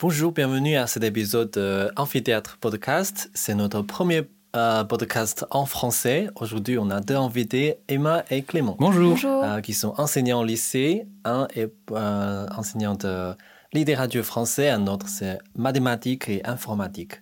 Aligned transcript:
Bonjour, 0.00 0.30
bienvenue 0.30 0.76
à 0.76 0.86
cet 0.86 1.02
épisode 1.02 1.50
de 1.50 1.90
Amphithéâtre 1.96 2.56
Podcast. 2.58 3.32
C'est 3.34 3.56
notre 3.56 3.82
premier 3.82 4.30
euh, 4.54 4.84
podcast 4.84 5.44
en 5.50 5.66
français. 5.66 6.28
Aujourd'hui, 6.36 6.78
on 6.78 6.88
a 6.90 7.00
deux 7.00 7.16
invités, 7.16 7.78
Emma 7.88 8.22
et 8.30 8.42
Clément. 8.42 8.76
Bonjour. 8.78 9.18
Euh, 9.24 9.60
qui 9.60 9.74
sont 9.74 9.94
enseignants 9.98 10.42
au 10.42 10.44
lycée. 10.44 11.08
Un 11.24 11.48
est 11.52 11.72
euh, 11.90 12.46
enseignant 12.56 12.94
de 12.94 13.32
littérature 13.72 14.24
français, 14.24 14.70
un 14.70 14.86
autre 14.86 15.08
c'est 15.08 15.40
mathématiques 15.56 16.28
et 16.28 16.46
informatique. 16.46 17.14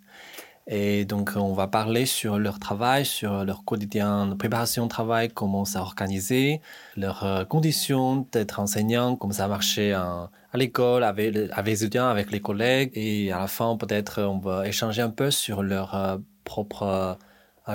Et 0.68 1.04
donc, 1.04 1.32
on 1.36 1.52
va 1.52 1.68
parler 1.68 2.06
sur 2.06 2.38
leur 2.38 2.58
travail, 2.58 3.04
sur 3.04 3.44
leur 3.44 3.64
quotidien 3.64 4.26
de 4.26 4.34
préparation 4.34 4.84
de 4.84 4.90
travail, 4.90 5.28
comment 5.28 5.64
ça 5.64 5.80
organisé, 5.80 6.60
leurs 6.96 7.46
conditions 7.48 8.26
d'être 8.32 8.58
enseignant, 8.58 9.14
comment 9.16 9.32
ça 9.32 9.46
marchait 9.46 9.92
à 9.92 10.28
l'école, 10.54 11.04
avec, 11.04 11.34
les 11.34 11.84
étudiants, 11.84 12.08
avec 12.08 12.32
les 12.32 12.40
collègues. 12.40 12.90
Et 12.94 13.30
à 13.30 13.38
la 13.38 13.46
fin, 13.46 13.76
peut-être, 13.76 14.22
on 14.22 14.38
va 14.38 14.66
échanger 14.66 15.02
un 15.02 15.10
peu 15.10 15.30
sur 15.30 15.62
leur 15.62 16.18
propre 16.42 17.16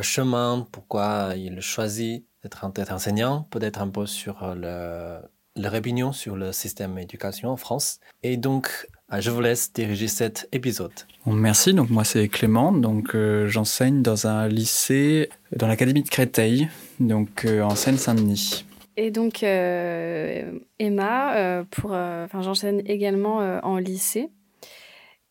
chemin, 0.01 0.67
pourquoi 0.71 1.33
ils 1.37 1.61
choisissent 1.61 2.23
d'être 2.43 2.91
enseignant, 2.91 3.47
peut-être 3.51 3.81
un 3.81 3.89
peu 3.89 4.05
sur 4.05 4.53
le, 4.55 5.19
leur 5.55 5.73
opinion 5.73 6.11
sur 6.13 6.35
le 6.35 6.51
système 6.51 6.95
d'éducation 6.95 7.49
en 7.49 7.57
France. 7.57 7.99
Et 8.23 8.37
donc, 8.37 8.87
je 9.19 9.29
vous 9.29 9.41
laisse 9.41 9.73
diriger 9.73 10.07
cet 10.07 10.47
épisode. 10.51 10.93
Merci, 11.25 11.73
donc 11.73 11.89
moi 11.89 12.03
c'est 12.03 12.27
Clément, 12.29 12.71
donc 12.71 13.13
euh, 13.13 13.47
j'enseigne 13.47 14.01
dans 14.01 14.25
un 14.25 14.47
lycée 14.47 15.29
dans 15.55 15.67
l'académie 15.67 16.01
de 16.01 16.09
Créteil, 16.09 16.69
donc 16.99 17.45
euh, 17.45 17.61
en 17.61 17.75
Seine-Saint-Denis. 17.75 18.65
Et 18.97 19.11
donc 19.11 19.43
euh, 19.43 20.59
Emma, 20.79 21.63
pour, 21.71 21.95
j'enseigne 22.41 22.81
également 22.85 23.37
en 23.63 23.77
lycée 23.77 24.29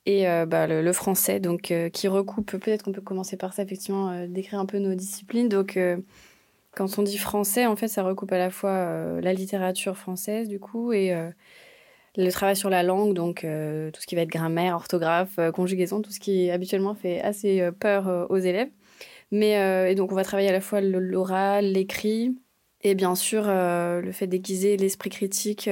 et 0.07 0.25
bah, 0.47 0.67
le, 0.67 0.93
français, 0.93 1.41
donc 1.41 1.73
qui 1.93 2.09
recoupe. 2.09 2.57
Peut-être 2.57 2.83
qu'on 2.83 2.93
peut 2.93 3.03
commencer 3.03 3.37
par 3.37 3.53
ça, 3.53 3.63
effectivement, 3.63 4.27
décrire 4.27 4.61
un 4.61 4.67
peu 4.67 4.79
nos 4.79 4.95
disciplines. 4.95 5.49
Donc 5.49 5.79
quand 6.75 6.99
on 6.99 7.03
dit 7.03 7.19
français, 7.19 7.67
en 7.67 7.77
fait, 7.77 7.89
ça 7.89 8.03
recoupe 8.03 8.33
à 8.33 8.39
la 8.39 8.51
fois 8.51 9.21
la 9.21 9.33
littérature 9.35 9.97
française, 9.97 10.49
du 10.49 10.59
coup, 10.59 10.93
et 10.93 11.15
le 12.17 12.31
travail 12.31 12.57
sur 12.57 12.71
la 12.71 12.83
langue, 12.83 13.15
donc 13.15 13.45
euh, 13.45 13.91
tout 13.91 14.01
ce 14.01 14.07
qui 14.07 14.15
va 14.15 14.23
être 14.23 14.31
grammaire, 14.31 14.75
orthographe, 14.75 15.39
euh, 15.39 15.53
conjugaison, 15.53 16.03
tout 16.03 16.11
ce 16.11 16.21
qui 16.21 16.51
habituellement 16.51 16.95
fait 16.95 17.21
assez 17.21 17.61
euh, 17.61 17.71
peur 17.73 18.27
aux 18.31 18.39
élèves. 18.39 18.71
Mais 19.33 19.53
et 19.89 19.95
donc 19.95 20.11
on 20.11 20.17
va 20.17 20.25
travailler 20.25 20.49
à 20.49 20.53
la 20.53 20.61
fois 20.61 20.81
l'oral, 20.81 21.65
l'écrit 21.65 22.37
et 22.83 22.97
bien 22.97 23.15
sûr 23.15 23.45
le 23.47 24.11
fait 24.11 24.27
d'aiguiser 24.27 24.77
l'esprit 24.77 25.09
critique 25.09 25.71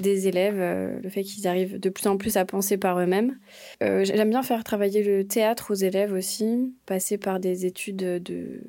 des 0.00 0.28
élèves, 0.28 0.60
le 1.02 1.08
fait 1.10 1.24
qu'ils 1.24 1.48
arrivent 1.48 1.80
de 1.80 1.90
plus 1.90 2.06
en 2.06 2.16
plus 2.16 2.36
à 2.36 2.44
penser 2.44 2.78
par 2.78 3.00
eux-mêmes. 3.00 3.36
J'aime 3.80 4.30
bien 4.30 4.44
faire 4.44 4.62
travailler 4.62 5.02
le 5.02 5.26
théâtre 5.26 5.72
aux 5.72 5.74
élèves 5.74 6.12
aussi, 6.12 6.72
passer 6.86 7.18
par 7.18 7.40
des 7.40 7.66
études 7.66 7.96
de 7.96 8.60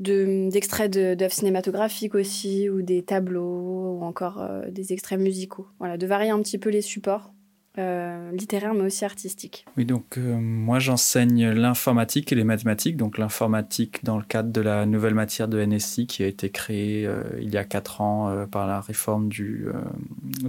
d'extraits 0.00 0.90
d'œuvres 0.90 1.32
cinématographiques 1.32 2.14
aussi, 2.14 2.68
ou 2.68 2.82
des 2.82 3.02
tableaux, 3.02 3.98
ou 3.98 4.02
encore 4.02 4.40
euh, 4.40 4.70
des 4.70 4.92
extraits 4.92 5.20
musicaux. 5.20 5.66
Voilà, 5.78 5.96
de 5.96 6.06
varier 6.06 6.30
un 6.30 6.40
petit 6.40 6.58
peu 6.58 6.70
les 6.70 6.82
supports 6.82 7.32
euh, 7.80 8.30
littéraire 8.32 8.74
mais 8.74 8.82
aussi 8.82 9.04
artistique. 9.04 9.64
Oui, 9.76 9.84
donc 9.84 10.18
euh, 10.18 10.36
moi 10.38 10.78
j'enseigne 10.78 11.50
l'informatique 11.50 12.32
et 12.32 12.34
les 12.34 12.44
mathématiques. 12.44 12.96
Donc 12.96 13.18
l'informatique 13.18 14.04
dans 14.04 14.18
le 14.18 14.24
cadre 14.24 14.52
de 14.52 14.60
la 14.60 14.86
nouvelle 14.86 15.14
matière 15.14 15.48
de 15.48 15.64
NSI 15.64 16.06
qui 16.06 16.22
a 16.22 16.26
été 16.26 16.50
créée 16.50 17.06
euh, 17.06 17.22
il 17.40 17.50
y 17.50 17.56
a 17.56 17.64
quatre 17.64 18.00
ans 18.00 18.46
par 18.50 18.66
la 18.66 18.80
réforme 18.80 19.28
du, 19.28 19.66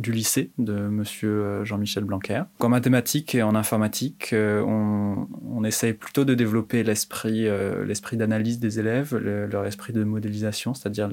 lycée 0.06 0.52
de 0.58 0.74
monsieur 0.74 1.64
Jean-Michel 1.64 2.04
Blanquer. 2.04 2.44
En 2.60 2.70
mathématiques 2.70 3.34
et 3.36 3.44
en 3.44 3.56
informatique, 3.56 4.34
on, 4.34 5.28
on, 5.48 5.64
essaye 5.64 5.94
plutôt 5.94 6.26
de 6.26 6.34
développer 6.34 6.84
l'esprit 6.84 7.48
l'esprit 7.86 8.18
d'analyse 8.18 8.60
des 8.60 8.80
élèves, 8.80 9.16
leur 9.16 9.66
esprit 9.66 9.94
de 9.94 10.04
modélisation, 10.04 10.74
c'est-à-dire 10.74 11.10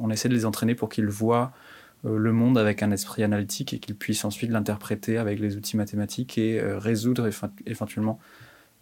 on 0.00 0.10
essaie 0.10 0.28
de 0.28 0.34
les 0.34 0.46
entraîner 0.46 0.74
pour 0.74 0.88
qu'ils 0.88 1.08
voient 1.08 1.52
le 2.04 2.32
monde 2.32 2.58
avec 2.58 2.82
un 2.82 2.90
esprit 2.90 3.22
analytique 3.22 3.72
et 3.74 3.78
qu'il 3.78 3.94
puisse 3.94 4.24
ensuite 4.24 4.50
l'interpréter 4.50 5.18
avec 5.18 5.38
les 5.38 5.56
outils 5.56 5.76
mathématiques 5.76 6.36
et 6.38 6.60
euh, 6.60 6.78
résoudre 6.78 7.28
éventuellement 7.66 8.18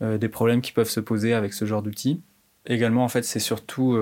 euh, 0.03 0.19
des 0.19 0.28
problèmes 0.28 0.60
qui 0.60 0.72
peuvent 0.72 0.88
se 0.88 1.00
poser 1.00 1.34
avec 1.34 1.53
ce 1.53 1.64
genre 1.64 1.82
d'outils. 1.82 2.20
Également, 2.66 3.04
en 3.04 3.08
fait, 3.08 3.22
c'est 3.25 3.41
surtout 3.41 3.97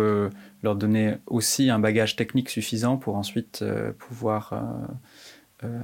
leur 0.65 0.75
donner 0.75 1.15
aussi 1.27 1.71
un 1.71 1.79
bagage 1.79 2.17
technique 2.17 2.51
suffisant 2.51 2.97
pour 2.97 3.15
ensuite 3.15 3.65
pouvoir 3.99 4.53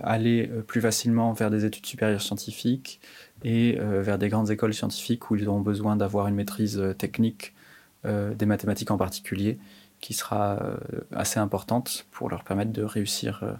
aller 0.02 0.50
plus 0.66 0.80
facilement 0.80 1.32
vers 1.32 1.52
des 1.52 1.64
études 1.64 1.86
supérieures 1.86 2.20
scientifiques 2.20 3.00
et 3.44 3.78
vers 3.78 4.18
des 4.18 4.28
grandes 4.28 4.50
écoles 4.50 4.74
scientifiques 4.74 5.30
où 5.30 5.36
ils 5.36 5.48
auront 5.48 5.60
besoin 5.60 5.94
d'avoir 5.94 6.26
une 6.26 6.34
maîtrise 6.34 6.82
technique 6.98 7.54
des 8.02 8.44
mathématiques 8.44 8.90
en 8.90 8.98
particulier 8.98 9.56
qui 10.04 10.12
sera 10.12 10.62
euh, 10.62 10.76
assez 11.14 11.40
importante 11.40 12.04
pour 12.10 12.28
leur 12.28 12.44
permettre 12.44 12.72
de 12.72 12.82
réussir. 12.82 13.40
Euh. 13.42 13.54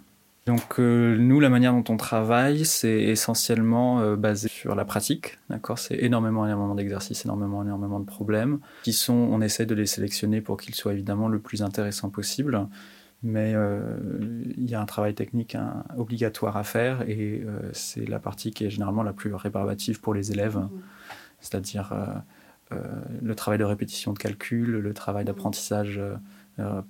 Donc 0.44 0.78
euh, 0.78 1.16
nous, 1.16 1.41
la 1.41 1.49
manière 1.49 1.72
dont 1.72 1.91
on 1.91 1.97
travaille, 1.97 2.66
c'est 2.66 3.00
essentiellement 3.00 4.15
basé 4.15 4.49
sur 4.49 4.75
la 4.75 4.84
pratique. 4.84 5.38
D'accord, 5.49 5.78
c'est 5.78 5.97
énormément, 5.97 6.44
énormément 6.44 6.75
d'exercices, 6.75 7.25
énormément, 7.25 7.62
énormément 7.62 7.99
de 7.99 8.05
problèmes 8.05 8.59
qui 8.82 8.93
sont. 8.93 9.15
On 9.15 9.41
essaie 9.41 9.65
de 9.65 9.75
les 9.75 9.87
sélectionner 9.87 10.43
pour 10.43 10.59
qu'ils 10.59 10.75
soient 10.75 10.93
évidemment 10.93 11.28
le 11.28 11.38
plus 11.38 11.62
intéressants 11.62 12.10
possible 12.10 12.66
mais 13.26 13.55
il 14.59 14.69
y 14.69 14.75
a 14.75 14.82
un 14.82 14.84
travail 14.84 15.15
technique 15.15 15.55
hein, 15.55 15.82
obligatoire 15.97 16.59
à 16.59 16.62
faire 16.62 17.09
et 17.09 17.43
c'est 17.72 18.06
la 18.06 18.19
partie 18.19 18.50
qui 18.50 18.66
est 18.66 18.69
généralement 18.69 19.03
la 19.03 19.15
plus 19.15 19.32
rébarbative 19.32 20.03
pour 20.03 20.12
les 20.12 20.31
élèves, 20.31 20.59
mmh. 20.59 20.69
c'est-à-dire 21.41 21.94
le 22.71 23.34
travail 23.34 23.59
de 23.59 23.65
répétition 23.65 24.12
de 24.12 24.19
calcul, 24.19 24.72
le 24.72 24.93
travail 24.93 25.25
d'apprentissage 25.25 25.99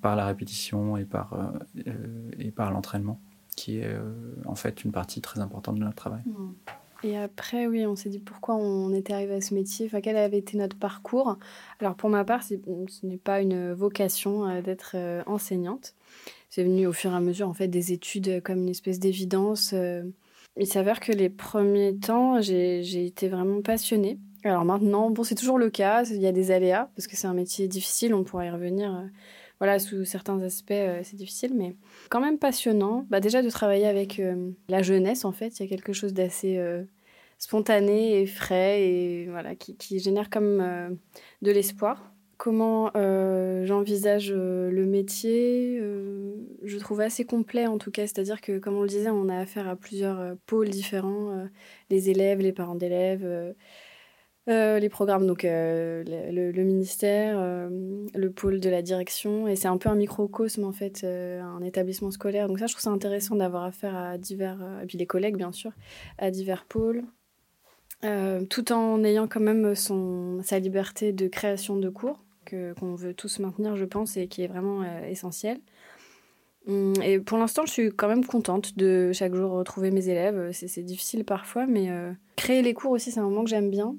par 0.00 0.16
la 0.16 0.26
répétition 0.26 0.96
et 0.96 1.04
par, 1.04 1.52
et 2.38 2.50
par 2.50 2.70
l'entraînement, 2.70 3.20
qui 3.56 3.78
est 3.78 3.96
en 4.46 4.54
fait 4.54 4.84
une 4.84 4.92
partie 4.92 5.20
très 5.20 5.40
importante 5.40 5.76
de 5.76 5.80
notre 5.80 5.96
travail. 5.96 6.22
Et 7.02 7.18
après, 7.18 7.66
oui, 7.66 7.84
on 7.86 7.96
s'est 7.96 8.08
dit 8.08 8.18
pourquoi 8.18 8.56
on 8.56 8.92
était 8.94 9.12
arrivé 9.12 9.34
à 9.34 9.40
ce 9.40 9.52
métier, 9.54 9.86
enfin, 9.86 10.00
quel 10.00 10.16
avait 10.16 10.38
été 10.38 10.56
notre 10.56 10.76
parcours. 10.76 11.38
Alors 11.80 11.94
pour 11.94 12.08
ma 12.08 12.24
part, 12.24 12.42
ce 12.42 12.54
n'est 13.02 13.18
pas 13.18 13.40
une 13.40 13.72
vocation 13.72 14.60
d'être 14.62 14.96
enseignante. 15.26 15.94
C'est 16.50 16.64
venu 16.64 16.86
au 16.86 16.92
fur 16.92 17.12
et 17.12 17.16
à 17.16 17.20
mesure 17.20 17.48
en 17.48 17.54
fait 17.54 17.68
des 17.68 17.92
études 17.92 18.42
comme 18.42 18.58
une 18.58 18.68
espèce 18.68 18.98
d'évidence. 18.98 19.74
Il 20.56 20.66
s'avère 20.66 21.00
que 21.00 21.12
les 21.12 21.28
premiers 21.28 21.96
temps, 21.96 22.40
j'ai 22.40 23.06
été 23.06 23.28
vraiment 23.28 23.60
passionnée 23.60 24.18
alors 24.44 24.64
maintenant, 24.64 25.10
bon, 25.10 25.24
c'est 25.24 25.34
toujours 25.34 25.58
le 25.58 25.70
cas, 25.70 26.04
il 26.04 26.20
y 26.20 26.26
a 26.26 26.32
des 26.32 26.50
aléas, 26.50 26.90
parce 26.94 27.06
que 27.06 27.16
c'est 27.16 27.26
un 27.26 27.34
métier 27.34 27.66
difficile, 27.66 28.14
on 28.14 28.24
pourra 28.24 28.44
y 28.44 28.50
revenir. 28.50 29.08
Euh, 29.64 29.66
voilà, 29.66 29.78
sous 29.78 30.04
certains 30.04 30.40
aspects, 30.42 30.72
euh, 30.72 31.00
c'est 31.02 31.16
difficile, 31.16 31.54
mais 31.54 31.76
quand 32.10 32.20
même 32.20 32.38
passionnant. 32.38 33.06
Bah, 33.10 33.20
déjà 33.20 33.42
de 33.42 33.50
travailler 33.50 33.86
avec 33.86 34.18
euh, 34.18 34.50
la 34.68 34.82
jeunesse, 34.82 35.24
en 35.24 35.32
fait, 35.32 35.58
il 35.58 35.62
y 35.62 35.66
a 35.66 35.68
quelque 35.68 35.92
chose 35.92 36.12
d'assez 36.12 36.60
spontané 37.38 38.20
et 38.20 38.26
frais, 38.26 38.82
et 38.82 39.26
voilà, 39.28 39.54
qui 39.54 39.98
génère 39.98 40.30
comme 40.30 40.62
de 41.42 41.50
l'espoir. 41.50 42.12
Comment 42.36 42.90
j'envisage 43.64 44.32
le 44.32 44.86
métier 44.86 45.80
Je 46.62 46.78
trouve 46.78 47.00
assez 47.00 47.24
complet 47.24 47.66
en 47.66 47.78
tout 47.78 47.90
cas, 47.90 48.02
c'est-à-dire 48.02 48.40
que 48.40 48.58
comme 48.58 48.76
on 48.76 48.82
le 48.82 48.88
disait, 48.88 49.10
on 49.10 49.28
a 49.28 49.38
affaire 49.38 49.68
à 49.68 49.76
plusieurs 49.76 50.36
pôles 50.46 50.68
différents, 50.68 51.48
les 51.90 52.10
élèves, 52.10 52.40
les 52.40 52.52
parents 52.52 52.74
d'élèves 52.74 53.54
euh, 54.46 54.78
les 54.78 54.90
programmes, 54.90 55.26
donc 55.26 55.46
euh, 55.46 56.04
le, 56.04 56.64
ministère, 56.64 57.36
euh, 57.38 57.70
le 58.14 58.30
pôle 58.30 58.60
de 58.60 58.68
la 58.68 58.82
direction, 58.82 59.48
et 59.48 59.56
c'est 59.56 59.68
un 59.68 59.78
peu 59.78 59.88
un 59.88 59.94
microcosme 59.94 60.64
en 60.64 60.72
fait, 60.72 61.02
un 61.04 61.62
établissement 61.62 62.10
scolaire. 62.10 62.46
Donc 62.48 62.58
ça, 62.58 62.66
je 62.66 62.74
trouve 62.74 62.82
ça 62.82 62.90
intéressant 62.90 63.36
d'avoir 63.36 63.64
affaire 63.64 63.96
à 63.96 64.18
divers, 64.18 64.58
et 64.82 64.86
puis 64.86 64.98
les 64.98 65.06
collègues 65.06 65.36
bien 65.36 65.52
sûr, 65.52 65.72
à 66.18 66.30
divers 66.30 66.66
pôles, 66.66 67.04
tout 68.50 68.72
en 68.72 69.02
ayant 69.02 69.26
quand 69.26 69.40
même 69.40 69.74
son, 69.74 70.42
sa 70.42 70.58
liberté 70.58 71.12
de 71.12 71.26
création 71.26 71.76
de 71.76 71.88
cours 71.88 72.22
que 72.44 72.74
qu'on 72.74 72.94
veut 72.94 73.14
tous 73.14 73.38
maintenir, 73.38 73.76
je 73.76 73.86
pense, 73.86 74.18
et 74.18 74.28
qui 74.28 74.42
est 74.42 74.48
vraiment 74.48 74.84
essentiel. 75.04 75.58
Hum, 76.66 76.92
et 77.02 77.18
pour 77.18 77.38
l'instant, 77.38 77.64
je 77.64 77.72
suis 77.72 77.92
quand 77.92 78.08
même 78.08 78.26
contente 78.26 78.76
de 78.76 79.10
chaque 79.14 79.34
jour 79.34 79.52
retrouver 79.52 79.90
mes 79.90 80.10
élèves. 80.10 80.50
C'est 80.52 80.82
difficile 80.82 81.24
parfois, 81.24 81.66
mais 81.66 81.88
créer 82.36 82.60
les 82.60 82.74
cours 82.74 82.90
aussi, 82.90 83.10
c'est 83.10 83.20
un 83.20 83.24
moment 83.24 83.44
que 83.44 83.48
j'aime 83.48 83.70
bien. 83.70 83.96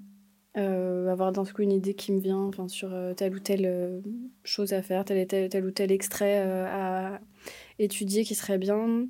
Euh, 0.57 1.09
avoir 1.09 1.33
d'un 1.33 1.43
coup 1.43 1.63
une 1.63 1.73
idée 1.73 1.95
qui 1.95 2.13
me 2.13 2.19
vient 2.21 2.39
enfin, 2.43 2.69
sur 2.69 2.93
euh, 2.93 3.13
telle 3.13 3.35
ou 3.35 3.39
telle 3.39 3.65
euh, 3.65 3.99
chose 4.45 4.71
à 4.71 4.81
faire, 4.81 5.03
tel, 5.03 5.27
tel, 5.27 5.65
ou 5.65 5.71
tel 5.71 5.91
extrait 5.91 6.39
à 6.39 7.19
étudier 7.77 8.23
qui 8.23 8.35
serait 8.35 8.57
bien. 8.57 9.07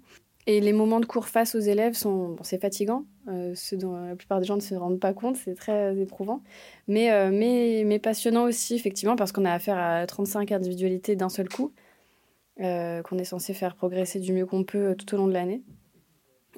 Et 0.48 0.60
les 0.60 0.74
moments 0.74 1.00
de 1.00 1.06
cours 1.06 1.28
face 1.28 1.56
aux 1.56 1.60
élèves 1.60 1.94
sont, 1.94 2.36
c'est 2.44 2.62
fatigant, 2.62 3.06
ce 3.28 3.76
dont 3.76 3.96
la 3.96 4.16
plupart 4.16 4.40
des 4.40 4.46
gens 4.46 4.56
ne 4.56 4.62
se 4.62 4.76
rendent 4.76 5.00
pas 5.00 5.14
compte, 5.14 5.38
c'est 5.38 5.56
très 5.56 5.98
éprouvant, 5.98 6.44
mais, 6.88 7.32
mais, 7.32 7.82
mais 7.84 7.98
passionnant 7.98 8.44
aussi, 8.44 8.76
effectivement, 8.76 9.16
parce 9.16 9.32
qu'on 9.32 9.44
a 9.46 9.52
affaire 9.52 9.80
à 9.80 10.06
35 10.06 10.52
individualités 10.52 11.16
d'un 11.16 11.30
seul 11.30 11.50
coup, 11.50 11.74
qu'on 12.58 13.18
est 13.18 13.24
censé 13.24 13.56
faire 13.56 13.76
progresser 13.76 14.20
du 14.20 14.34
mieux 14.34 14.46
qu'on 14.46 14.64
peut 14.64 14.96
tout 14.96 15.16
au 15.16 15.18
long 15.18 15.28
de 15.28 15.34
l'année. 15.34 15.64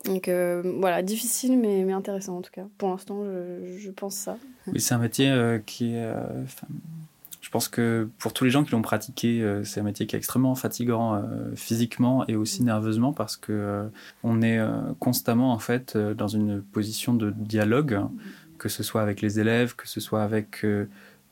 Donc 0.05 0.29
voilà, 0.29 1.01
difficile 1.01 1.57
mais, 1.57 1.83
mais 1.83 1.93
intéressant 1.93 2.37
en 2.37 2.41
tout 2.41 2.51
cas. 2.51 2.65
Pour 2.77 2.89
l'instant, 2.89 3.23
je, 3.25 3.77
je, 3.77 3.91
pense 3.91 4.15
ça. 4.15 4.37
Oui, 4.67 4.79
c'est 4.79 4.93
un 4.93 4.99
métier 4.99 5.33
qui 5.65 5.93
est 5.93 6.05
je 7.47 7.51
pense 7.51 7.69
que 7.69 8.09
pour 8.19 8.33
tous 8.33 8.43
les 8.43 8.49
gens 8.49 8.65
qui 8.65 8.73
l'ont 8.73 8.81
pratiqué, 8.81 9.41
euh, 9.41 9.63
c'est 9.63 9.79
un 9.79 9.83
métier 9.83 10.05
qui 10.05 10.17
est 10.17 10.19
extrêmement 10.19 10.53
fatigant 10.53 11.15
euh, 11.15 11.55
physiquement 11.55 12.27
et 12.27 12.35
aussi 12.35 12.61
nerveusement 12.61 13.13
parce 13.13 13.37
que 13.37 13.53
euh, 13.53 13.87
on 14.21 14.41
est 14.41 14.59
constamment 14.99 15.53
en 15.53 15.59
fait 15.59 15.95
dans 15.97 16.27
une 16.27 16.61
position 16.61 17.13
de 17.13 17.31
dialogue, 17.31 18.01
que 18.57 18.67
ce 18.67 18.83
soit 18.83 19.01
avec 19.01 19.21
les 19.21 19.39
élèves, 19.39 19.77
que 19.77 19.87
ce 19.87 20.01
soit 20.01 20.23
avec 20.23 20.65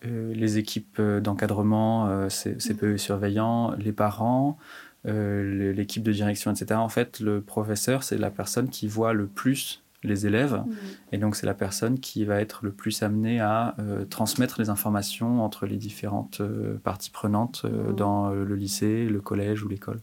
les 0.03 0.57
équipes 0.57 1.01
d'encadrement, 1.01 2.29
CPE 2.29 2.95
surveillants, 2.95 3.71
les 3.71 3.91
parents, 3.91 4.57
l'équipe 5.05 6.03
de 6.03 6.11
direction, 6.11 6.51
etc. 6.51 6.79
En 6.79 6.89
fait, 6.89 7.19
le 7.19 7.41
professeur, 7.41 8.03
c'est 8.03 8.17
la 8.17 8.31
personne 8.31 8.69
qui 8.69 8.87
voit 8.87 9.13
le 9.13 9.27
plus 9.27 9.83
les 10.05 10.25
élèves. 10.25 10.53
Mmh. 10.53 10.73
Et 11.11 11.17
donc, 11.17 11.35
c'est 11.35 11.45
la 11.45 11.53
personne 11.53 11.99
qui 11.99 12.25
va 12.25 12.39
être 12.39 12.59
le 12.63 12.71
plus 12.71 13.03
amenée 13.03 13.39
à 13.39 13.75
euh, 13.79 14.05
transmettre 14.05 14.59
les 14.59 14.69
informations 14.69 15.43
entre 15.43 15.65
les 15.65 15.77
différentes 15.77 16.41
euh, 16.41 16.77
parties 16.83 17.09
prenantes 17.09 17.63
euh, 17.65 17.91
mmh. 17.91 17.95
dans 17.95 18.29
le 18.29 18.55
lycée, 18.55 19.05
le 19.05 19.19
collège 19.19 19.63
ou 19.63 19.67
l'école. 19.67 19.99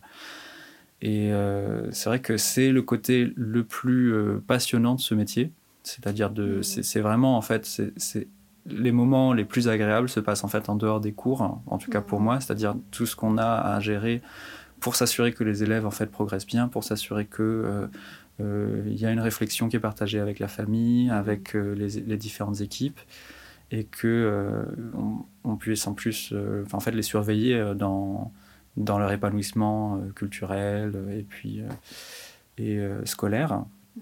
Et 1.05 1.33
c'est 1.91 2.09
vrai 2.09 2.21
que 2.21 2.37
c'est 2.37 2.71
le 2.71 2.81
côté 2.81 3.33
le 3.35 3.65
plus 3.65 4.15
passionnant 4.47 4.95
de 4.95 5.01
ce 5.01 5.17
métier. 5.17 5.51
C'est-à-dire, 5.83 6.31
de, 6.31 6.59
mmh. 6.59 6.63
c'est 6.63 7.01
vraiment, 7.01 7.37
en 7.37 7.43
fait, 7.43 7.67
c'est 7.97 8.29
les 8.67 8.93
moments 8.93 9.33
les 9.33 9.45
plus 9.45 9.67
agréables 9.67 10.09
se 10.09 10.21
passent 10.21 10.45
en 10.45 10.49
fait 10.49 10.69
en 10.69 10.77
dehors 10.77 11.01
des 11.01 11.11
cours, 11.11 11.61
en 11.67 11.79
tout 11.79 11.91
cas 11.91 12.01
pour 12.01 12.21
moi, 12.21 12.39
c'est-à-dire 12.39 12.77
tout 12.93 13.07
ce 13.07 13.17
qu'on 13.17 13.37
a 13.37 13.45
à 13.45 13.81
gérer 13.81 14.23
pour 14.83 14.97
s'assurer 14.97 15.33
que 15.33 15.45
les 15.45 15.63
élèves 15.63 15.87
en 15.87 15.91
fait 15.91 16.07
progressent 16.07 16.47
bien, 16.47 16.69
pour 16.69 16.85
s'assurer 16.85 17.25
que 17.25 17.89
euh, 18.41 18.83
il 18.87 19.01
y 19.01 19.07
a 19.07 19.11
une 19.11 19.21
réflexion 19.21 19.69
qui 19.69 19.77
est 19.77 19.81
partagée 19.81 20.21
avec 20.21 20.39
la 20.39 20.49
famille, 20.49 21.11
avec 21.11 21.55
euh, 21.55 21.75
les, 21.75 22.17
différentes 22.17 22.61
équipes, 22.61 23.01
et 23.71 23.85
que 23.85 24.07
euh, 24.07 24.65
on, 25.45 25.57
puisse 25.57 25.87
en 25.87 25.95
plus, 25.95 26.35
en 26.73 26.81
fait, 26.81 26.93
les 26.93 27.03
surveiller 27.03 27.75
dans 27.75 28.33
dans 28.79 28.99
leur 28.99 29.13
épanouissement 29.13 30.01
culturel 30.17 30.95
et 31.11 31.23
puis 31.23 31.63
et 32.57 32.81
scolaire. 33.05 33.65
Mm. 33.97 34.01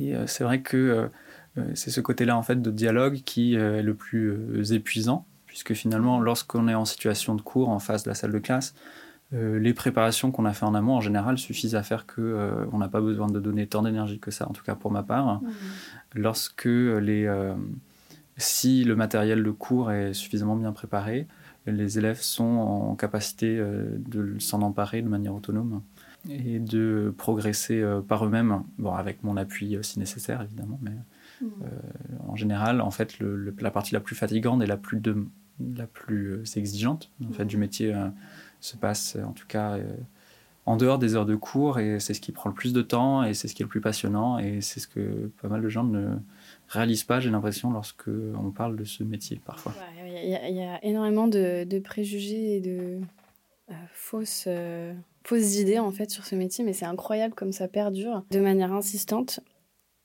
Et 0.00 0.14
c'est 0.26 0.44
vrai 0.44 0.62
que 0.62 1.10
c'est 1.74 1.90
ce 1.90 2.00
côté-là 2.00 2.36
en 2.36 2.42
fait 2.42 2.62
de 2.62 2.70
dialogue 2.70 3.22
qui 3.24 3.54
est 3.54 3.82
le 3.82 3.94
plus 3.94 4.72
épuisant, 4.72 5.26
puisque 5.46 5.74
finalement, 5.74 6.20
lorsqu'on 6.20 6.68
est 6.68 6.74
en 6.74 6.84
situation 6.84 7.34
de 7.34 7.42
cours 7.42 7.70
en 7.70 7.80
face 7.80 8.04
de 8.04 8.08
la 8.08 8.14
salle 8.14 8.32
de 8.32 8.38
classe, 8.38 8.74
euh, 9.34 9.58
les 9.58 9.72
préparations 9.72 10.30
qu'on 10.30 10.44
a 10.44 10.52
fait 10.52 10.66
en 10.66 10.74
amont, 10.74 10.96
en 10.96 11.00
général, 11.00 11.38
suffisent 11.38 11.74
à 11.74 11.82
faire 11.82 12.06
que 12.06 12.20
euh, 12.20 12.66
on 12.72 12.78
n'a 12.78 12.88
pas 12.88 13.00
besoin 13.00 13.28
de 13.28 13.40
donner 13.40 13.66
tant 13.66 13.82
d'énergie 13.82 14.18
que 14.18 14.30
ça, 14.30 14.48
en 14.48 14.52
tout 14.52 14.62
cas 14.62 14.74
pour 14.74 14.90
ma 14.90 15.02
part. 15.02 15.40
Mmh. 15.40 15.50
Lorsque 16.14 16.66
les, 16.66 17.24
euh, 17.26 17.54
si 18.36 18.84
le 18.84 18.94
matériel 18.94 19.42
de 19.42 19.50
cours 19.50 19.90
est 19.90 20.12
suffisamment 20.12 20.56
bien 20.56 20.72
préparé, 20.72 21.26
les 21.66 21.98
élèves 21.98 22.20
sont 22.20 22.44
en 22.44 22.94
capacité 22.96 23.56
de 23.56 24.36
s'en 24.40 24.62
emparer 24.62 25.00
de 25.00 25.08
manière 25.08 25.32
autonome 25.32 25.82
et 26.28 26.58
de 26.58 27.14
progresser 27.16 27.84
par 28.08 28.26
eux-mêmes, 28.26 28.64
bon, 28.78 28.92
avec 28.92 29.22
mon 29.22 29.36
appui 29.36 29.78
si 29.82 30.00
nécessaire 30.00 30.42
évidemment, 30.42 30.80
mais 30.82 30.90
mmh. 31.40 31.46
en 32.26 32.34
général, 32.34 32.80
en 32.80 32.90
fait, 32.90 33.16
la 33.20 33.70
partie 33.70 33.94
la 33.94 34.00
plus 34.00 34.16
fatigante 34.16 34.60
et 34.60 34.66
la 34.66 34.76
plus, 34.76 34.98
de, 34.98 35.24
la 35.60 35.86
plus 35.86 36.42
exigeante 36.56 37.12
en 37.24 37.32
fait, 37.32 37.44
du 37.44 37.58
métier 37.58 37.94
se 38.62 38.76
passe 38.76 39.16
en 39.16 39.32
tout 39.32 39.46
cas 39.46 39.76
euh, 39.76 39.96
en 40.64 40.76
dehors 40.76 40.98
des 40.98 41.16
heures 41.16 41.26
de 41.26 41.34
cours 41.34 41.80
et 41.80 41.98
c'est 41.98 42.14
ce 42.14 42.20
qui 42.20 42.30
prend 42.30 42.48
le 42.48 42.54
plus 42.54 42.72
de 42.72 42.82
temps 42.82 43.24
et 43.24 43.34
c'est 43.34 43.48
ce 43.48 43.54
qui 43.54 43.62
est 43.62 43.64
le 43.64 43.68
plus 43.68 43.80
passionnant 43.80 44.38
et 44.38 44.60
c'est 44.60 44.78
ce 44.78 44.86
que 44.86 45.30
pas 45.42 45.48
mal 45.48 45.60
de 45.60 45.68
gens 45.68 45.82
ne 45.82 46.16
réalisent 46.68 47.02
pas, 47.02 47.18
j'ai 47.18 47.30
l'impression, 47.30 47.72
lorsque 47.72 48.08
on 48.08 48.50
parle 48.52 48.76
de 48.76 48.84
ce 48.84 49.02
métier 49.02 49.40
parfois. 49.44 49.74
Il 50.06 50.28
y, 50.28 50.62
a 50.62 50.84
énormément 50.84 51.26
de, 51.26 51.78
préjugés 51.80 52.56
et 52.56 52.60
de 52.60 53.00
euh, 53.70 53.74
fausses, 53.92 54.44
euh, 54.46 54.94
fausses 55.24 55.56
idées 55.56 55.80
en 55.80 55.90
fait 55.90 56.10
sur 56.10 56.24
ce 56.24 56.36
métier, 56.36 56.64
mais 56.64 56.72
c'est 56.72 56.84
incroyable 56.84 57.34
comme 57.34 57.52
ça 57.52 57.66
perdure 57.66 58.24
de 58.30 58.38
manière 58.38 58.72
insistante. 58.72 59.40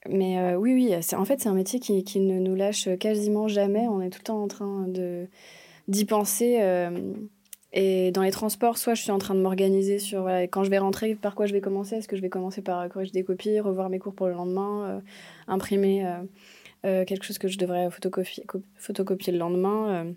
Mais 0.10 0.56
oui, 0.56 0.74
oui, 0.74 0.95
en 1.15 1.25
fait 1.25 1.42
c'est 1.42 1.50
un 1.50 1.53
métier 1.53 1.80
qui, 1.80 2.03
qui, 2.03 2.19
ne 2.19 2.39
nous 2.39 2.56
lâche 2.56 2.89
quasiment 2.98 3.48
jamais. 3.48 3.88
On 3.88 4.01
est 4.01 4.10
tout 4.10 4.19
le 4.19 4.24
temps 4.24 4.42
en 4.42 4.48
train 4.48 4.88
d'y 5.88 6.06
penser. 6.06 6.60
Et 7.79 8.09
dans 8.09 8.24
les 8.24 8.31
transports, 8.31 8.79
soit 8.79 8.95
je 8.95 9.03
suis 9.03 9.12
en 9.12 9.19
train 9.19 9.35
de 9.35 9.39
m'organiser 9.39 10.00
sur 10.00 10.27
quand 10.50 10.63
je 10.63 10.71
vais 10.71 10.79
rentrer, 10.79 11.13
par 11.13 11.35
quoi 11.35 11.45
je 11.45 11.53
vais 11.53 11.62
commencer? 11.62 11.95
Est-ce 11.95 12.07
que 12.07 12.15
je 12.15 12.24
vais 12.24 12.29
commencer 12.29 12.63
par 12.63 12.89
corriger 12.89 13.12
des 13.12 13.24
copies, 13.24 13.59
revoir 13.59 13.91
mes 13.91 14.00
cours 14.00 14.15
pour 14.15 14.25
le 14.25 14.33
lendemain, 14.33 14.85
euh, 14.88 15.00
imprimer 15.47 16.03
euh, 16.03 16.24
euh, 16.88 17.06
quelque 17.06 17.24
chose 17.24 17.38
que 17.38 17.47
je 17.47 17.59
devrais 17.59 17.88
photocopier 17.91 19.31
le 19.31 19.38
lendemain 19.38 20.07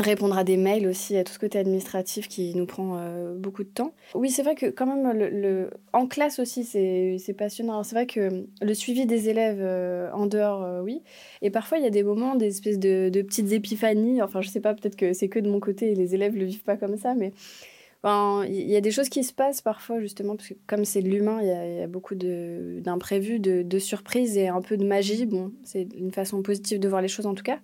répondre 0.00 0.36
à 0.36 0.44
des 0.44 0.56
mails 0.56 0.86
aussi, 0.86 1.16
à 1.16 1.24
tout 1.24 1.32
ce 1.32 1.38
côté 1.38 1.58
administratif 1.58 2.28
qui 2.28 2.54
nous 2.54 2.66
prend 2.66 2.96
euh, 2.98 3.34
beaucoup 3.34 3.64
de 3.64 3.68
temps. 3.68 3.92
Oui, 4.14 4.30
c'est 4.30 4.42
vrai 4.42 4.54
que 4.54 4.66
quand 4.66 4.86
même, 4.86 5.12
le, 5.12 5.70
en 5.92 6.06
classe 6.06 6.38
aussi, 6.38 6.64
c'est 6.64 7.34
passionnant. 7.36 7.82
C'est 7.82 7.94
vrai 7.94 8.06
que 8.06 8.46
le 8.60 8.74
suivi 8.74 9.06
des 9.06 9.28
élèves 9.28 9.60
euh, 9.60 10.10
en 10.12 10.26
dehors, 10.26 10.62
euh, 10.62 10.82
oui. 10.82 11.02
Et 11.42 11.50
parfois, 11.50 11.78
il 11.78 11.84
y 11.84 11.86
a 11.86 11.90
des 11.90 12.02
moments, 12.02 12.34
des 12.34 12.48
espèces 12.48 12.78
de, 12.78 13.08
de 13.08 13.22
petites 13.22 13.52
épiphanies. 13.52 14.22
Enfin, 14.22 14.40
je 14.40 14.48
sais 14.48 14.60
pas, 14.60 14.74
peut-être 14.74 14.96
que 14.96 15.12
c'est 15.12 15.28
que 15.28 15.38
de 15.38 15.50
mon 15.50 15.60
côté 15.60 15.92
et 15.92 15.94
les 15.94 16.14
élèves 16.14 16.36
le 16.36 16.44
vivent 16.44 16.64
pas 16.64 16.76
comme 16.76 16.96
ça, 16.96 17.14
mais 17.14 17.32
il 18.04 18.70
y 18.70 18.76
a 18.76 18.80
des 18.80 18.90
choses 18.90 19.10
qui 19.10 19.22
se 19.24 19.32
passent 19.32 19.60
parfois, 19.60 20.00
justement, 20.00 20.36
parce 20.36 20.48
que 20.48 20.54
comme 20.66 20.84
c'est 20.84 21.02
de 21.02 21.08
l'humain, 21.08 21.40
il 21.42 21.48
y, 21.48 21.82
a 21.82 21.86
beaucoup 21.86 22.14
d'imprévus, 22.14 23.40
de, 23.40 23.62
de, 23.62 23.78
surprises 23.78 24.38
et 24.38 24.48
un 24.48 24.62
peu 24.62 24.76
de 24.76 24.86
magie. 24.86 25.26
Bon, 25.26 25.52
c'est 25.64 25.86
une 25.94 26.10
façon 26.10 26.42
positive 26.42 26.80
de 26.80 26.88
voir 26.88 27.02
les 27.02 27.08
choses 27.08 27.26
en 27.26 27.34
tout 27.34 27.42
cas. 27.42 27.58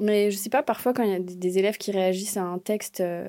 Mais 0.00 0.30
je 0.30 0.36
sais 0.36 0.50
pas, 0.50 0.62
parfois 0.62 0.92
quand 0.92 1.02
il 1.02 1.10
y 1.10 1.14
a 1.14 1.18
des 1.18 1.58
élèves 1.58 1.76
qui 1.76 1.90
réagissent 1.90 2.36
à 2.36 2.42
un 2.42 2.58
texte, 2.58 3.00
euh, 3.00 3.28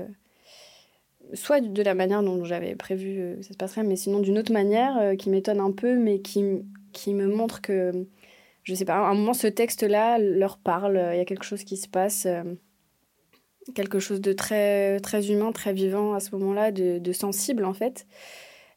soit 1.34 1.60
de 1.62 1.84
la 1.84 1.94
manière 1.94 2.24
dont 2.24 2.46
j'avais 2.46 2.76
prévu 2.76 3.20
euh, 3.20 3.36
que 3.38 3.42
ça 3.44 3.54
se 3.54 3.58
passerait, 3.58 3.84
mais 3.84 3.96
sinon 3.96 4.20
d'une 4.20 4.38
autre 4.38 4.54
manière 4.54 4.98
euh, 4.98 5.16
qui 5.16 5.30
m'étonne 5.30 5.60
un 5.60 5.72
peu, 5.72 5.98
mais 5.98 6.20
qui, 6.20 6.44
qui 6.94 7.14
me 7.14 7.28
montre 7.28 7.62
que, 7.62 7.92
je 8.64 8.74
sais 8.76 8.86
pas, 8.86 8.96
à 8.96 9.10
un 9.10 9.14
moment 9.14 9.34
ce 9.34 9.48
texte-là 9.48 10.20
leur 10.20 10.58
parle, 10.58 11.10
il 11.14 11.18
y 11.18 11.22
a 11.22 11.26
quelque 11.26 11.44
chose 11.44 11.64
qui 11.66 11.76
se 11.76 11.90
passe, 11.90 12.28
quelque 13.76 14.00
chose 14.00 14.22
de 14.22 14.32
très, 14.32 15.00
très 15.02 15.32
humain, 15.32 15.52
très 15.52 15.74
vivant 15.74 16.14
à 16.14 16.22
ce 16.22 16.34
moment-là, 16.36 16.72
de, 16.72 16.98
de, 16.98 17.12
sensible 17.12 17.66
en 17.66 17.74
fait. 17.74 18.08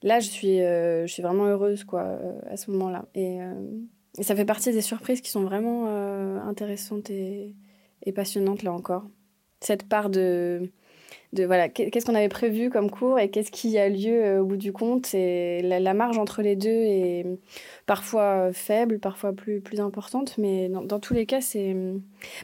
Là, 0.02 0.18
je 0.20 0.28
suis, 0.28 0.58
je 0.58 1.06
suis 1.06 1.22
vraiment 1.22 1.46
heureuse 1.46 1.84
quoi, 1.84 2.18
à 2.50 2.56
ce 2.56 2.70
moment-là. 2.72 3.06
Et, 3.14 3.38
et, 4.18 4.22
ça 4.22 4.34
fait 4.34 4.44
partie 4.44 4.72
des 4.72 4.82
surprises 4.82 5.20
qui 5.20 5.30
sont 5.30 5.44
vraiment 5.44 5.86
intéressantes 6.46 7.11
et 7.11 7.54
et 8.02 8.12
passionnante 8.12 8.62
là 8.62 8.72
encore. 8.72 9.04
Cette 9.60 9.88
part 9.88 10.10
de, 10.10 10.70
voilà, 11.44 11.68
qu'est-ce 11.68 12.06
qu'on 12.06 12.14
avait 12.14 12.28
prévu 12.28 12.70
comme 12.70 12.90
cours 12.90 13.18
et 13.18 13.30
qu'est-ce 13.30 13.50
qui 13.50 13.76
a 13.78 13.88
lieu 13.88 14.24
euh, 14.24 14.40
au 14.40 14.46
bout 14.46 14.56
du 14.56 14.72
compte? 14.72 15.12
Et 15.14 15.60
la, 15.62 15.94
marge 15.94 16.18
entre 16.18 16.42
les 16.42 16.56
deux 16.56 16.68
est 16.68 17.26
parfois 17.86 18.52
faible, 18.52 18.98
parfois 18.98 19.32
plus, 19.32 19.60
plus 19.60 19.80
importante, 19.80 20.38
mais 20.38 20.68
dans, 20.68 21.00
tous 21.00 21.14
les 21.14 21.26
cas, 21.26 21.40
c'est, 21.40 21.74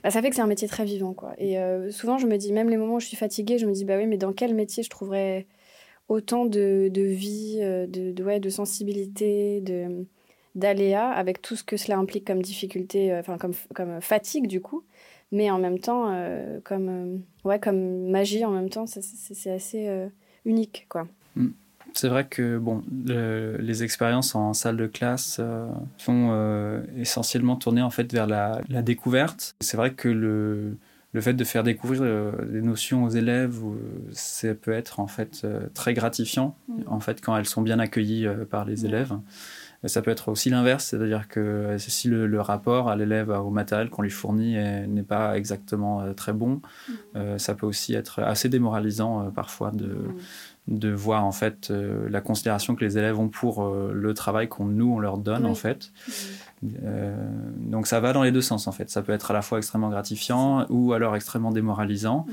bah, 0.02 0.10
ça 0.10 0.20
fait 0.20 0.30
que 0.30 0.36
c'est 0.36 0.42
un 0.42 0.46
métier 0.46 0.68
très 0.68 0.84
vivant. 0.84 1.14
Quoi. 1.14 1.32
Et 1.38 1.58
euh, 1.58 1.90
souvent, 1.90 2.18
je 2.18 2.26
me 2.26 2.36
dis, 2.36 2.52
même 2.52 2.68
les 2.68 2.76
moments 2.76 2.94
où 2.94 3.00
je 3.00 3.06
suis 3.06 3.16
fatiguée, 3.16 3.58
je 3.58 3.66
me 3.66 3.72
dis, 3.72 3.84
bah 3.84 3.96
oui, 3.96 4.06
mais 4.06 4.18
dans 4.18 4.32
quel 4.32 4.54
métier 4.54 4.82
je 4.82 4.90
trouverais 4.90 5.46
autant 6.08 6.44
de, 6.44 6.90
de 6.92 7.02
vie, 7.02 7.60
euh, 7.62 7.86
de, 7.86 8.12
de, 8.12 8.24
ouais, 8.24 8.40
de 8.40 8.50
sensibilité, 8.50 9.60
de 9.60 10.06
d'aléas, 10.54 11.08
avec 11.08 11.40
tout 11.40 11.56
ce 11.56 11.64
que 11.64 11.78
cela 11.78 11.96
implique 11.96 12.26
comme 12.26 12.42
difficulté, 12.42 13.14
enfin 13.14 13.38
comme, 13.38 13.54
comme 13.74 14.02
fatigue 14.02 14.46
du 14.46 14.60
coup? 14.60 14.84
Mais 15.32 15.50
en 15.50 15.58
même 15.58 15.78
temps, 15.78 16.10
euh, 16.10 16.60
comme, 16.62 16.88
euh, 16.88 17.48
ouais, 17.48 17.58
comme 17.58 18.10
magie, 18.10 18.44
en 18.44 18.50
même 18.50 18.68
temps, 18.68 18.84
c'est 18.86 19.50
assez 19.50 19.88
euh, 19.88 20.06
unique, 20.44 20.86
quoi. 20.88 21.08
Mm. 21.34 21.48
C'est 21.94 22.08
vrai 22.08 22.26
que 22.26 22.56
bon, 22.56 22.82
les 23.04 23.82
expériences 23.82 24.34
en 24.34 24.54
salle 24.54 24.78
de 24.78 24.86
classe 24.86 25.42
sont 25.98 26.82
essentiellement 26.96 27.56
tournées 27.56 27.82
en 27.82 27.90
fait 27.90 28.10
vers 28.10 28.26
la, 28.26 28.62
la 28.70 28.80
découverte. 28.80 29.54
C'est 29.60 29.76
vrai 29.76 29.92
que 29.92 30.08
le, 30.08 30.78
le 31.12 31.20
fait 31.20 31.34
de 31.34 31.44
faire 31.44 31.62
découvrir 31.62 32.00
des 32.46 32.62
notions 32.62 33.04
aux 33.04 33.10
élèves, 33.10 33.60
ça 34.12 34.54
peut 34.54 34.72
être 34.72 35.00
en 35.00 35.06
fait 35.06 35.46
très 35.74 35.92
gratifiant 35.92 36.56
mm. 36.68 36.82
en 36.86 37.00
fait 37.00 37.20
quand 37.20 37.36
elles 37.36 37.44
sont 37.44 37.60
bien 37.60 37.78
accueillies 37.78 38.26
par 38.48 38.64
les 38.64 38.86
élèves. 38.86 39.12
Ça 39.84 40.00
peut 40.00 40.12
être 40.12 40.28
aussi 40.28 40.48
l'inverse, 40.48 40.86
c'est-à-dire 40.86 41.26
que 41.26 41.76
si 41.78 42.08
le, 42.08 42.40
rapport 42.40 42.88
à 42.88 42.94
l'élève 42.94 43.30
au 43.30 43.50
matériel 43.50 43.90
qu'on 43.90 44.02
lui 44.02 44.10
fournit 44.10 44.54
n'est 44.54 45.02
pas 45.02 45.36
exactement 45.36 46.00
euh, 46.00 46.12
très 46.12 46.32
bon, 46.32 46.60
mm. 46.60 46.92
euh, 47.16 47.38
ça 47.38 47.54
peut 47.54 47.66
aussi 47.66 47.94
être 47.94 48.20
assez 48.20 48.48
démoralisant 48.48 49.26
euh, 49.26 49.30
parfois 49.30 49.72
de, 49.72 49.86
mm. 49.86 50.78
de 50.78 50.90
voir 50.90 51.24
en 51.24 51.32
fait 51.32 51.72
la 52.08 52.20
considération 52.20 52.76
que 52.76 52.84
les 52.84 52.96
élèves 52.96 53.18
ont 53.18 53.28
pour 53.28 53.68
le 53.68 54.14
travail 54.14 54.48
qu'on 54.48 54.66
nous 54.66 54.92
on 54.92 55.00
leur 55.00 55.18
donne 55.18 55.46
en 55.46 55.54
fait. 55.56 55.90
Mm. 56.62 56.68
donc 57.58 57.88
ça 57.88 57.98
va 57.98 58.12
dans 58.12 58.22
les 58.22 58.30
deux 58.30 58.40
sens 58.40 58.68
en 58.68 58.72
fait. 58.72 58.88
Ça 58.88 59.02
peut 59.02 59.12
être 59.12 59.32
à 59.32 59.34
la 59.34 59.42
fois 59.42 59.58
extrêmement 59.58 59.90
gratifiant 59.90 60.64
ou 60.68 60.92
alors 60.92 61.16
extrêmement 61.16 61.50
démoralisant. 61.50 62.26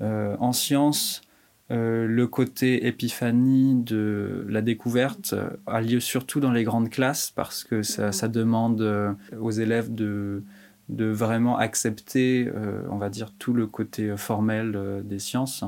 en 0.00 0.52
sciences, 0.52 1.22
le 1.70 2.24
côté 2.26 2.86
épiphanie 2.86 3.74
de 3.74 4.46
la 4.48 4.62
découverte 4.62 5.34
a 5.66 5.80
lieu 5.80 6.00
surtout 6.00 6.40
dans 6.40 6.52
les 6.52 6.64
grandes 6.64 6.90
classes 6.90 7.30
parce 7.30 7.64
que 7.64 7.82
ça, 7.82 8.12
ça 8.12 8.28
demande 8.28 9.16
aux 9.38 9.50
élèves 9.50 9.94
de, 9.94 10.42
de 10.88 11.04
vraiment 11.04 11.58
accepter, 11.58 12.50
on 12.90 12.96
va 12.96 13.10
dire, 13.10 13.32
tout 13.38 13.52
le 13.52 13.66
côté 13.66 14.16
formel 14.16 15.02
des 15.04 15.18
sciences 15.18 15.64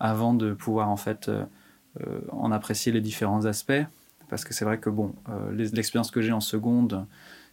avant 0.00 0.32
de 0.34 0.54
pouvoir 0.54 0.88
en 0.88 0.96
fait 0.96 1.30
en 2.32 2.50
apprécier 2.50 2.90
les 2.92 3.02
différents 3.02 3.44
aspects. 3.44 3.84
Parce 4.30 4.44
que 4.44 4.54
c'est 4.54 4.64
vrai 4.64 4.78
que 4.78 4.88
bon, 4.88 5.14
l'expérience 5.52 6.10
que 6.10 6.22
j'ai 6.22 6.32
en 6.32 6.40
seconde, 6.40 7.04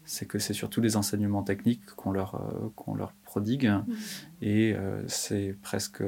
c'est 0.06 0.26
que 0.26 0.40
c'est 0.40 0.54
surtout 0.54 0.82
des 0.82 0.98
enseignements 0.98 1.44
techniques 1.44 1.86
qu'on 1.96 2.12
leur, 2.12 2.36
euh, 2.36 2.70
qu'on 2.76 2.96
leur 2.96 3.14
prodigue 3.24 3.68
mmh. 3.68 3.94
et 4.42 4.74
euh, 4.74 5.02
c'est 5.08 5.56
presque 5.62 6.04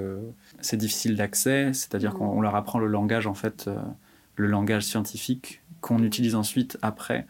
c'est 0.61 0.77
difficile 0.77 1.15
d'accès, 1.15 1.73
c'est-à-dire 1.73 2.13
mmh. 2.13 2.17
qu'on 2.17 2.41
leur 2.41 2.55
apprend 2.55 2.79
le 2.79 2.87
langage 2.87 3.27
en 3.27 3.33
fait, 3.33 3.67
euh, 3.67 3.75
le 4.35 4.47
langage 4.47 4.83
scientifique 4.83 5.61
qu'on 5.81 6.01
utilise 6.03 6.35
ensuite 6.35 6.77
après. 6.81 7.27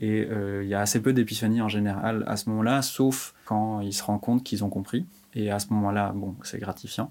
Et 0.00 0.28
il 0.62 0.68
y 0.68 0.74
a 0.74 0.80
assez 0.80 1.02
peu 1.02 1.12
d'épiphanie 1.12 1.60
en 1.60 1.68
général 1.68 2.22
à 2.28 2.36
ce 2.36 2.48
moment-là, 2.50 2.82
sauf 2.82 3.34
quand 3.46 3.80
ils 3.80 3.92
se 3.92 4.04
rendent 4.04 4.20
compte 4.20 4.44
qu'ils 4.44 4.62
ont 4.62 4.68
compris. 4.68 5.04
Et 5.34 5.50
à 5.50 5.58
ce 5.58 5.72
moment-là, 5.72 6.12
bon, 6.14 6.36
c'est 6.44 6.60
gratifiant. 6.60 7.10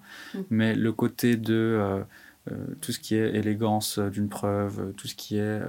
Mais 0.49 0.73
le 0.73 0.93
côté 0.93 1.35
de 1.35 2.05
tout 2.79 2.93
ce 2.93 2.99
qui 2.99 3.15
est 3.15 3.35
élégance 3.35 3.99
d'une 3.99 4.29
preuve, 4.29 4.93
tout 4.95 5.09
ce 5.09 5.15
qui 5.15 5.37
est 5.37 5.59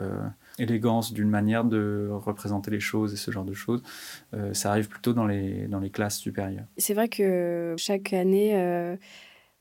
élégance 0.59 1.12
d'une 1.12 1.29
manière 1.29 1.65
de 1.65 2.09
représenter 2.11 2.71
les 2.71 2.81
choses 2.81 3.12
et 3.12 3.17
ce 3.17 3.31
genre 3.31 3.45
de 3.45 3.55
choses, 3.55 3.83
euh, 4.35 4.53
ça 4.55 4.71
arrive 4.71 4.88
plutôt 4.88 5.12
dans 5.12 5.27
les, 5.27 5.67
dans 5.67 5.81
les 5.81 5.91
classes 5.91 6.19
supérieures. 6.19 6.67
C'est 6.77 6.95
vrai 6.95 7.09
que 7.09 7.75
chaque 7.79 8.12
année, 8.12 8.57
euh, 8.57 8.97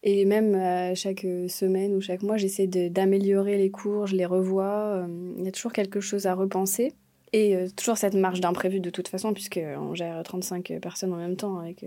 et 0.04 0.25
même 0.25 0.96
chaque 0.96 1.25
semaine 1.48 1.96
ou 1.96 2.01
chaque 2.01 2.24
mois, 2.24 2.38
j'essaie 2.38 2.68
d'améliorer 2.68 3.58
les 3.58 3.72
cours, 3.72 4.08
je 4.08 4.16
les 4.16 4.25
revois. 4.25 5.04
Euh, 5.04 5.34
il 5.38 5.46
y 5.46 5.48
a 5.48 5.51
toujours 5.51 5.74
quelque 5.74 6.00
chose 6.00 6.25
à 6.27 6.34
repenser. 6.34 6.94
Et 7.34 7.58
toujours 7.75 7.98
cette 7.98 8.13
marge 8.13 8.39
d'imprévu 8.39 8.80
de 8.80 8.89
toute 8.89 9.10
façon, 9.10 9.34
puisqu'on 9.34 9.94
gère 9.94 10.24
35 10.24 10.80
personnes 10.82 11.12
en 11.12 11.18
même 11.18 11.36
temps 11.36 11.60
avec 11.60 11.84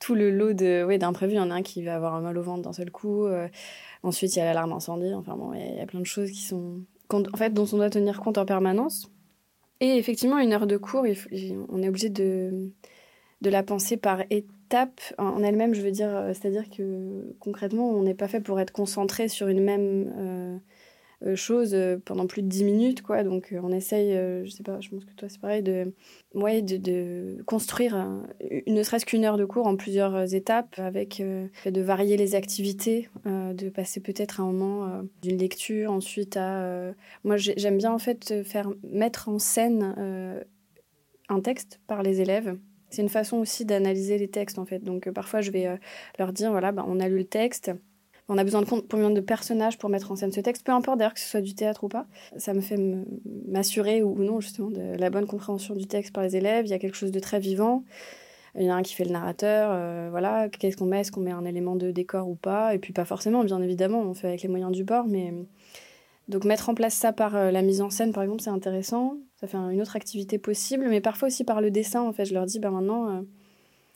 tout 0.00 0.16
le 0.16 0.32
lot 0.32 0.52
de 0.52 0.82
ouais, 0.84 0.98
d'imprévus. 0.98 1.34
Il 1.34 1.36
y 1.36 1.40
en 1.40 1.52
a 1.52 1.54
un 1.54 1.62
qui 1.62 1.84
va 1.84 1.94
avoir 1.94 2.16
un 2.16 2.20
mal 2.20 2.36
au 2.36 2.42
ventre 2.42 2.62
d'un 2.62 2.72
seul 2.72 2.90
coup. 2.90 3.24
ensuite, 4.02 4.34
il 4.34 4.40
y 4.40 4.42
a 4.42 4.46
l'alarme 4.46 4.72
incendie. 4.72 5.14
Enfin 5.14 5.36
bon, 5.36 5.54
il 5.54 5.76
y 5.76 5.80
a 5.80 5.86
plein 5.86 6.00
de 6.00 6.06
choses 6.06 6.28
qui 6.32 6.42
sont 6.42 6.80
en 7.12 7.36
fait, 7.36 7.52
dont 7.52 7.66
on 7.72 7.76
doit 7.76 7.90
tenir 7.90 8.20
compte 8.20 8.38
en 8.38 8.44
permanence. 8.44 9.10
Et 9.80 9.96
effectivement, 9.96 10.38
une 10.38 10.52
heure 10.52 10.66
de 10.66 10.76
cours, 10.76 11.04
on 11.04 11.82
est 11.82 11.88
obligé 11.88 12.08
de, 12.08 12.70
de 13.40 13.50
la 13.50 13.62
penser 13.62 13.96
par 13.96 14.22
étapes 14.30 15.00
en 15.18 15.42
elle-même, 15.42 15.74
je 15.74 15.82
veux 15.82 15.90
dire. 15.90 16.30
C'est-à-dire 16.32 16.70
que 16.70 17.34
concrètement, 17.40 17.90
on 17.90 18.02
n'est 18.02 18.14
pas 18.14 18.28
fait 18.28 18.40
pour 18.40 18.60
être 18.60 18.72
concentré 18.72 19.28
sur 19.28 19.48
une 19.48 19.62
même 19.62 20.60
euh, 21.24 21.34
euh, 21.34 21.36
chose 21.36 21.74
euh, 21.74 21.98
pendant 22.04 22.26
plus 22.26 22.42
de 22.42 22.48
10 22.48 22.64
minutes, 22.64 23.02
quoi. 23.02 23.22
Donc, 23.22 23.52
euh, 23.52 23.60
on 23.62 23.72
essaye, 23.72 24.12
je 24.44 24.50
sais 24.50 24.62
pas, 24.62 24.80
je 24.80 24.88
pense 24.88 25.04
que 25.04 25.12
toi, 25.14 25.28
c'est 25.28 25.40
pareil, 25.40 25.62
de, 25.62 25.92
ouais, 26.34 26.62
de, 26.62 27.42
construire 27.46 27.96
ne 28.66 28.82
serait-ce 28.82 29.06
qu'une 29.06 29.24
heure 29.24 29.36
de 29.36 29.44
cours 29.44 29.66
en 29.66 29.76
plusieurs 29.76 30.34
étapes, 30.34 30.78
avec 30.78 31.20
de 31.20 31.80
varier 31.80 32.16
les 32.16 32.34
activités, 32.34 33.08
de 33.24 33.68
passer 33.68 34.00
peut-être 34.00 34.40
un 34.40 34.46
moment 34.46 35.02
d'une 35.22 35.38
lecture, 35.38 35.92
ensuite 35.92 36.36
à... 36.36 36.92
moi, 37.24 37.36
j'aime 37.36 37.78
bien, 37.78 37.92
en 37.92 37.98
fait, 37.98 38.42
faire 38.44 38.70
mettre 38.82 39.28
en 39.28 39.38
scène 39.38 40.44
un 41.28 41.40
texte 41.40 41.80
par 41.86 42.02
les 42.02 42.20
élèves. 42.20 42.56
C'est 42.90 43.02
une 43.02 43.08
façon 43.08 43.38
aussi 43.38 43.64
d'analyser 43.64 44.18
les 44.18 44.28
textes, 44.28 44.58
en 44.58 44.64
fait. 44.64 44.80
Donc, 44.80 45.10
parfois, 45.10 45.40
je 45.40 45.50
vais 45.50 45.78
leur 46.18 46.32
dire, 46.32 46.50
voilà, 46.50 46.72
bah, 46.72 46.84
on 46.86 47.00
a 47.00 47.08
lu 47.08 47.18
le 47.18 47.24
texte, 47.24 47.72
on 48.28 48.38
a 48.38 48.44
besoin 48.44 48.62
de 48.62 48.66
combien 48.66 49.10
de 49.10 49.20
personnages 49.20 49.76
pour 49.78 49.90
mettre 49.90 50.10
en 50.10 50.16
scène 50.16 50.32
ce 50.32 50.40
texte, 50.40 50.64
peu 50.64 50.72
importe 50.72 50.98
d'ailleurs 50.98 51.14
que 51.14 51.20
ce 51.20 51.28
soit 51.28 51.42
du 51.42 51.54
théâtre 51.54 51.84
ou 51.84 51.88
pas. 51.88 52.06
Ça 52.38 52.54
me 52.54 52.60
fait 52.60 52.78
m'assurer 53.46 54.02
ou 54.02 54.18
non 54.18 54.40
justement 54.40 54.70
de 54.70 54.96
la 54.96 55.10
bonne 55.10 55.26
compréhension 55.26 55.74
du 55.74 55.86
texte 55.86 56.14
par 56.14 56.24
les 56.24 56.36
élèves. 56.36 56.66
Il 56.66 56.70
y 56.70 56.74
a 56.74 56.78
quelque 56.78 56.96
chose 56.96 57.12
de 57.12 57.20
très 57.20 57.38
vivant. 57.38 57.84
Il 58.56 58.62
y 58.62 58.70
en 58.70 58.74
a 58.74 58.78
un 58.78 58.82
qui 58.82 58.94
fait 58.94 59.04
le 59.04 59.10
narrateur, 59.10 59.70
euh, 59.72 60.08
voilà, 60.10 60.48
qu'est-ce 60.48 60.76
qu'on 60.76 60.86
met, 60.86 61.00
est-ce 61.00 61.10
qu'on 61.10 61.20
met 61.20 61.32
un 61.32 61.44
élément 61.44 61.74
de 61.74 61.90
décor 61.90 62.28
ou 62.28 62.36
pas, 62.36 62.72
et 62.72 62.78
puis 62.78 62.92
pas 62.92 63.04
forcément, 63.04 63.42
bien 63.42 63.60
évidemment, 63.60 64.00
on 64.02 64.14
fait 64.14 64.28
avec 64.28 64.42
les 64.42 64.48
moyens 64.48 64.70
du 64.70 64.84
bord, 64.84 65.06
mais 65.08 65.34
donc 66.28 66.44
mettre 66.44 66.68
en 66.68 66.74
place 66.74 66.94
ça 66.94 67.12
par 67.12 67.34
euh, 67.34 67.50
la 67.50 67.62
mise 67.62 67.80
en 67.80 67.90
scène, 67.90 68.12
par 68.12 68.22
exemple, 68.22 68.42
c'est 68.42 68.50
intéressant, 68.50 69.16
ça 69.40 69.48
fait 69.48 69.56
une 69.56 69.82
autre 69.82 69.96
activité 69.96 70.38
possible, 70.38 70.86
mais 70.88 71.00
parfois 71.00 71.26
aussi 71.26 71.42
par 71.42 71.60
le 71.60 71.72
dessin, 71.72 72.02
en 72.02 72.12
fait, 72.12 72.26
je 72.26 72.32
leur 72.32 72.46
dis, 72.46 72.60
ben 72.60 72.70
maintenant, 72.70 73.08
euh, 73.08 73.22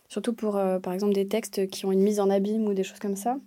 surtout 0.08 0.32
pour, 0.32 0.60
par 0.82 0.92
exemple, 0.92 1.12
des 1.12 1.28
textes 1.28 1.68
qui 1.68 1.86
ont 1.86 1.92
une 1.92 2.02
mise 2.02 2.18
en 2.18 2.28
abîme 2.28 2.66
ou 2.66 2.74
des 2.74 2.82
choses 2.82 2.98
comme 2.98 3.14
ça, 3.14 3.38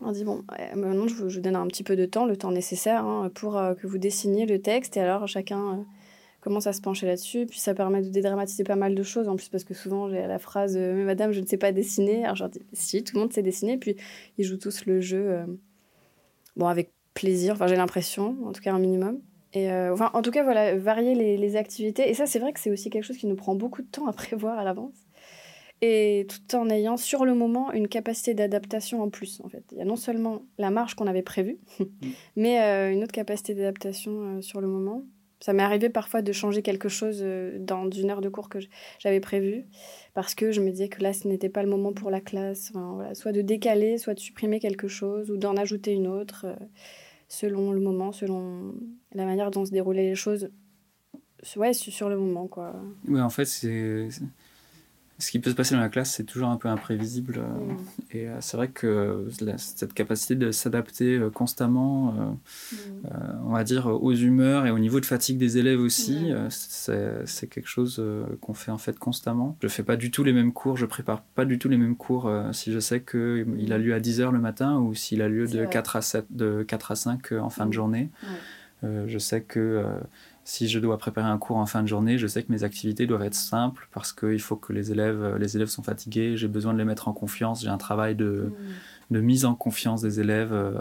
on 0.00 0.12
dit, 0.12 0.24
bon, 0.24 0.44
maintenant 0.74 1.08
je 1.08 1.14
vous, 1.14 1.40
donne 1.40 1.56
un 1.56 1.66
petit 1.66 1.82
peu 1.82 1.96
de 1.96 2.04
temps, 2.04 2.26
le 2.26 2.36
temps 2.36 2.50
nécessaire 2.50 3.04
hein, 3.04 3.30
pour 3.34 3.56
euh, 3.56 3.74
que 3.74 3.86
vous 3.86 3.98
dessiniez 3.98 4.46
le 4.46 4.60
texte. 4.60 4.96
Et 4.96 5.00
alors 5.00 5.26
chacun 5.26 5.72
euh, 5.72 5.82
commence 6.42 6.66
à 6.66 6.72
se 6.72 6.82
pencher 6.82 7.06
là-dessus. 7.06 7.46
Puis 7.46 7.58
ça 7.58 7.74
permet 7.74 8.02
de 8.02 8.10
dédramatiser 8.10 8.62
pas 8.62 8.76
mal 8.76 8.94
de 8.94 9.02
choses. 9.02 9.28
En 9.28 9.36
plus, 9.36 9.48
parce 9.48 9.64
que 9.64 9.74
souvent 9.74 10.08
j'ai 10.10 10.26
la 10.26 10.38
phrase 10.38 10.76
euh, 10.76 10.94
Mais 10.94 11.04
madame, 11.04 11.32
je 11.32 11.40
ne 11.40 11.46
sais 11.46 11.56
pas 11.56 11.72
dessiner. 11.72 12.24
Alors 12.24 12.36
je 12.36 12.42
leur 12.42 12.50
dis 12.50 12.60
Si, 12.72 13.02
tout 13.04 13.14
le 13.14 13.22
monde 13.22 13.32
sait 13.32 13.42
dessiner. 13.42 13.78
Puis 13.78 13.96
ils 14.36 14.44
jouent 14.44 14.58
tous 14.58 14.84
le 14.84 15.00
jeu, 15.00 15.38
bon, 16.56 16.66
avec 16.66 16.92
plaisir. 17.14 17.54
Enfin, 17.54 17.66
j'ai 17.66 17.76
l'impression, 17.76 18.36
en 18.44 18.52
tout 18.52 18.60
cas 18.60 18.74
un 18.74 18.78
minimum. 18.78 19.20
Et 19.54 19.72
enfin, 19.72 20.10
en 20.12 20.20
tout 20.20 20.30
cas, 20.30 20.44
voilà, 20.44 20.76
varier 20.76 21.14
les, 21.14 21.38
les 21.38 21.56
activités. 21.56 22.10
Et 22.10 22.14
ça, 22.14 22.26
c'est 22.26 22.38
vrai 22.38 22.52
que 22.52 22.60
c'est 22.60 22.70
aussi 22.70 22.90
quelque 22.90 23.04
chose 23.04 23.16
qui 23.16 23.26
nous 23.26 23.36
prend 23.36 23.54
beaucoup 23.54 23.80
de 23.80 23.86
temps 23.86 24.06
à 24.06 24.12
prévoir 24.12 24.58
à 24.58 24.64
l'avance 24.64 25.05
et 25.82 26.26
tout 26.28 26.56
en 26.56 26.70
ayant 26.70 26.96
sur 26.96 27.24
le 27.24 27.34
moment 27.34 27.72
une 27.72 27.88
capacité 27.88 28.34
d'adaptation 28.34 29.02
en 29.02 29.10
plus. 29.10 29.40
En 29.44 29.48
fait, 29.48 29.64
il 29.72 29.78
y 29.78 29.80
a 29.80 29.84
non 29.84 29.96
seulement 29.96 30.42
la 30.58 30.70
marge 30.70 30.94
qu'on 30.94 31.06
avait 31.06 31.22
prévue, 31.22 31.58
mm. 31.80 31.86
mais 32.36 32.62
euh, 32.62 32.92
une 32.92 33.02
autre 33.02 33.12
capacité 33.12 33.54
d'adaptation 33.54 34.12
euh, 34.38 34.40
sur 34.40 34.60
le 34.60 34.68
moment. 34.68 35.04
Ça 35.40 35.52
m'est 35.52 35.62
arrivé 35.62 35.90
parfois 35.90 36.22
de 36.22 36.32
changer 36.32 36.62
quelque 36.62 36.88
chose 36.88 37.18
euh, 37.20 37.58
dans 37.60 37.90
une 37.90 38.10
heure 38.10 38.22
de 38.22 38.30
cours 38.30 38.48
que 38.48 38.58
j'avais 38.98 39.20
prévu 39.20 39.66
parce 40.14 40.34
que 40.34 40.50
je 40.50 40.62
me 40.62 40.70
disais 40.70 40.88
que 40.88 41.02
là, 41.02 41.12
ce 41.12 41.28
n'était 41.28 41.50
pas 41.50 41.62
le 41.62 41.68
moment 41.68 41.92
pour 41.92 42.10
la 42.10 42.22
classe. 42.22 42.72
voilà, 42.72 43.14
soit 43.14 43.32
de 43.32 43.42
décaler, 43.42 43.98
soit 43.98 44.14
de 44.14 44.20
supprimer 44.20 44.60
quelque 44.60 44.88
chose 44.88 45.30
ou 45.30 45.36
d'en 45.36 45.56
ajouter 45.56 45.92
une 45.92 46.06
autre 46.06 46.46
selon 47.28 47.72
le 47.72 47.80
moment, 47.80 48.12
selon 48.12 48.74
la 49.12 49.26
manière 49.26 49.50
dont 49.50 49.66
se 49.66 49.72
déroulaient 49.72 50.08
les 50.08 50.14
choses. 50.14 50.48
Ouais, 51.56 51.74
sur 51.74 52.08
le 52.08 52.16
moment, 52.16 52.48
quoi. 52.48 52.74
Oui, 53.06 53.20
en 53.20 53.28
fait, 53.28 53.44
c'est 53.44 54.08
ce 55.18 55.30
qui 55.30 55.38
peut 55.38 55.50
se 55.50 55.54
passer 55.54 55.74
dans 55.74 55.80
la 55.80 55.88
classe, 55.88 56.12
c'est 56.12 56.24
toujours 56.24 56.48
un 56.48 56.56
peu 56.56 56.68
imprévisible. 56.68 57.38
Euh, 57.38 57.72
mm. 57.72 57.76
Et 58.12 58.28
euh, 58.28 58.36
c'est 58.40 58.56
vrai 58.56 58.68
que 58.68 59.26
cette 59.56 59.94
capacité 59.94 60.34
de 60.34 60.50
s'adapter 60.50 61.16
euh, 61.16 61.30
constamment, 61.30 62.12
mm. 62.12 62.76
on 63.44 63.52
va 63.52 63.64
dire, 63.64 63.86
aux 63.86 64.12
humeurs 64.12 64.66
et 64.66 64.70
au 64.70 64.78
niveau 64.78 65.00
de 65.00 65.06
fatigue 65.06 65.38
des 65.38 65.56
élèves 65.58 65.80
aussi, 65.80 66.32
c'est 66.50 67.46
quelque 67.48 67.68
chose 67.68 68.02
qu'on 68.40 68.54
fait 68.54 68.70
en 68.70 68.78
fait 68.78 68.98
constamment. 68.98 69.56
Je 69.62 69.68
fais 69.68 69.82
pas 69.82 69.96
du 69.96 70.10
tout 70.10 70.24
les 70.24 70.32
mêmes 70.32 70.52
cours, 70.52 70.76
je 70.76 70.86
prépare 70.86 71.22
pas 71.22 71.44
du 71.44 71.58
tout 71.58 71.68
les 71.68 71.78
mêmes 71.78 71.96
cours 71.96 72.30
si 72.52 72.72
je 72.72 72.78
sais 72.78 73.00
qu'il 73.00 73.72
a 73.72 73.78
lieu 73.78 73.94
à 73.94 74.00
10h 74.00 74.32
le 74.32 74.38
matin 74.38 74.78
ou 74.78 74.94
s'il 74.94 75.22
a 75.22 75.28
lieu 75.28 75.46
de 75.46 75.64
4, 75.64 75.96
à 75.96 76.02
7, 76.02 76.26
de 76.30 76.62
4 76.62 76.92
à 76.92 76.96
5 76.96 77.32
en 77.32 77.50
fin 77.50 77.64
de 77.64 77.70
mm. 77.70 77.72
journée. 77.72 78.10
je 78.82 79.18
sais 79.18 79.40
que 79.40 79.84
si 80.46 80.68
je 80.68 80.78
dois 80.78 80.96
préparer 80.96 81.28
un 81.28 81.38
cours 81.38 81.56
en 81.56 81.66
fin 81.66 81.82
de 81.82 81.88
journée, 81.88 82.18
je 82.18 82.28
sais 82.28 82.40
que 82.40 82.52
mes 82.52 82.62
activités 82.62 83.08
doivent 83.08 83.24
être 83.24 83.34
simples 83.34 83.88
parce 83.92 84.12
qu'il 84.12 84.40
faut 84.40 84.54
que 84.54 84.72
les 84.72 84.92
élèves, 84.92 85.36
les 85.40 85.56
élèves 85.56 85.66
sont 85.66 85.82
fatigués, 85.82 86.36
j'ai 86.36 86.46
besoin 86.46 86.72
de 86.72 86.78
les 86.78 86.84
mettre 86.84 87.08
en 87.08 87.12
confiance, 87.12 87.62
j'ai 87.62 87.68
un 87.68 87.78
travail 87.78 88.14
de, 88.14 88.52
mmh. 89.10 89.14
de, 89.14 89.20
mise 89.20 89.44
en 89.44 89.56
confiance 89.56 90.02
des 90.02 90.20
élèves 90.20 90.52
euh, 90.52 90.78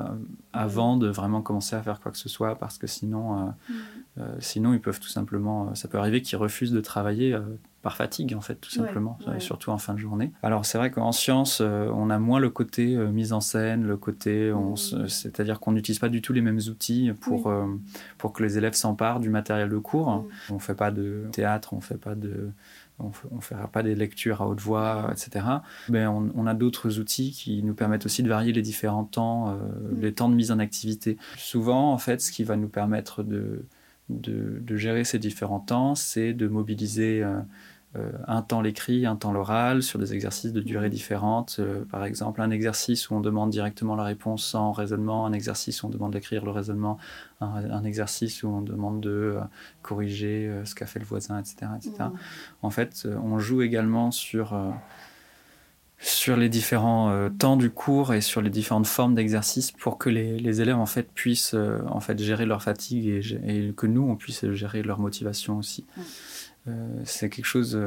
avant 0.53 0.98
de 0.98 1.07
vraiment 1.07 1.41
commencer 1.41 1.75
à 1.75 1.81
faire 1.81 2.00
quoi 2.00 2.12
que 2.12 2.17
ce 2.19 2.29
soit 2.29 2.60
parce 2.60 2.77
que 2.77 2.86
sinon, 2.86 3.39
euh, 3.39 3.45
mmh. 3.45 3.74
euh, 4.19 4.36
sinon 4.38 4.72
ils 4.75 4.81
peuvent 4.81 5.00
tout 5.00 5.07
simplement, 5.07 5.74
ça 5.74 5.88
peut 5.88 5.98
arriver 5.98 6.22
qu'ils 6.22 6.38
refusent 6.38 6.72
de 6.72 6.81
travailler 6.81 7.36
par 7.86 7.96
fatigue 7.96 8.34
en 8.34 8.42
fait 8.42 8.56
tout 8.56 8.72
simplement 8.72 9.20
surtout 9.38 9.70
en 9.70 9.77
fin 9.77 9.94
de 9.94 10.00
journée 10.00 10.32
alors 10.42 10.65
c'est 10.65 10.80
vrai 10.80 10.89
qu'en 10.89 11.12
science 11.12 11.60
euh, 11.62 11.88
on 11.94 12.10
a 12.10 12.18
moins 12.18 12.39
le 12.39 12.50
côté 12.50 12.96
euh, 12.96 13.12
mise 13.12 13.32
en 13.32 13.42
scène 13.42 13.84
le 13.84 13.96
côté 13.96 14.51
mmh. 14.51 15.08
c'est-à-dire 15.08 15.60
qu'on 15.60 15.72
n'utilise 15.72 16.00
pas 16.00 16.10
du 16.10 16.20
tout 16.20 16.34
les 16.34 16.42
mêmes 16.42 16.60
outils 16.68 17.12
pour 17.22 17.46
euh, 17.46 17.68
pour 18.18 18.34
que 18.34 18.42
les 18.42 18.58
élèves 18.58 18.74
s'emparent 18.74 19.20
du 19.20 19.30
matériel 19.30 19.70
de 19.70 19.77
cours 19.77 20.10
mmh. 20.10 20.54
on 20.54 20.58
fait 20.58 20.74
pas 20.74 20.89
de 20.89 21.27
théâtre 21.32 21.74
on 21.74 21.80
fait 21.80 22.00
pas 22.00 22.15
de 22.15 22.50
on 22.98 23.12
ne 23.36 23.42
fera 23.42 23.68
pas 23.68 23.84
des 23.84 23.94
lectures 23.94 24.42
à 24.42 24.48
haute 24.48 24.62
voix, 24.62 25.12
etc. 25.12 25.46
Mais 25.89 26.08
on, 26.08 26.48
a 26.48 26.54
d'autres 26.54 26.98
outils 26.98 27.32
qui 27.32 27.62
nous 27.62 27.74
permettent 27.74 28.06
aussi 28.06 28.24
de 28.24 28.30
varier 28.30 28.54
les 28.54 28.62
différents 28.62 29.04
temps, 29.04 29.48
mmh. 29.48 30.00
les 30.00 30.13
temps 30.13 30.30
de 30.30 30.34
mise 30.34 30.50
en 30.50 30.60
activité. 30.60 31.18
Souvent, 31.36 31.92
en 31.92 31.98
fait, 31.98 32.22
ce 32.22 32.32
qui 32.32 32.46
va 32.46 32.56
nous 32.56 32.70
permettre 32.70 33.22
de, 33.22 33.65
de, 34.10 34.62
de 34.62 34.77
gérer 34.77 35.04
ces 35.04 35.20
différents 35.20 35.60
temps, 35.60 35.96
c'est 35.96 36.34
de 36.34 36.48
mobiliser 36.48 37.24
un 38.28 38.42
temps 38.42 38.62
l'écrit, 38.62 39.06
un 39.06 39.16
temps 39.16 39.32
l'oral, 39.32 39.84
sur 39.84 40.00
des 40.00 40.14
exercices 40.14 40.54
de 40.54 40.62
durée 40.62 40.90
différentes. 40.90 41.58
Euh, 41.60 41.86
par 41.86 42.06
exemple, 42.06 42.42
un 42.42 42.52
exercice 42.52 43.10
où 43.10 43.16
on 43.16 43.20
demande 43.20 43.50
directement 43.50 43.96
la 43.96 44.04
réponse 44.04 44.46
sans 44.46 44.72
raisonnement, 44.72 45.25
un 45.25 45.34
exercice 45.34 45.84
où 45.84 45.88
on 45.88 45.90
demande 45.90 46.14
d'écrire 46.14 46.46
le 46.46 46.52
raisonnement, 46.52 46.98
un, 47.42 47.84
exercice 47.84 48.44
où 48.44 48.48
on 48.48 48.62
demande 48.62 49.02
de 49.02 49.10
euh, 49.10 49.42
corriger 49.82 50.52
ce 50.64 50.75
qu'a 50.75 50.86
fait 50.86 51.00
le 51.00 51.06
voisin, 51.06 51.40
etc. 51.40 51.68
etc. 51.78 52.10
En 52.62 52.70
fait, 52.70 53.08
on 53.24 53.40
joue 53.40 53.62
également 53.62 54.12
sur 54.12 54.56
sur 56.06 56.38
les 56.38 56.50
différents 56.50 57.10
euh, 57.10 57.30
temps 57.30 57.58
du 57.58 57.72
cours 57.72 58.14
et 58.14 58.22
sur 58.22 58.42
les 58.42 58.52
différentes 58.52 58.86
formes 58.86 59.16
d'exercice 59.16 59.72
pour 59.72 59.98
que 59.98 60.10
les, 60.10 60.38
les, 60.38 60.62
élèves 60.62 60.78
en 60.78 60.86
fait 60.86 61.12
puissent 61.12 61.56
euh, 61.56 61.80
en 61.88 62.00
fait 62.00 62.20
gérer 62.20 62.46
leur 62.46 62.62
fatigue 62.62 63.08
et, 63.08 63.22
et, 63.48 63.74
que 63.74 63.88
nous 63.88 64.04
on 64.04 64.16
puisse 64.16 64.48
gérer 64.52 64.84
leur 64.84 65.00
motivation 65.00 65.58
aussi. 65.58 65.86
Euh, 66.68 66.88
c'est 67.06 67.30
quelque 67.30 67.46
chose 67.46 67.80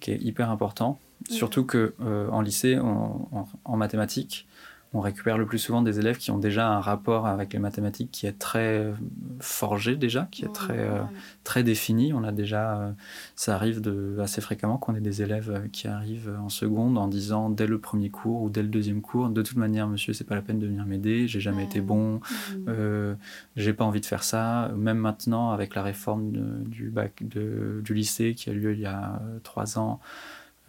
qui 0.00 0.10
est 0.10 0.20
hyper 0.20 0.50
important, 0.50 0.98
surtout 1.30 1.64
que 1.64 1.94
en 2.00 2.40
lycée, 2.40 2.76
en 2.78 3.76
mathématiques, 3.76 4.48
on 4.94 5.00
récupère 5.00 5.36
le 5.36 5.44
plus 5.44 5.58
souvent 5.58 5.82
des 5.82 5.98
élèves 5.98 6.18
qui 6.18 6.30
ont 6.30 6.38
déjà 6.38 6.68
un 6.68 6.80
rapport 6.80 7.26
avec 7.26 7.52
les 7.52 7.58
mathématiques 7.58 8.10
qui 8.12 8.26
est 8.26 8.38
très 8.38 8.92
forgé 9.40 9.96
déjà, 9.96 10.28
qui 10.30 10.44
est 10.44 10.52
très, 10.52 10.78
euh, 10.78 11.00
très 11.42 11.64
défini. 11.64 12.12
On 12.12 12.22
a 12.22 12.30
déjà, 12.30 12.78
euh, 12.78 12.92
ça 13.34 13.56
arrive 13.56 13.80
de, 13.80 14.16
assez 14.20 14.40
fréquemment 14.40 14.78
qu'on 14.78 14.94
ait 14.94 15.00
des 15.00 15.20
élèves 15.20 15.50
euh, 15.50 15.68
qui 15.72 15.88
arrivent 15.88 16.32
en 16.40 16.48
seconde 16.48 16.96
en 16.96 17.08
disant 17.08 17.50
dès 17.50 17.66
le 17.66 17.80
premier 17.80 18.08
cours 18.08 18.42
ou 18.42 18.50
dès 18.50 18.62
le 18.62 18.68
deuxième 18.68 19.02
cours, 19.02 19.30
de 19.30 19.42
toute 19.42 19.56
manière, 19.56 19.88
monsieur, 19.88 20.12
c'est 20.12 20.24
pas 20.24 20.36
la 20.36 20.42
peine 20.42 20.60
de 20.60 20.66
venir 20.66 20.86
m'aider, 20.86 21.26
j'ai 21.26 21.40
jamais 21.40 21.64
été 21.64 21.80
bon, 21.80 22.20
mmh. 22.52 23.16
j'ai 23.56 23.72
pas 23.72 23.84
envie 23.84 24.00
de 24.00 24.06
faire 24.06 24.22
ça. 24.22 24.70
Même 24.76 24.98
maintenant, 24.98 25.50
avec 25.50 25.74
la 25.74 25.82
réforme 25.82 26.30
du 26.66 26.88
bac, 26.88 27.22
de, 27.26 27.80
du 27.82 27.94
lycée 27.94 28.34
qui 28.34 28.48
a 28.48 28.52
lieu 28.52 28.72
il 28.74 28.80
y 28.80 28.86
a 28.86 29.20
trois 29.42 29.78
ans. 29.78 30.00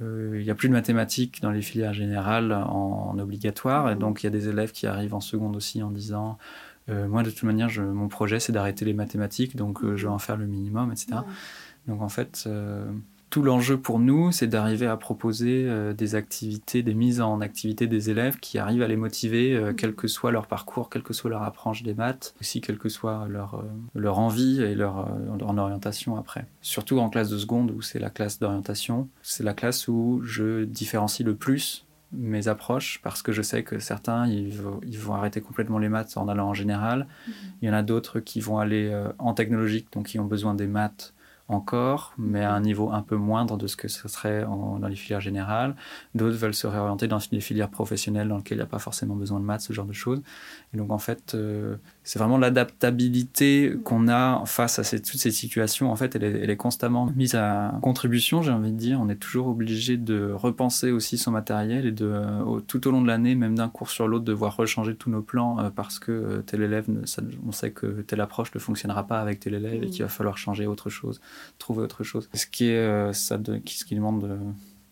Euh, 0.01 0.35
il 0.35 0.43
n'y 0.43 0.49
a 0.49 0.55
plus 0.55 0.67
de 0.67 0.73
mathématiques 0.73 1.41
dans 1.41 1.51
les 1.51 1.61
filières 1.61 1.93
générales 1.93 2.51
en, 2.51 3.17
obligatoire, 3.17 3.89
et 3.89 3.95
donc 3.95 4.23
il 4.23 4.25
y 4.25 4.27
a 4.27 4.29
des 4.29 4.49
élèves 4.49 4.71
qui 4.71 4.87
arrivent 4.87 5.13
en 5.13 5.21
seconde 5.21 5.55
aussi 5.55 5.81
en 5.81 5.91
disant 5.91 6.37
euh, 6.89 7.07
Moi, 7.07 7.23
de 7.23 7.29
toute 7.29 7.43
manière, 7.43 7.69
je, 7.69 7.81
mon 7.81 8.09
projet, 8.09 8.39
c'est 8.39 8.51
d'arrêter 8.51 8.83
les 8.83 8.93
mathématiques, 8.93 9.55
donc 9.55 9.83
euh, 9.83 9.95
je 9.95 10.07
vais 10.07 10.13
en 10.13 10.19
faire 10.19 10.37
le 10.37 10.47
minimum, 10.47 10.91
etc. 10.91 11.19
Donc 11.87 12.01
en 12.01 12.09
fait, 12.09 12.49
tout 13.29 13.43
l'enjeu 13.43 13.77
pour 13.77 13.99
nous, 13.99 14.31
c'est 14.31 14.47
d'arriver 14.47 14.87
à 14.87 14.95
proposer 14.97 15.65
euh, 15.67 15.93
des 15.93 16.15
activités, 16.15 16.83
des 16.83 16.93
mises 16.93 17.21
en 17.21 17.41
activité 17.41 17.87
des 17.87 18.09
élèves 18.09 18.39
qui 18.39 18.59
arrivent 18.59 18.83
à 18.83 18.87
les 18.87 18.95
motiver, 18.95 19.55
euh, 19.55 19.73
quel 19.73 19.93
que 19.93 20.07
soit 20.07 20.31
leur 20.31 20.47
parcours, 20.47 20.89
quelle 20.89 21.03
que 21.03 21.13
soit 21.13 21.29
leur 21.29 21.43
approche 21.43 21.83
des 21.83 21.93
maths, 21.93 22.33
aussi 22.39 22.61
quelle 22.61 22.77
que 22.77 22.89
soit 22.89 23.27
leur, 23.27 23.55
euh, 23.55 23.63
leur 23.93 24.19
envie 24.19 24.61
et 24.61 24.75
leur, 24.75 25.09
orientation 25.57 26.17
après. 26.17 26.45
Surtout 26.61 26.99
en 26.99 27.09
classe 27.09 27.29
de 27.29 27.37
seconde 27.37 27.71
où 27.71 27.81
c'est 27.81 27.99
la 27.99 28.09
classe 28.09 28.39
d'orientation, 28.39 29.09
c'est 29.21 29.43
la 29.43 29.53
classe 29.53 29.87
où 29.87 30.21
je 30.23 30.65
différencie 30.65 31.25
le 31.25 31.35
plus 31.35 31.85
mes 32.11 32.47
approches 32.47 32.99
parce 33.03 33.21
que 33.21 33.31
je 33.31 33.41
sais 33.41 33.63
que 33.63 33.79
certains 33.79 34.27
ils, 34.27 34.53
ils 34.85 34.99
vont 34.99 35.13
arrêter 35.13 35.41
complètement 35.41 35.79
les 35.79 35.89
maths 35.89 36.17
en 36.17 36.27
allant 36.27 36.49
en 36.49 36.53
général. 36.53 37.07
Mmh. 37.27 37.31
Il 37.61 37.67
y 37.67 37.71
en 37.71 37.73
a 37.73 37.83
d'autres 37.83 38.19
qui 38.19 38.39
vont 38.41 38.59
aller 38.59 38.93
en 39.17 39.33
technologique 39.33 39.87
donc 39.91 40.07
qui 40.07 40.19
ont 40.19 40.25
besoin 40.25 40.53
des 40.55 40.67
maths 40.67 41.14
encore, 41.47 42.13
mais 42.17 42.43
à 42.43 42.53
un 42.53 42.59
niveau 42.59 42.91
un 42.91 43.01
peu 43.01 43.15
moindre 43.15 43.57
de 43.57 43.67
ce 43.67 43.75
que 43.75 43.87
ce 43.87 44.07
serait 44.07 44.43
dans 44.43 44.87
les 44.87 44.95
filières 44.95 45.21
générales. 45.21 45.75
D'autres 46.15 46.37
veulent 46.37 46.55
se 46.55 46.65
réorienter 46.65 47.07
dans 47.07 47.19
des 47.31 47.41
filières 47.41 47.69
professionnelles 47.69 48.29
dans 48.29 48.37
lesquelles 48.37 48.57
il 48.57 48.61
n'y 48.61 48.67
a 48.67 48.69
pas 48.69 48.79
forcément 48.79 49.15
besoin 49.15 49.39
de 49.39 49.45
maths, 49.45 49.61
ce 49.61 49.73
genre 49.73 49.85
de 49.85 49.93
choses. 49.93 50.21
Et 50.73 50.77
donc 50.77 50.91
en 50.91 50.97
fait, 50.97 51.35
euh, 51.35 51.77
c'est 52.05 52.19
vraiment 52.19 52.37
l'adaptabilité 52.37 53.73
qu'on 53.83 54.07
a 54.07 54.43
face 54.45 54.79
à 54.79 54.83
toutes 54.83 55.19
ces 55.19 55.31
situations. 55.31 55.91
En 55.91 55.97
fait, 55.97 56.15
elle 56.15 56.23
est, 56.23 56.39
elle 56.43 56.49
est, 56.49 56.55
constamment 56.55 57.11
mise 57.15 57.35
à 57.35 57.77
contribution, 57.81 58.41
j'ai 58.41 58.51
envie 58.51 58.71
de 58.71 58.77
dire. 58.77 58.99
On 59.01 59.09
est 59.09 59.15
toujours 59.15 59.47
obligé 59.47 59.97
de 59.97 60.31
repenser 60.31 60.91
aussi 60.91 61.17
son 61.17 61.31
matériel 61.31 61.85
et 61.85 61.91
de, 61.91 62.05
euh, 62.05 62.59
tout 62.67 62.87
au 62.87 62.91
long 62.91 63.01
de 63.01 63.07
l'année, 63.07 63.35
même 63.35 63.55
d'un 63.55 63.67
cours 63.67 63.89
sur 63.89 64.07
l'autre, 64.07 64.23
devoir 64.23 64.55
rechanger 64.55 64.95
tous 64.95 65.09
nos 65.09 65.21
plans 65.21 65.59
euh, 65.59 65.69
parce 65.69 65.99
que 65.99 66.41
tel 66.45 66.61
élève, 66.61 66.85
on 67.45 67.51
sait 67.51 67.71
que 67.71 67.87
telle 68.01 68.21
approche 68.21 68.53
ne 68.55 68.59
fonctionnera 68.59 69.05
pas 69.05 69.19
avec 69.19 69.41
tel 69.41 69.55
élève 69.55 69.83
et 69.83 69.87
qu'il 69.87 70.03
va 70.03 70.09
falloir 70.09 70.37
changer 70.37 70.65
autre 70.65 70.89
chose 70.89 71.19
trouver 71.59 71.83
autre 71.83 72.03
chose. 72.03 72.29
Ce 72.33 72.45
qui 72.45 72.67
est 72.67 72.77
euh, 72.77 73.13
ça 73.13 73.37
de, 73.37 73.61
ce 73.65 73.85
qui 73.85 73.95
demande 73.95 74.23
euh, 74.23 74.37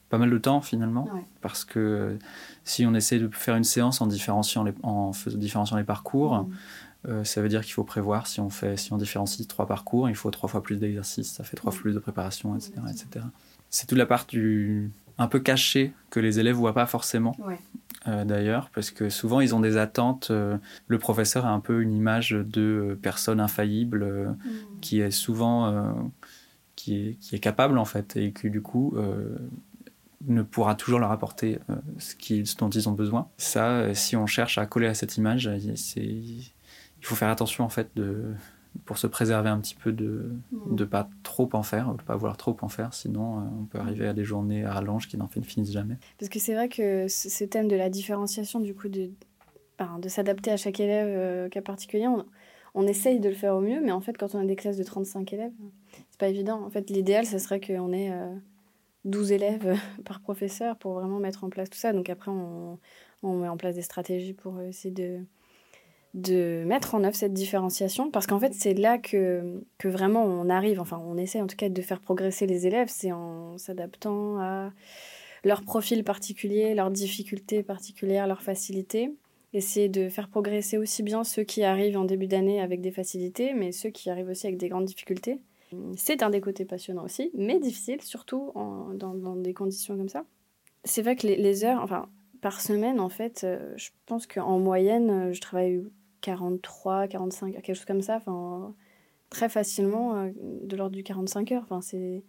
pas 0.09 0.17
mal 0.17 0.29
de 0.29 0.37
temps 0.37 0.61
finalement, 0.61 1.07
parce 1.41 1.65
que 1.65 1.79
euh, 1.79 2.17
si 2.63 2.85
on 2.85 2.93
essaie 2.93 3.19
de 3.19 3.29
faire 3.29 3.55
une 3.55 3.63
séance 3.63 4.01
en 4.01 4.07
différenciant 4.07 4.63
les, 4.63 4.73
en 4.83 5.11
différenciant 5.27 5.77
les 5.77 5.83
parcours, 5.83 6.47
mm. 7.07 7.23
ça 7.23 7.41
veut 7.41 7.49
dire 7.49 7.61
qu'il 7.61 7.73
faut 7.73 7.83
prévoir 7.83 8.27
si 8.27 8.39
on 8.39 8.49
fait 8.49 8.77
si 8.77 8.93
on 8.93 8.97
différencie 8.97 9.47
trois 9.47 9.67
parcours, 9.67 10.09
il 10.09 10.15
faut 10.15 10.31
trois 10.31 10.49
fois 10.49 10.61
plus 10.61 10.77
d'exercices, 10.77 11.31
ça 11.31 11.43
fait 11.43 11.57
trois 11.57 11.71
fois 11.71 11.81
plus 11.81 11.93
de 11.93 11.99
préparation, 11.99 12.55
etc., 12.55 12.73
etc. 12.89 13.25
C'est 13.69 13.87
toute 13.87 13.97
la 13.97 14.05
part 14.05 14.25
du 14.25 14.91
un 15.17 15.27
peu 15.27 15.39
cachée 15.39 15.93
que 16.09 16.19
les 16.19 16.39
élèves 16.39 16.55
voient 16.55 16.73
pas 16.73 16.87
forcément. 16.87 17.35
d'ailleurs, 18.05 18.69
parce 18.73 18.91
que 18.91 19.09
souvent 19.09 19.41
ils 19.41 19.53
ont 19.55 19.59
des 19.59 19.77
attentes. 19.77 20.31
le 20.31 20.97
professeur 20.99 21.45
a 21.45 21.49
un 21.49 21.59
peu 21.59 21.81
une 21.81 21.93
image 21.93 22.31
de 22.31 22.97
personne 23.01 23.39
infaillible 23.39 24.05
mm. 24.05 24.79
qui 24.81 25.01
est 25.01 25.11
souvent 25.11 26.03
qui 26.75 27.17
est, 27.31 27.39
capable 27.39 27.77
en 27.77 27.85
fait 27.85 28.17
et 28.17 28.31
qui 28.33 28.49
du 28.49 28.61
coup 28.61 28.93
euh, 28.95 29.37
ne 30.27 30.41
pourra 30.41 30.75
toujours 30.75 30.99
leur 30.99 31.11
apporter 31.11 31.59
euh, 31.69 31.75
ce, 31.97 32.57
dont 32.57 32.69
ils 32.69 32.89
ont 32.89 32.93
besoin. 32.93 33.29
Ça, 33.37 33.69
euh, 33.69 33.93
si 33.93 34.15
on 34.15 34.25
cherche 34.25 34.57
à 34.57 34.65
coller 34.65 34.87
à 34.87 34.93
cette 34.93 35.17
image, 35.17 35.49
il 37.03 37.07
faut 37.07 37.15
faire 37.15 37.29
attention 37.29 37.63
en 37.65 37.69
fait 37.69 37.89
de, 37.95 38.33
pour 38.85 38.97
se 38.97 39.07
préserver 39.07 39.49
un 39.49 39.59
petit 39.59 39.75
peu 39.75 39.91
de 39.91 40.31
ne 40.51 40.83
mm. 40.83 40.87
pas 40.87 41.09
trop 41.21 41.49
en 41.53 41.63
faire, 41.63 41.93
de 41.93 42.01
pas 42.01 42.15
vouloir 42.15 42.37
trop 42.37 42.55
en 42.61 42.69
faire, 42.69 42.93
sinon 42.93 43.45
on 43.61 43.65
peut 43.65 43.77
arriver 43.77 44.07
à 44.07 44.13
des 44.13 44.23
journées 44.23 44.63
à 44.63 44.73
rallonge 44.73 45.07
qui 45.07 45.17
n'en 45.17 45.27
finissent 45.27 45.71
jamais. 45.71 45.97
Parce 46.17 46.29
que 46.29 46.39
c'est 46.39 46.55
vrai 46.55 46.69
que 46.69 47.07
ce 47.07 47.43
thème 47.43 47.67
de 47.67 47.75
la 47.75 47.89
différenciation, 47.89 48.59
du 48.61 48.73
coup, 48.73 48.87
de, 48.87 49.11
de 49.99 50.09
s'adapter 50.09 50.51
à 50.51 50.57
chaque 50.57 50.79
élève 50.79 51.49
cas 51.49 51.61
particulier, 51.61 52.07
on, 52.07 52.25
on 52.75 52.87
essaye 52.87 53.19
de 53.19 53.29
le 53.29 53.35
faire 53.35 53.55
au 53.55 53.61
mieux, 53.61 53.81
mais 53.81 53.91
en 53.91 54.01
fait, 54.01 54.17
quand 54.17 54.33
on 54.35 54.39
a 54.39 54.45
des 54.45 54.55
classes 54.55 54.77
de 54.77 54.83
35 54.83 55.31
élèves, 55.33 55.51
c'est 56.09 56.19
pas 56.19 56.27
évident. 56.27 56.63
En 56.63 56.69
fait, 56.69 56.89
l'idéal, 56.89 57.25
ce 57.25 57.37
serait 57.37 57.59
qu'on 57.59 57.93
ait 57.93 58.11
12 59.05 59.31
euh, 59.31 59.35
élèves 59.35 59.79
par 60.05 60.21
professeur 60.21 60.77
pour 60.77 60.93
vraiment 60.93 61.19
mettre 61.19 61.43
en 61.43 61.49
place 61.49 61.69
tout 61.69 61.77
ça. 61.77 61.93
Donc 61.93 62.09
après, 62.09 62.31
on, 62.31 62.79
met 63.23 63.47
en 63.47 63.57
place 63.57 63.75
des 63.75 63.81
stratégies 63.81 64.33
pour 64.33 64.59
essayer 64.61 64.93
de, 64.93 65.19
de 66.13 66.63
mettre 66.65 66.95
en 66.95 67.03
œuvre 67.03 67.15
cette 67.15 67.33
différenciation. 67.33 68.11
Parce 68.11 68.27
qu'en 68.27 68.39
fait, 68.39 68.53
c'est 68.53 68.73
là 68.73 68.97
que, 68.97 69.61
que 69.77 69.87
vraiment 69.87 70.23
on 70.23 70.49
arrive, 70.49 70.79
enfin, 70.79 71.01
on 71.05 71.17
essaie 71.17 71.41
en 71.41 71.47
tout 71.47 71.55
cas 71.55 71.69
de 71.69 71.81
faire 71.81 71.99
progresser 71.99 72.45
les 72.45 72.67
élèves, 72.67 72.87
c'est 72.89 73.11
en 73.11 73.57
s'adaptant 73.57 74.39
à 74.39 74.71
leur 75.43 75.63
profil 75.63 76.03
particulier, 76.03 76.73
leurs 76.73 76.91
difficultés 76.91 77.63
particulières, 77.63 78.27
leurs 78.27 78.43
facilités 78.43 79.11
essayer 79.53 79.87
de 79.87 80.09
faire 80.09 80.27
progresser 80.27 80.77
aussi 80.77 81.03
bien 81.03 81.23
ceux 81.23 81.43
qui 81.43 81.63
arrivent 81.63 81.97
en 81.97 82.05
début 82.05 82.27
d'année 82.27 82.59
avec 82.61 82.81
des 82.81 82.91
facilités, 82.91 83.53
mais 83.53 83.71
ceux 83.71 83.89
qui 83.89 84.09
arrivent 84.09 84.29
aussi 84.29 84.47
avec 84.47 84.57
des 84.57 84.69
grandes 84.69 84.85
difficultés. 84.85 85.39
C'est 85.95 86.21
un 86.21 86.29
des 86.29 86.41
côtés 86.41 86.65
passionnants 86.65 87.03
aussi, 87.03 87.31
mais 87.33 87.59
difficile, 87.59 88.01
surtout 88.01 88.51
dans, 88.55 89.13
dans, 89.15 89.35
des 89.35 89.53
conditions 89.53 89.97
comme 89.97 90.09
ça. 90.09 90.23
C'est 90.83 91.01
vrai 91.01 91.15
que 91.15 91.25
les, 91.25 91.65
heures, 91.65 91.81
enfin, 91.81 92.09
par 92.41 92.61
semaine, 92.61 92.99
en 92.99 93.09
fait, 93.09 93.43
euh, 93.43 93.73
je 93.75 93.89
pense 94.05 94.27
qu'en 94.27 94.59
moyenne, 94.59 95.09
euh, 95.09 95.33
je 95.33 95.41
travaille 95.41 95.83
43, 96.23 97.07
45, 97.09 97.51
quelque 97.61 97.75
chose 97.75 97.85
comme 97.85 98.01
ça, 98.01 98.15
enfin, 98.15 98.73
très 99.29 99.49
facilement, 99.49 100.15
euh, 100.15 100.31
de 100.63 100.75
l'ordre 100.75 100.95
du 100.95 101.03
45 101.03 101.51
heures. 101.51 101.63
Enfin, 101.63 101.81
c'est 101.81 102.23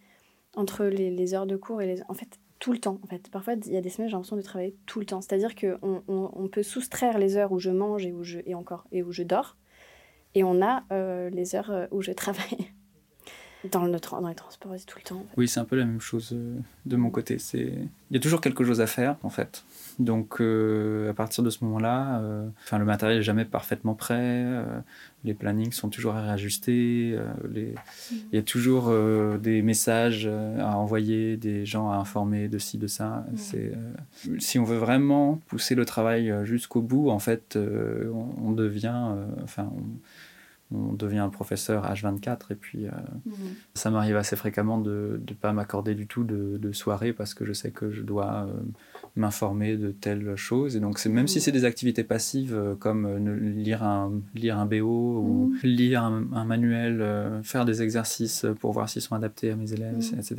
entre 0.57 0.85
les, 0.85 1.35
heures 1.35 1.47
de 1.47 1.57
cours 1.57 1.81
et 1.81 1.87
les. 1.87 2.03
En 2.09 2.15
fait, 2.15 2.39
tout 2.59 2.73
le 2.73 2.79
temps, 2.79 2.99
en 3.03 3.07
fait. 3.07 3.31
Parfois, 3.31 3.55
il 3.55 3.73
y 3.73 3.77
a 3.77 3.81
des 3.81 3.89
semaines, 3.89 4.09
j'ai 4.09 4.15
l'impression 4.15 4.37
de 4.37 4.43
travailler 4.43 4.77
tout 4.87 5.01
le 5.01 5.07
temps. 5.07 5.21
C'est-à-dire 5.21 5.55
qu'on 5.55 6.03
on, 6.09 6.49
peut 6.49 6.63
soustraire 6.63 7.19
les 7.19 7.37
heures 7.37 7.53
où 7.53 7.59
je 7.59 7.71
mange 7.71 8.05
et 8.05 8.13
où 8.13 8.25
je, 8.25 8.41
et 8.45 8.55
encore, 8.55 8.85
et 8.93 9.03
où 9.03 9.13
je 9.13 9.23
dors, 9.23 9.57
et 10.35 10.43
on 10.45 10.61
a 10.61 10.85
les 11.31 11.55
heures 11.55 11.89
où 11.93 12.03
je 12.03 12.13
travaille. 12.13 12.73
Dans, 13.71 13.85
le, 13.85 13.99
dans 13.99 14.29
les 14.29 14.35
transports 14.35 14.73
tout 14.87 14.99
le 14.99 15.05
temps. 15.05 15.25
Oui, 15.37 15.49
c'est 15.49 15.61
un 15.61 15.65
peu 15.65 15.77
la 15.77 15.85
même 15.85 16.01
chose 16.01 16.31
euh, 16.33 16.59
de 16.87 16.97
mon 16.97 17.11
côté. 17.11 17.39
Il 17.55 17.89
y 18.11 18.17
a 18.17 18.21
toujours 18.21 18.41
quelque 18.41 18.65
chose 18.65 18.81
à 18.81 18.87
faire 18.87 19.17
en 19.23 19.31
fait. 19.31 19.65
Donc 19.99 20.41
euh, 20.41 21.11
à 21.11 21.15
partir 21.15 21.43
de 21.43 21.51
ce 21.51 21.65
moment-là, 21.65 22.21
euh, 22.21 22.47
le 22.73 22.85
matériel 22.85 23.19
est 23.19 23.23
jamais 23.23 23.45
parfaitement 23.45 23.95
prêt. 23.95 24.45
les 25.25 25.35
plannings 25.35 25.73
sont 25.73 25.89
toujours 25.89 26.15
à 26.15 26.23
réajuster. 26.23 27.19
Les... 27.51 27.73
Mm. 27.73 28.15
Il 28.33 28.37
y 28.37 28.39
a 28.39 28.43
toujours 28.43 28.93
des 29.39 29.63
messages 29.63 30.27
à 30.27 30.77
envoyer, 30.77 31.37
des 31.37 31.65
gens 31.65 31.91
à 31.91 31.97
informer 31.97 32.49
de 32.49 32.59
ci 32.59 32.77
de 32.77 32.87
ça. 32.87 33.25
Si 34.39 34.59
on 34.59 34.65
veut 34.65 34.79
vraiment 34.79 35.41
pousser 35.47 35.75
le 35.75 35.85
travail 35.85 36.33
jusqu'au 36.45 36.83
bout, 36.83 37.11
en 37.11 37.19
fait, 37.19 37.57
on, 37.57 38.53
devient, 38.53 39.15
enfin 39.43 39.71
on 39.75 39.83
devient 40.75 41.19
un 41.19 41.29
professeur 41.29 41.91
H24 41.91 42.39
et 42.51 42.55
puis 42.55 42.87
euh, 42.87 42.91
mhm. 43.27 43.35
ça 43.75 43.91
m'arrive 43.91 44.17
assez 44.17 44.37
fréquemment 44.37 44.79
de 44.79 45.21
ne 45.27 45.35
pas 45.35 45.53
m'accorder 45.53 45.95
du 45.95 46.07
tout 46.07 46.25
de, 46.25 46.59
de, 46.59 46.73
soirée 46.73 47.13
parce 47.13 47.35
que 47.35 47.45
je 47.45 47.53
sais 47.53 47.71
que 47.71 47.91
je 47.91 48.03
dois 48.03 48.47
euh, 48.49 48.53
m'informer 49.17 49.77
de 49.77 49.91
telles 49.91 50.37
choses 50.37 50.77
et 50.77 50.81
donc 50.81 50.99
c'est 50.99 51.09
même 51.09 51.29
si 51.29 51.39
mhm. 51.39 51.43
c'est 51.43 51.53
des 51.53 51.65
activités 51.65 52.05
passives 52.05 52.55
euh, 52.55 52.75
comme 52.75 53.17
lire 53.57 53.83
un 53.83 54.13
lire 54.35 54.59
un 54.59 54.67
BO 54.67 55.19
ou 55.19 55.53
mhm. 55.53 55.59
lire 55.63 56.03
un, 56.03 56.45
manuel 56.45 57.41
faire 57.43 57.65
des 57.65 57.83
exercices 57.83 58.47
pour 58.61 58.73
voir 58.73 58.89
s'ils 58.89 59.03
sont 59.03 59.15
adaptés 59.15 59.51
à 59.51 59.57
mes 59.57 59.73
élèves 59.73 59.97
etc., 59.99 60.37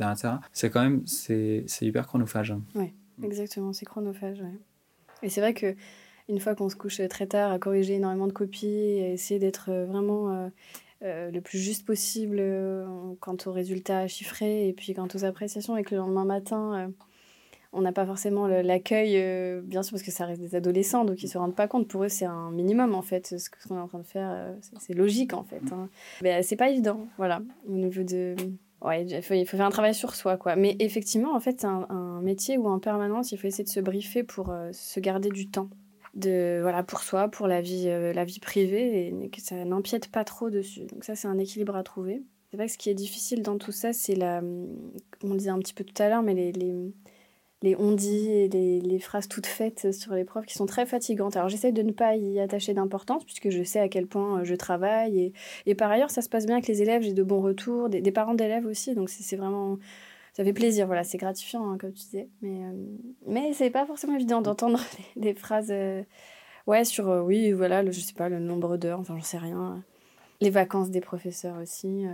c'est 0.52 0.70
quand 0.70 0.82
même 0.82 1.02
c'est 1.06 1.64
hyper 1.80 2.06
chronophage 2.06 2.54
oui 2.74 2.92
exactement 3.22 3.72
c'est 3.72 3.86
chronophage 3.86 4.42
et 5.22 5.28
c'est 5.28 5.40
vrai 5.40 5.54
que 5.54 5.74
une 6.28 6.40
fois 6.40 6.54
qu'on 6.54 6.68
se 6.68 6.76
couche 6.76 7.00
très 7.08 7.26
tard, 7.26 7.52
à 7.52 7.58
corriger 7.58 7.94
énormément 7.94 8.26
de 8.26 8.32
copies, 8.32 9.00
à 9.02 9.08
essayer 9.10 9.38
d'être 9.38 9.70
euh, 9.70 9.86
vraiment 9.86 10.32
euh, 10.32 10.48
euh, 11.02 11.30
le 11.30 11.40
plus 11.40 11.58
juste 11.58 11.86
possible 11.86 12.42
quant 13.20 13.36
aux 13.46 13.52
résultats 13.52 14.08
chiffrés 14.08 14.68
et 14.68 14.72
puis 14.72 14.94
quant 14.94 15.08
aux 15.14 15.24
appréciations, 15.24 15.76
et 15.76 15.82
que 15.82 15.94
le 15.94 16.00
lendemain 16.00 16.24
matin, 16.24 16.90
on 17.76 17.82
n'a 17.82 17.92
pas 17.92 18.06
forcément 18.06 18.46
l'accueil, 18.46 19.16
euh, 19.16 19.60
bien 19.62 19.82
sûr, 19.82 19.92
parce 19.92 20.02
que 20.02 20.10
ça 20.10 20.24
reste 20.24 20.40
des 20.40 20.54
adolescents, 20.54 21.04
donc 21.04 21.22
ils 21.22 21.26
ne 21.26 21.30
se 21.30 21.38
rendent 21.38 21.54
pas 21.54 21.68
compte. 21.68 21.86
Pour 21.88 22.04
eux, 22.04 22.08
c'est 22.08 22.24
un 22.24 22.50
minimum, 22.50 22.94
en 22.94 23.02
fait. 23.02 23.38
Ce 23.38 23.50
qu'on 23.50 23.76
est 23.76 23.80
en 23.80 23.86
train 23.86 23.98
de 23.98 24.06
faire, 24.06 24.30
euh, 24.32 24.54
c'est 24.80 24.94
logique, 24.94 25.34
en 25.34 25.44
fait. 25.44 25.60
Hein. 25.72 25.90
Mais 26.22 26.42
c'est 26.42 26.56
pas 26.56 26.70
évident, 26.70 27.06
voilà, 27.18 27.42
au 27.68 27.72
niveau 27.72 28.02
de... 28.02 28.34
Ouais, 28.82 29.04
il 29.04 29.22
faut, 29.22 29.56
faire 29.56 29.66
un 29.66 29.70
travail 29.70 29.94
sur 29.94 30.14
soi, 30.14 30.36
quoi. 30.36 30.56
Mais 30.56 30.76
effectivement, 30.78 31.34
en 31.34 31.40
fait, 31.40 31.60
c'est 31.60 31.66
un, 31.66 32.20
métier 32.22 32.56
où 32.56 32.66
en 32.66 32.78
permanence, 32.78 33.32
il 33.32 33.38
faut 33.38 33.46
essayer 33.46 33.64
de 33.64 33.68
se 33.68 33.80
briefer 33.80 34.22
pour 34.22 34.54
se 34.72 35.00
garder 35.00 35.28
du 35.28 35.48
temps. 35.48 35.68
De, 36.16 36.58
voilà, 36.62 36.82
pour 36.82 37.00
soi, 37.00 37.28
pour 37.28 37.46
la 37.46 37.60
vie, 37.60 37.84
la 37.84 38.24
vie 38.24 38.40
privée, 38.40 39.08
et 39.08 39.28
que 39.28 39.40
ça 39.40 39.64
n'empiète 39.64 40.10
pas 40.10 40.24
trop 40.24 40.50
dessus. 40.50 40.86
Donc 40.86 41.04
ça, 41.04 41.14
c'est 41.14 41.28
un 41.28 41.38
équilibre 41.38 41.76
à 41.76 41.82
trouver. 41.82 42.22
C'est 42.50 42.56
vrai 42.56 42.66
que 42.66 42.72
ce 42.72 42.78
qui 42.78 42.90
est 42.90 42.94
difficile 42.94 43.42
dans 43.42 43.58
tout 43.58 43.72
ça, 43.72 43.92
c'est 43.92 44.14
la... 44.14 44.40
On 45.22 45.30
le 45.30 45.36
disait 45.36 45.50
un 45.50 45.58
petit 45.58 45.74
peu 45.74 45.84
tout 45.84 46.02
à 46.02 46.08
l'heure, 46.08 46.22
mais 46.22 46.34
les, 46.34 46.52
les 46.52 46.74
les 47.62 47.74
on-dit 47.76 48.30
et 48.30 48.48
les, 48.48 48.98
phrases 48.98 49.28
toutes 49.28 49.46
faites 49.46 49.92
sur 49.92 50.14
les 50.14 50.24
profs 50.24 50.46
qui 50.46 50.54
sont 50.54 50.66
très 50.66 50.86
fatigantes. 50.86 51.36
Alors 51.36 51.48
j'essaie 51.48 51.72
de 51.72 51.82
ne 51.82 51.92
pas 51.92 52.16
y 52.16 52.38
attacher 52.38 52.74
d'importance 52.74 53.24
puisque 53.24 53.50
je 53.50 53.62
sais 53.62 53.80
à 53.80 53.88
quel 53.88 54.06
point 54.06 54.40
euh, 54.40 54.44
je 54.44 54.54
travaille. 54.54 55.18
Et, 55.18 55.32
et 55.64 55.74
par 55.74 55.90
ailleurs, 55.90 56.10
ça 56.10 56.22
se 56.22 56.28
passe 56.28 56.46
bien 56.46 56.56
avec 56.56 56.68
les 56.68 56.82
élèves, 56.82 57.02
j'ai 57.02 57.12
de 57.12 57.22
bons 57.22 57.40
retours, 57.40 57.88
des, 57.88 58.12
parents 58.12 58.34
d'élèves 58.34 58.66
aussi. 58.66 58.94
Donc 58.94 59.08
c'est 59.10 59.36
vraiment... 59.36 59.78
Ça 60.36 60.44
fait 60.44 60.52
plaisir, 60.52 60.86
voilà, 60.86 61.02
c'est 61.02 61.16
gratifiant, 61.16 61.70
hein, 61.70 61.78
comme 61.78 61.92
tu 61.92 62.04
disais. 62.04 62.28
Mais, 62.42 62.62
euh, 62.62 62.72
mais 63.26 63.52
c'est 63.54 63.70
pas 63.70 63.86
forcément 63.86 64.14
évident 64.14 64.42
d'entendre 64.42 64.80
des, 65.16 65.34
phrases... 65.34 65.70
Euh, 65.70 66.02
ouais, 66.66 66.84
sur, 66.84 67.08
oui, 67.24 67.52
voilà, 67.52 67.82
le, 67.82 67.90
je 67.90 68.00
sais 68.00 68.12
pas, 68.12 68.28
le 68.28 68.38
nombre 68.38 68.76
d'heures, 68.76 69.00
enfin 69.00 69.16
j'en 69.16 69.24
sais 69.24 69.38
rien. 69.38 69.82
Les 70.42 70.50
vacances 70.50 70.90
des 70.90 71.00
professeurs 71.00 71.56
aussi 71.56 72.04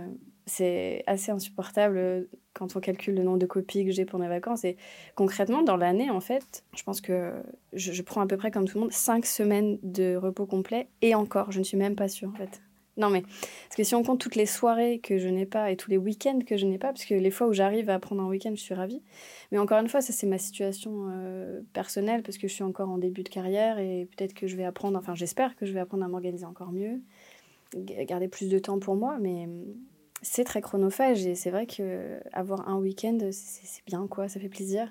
c'est 0.45 1.03
assez 1.07 1.31
insupportable 1.31 1.97
euh, 1.97 2.23
quand 2.53 2.75
on 2.75 2.79
calcule 2.79 3.15
le 3.15 3.23
nombre 3.23 3.39
de 3.39 3.45
copies 3.45 3.85
que 3.85 3.91
j'ai 3.91 4.05
pour 4.05 4.19
mes 4.19 4.27
vacances. 4.27 4.63
Et 4.63 4.77
concrètement, 5.15 5.61
dans 5.61 5.77
l'année, 5.77 6.09
en 6.09 6.19
fait, 6.19 6.63
je 6.75 6.83
pense 6.83 7.01
que 7.01 7.33
je, 7.73 8.01
prends 8.01 8.21
à 8.21 8.27
peu 8.27 8.37
près 8.37 8.51
comme 8.51 8.67
tout 8.67 8.77
le 8.77 8.81
monde 8.81 8.91
5 8.91 9.25
semaines 9.25 9.79
de 9.83 10.15
repos 10.15 10.45
complet. 10.45 10.87
Et 11.01 11.15
encore, 11.15 11.51
je 11.51 11.59
ne 11.59 11.63
suis 11.63 11.77
même 11.77 11.95
pas 11.95 12.07
sûre, 12.07 12.29
en 12.29 12.37
fait. 12.37 12.61
Non, 12.95 13.09
mais 13.09 13.21
parce 13.21 13.75
que 13.75 13.83
si 13.83 13.95
on 13.95 14.03
compte 14.03 14.19
toutes 14.19 14.35
les 14.35 14.45
soirées 14.45 14.99
que 14.99 15.17
je 15.17 15.27
n'ai 15.27 15.47
pas 15.47 15.71
et 15.71 15.77
tous 15.77 15.89
les 15.89 15.97
week-ends 15.97 16.39
que 16.45 16.57
je 16.57 16.65
n'ai 16.67 16.77
pas, 16.77 16.89
parce 16.89 17.05
que 17.05 17.15
les 17.15 17.31
fois 17.31 17.47
où 17.47 17.53
j'arrive 17.53 17.89
à 17.89 17.97
prendre 17.99 18.21
un 18.21 18.27
week-end, 18.27 18.51
je 18.53 18.61
suis 18.61 18.75
ravie. 18.75 19.01
Mais 19.51 19.57
encore 19.57 19.79
une 19.79 19.89
fois, 19.89 20.01
ça, 20.01 20.13
c'est 20.13 20.27
ma 20.27 20.37
situation 20.37 21.07
euh, 21.09 21.61
personnelle, 21.73 22.21
parce 22.21 22.37
que 22.37 22.47
je 22.47 22.53
suis 22.53 22.63
encore 22.63 22.89
en 22.89 22.99
début 22.99 23.23
de 23.23 23.29
carrière 23.29 23.79
et 23.79 24.07
peut-être 24.15 24.35
que 24.35 24.45
je 24.45 24.55
vais 24.55 24.63
apprendre, 24.63 24.97
enfin, 24.97 25.15
j'espère 25.15 25.55
que 25.55 25.65
je 25.65 25.73
vais 25.73 25.79
apprendre 25.79 26.03
à 26.03 26.07
m'organiser 26.07 26.45
encore 26.45 26.71
mieux, 26.71 27.01
garder 27.75 28.27
plus 28.27 28.49
de 28.49 28.59
temps 28.59 28.77
pour 28.77 28.95
moi, 28.95 29.17
mais 29.19 29.49
c'est 30.21 30.43
très 30.43 30.61
chronophage 30.61 31.25
et 31.25 31.33
c'est 31.33 31.49
vrai 31.49 31.65
que 31.65 32.19
avoir 32.31 32.69
un 32.69 32.77
week-end, 32.77 33.17
c'est 33.31 33.83
bien, 33.87 34.05
quoi, 34.07 34.27
ça 34.27 34.39
fait 34.39 34.49
plaisir. 34.49 34.87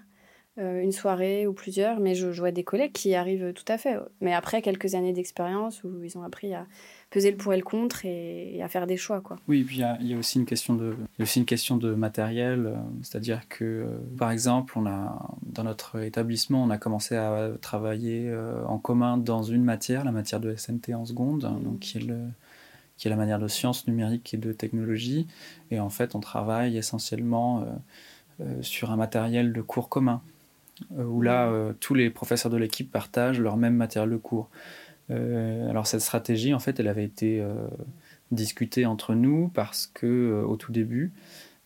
Euh, 0.59 0.83
une 0.83 0.93
soirée 0.93 1.47
ou 1.47 1.55
plusieurs, 1.55 1.99
mais 1.99 2.15
je, 2.15 2.29
vois 2.29 2.51
des 2.51 2.62
collègues 2.62 2.93
qui 2.93 3.15
arrivent 3.15 3.55
tout 3.55 3.65
à 3.69 3.79
fait. 3.79 3.97
Mais 4.21 4.35
après 4.35 4.61
quelques 4.61 4.95
années 4.95 5.15
d'expérience 5.15 5.83
où 5.83 6.05
ils 6.05 6.19
ont 6.19 6.23
appris 6.23 6.53
à 6.53 6.67
peser 7.09 7.31
le 7.31 7.38
pour 7.38 7.55
et 7.55 7.57
le 7.57 7.62
contre 7.62 8.05
et, 8.05 8.62
à 8.62 8.69
faire 8.69 8.87
des 8.87 8.99
choix. 8.99 9.23
Quoi. 9.23 9.38
Oui, 9.49 9.65
puis 9.65 9.83
il 10.01 10.07
y, 10.07 10.12
a 10.12 10.19
aussi 10.19 10.38
une 10.38 10.45
question 10.45 10.75
de, 10.75 10.95
aussi 11.19 11.38
une 11.38 11.47
question 11.47 11.79
de 11.79 11.95
matériel, 11.95 12.67
euh, 12.67 12.75
c'est-à-dire 13.03 13.49
que, 13.49 13.65
euh, 13.65 13.87
par 14.19 14.31
exemple, 14.31 14.75
on 14.77 14.85
a, 14.85 15.27
dans 15.41 15.65
notre 15.65 16.03
établissement, 16.03 16.62
on 16.62 16.69
a 16.69 16.77
commencé 16.77 17.17
à 17.17 17.53
travailler 17.62 18.31
en 18.67 18.77
commun 18.77 19.17
dans 19.17 19.43
une 19.43 19.65
matière, 19.65 20.05
la 20.05 20.12
matière 20.12 20.41
de 20.41 20.55
SNT 20.55 20.95
en 20.95 21.07
seconde, 21.07 21.45
mmh. 21.45 21.65
donc 21.65 21.79
qui 21.79 21.97
est 21.97 22.03
le 22.03 22.19
qui 22.99 23.09
est 23.09 23.11
la 23.11 23.17
manière 23.17 23.38
de 23.38 23.49
sciences 23.49 23.88
numériques 23.88 24.35
et 24.35 24.37
de 24.37 24.53
technologie. 24.53 25.27
Et 25.71 25.81
en 25.81 25.88
fait, 25.88 26.15
on 26.15 26.21
travaille 26.21 26.77
essentiellement 26.77 27.67
sur 28.61 28.93
un 28.93 28.97
matériel 28.97 29.53
de 29.53 29.61
cours 29.61 29.88
commun, 29.88 30.23
où 30.90 31.21
là, 31.21 31.51
tous 31.81 31.95
les 31.95 32.11
professeurs 32.11 32.51
de 32.51 32.57
l'équipe 32.57 32.90
partagent 32.90 33.40
leur 33.40 33.57
même 33.57 33.75
matériel 33.75 34.11
de 34.11 34.16
cours. 34.16 34.51
alors 35.11 35.87
cette 35.87 36.01
stratégie, 36.01 36.55
en 36.55 36.59
fait, 36.59 36.81
elle 36.81 36.88
avait 36.88 37.05
été 37.05 37.45
discutée 38.31 38.87
entre 38.87 39.14
nous 39.14 39.49
parce 39.49 39.87
que 39.87 40.42
au 40.47 40.57
tout 40.57 40.73
début, 40.73 41.12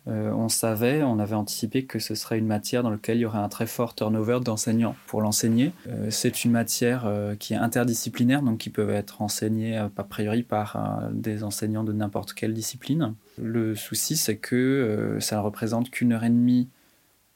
euh, 0.09 0.31
on 0.31 0.49
savait, 0.49 1.03
on 1.03 1.19
avait 1.19 1.35
anticipé 1.35 1.85
que 1.85 1.99
ce 1.99 2.15
serait 2.15 2.39
une 2.39 2.47
matière 2.47 2.85
dans 2.85 2.91
laquelle 2.91 3.19
il 3.19 3.23
y 3.23 3.27
aurait 3.27 3.39
un 3.39 3.49
très 3.49 3.67
fort 3.67 3.95
turnover 3.95 4.39
d'enseignants 4.41 4.95
pour 5.09 5.21
l'enseigner. 5.21 5.73
Euh, 5.89 6.11
c'est 6.11 6.45
une 6.45 6.53
matière 6.53 7.07
euh, 7.07 7.35
qui 7.35 7.55
est 7.55 7.57
interdisciplinaire, 7.57 8.43
donc 8.43 8.59
qui 8.59 8.71
peut 8.71 8.89
être 8.91 9.21
enseignée 9.21 9.77
a 9.77 9.89
priori 9.89 10.45
par 10.45 11.09
des 11.13 11.43
enseignants 11.43 11.83
de 11.83 11.93
n'importe 11.93 12.35
quelle 12.35 12.55
discipline. 12.55 13.15
Le 13.39 13.75
souci, 13.75 14.17
c'est 14.17 14.37
que 14.37 15.17
ça 15.21 15.37
ne 15.37 15.41
représente 15.41 15.91
qu'une 15.91 16.13
heure 16.13 16.25
et 16.25 16.31
demie 16.31 16.69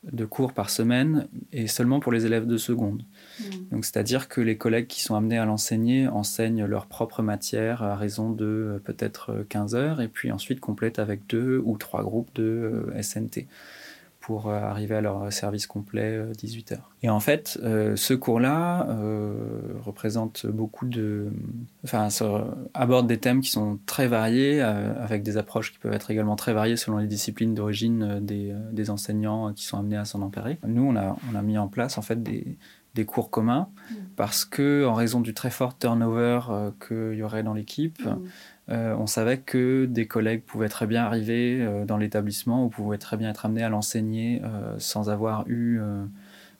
de 0.05 0.25
cours 0.25 0.55
par 0.55 0.71
semaine 0.71 1.29
et 1.53 1.67
seulement 1.67 2.01
pour 2.01 2.11
les 2.11 2.25
élèves 2.25 2.47
de 2.47 2.57
seconde. 2.57 3.05
Mm. 3.39 3.45
Donc 3.73 3.85
c'est-à-dire 3.85 4.29
que 4.29 4.41
les 4.41 4.57
collègues 4.57 4.87
qui 4.87 5.03
sont 5.03 5.15
amenés 5.15 5.39
à 5.39 5.45
l'enseigner 5.45 6.09
enseignent 6.09 6.65
leur 6.65 6.87
propre 6.87 7.23
matière 7.23 7.83
à 7.83 7.97
raison 7.97 8.31
de 8.31 8.45
euh, 8.45 8.79
peut-être 8.83 9.45
15 9.49 9.75
heures 9.75 10.01
et 10.01 10.09
puis 10.09 10.33
ensuite 10.33 10.61
complètent 10.61 10.99
avec 10.99 11.27
deux 11.27 11.61
ou 11.65 11.77
trois 11.77 12.03
groupes 12.03 12.31
de 12.35 12.43
euh, 12.95 13.03
SNT 13.03 13.47
pour 14.31 14.49
euh, 14.49 14.61
arriver 14.61 14.95
à 14.95 15.01
leur 15.01 15.33
service 15.33 15.67
complet 15.67 16.23
18 16.39 16.71
heures. 16.71 16.91
Et 17.03 17.11
en 17.11 17.19
fait, 17.19 17.59
ce 17.61 18.15
cours-là 18.15 18.87
représente 19.83 20.47
beaucoup 20.47 20.87
de... 20.87 21.33
Enfin, 21.83 22.09
aborde 22.75 23.09
des 23.09 23.19
thèmes 23.19 23.41
qui 23.41 23.51
sont 23.51 23.81
très 23.87 24.07
variés, 24.07 24.61
avec 24.61 25.25
des 25.25 25.37
approches 25.37 25.73
qui 25.73 25.79
peuvent 25.79 25.95
être 25.95 26.13
également 26.13 26.37
très 26.37 26.53
variées 26.53 26.77
selon 26.77 26.99
les 26.99 27.09
disciplines 27.09 27.55
d'origine 27.55 28.21
des, 28.21 28.55
des, 28.71 28.91
enseignants 28.91 29.53
qui 29.53 29.65
sont 29.65 29.79
amenés 29.79 29.97
à 29.97 30.05
s'en 30.05 30.23
emparer. 30.23 30.59
Nous, 30.65 30.85
on 30.85 30.95
a, 30.95 31.17
on 31.33 31.35
a 31.35 31.43
mis 31.43 31.59
en 31.59 31.67
place 31.67 31.99
en 31.99 32.03
fait 32.03 32.23
des, 32.23 32.57
des 32.95 33.05
cours 33.05 33.31
communs 33.31 33.69
mm. 33.91 33.95
parce 34.17 34.45
que 34.45 34.87
en 34.87 34.95
raison 34.95 35.21
du 35.21 35.35
très 35.35 35.51
fort 35.51 35.77
turnover 35.79 36.41
euh, 36.51 36.71
qu'il 36.87 37.19
y 37.19 37.23
aurait 37.23 37.43
dans 37.43 37.55
l'équipe, 37.55 38.05
mm. 38.05 38.19
Euh, 38.71 38.95
on 38.97 39.07
savait 39.07 39.39
que 39.39 39.87
des 39.87 40.07
collègues 40.07 40.43
pouvaient 40.43 40.69
très 40.69 40.87
bien 40.87 41.05
arriver 41.05 41.61
euh, 41.61 41.85
dans 41.85 41.97
l'établissement 41.97 42.65
ou 42.65 42.69
pouvaient 42.69 42.99
très 42.99 43.17
bien 43.17 43.31
être 43.31 43.47
amenés 43.47 43.63
à 43.63 43.69
l'enseigner 43.69 44.43
sans 44.79 45.11
avoir 45.11 45.49
eu 45.49 45.81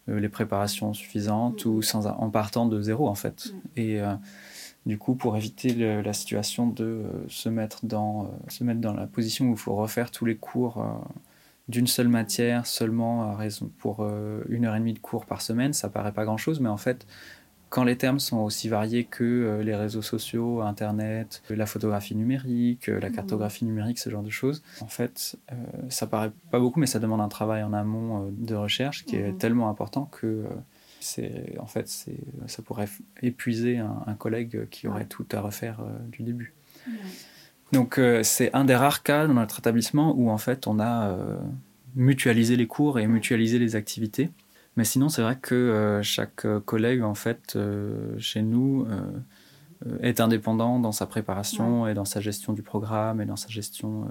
les 0.09 0.29
préparations 0.29 0.93
suffisantes 0.93 1.65
ou 1.65 1.83
sans 1.83 2.07
en 2.07 2.31
partant 2.31 2.67
de 2.67 2.81
zéro 2.81 3.09
en 3.09 3.15
fait. 3.15 3.55
Et 3.77 4.01
du 4.87 4.99
coup, 4.99 5.15
pour 5.15 5.37
éviter 5.37 5.75
la 6.03 6.13
situation 6.13 6.67
de 6.67 7.05
se 7.29 7.49
mettre 7.49 7.87
dans 7.87 8.31
se 8.49 8.65
mettre 8.65 8.81
dans 8.81 8.95
la 8.95 9.07
position 9.07 9.47
où 9.47 9.53
il 9.53 9.59
faut 9.59 9.75
refaire 9.75 10.11
tous 10.11 10.25
les 10.25 10.37
cours 10.37 10.85
d'une 11.71 11.87
seule 11.87 12.09
matière 12.09 12.67
seulement 12.67 13.23
à 13.23 13.37
raison 13.37 13.71
pour 13.79 14.01
euh, 14.01 14.43
une 14.49 14.67
heure 14.67 14.75
et 14.75 14.81
demie 14.81 14.93
de 14.93 14.99
cours 14.99 15.25
par 15.25 15.41
semaine, 15.41 15.73
ça 15.73 15.89
paraît 15.89 16.13
pas 16.13 16.25
grand-chose, 16.25 16.61
mais 16.61 16.69
en 16.69 16.77
fait, 16.77 17.07
quand 17.71 17.85
les 17.85 17.97
termes 17.97 18.21
sont 18.21 18.39
aussi 18.39 18.69
variés 18.69 19.05
que 19.05 19.25
euh, 19.25 19.63
les 19.63 19.75
réseaux 19.75 20.03
sociaux, 20.03 20.61
Internet, 20.61 21.43
la 21.49 21.67
photographie 21.67 22.15
numérique, 22.15 22.89
euh, 22.89 23.01
la 23.01 23.09
mmh. 23.09 23.13
cartographie 23.13 23.65
numérique, 23.65 23.99
ce 23.99 24.11
genre 24.11 24.23
de 24.23 24.31
choses, 24.31 24.63
en 24.81 24.89
fait, 24.89 25.37
ça 25.89 26.07
paraît 26.07 26.33
pas 26.51 26.59
beaucoup, 26.59 26.81
mais 26.81 26.87
ça 26.87 26.99
demande 26.99 27.21
un 27.21 27.29
travail 27.29 27.63
en 27.63 27.73
amont 27.73 28.31
de 28.37 28.55
recherche 28.55 29.05
qui 29.05 29.17
est 29.17 29.33
mmh. 29.33 29.39
tellement 29.39 29.71
important 29.71 30.11
que 30.13 30.45
c'est, 31.01 31.57
en 31.59 31.67
fait, 31.67 31.89
c'est, 31.89 32.19
ça 32.47 32.61
pourrait 32.63 32.89
épuiser 33.23 33.79
un, 33.79 34.15
collègue 34.19 34.69
qui 34.71 34.87
aurait 34.87 35.07
tout 35.07 35.27
à 35.33 35.41
refaire 35.41 35.81
du 36.11 36.23
début. 36.23 36.53
Donc 37.73 37.99
euh, 37.99 38.23
c'est 38.23 38.53
un 38.55 38.65
des 38.65 38.75
rares 38.75 39.03
cas 39.03 39.27
dans 39.27 39.35
notre 39.35 39.61
établissement 39.61 40.15
où 40.17 40.31
en 40.31 40.39
fait 40.39 40.67
on 40.67 40.81
a 40.81 41.11
euh, 41.11 41.37
mutualisé 41.95 42.57
les 42.57 42.67
cours 42.67 42.99
et 42.99 43.07
mutualisé 43.07 43.59
les 43.59 43.77
activités. 43.77 44.31
Mais 44.77 44.85
sinon 44.85 45.09
c'est 45.09 45.23
vrai 45.23 45.37
que 45.37 45.55
euh, 45.55 46.03
chaque 46.03 46.47
collègue 46.65 47.03
en 47.03 47.15
fait 47.15 47.59
chez 48.19 48.43
nous 48.43 48.87
est 50.03 50.21
indépendant 50.21 50.79
dans 50.79 50.93
sa 50.93 51.07
préparation 51.07 51.87
et 51.87 51.95
dans 51.95 52.05
sa 52.05 52.21
gestion 52.21 52.53
du 52.53 52.63
programme 52.63 53.21
et 53.21 53.27
dans 53.27 53.37
sa 53.37 53.49
gestion 53.49 54.09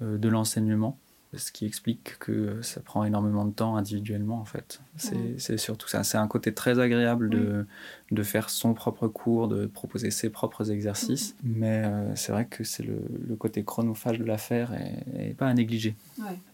de 0.00 0.28
l'enseignement 0.28 0.98
ce 1.36 1.52
qui 1.52 1.66
explique 1.66 2.18
que 2.18 2.60
ça 2.62 2.80
prend 2.80 3.04
énormément 3.04 3.44
de 3.44 3.52
temps 3.52 3.76
individuellement 3.76 4.40
en 4.40 4.44
fait. 4.44 4.80
C'est 4.96 5.58
surtout 5.58 5.88
ça. 5.88 6.02
C'est 6.04 6.18
un 6.18 6.26
côté 6.26 6.52
très 6.52 6.78
agréable 6.78 7.28
de, 7.28 7.66
de, 8.10 8.22
faire 8.22 8.50
son 8.50 8.74
propre 8.74 9.08
cours, 9.08 9.48
de 9.48 9.66
proposer 9.66 10.10
ses 10.10 10.30
propres 10.30 10.70
exercices, 10.70 11.36
mais 11.44 11.84
euh, 11.84 12.14
c'est 12.14 12.32
vrai 12.32 12.46
que 12.46 12.64
c'est 12.64 12.82
le, 12.82 12.98
le, 13.28 13.36
côté 13.36 13.62
chronophage 13.62 14.18
de 14.18 14.24
l'affaire 14.24 14.72
et, 15.18 15.34
pas 15.34 15.46
à 15.46 15.54
négliger. 15.54 15.94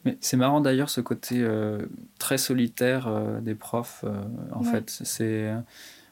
Mais 0.05 0.19
c'est 0.21 0.37
marrant 0.37 0.61
d'ailleurs 0.61 0.91
ce 0.91 1.01
côté 1.01 1.37
euh, 1.41 1.87
très 2.19 2.39
solitaire 2.39 3.07
euh, 3.07 3.41
des 3.41 3.55
profs. 3.55 4.05
en 4.53 4.63
fait, 4.63 4.91
c'est 4.91 5.53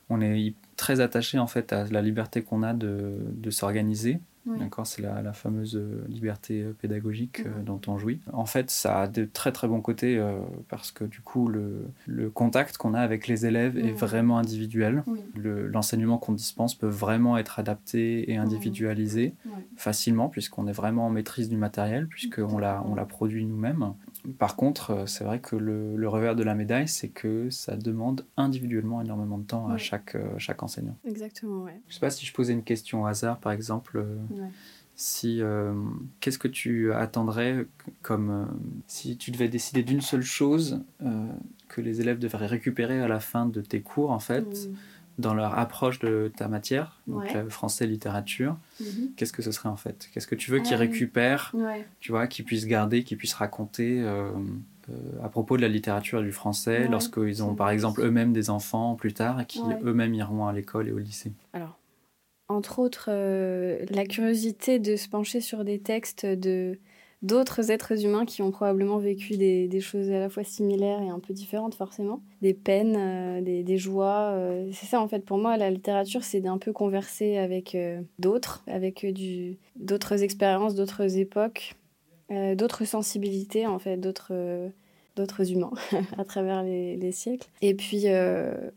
on 0.09 0.21
est 0.21 0.55
très 0.77 1.01
attaché 1.01 1.39
en 1.39 1.47
fait 1.47 1.73
à 1.73 1.85
la 1.85 2.03
liberté 2.03 2.43
qu'on 2.43 2.63
a 2.63 2.75
de, 2.75 3.17
de 3.33 3.51
s'organiser 3.51 4.21
D'accord, 4.59 4.87
c'est 4.87 5.03
la, 5.03 5.33
fameuse 5.33 5.77
euh, 5.77 6.05
liberté 6.09 6.63
euh, 6.63 6.73
pédagogique 6.73 7.41
euh, 7.41 7.63
dont 7.63 7.81
on 7.87 7.99
jouit. 7.99 8.21
En 8.33 8.47
fait, 8.47 8.71
ça 8.71 9.03
a 9.03 9.09
de 9.09 9.25
très 9.25 9.53
très 9.53 9.69
bons 9.69 9.81
côtés 9.81 10.21
parce 10.69 10.91
que 10.93 11.05
du 11.05 11.21
coup, 11.21 11.49
le, 11.49 11.87
le 12.07 12.31
contact 12.31 12.77
qu'on 12.77 12.95
a 12.95 13.01
avec 13.01 13.27
les 13.27 13.47
élèves 13.47 13.79
est 13.79 13.93
vraiment 13.93 14.39
individuel. 14.39 15.05
L'enseignement 15.37 16.19
qu'on 16.19 16.33
dispense 16.33 16.75
peut 16.75 16.89
vraiment 16.89 17.39
être 17.39 17.59
adapté 17.59 18.31
et 18.31 18.37
individualisé 18.37 19.35
facilement 19.77 20.29
puisqu'on 20.29 20.67
est 20.67 20.73
vraiment 20.73 21.07
en 21.07 21.11
maîtrise 21.11 21.49
du 21.49 21.57
matériel, 21.57 22.07
puisqu'on 22.07 22.59
l'a, 22.59 22.83
on 22.87 22.95
l'a 22.95 23.05
produit 23.05 23.45
nous-mêmes. 23.45 23.95
Par 24.39 24.57
contre, 24.57 25.05
c'est 25.07 25.25
vrai 25.25 25.41
que 25.41 25.57
le, 25.57 26.09
revers 26.09 26.37
de 26.37 26.43
la 26.43 26.55
médaille, 26.55 26.89
c'est 26.89 27.09
que 27.09 27.51
ça 27.51 27.77
demande 27.77 28.27
individuellement 28.37 29.01
énormément 29.01 29.39
de 29.39 29.45
temps 29.45 29.69
à 29.69 29.77
chaque, 29.77 30.17
chaque 30.39 30.63
enseignant. 30.63 30.97
Exactement, 31.05 31.63
ouais. 31.63 31.81
Je 31.89 31.95
sais 31.95 32.01
pas 32.01 32.11
si 32.11 32.27
je 32.27 32.33
posais 32.33 32.53
une 32.53 32.65
question 32.65 33.03
au 33.03 33.07
hasard, 33.07 33.39
par 33.39 33.53
exemple. 33.53 34.05
Si, 34.97 35.41
qu'est-ce 36.21 36.39
que 36.39 36.49
tu 36.49 36.93
attendrais 36.93 37.67
comme 38.03 38.49
si 38.87 39.17
tu 39.17 39.31
devais 39.31 39.49
décider 39.49 39.83
d'une 39.83 40.03
seule 40.03 40.23
chose 40.23 40.83
que 41.69 41.81
les 41.81 42.01
élèves 42.01 42.19
devraient 42.19 42.47
récupérer 42.47 43.01
à 43.01 43.09
la 43.09 43.21
fin 43.21 43.47
de 43.47 43.61
tes 43.61 43.81
cours, 43.81 44.11
en 44.11 44.19
fait, 44.19 44.43
mmh. 44.43 44.77
Dans 45.21 45.35
leur 45.35 45.59
approche 45.59 45.99
de 46.01 46.33
ta 46.37 46.49
matière, 46.49 47.01
donc 47.07 47.49
français, 47.49 47.87
littérature, 47.87 48.57
mmh. 48.81 48.85
qu'est-ce 49.17 49.33
que 49.33 49.43
ce 49.43 49.53
serait 49.53 49.69
en 49.69 49.77
fait? 49.77 50.09
Qu'est-ce 50.13 50.27
que 50.27 50.35
tu 50.35 50.51
veux 50.51 50.61
qu'ils 50.61 50.75
ah 50.75 50.79
récupèrent, 50.79 51.55
tu 52.01 52.13
vois, 52.13 52.27
qu'ils 52.27 52.45
puissent 52.45 52.67
garder, 52.67 53.05
qu'ils 53.05 53.17
puissent 53.17 53.35
raconter 53.35 54.01
euh, 54.01 54.31
euh, 54.91 54.95
à 55.23 55.29
propos 55.29 55.57
de 55.57 55.63
la 55.63 55.69
littérature 55.69 56.21
et 56.21 56.25
du 56.25 56.33
français, 56.33 56.89
lorsqu'ils 56.89 57.43
ont 57.43 57.55
par 57.55 57.71
exemple 57.71 58.01
eux-mêmes 58.03 58.33
des 58.33 58.51
enfants 58.51 58.95
plus 58.95 59.13
tard 59.13 59.41
et 59.41 59.47
qui 59.47 59.61
eux-mêmes 59.85 60.15
iront 60.15 60.47
à 60.47 60.53
l'école 60.53 60.89
et 60.89 60.93
au 60.93 60.99
lycée? 60.99 61.33
Alors, 61.53 61.79
entre 62.49 62.81
autres, 62.81 63.07
euh, 63.09 63.85
la 63.91 64.05
curiosité 64.05 64.79
de 64.81 64.97
se 64.97 65.09
pencher 65.09 65.41
sur 65.41 65.65
des 65.65 65.79
textes 65.79 66.27
de 66.27 66.79
d'autres 67.23 67.71
êtres 67.71 68.05
humains 68.05 68.25
qui 68.25 68.43
ont 68.43 68.51
probablement 68.51 68.99
vécu 68.99 69.37
des, 69.37 69.81
choses 69.81 70.11
à 70.11 70.19
la 70.19 70.29
fois 70.29 70.45
similaires 70.45 71.03
et 71.03 71.09
un 71.09 71.19
peu 71.19 71.35
différentes 71.35 71.75
forcément, 71.75 72.23
des 72.43 72.55
peines, 72.55 72.97
euh, 72.97 73.41
des, 73.41 73.63
des, 73.63 73.79
joies. 73.79 74.33
Euh, 74.33 74.71
c'est 74.73 74.87
ça 74.87 75.01
en 75.01 75.09
fait 75.09 75.25
pour 75.25 75.39
moi 75.39 75.57
la 75.57 75.71
littérature 75.71 76.25
c'est 76.25 76.41
d'un 76.41 76.59
peu 76.59 76.73
converser 76.73 77.37
avec 77.37 77.75
euh, 77.75 78.01
d'autres, 78.19 78.63
avec 78.67 79.07
du 79.07 79.59
d'autres 79.77 80.23
expériences, 80.23 80.75
d'autres 80.75 81.17
époques, 81.19 81.75
d'autres 82.31 82.85
sensibilités 82.85 83.67
en 83.67 83.79
fait, 83.79 83.97
d'autres 83.97 84.71
d'autres 85.17 85.53
humains 85.53 85.73
à 86.19 86.25
travers 86.25 86.63
les, 86.63 86.97
les, 86.97 87.13
siècles. 87.13 87.49
Et 87.61 87.75
puis 87.75 88.05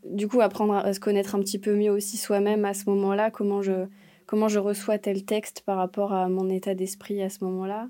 du 0.06 0.28
coup 0.28 0.42
apprendre 0.42 0.74
à 0.74 0.94
se 0.94 1.00
connaître 1.00 1.36
un 1.36 1.40
petit 1.40 1.60
peu 1.60 1.76
mieux 1.76 1.92
aussi 1.92 2.18
soi-même 2.18 2.66
à 2.66 2.74
ce 2.74 2.90
moment-là, 2.90 3.32
comment 3.32 3.62
je 3.62 3.86
comment 4.26 4.48
je 4.48 4.60
reçois 4.60 4.98
tel 4.98 5.24
texte 5.24 5.62
par 5.66 5.78
rapport 5.78 6.14
à 6.14 6.28
mon 6.28 6.50
état 6.50 6.74
d'esprit 6.74 7.22
à 7.22 7.30
ce 7.30 7.44
moment-là. 7.44 7.88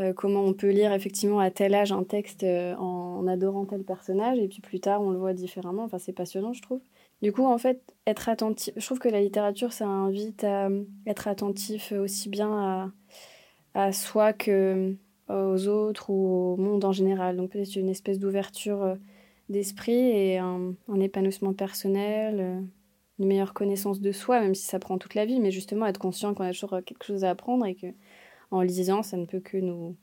Euh, 0.00 0.12
comment 0.12 0.40
on 0.44 0.54
peut 0.54 0.70
lire 0.70 0.92
effectivement 0.92 1.38
à 1.38 1.52
tel 1.52 1.72
âge 1.72 1.92
un 1.92 2.02
texte 2.02 2.42
euh, 2.42 2.74
en, 2.76 3.28
adorant 3.28 3.64
tel 3.64 3.84
personnage 3.84 4.38
et 4.40 4.48
puis 4.48 4.60
plus 4.60 4.80
tard 4.80 5.00
on 5.00 5.10
le 5.10 5.18
voit 5.18 5.34
différemment. 5.34 5.84
Enfin, 5.84 5.98
c'est 5.98 6.12
passionnant, 6.12 6.52
je 6.52 6.62
trouve. 6.62 6.80
Du 7.22 7.32
coup, 7.32 7.44
en 7.44 7.58
fait, 7.58 7.80
être 8.06 8.28
attentif, 8.28 8.74
je 8.76 8.84
trouve 8.84 8.98
que 8.98 9.08
la 9.08 9.20
littérature, 9.20 9.72
ça 9.72 9.86
invite 9.86 10.42
à 10.42 10.66
euh, 10.66 10.84
être 11.06 11.28
attentif 11.28 11.92
aussi 11.92 12.28
bien 12.28 12.92
à, 13.74 13.92
soi 13.92 14.32
que 14.32 14.96
aux 15.28 15.68
autres 15.68 16.10
ou 16.10 16.54
au 16.54 16.56
monde 16.56 16.84
en 16.84 16.92
général. 16.92 17.36
Donc 17.36 17.50
peut-être 17.50 17.76
une 17.76 17.88
espèce 17.88 18.18
d'ouverture 18.18 18.96
d'esprit 19.48 19.92
et 19.92 20.38
un, 20.38 20.74
un, 20.88 21.00
épanouissement 21.00 21.54
personnel, 21.54 22.64
une 23.18 23.26
meilleure 23.26 23.54
connaissance 23.54 24.00
de 24.00 24.12
soi, 24.12 24.40
même 24.40 24.54
si 24.54 24.64
ça 24.64 24.78
prend 24.78 24.98
toute 24.98 25.14
la 25.14 25.24
vie, 25.24 25.40
mais 25.40 25.50
justement 25.50 25.86
être 25.86 25.98
conscient 25.98 26.34
qu'on 26.34 26.44
a 26.44 26.52
toujours 26.52 26.78
quelque 26.84 27.04
chose 27.04 27.24
à 27.24 27.30
apprendre 27.30 27.64
et 27.66 27.74
que 27.74 27.86
en 28.54 28.62
lisant, 28.62 29.02
ça 29.02 29.16
ne 29.16 29.26
peut 29.26 29.40
que 29.40 29.56
nous, 29.56 29.96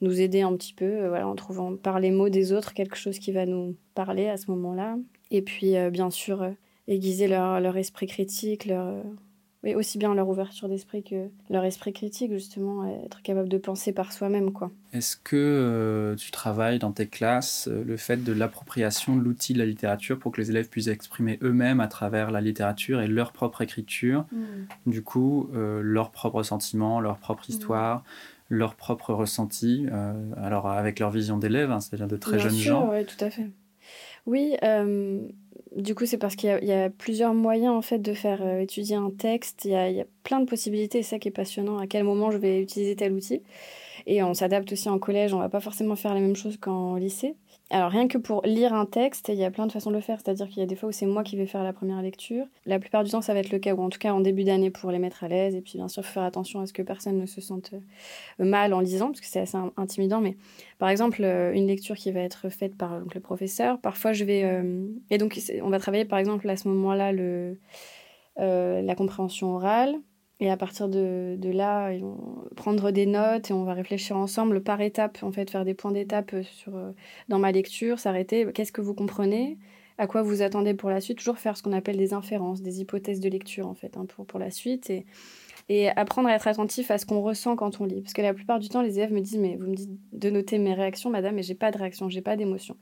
nous 0.00 0.20
aider 0.20 0.40
un 0.40 0.54
petit 0.56 0.72
peu, 0.72 0.84
euh, 0.84 1.08
voilà, 1.08 1.28
en 1.28 1.34
trouvant 1.34 1.76
par 1.76 2.00
les 2.00 2.10
mots 2.10 2.28
des 2.28 2.52
autres 2.52 2.72
quelque 2.72 2.96
chose 2.96 3.18
qui 3.18 3.32
va 3.32 3.46
nous 3.46 3.76
parler 3.94 4.28
à 4.28 4.36
ce 4.36 4.50
moment-là. 4.50 4.96
Et 5.30 5.42
puis, 5.42 5.76
euh, 5.76 5.90
bien 5.90 6.10
sûr, 6.10 6.42
euh, 6.42 6.50
aiguiser 6.88 7.28
leur, 7.28 7.60
leur, 7.60 7.76
esprit 7.76 8.06
critique, 8.06 8.64
leur, 8.66 9.04
oui, 9.62 9.74
aussi 9.74 9.98
bien 9.98 10.14
leur 10.14 10.28
ouverture 10.28 10.68
d'esprit 10.68 11.02
que 11.02 11.28
leur 11.50 11.64
esprit 11.64 11.92
critique, 11.92 12.32
justement, 12.32 12.86
être 13.04 13.22
capable 13.22 13.48
de 13.48 13.58
penser 13.58 13.92
par 13.92 14.12
soi-même. 14.12 14.52
quoi. 14.52 14.70
Est-ce 14.92 15.16
que 15.16 16.14
tu 16.18 16.30
travailles 16.30 16.78
dans 16.78 16.92
tes 16.92 17.06
classes 17.06 17.68
le 17.68 17.96
fait 17.96 18.24
de 18.24 18.32
l'appropriation 18.32 19.16
de 19.16 19.22
l'outil 19.22 19.52
de 19.52 19.58
la 19.58 19.66
littérature 19.66 20.18
pour 20.18 20.32
que 20.32 20.40
les 20.40 20.50
élèves 20.50 20.68
puissent 20.68 20.88
exprimer 20.88 21.38
eux-mêmes 21.42 21.80
à 21.80 21.88
travers 21.88 22.30
la 22.30 22.40
littérature 22.40 23.00
et 23.00 23.06
leur 23.06 23.32
propre 23.32 23.62
écriture, 23.62 24.24
mmh. 24.32 24.90
du 24.90 25.02
coup, 25.02 25.50
leurs 25.52 26.10
propres 26.10 26.42
sentiments, 26.42 27.00
leur 27.00 27.18
propre 27.18 27.42
mmh. 27.42 27.52
histoire 27.52 28.04
leur 28.50 28.74
propre 28.74 29.14
ressenti, 29.14 29.86
euh, 29.90 30.12
alors 30.36 30.68
avec 30.68 30.98
leur 30.98 31.10
vision 31.10 31.38
d'élève, 31.38 31.70
hein, 31.70 31.80
c'est-à-dire 31.80 32.08
de 32.08 32.16
très 32.16 32.38
jeunes 32.38 32.52
gens. 32.52 32.90
Oui, 32.90 33.06
tout 33.06 33.24
à 33.24 33.30
fait. 33.30 33.48
Oui, 34.26 34.56
euh, 34.64 35.20
du 35.76 35.94
coup, 35.94 36.04
c'est 36.04 36.18
parce 36.18 36.34
qu'il 36.34 36.48
y, 36.62 36.72
a 36.72 36.90
plusieurs 36.90 37.32
moyens 37.32 37.74
en 37.74 37.82
fait 37.82 37.98
de 37.98 38.12
faire 38.12 38.42
euh, 38.42 38.60
étudier 38.60 38.96
un 38.96 39.10
texte. 39.10 39.64
Il 39.64 39.70
y, 39.70 40.00
a, 40.00 40.04
plein 40.24 40.40
de 40.40 40.44
possibilités, 40.44 41.02
c'est 41.02 41.10
ça 41.10 41.18
qui 41.18 41.28
est 41.28 41.32
passionnant. 41.32 41.78
À 41.78 41.86
quel 41.86 42.04
moment 42.04 42.30
je 42.30 42.38
vais 42.38 42.60
utiliser 42.60 42.96
tel 42.96 43.12
outil 43.12 43.42
Et 44.06 44.22
on 44.22 44.34
s'adapte 44.34 44.72
aussi 44.72 44.88
en 44.88 44.98
collège. 44.98 45.32
On 45.32 45.38
va 45.38 45.48
pas 45.48 45.60
forcément 45.60 45.96
faire 45.96 46.14
la 46.14 46.20
même 46.20 46.36
chose 46.36 46.56
qu'en 46.56 46.96
lycée. 46.96 47.36
Alors 47.72 47.92
rien 47.92 48.08
que 48.08 48.18
pour 48.18 48.42
lire 48.44 48.74
un 48.74 48.84
texte, 48.84 49.28
il 49.28 49.36
y 49.36 49.44
a 49.44 49.50
plein 49.52 49.64
de 49.64 49.70
façons 49.70 49.90
de 49.90 49.94
le 49.94 50.00
faire, 50.00 50.18
c'est-à-dire 50.18 50.48
qu'il 50.48 50.58
y 50.58 50.62
a 50.62 50.66
des 50.66 50.74
fois 50.74 50.88
où 50.88 50.92
c'est 50.92 51.06
moi 51.06 51.22
qui 51.22 51.36
vais 51.36 51.46
faire 51.46 51.62
la 51.62 51.72
première 51.72 52.02
lecture. 52.02 52.44
La 52.66 52.80
plupart 52.80 53.04
du 53.04 53.12
temps, 53.12 53.20
ça 53.20 53.32
va 53.32 53.38
être 53.38 53.52
le 53.52 53.60
cas, 53.60 53.74
ou 53.74 53.80
en 53.80 53.90
tout 53.90 54.00
cas 54.00 54.12
en 54.12 54.18
début 54.20 54.42
d'année 54.42 54.70
pour 54.70 54.90
les 54.90 54.98
mettre 54.98 55.22
à 55.22 55.28
l'aise, 55.28 55.54
et 55.54 55.60
puis 55.60 55.74
bien 55.76 55.86
sûr, 55.86 56.04
faire 56.04 56.24
attention 56.24 56.58
à 56.58 56.66
ce 56.66 56.72
que 56.72 56.82
personne 56.82 57.16
ne 57.16 57.26
se 57.26 57.40
sente 57.40 57.72
euh, 57.72 58.44
mal 58.44 58.74
en 58.74 58.80
lisant, 58.80 59.06
parce 59.06 59.20
que 59.20 59.26
c'est 59.26 59.38
assez 59.38 59.56
intimidant, 59.76 60.20
mais 60.20 60.36
par 60.80 60.88
exemple, 60.88 61.22
euh, 61.22 61.52
une 61.52 61.68
lecture 61.68 61.94
qui 61.94 62.10
va 62.10 62.20
être 62.20 62.48
faite 62.48 62.76
par 62.76 62.98
le 62.98 63.20
professeur, 63.20 63.78
parfois 63.80 64.12
je 64.12 64.24
vais... 64.24 64.42
Euh, 64.42 64.88
et 65.10 65.18
donc, 65.18 65.40
on 65.62 65.70
va 65.70 65.78
travailler 65.78 66.04
par 66.04 66.18
exemple 66.18 66.48
à 66.48 66.56
ce 66.56 66.66
moment-là 66.66 67.12
le... 67.12 67.56
la 68.36 68.94
compréhension 68.96 69.54
orale, 69.54 69.94
et 70.40 70.50
à 70.50 70.56
partir 70.56 70.88
de, 70.88 71.38
là, 71.52 71.92
ils 71.92 72.00
vont 72.00 72.16
prendre 72.56 72.90
des 72.90 73.04
notes 73.04 73.50
et 73.50 73.52
on 73.52 73.64
va 73.64 73.74
réfléchir 73.74 74.16
ensemble 74.16 74.62
par 74.62 74.80
étapes, 74.80 75.18
en 75.22 75.30
fait, 75.30 75.50
faire 75.50 75.66
des 75.66 75.74
points 75.74 75.92
d'étape 75.92 76.34
sur, 76.42 76.76
euh, 76.76 76.92
dans 77.28 77.38
ma 77.38 77.52
lecture, 77.52 77.98
s'arrêter. 77.98 78.46
Qu'est-ce 78.54 78.72
que 78.72 78.80
vous 78.80 78.94
comprenez 78.94 79.58
À 79.98 80.06
quoi 80.06 80.22
vous 80.22 80.40
attendez 80.40 80.72
pour 80.72 80.88
la 80.88 81.02
suite 81.02 81.18
Toujours 81.18 81.38
faire 81.38 81.58
ce 81.58 81.62
qu'on 81.62 81.72
appelle 81.72 81.98
des 81.98 82.14
inférences, 82.14 82.62
des 82.62 82.80
hypothèses 82.80 83.20
de 83.20 83.28
lecture, 83.28 83.68
en 83.68 83.74
fait, 83.74 83.98
hein, 83.98 84.06
pour, 84.06 84.24
pour 84.24 84.40
la 84.40 84.50
suite. 84.50 84.88
Et, 84.88 85.04
et 85.68 85.90
apprendre 85.90 86.30
à 86.30 86.34
être 86.34 86.48
attentif 86.48 86.90
à 86.90 86.96
ce 86.96 87.04
qu'on 87.04 87.20
ressent 87.20 87.54
quand 87.54 87.82
on 87.82 87.84
lit. 87.84 88.00
Parce 88.00 88.14
que 88.14 88.22
la 88.22 88.32
plupart 88.32 88.60
du 88.60 88.70
temps, 88.70 88.80
les 88.80 88.98
élèves 88.98 89.12
me 89.12 89.20
disent 89.20 89.38
Mais 89.38 89.56
vous 89.56 89.68
me 89.68 89.76
dites 89.76 89.90
de 90.12 90.30
noter 90.30 90.56
mes 90.56 90.72
réactions, 90.72 91.10
madame, 91.10 91.34
mais 91.34 91.42
j'ai 91.42 91.54
pas 91.54 91.70
de 91.70 91.76
réaction, 91.76 92.08
j'ai 92.08 92.22
pas 92.22 92.36
d'émotion. 92.36 92.76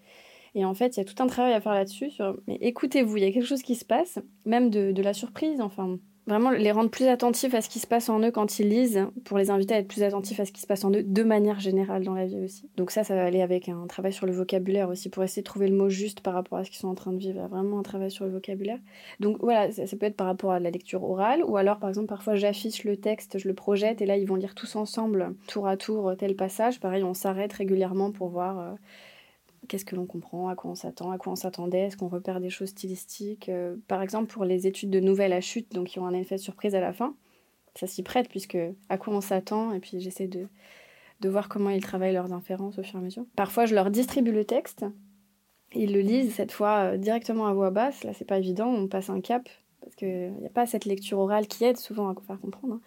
Et 0.55 0.65
en 0.65 0.75
fait, 0.75 0.97
il 0.97 1.01
y 1.01 1.03
a 1.03 1.05
tout 1.05 1.21
un 1.21 1.27
travail 1.27 1.53
à 1.55 1.61
faire 1.61 1.75
là-dessus. 1.75 2.13
Mais 2.47 2.57
écoutez-vous, 2.61 3.17
il 3.17 3.25
y 3.25 3.27
a 3.27 3.33
quelque 3.33 3.47
chose 3.47 3.63
qui 3.63 3.75
se 3.75 3.85
passe, 3.85 4.21
même 4.47 4.71
de, 4.71 4.93
de 4.93 5.03
la 5.03 5.13
surprise. 5.13 5.61
Enfin, 5.61 5.99
vraiment 6.29 6.51
les 6.51 6.71
rendre 6.71 6.91
plus 6.91 7.07
attentifs 7.07 7.55
à 7.55 7.61
ce 7.61 7.69
qui 7.69 7.79
se 7.79 7.87
passe 7.87 8.09
en 8.09 8.21
eux 8.21 8.31
quand 8.31 8.59
ils 8.59 8.69
lisent, 8.69 9.07
pour 9.25 9.39
les 9.39 9.51
inviter 9.51 9.75
à 9.75 9.79
être 9.79 9.89
plus 9.89 10.03
attentifs 10.03 10.39
à 10.41 10.45
ce 10.45 10.53
qui 10.53 10.61
se 10.61 10.67
passe 10.67 10.85
en 10.85 10.93
eux 10.93 11.03
de 11.03 11.23
manière 11.23 11.59
générale 11.59 12.05
dans 12.05 12.15
la 12.15 12.27
vie 12.27 12.45
aussi. 12.45 12.69
Donc 12.77 12.91
ça, 12.91 13.03
ça 13.05 13.15
va 13.15 13.25
aller 13.25 13.43
avec 13.43 13.69
un 13.69 13.87
travail 13.87 14.13
sur 14.13 14.27
le 14.27 14.33
vocabulaire 14.33 14.89
aussi, 14.89 15.09
pour 15.09 15.25
essayer 15.25 15.43
de 15.43 15.47
trouver 15.47 15.69
le 15.69 15.77
mot 15.77 15.89
juste 15.89 16.21
par 16.21 16.35
rapport 16.35 16.59
à 16.59 16.65
ce 16.65 16.71
qu'ils 16.71 16.79
sont 16.79 16.89
en 16.89 16.95
train 16.95 17.13
de 17.13 17.19
vivre. 17.19 17.47
Vraiment 17.49 17.79
un 17.79 17.83
travail 17.83 18.11
sur 18.11 18.25
le 18.25 18.31
vocabulaire. 18.31 18.79
Donc 19.21 19.39
voilà, 19.41 19.73
ça, 19.73 19.85
peut 19.97 20.07
être 20.07 20.17
par 20.17 20.27
rapport 20.27 20.53
à 20.53 20.61
la 20.61 20.71
lecture 20.71 21.03
orale, 21.03 21.43
ou 21.45 21.57
alors 21.57 21.79
par 21.79 21.89
exemple 21.89 22.09
parfois 22.09 22.35
j'affiche 22.35 22.85
le 22.85 22.97
texte, 22.97 23.39
je 23.39 23.49
le 23.49 23.55
projette, 23.55 24.03
et 24.03 24.07
là 24.07 24.17
ils 24.17 24.27
vont 24.27 24.37
lire 24.37 24.55
tous 24.55 24.77
ensemble, 24.77 25.35
tour 25.47 25.67
à 25.67 25.77
tour, 25.77 26.13
tel 26.19 26.37
passage. 26.37 26.79
Pareil, 26.81 27.03
on 27.05 27.15
s'arrête 27.15 27.53
régulièrement 27.53 28.13
pour 28.13 28.29
voir... 28.29 28.59
Euh, 28.59 28.73
qu'est-ce 29.67 29.85
que 29.85 29.97
l'on 29.97 30.07
comprend, 30.07 30.49
à 30.49 30.55
quoi 30.55 30.71
on 30.71 30.75
s'attend, 30.75 31.11
à 31.11 31.19
quoi 31.19 31.33
on 31.33 31.37
s'attendait, 31.37 31.87
est-ce 31.87 31.97
qu'on 31.97 32.09
repère 32.09 32.41
des 32.41 32.51
choses 32.51 32.69
stylistiques. 32.69 33.49
Euh, 33.49 33.77
par 33.89 34.03
exemple, 34.03 34.33
pour 34.33 34.45
les 34.45 34.67
études 34.67 34.91
de 34.91 35.01
nouvelles 35.01 35.33
à 35.33 35.41
chute, 35.41 35.73
donc 35.73 35.89
qui 35.89 35.99
ont 35.99 36.07
un 36.07 36.15
effet 36.15 36.39
surprise 36.39 36.75
à 36.75 36.81
la 36.81 36.93
fin, 36.93 37.15
ça 37.75 37.87
s'y 37.87 38.03
prête, 38.03 38.29
puisque 38.29 38.59
à 38.89 38.99
quoi 38.99 39.15
on 39.15 39.21
s'attend, 39.21 39.73
et 39.73 39.81
puis 39.81 40.01
j'essaie 40.01 40.29
de, 40.29 40.47
de 41.21 41.29
voir 41.29 41.49
comment 41.49 41.71
ils 41.71 41.83
travaillent 41.83 42.15
leurs 42.15 42.33
inférences 42.33 42.79
au 42.79 42.83
fur 42.83 42.97
et 42.97 43.03
à 43.03 43.05
mesure. 43.05 43.25
Parfois, 43.37 43.67
je 43.67 43.75
leur 43.75 43.91
distribue 43.91 44.33
le 44.33 44.45
texte, 44.45 44.85
ils 45.75 45.93
le 45.93 46.01
lisent 46.01 46.35
cette 46.35 46.53
fois 46.53 46.93
euh, 46.93 46.97
directement 46.97 47.47
à 47.47 47.53
voix 47.53 47.71
basse, 47.71 48.05
là 48.05 48.13
c'est 48.13 48.25
pas 48.25 48.39
évident, 48.39 48.69
on 48.69 48.89
passe 48.89 49.11
un 49.11 49.21
cap, 49.21 49.49
parce 49.81 49.97
qu'il 49.97 50.33
n'y 50.33 50.47
a 50.47 50.51
pas 50.51 50.67
cette 50.67 50.85
lecture 50.85 51.19
orale 51.19 51.47
qui 51.47 51.65
aide 51.65 51.77
souvent 51.77 52.09
à 52.09 52.15
faire 52.27 52.41
comprendre. 52.41 52.75
Hein. 52.75 52.81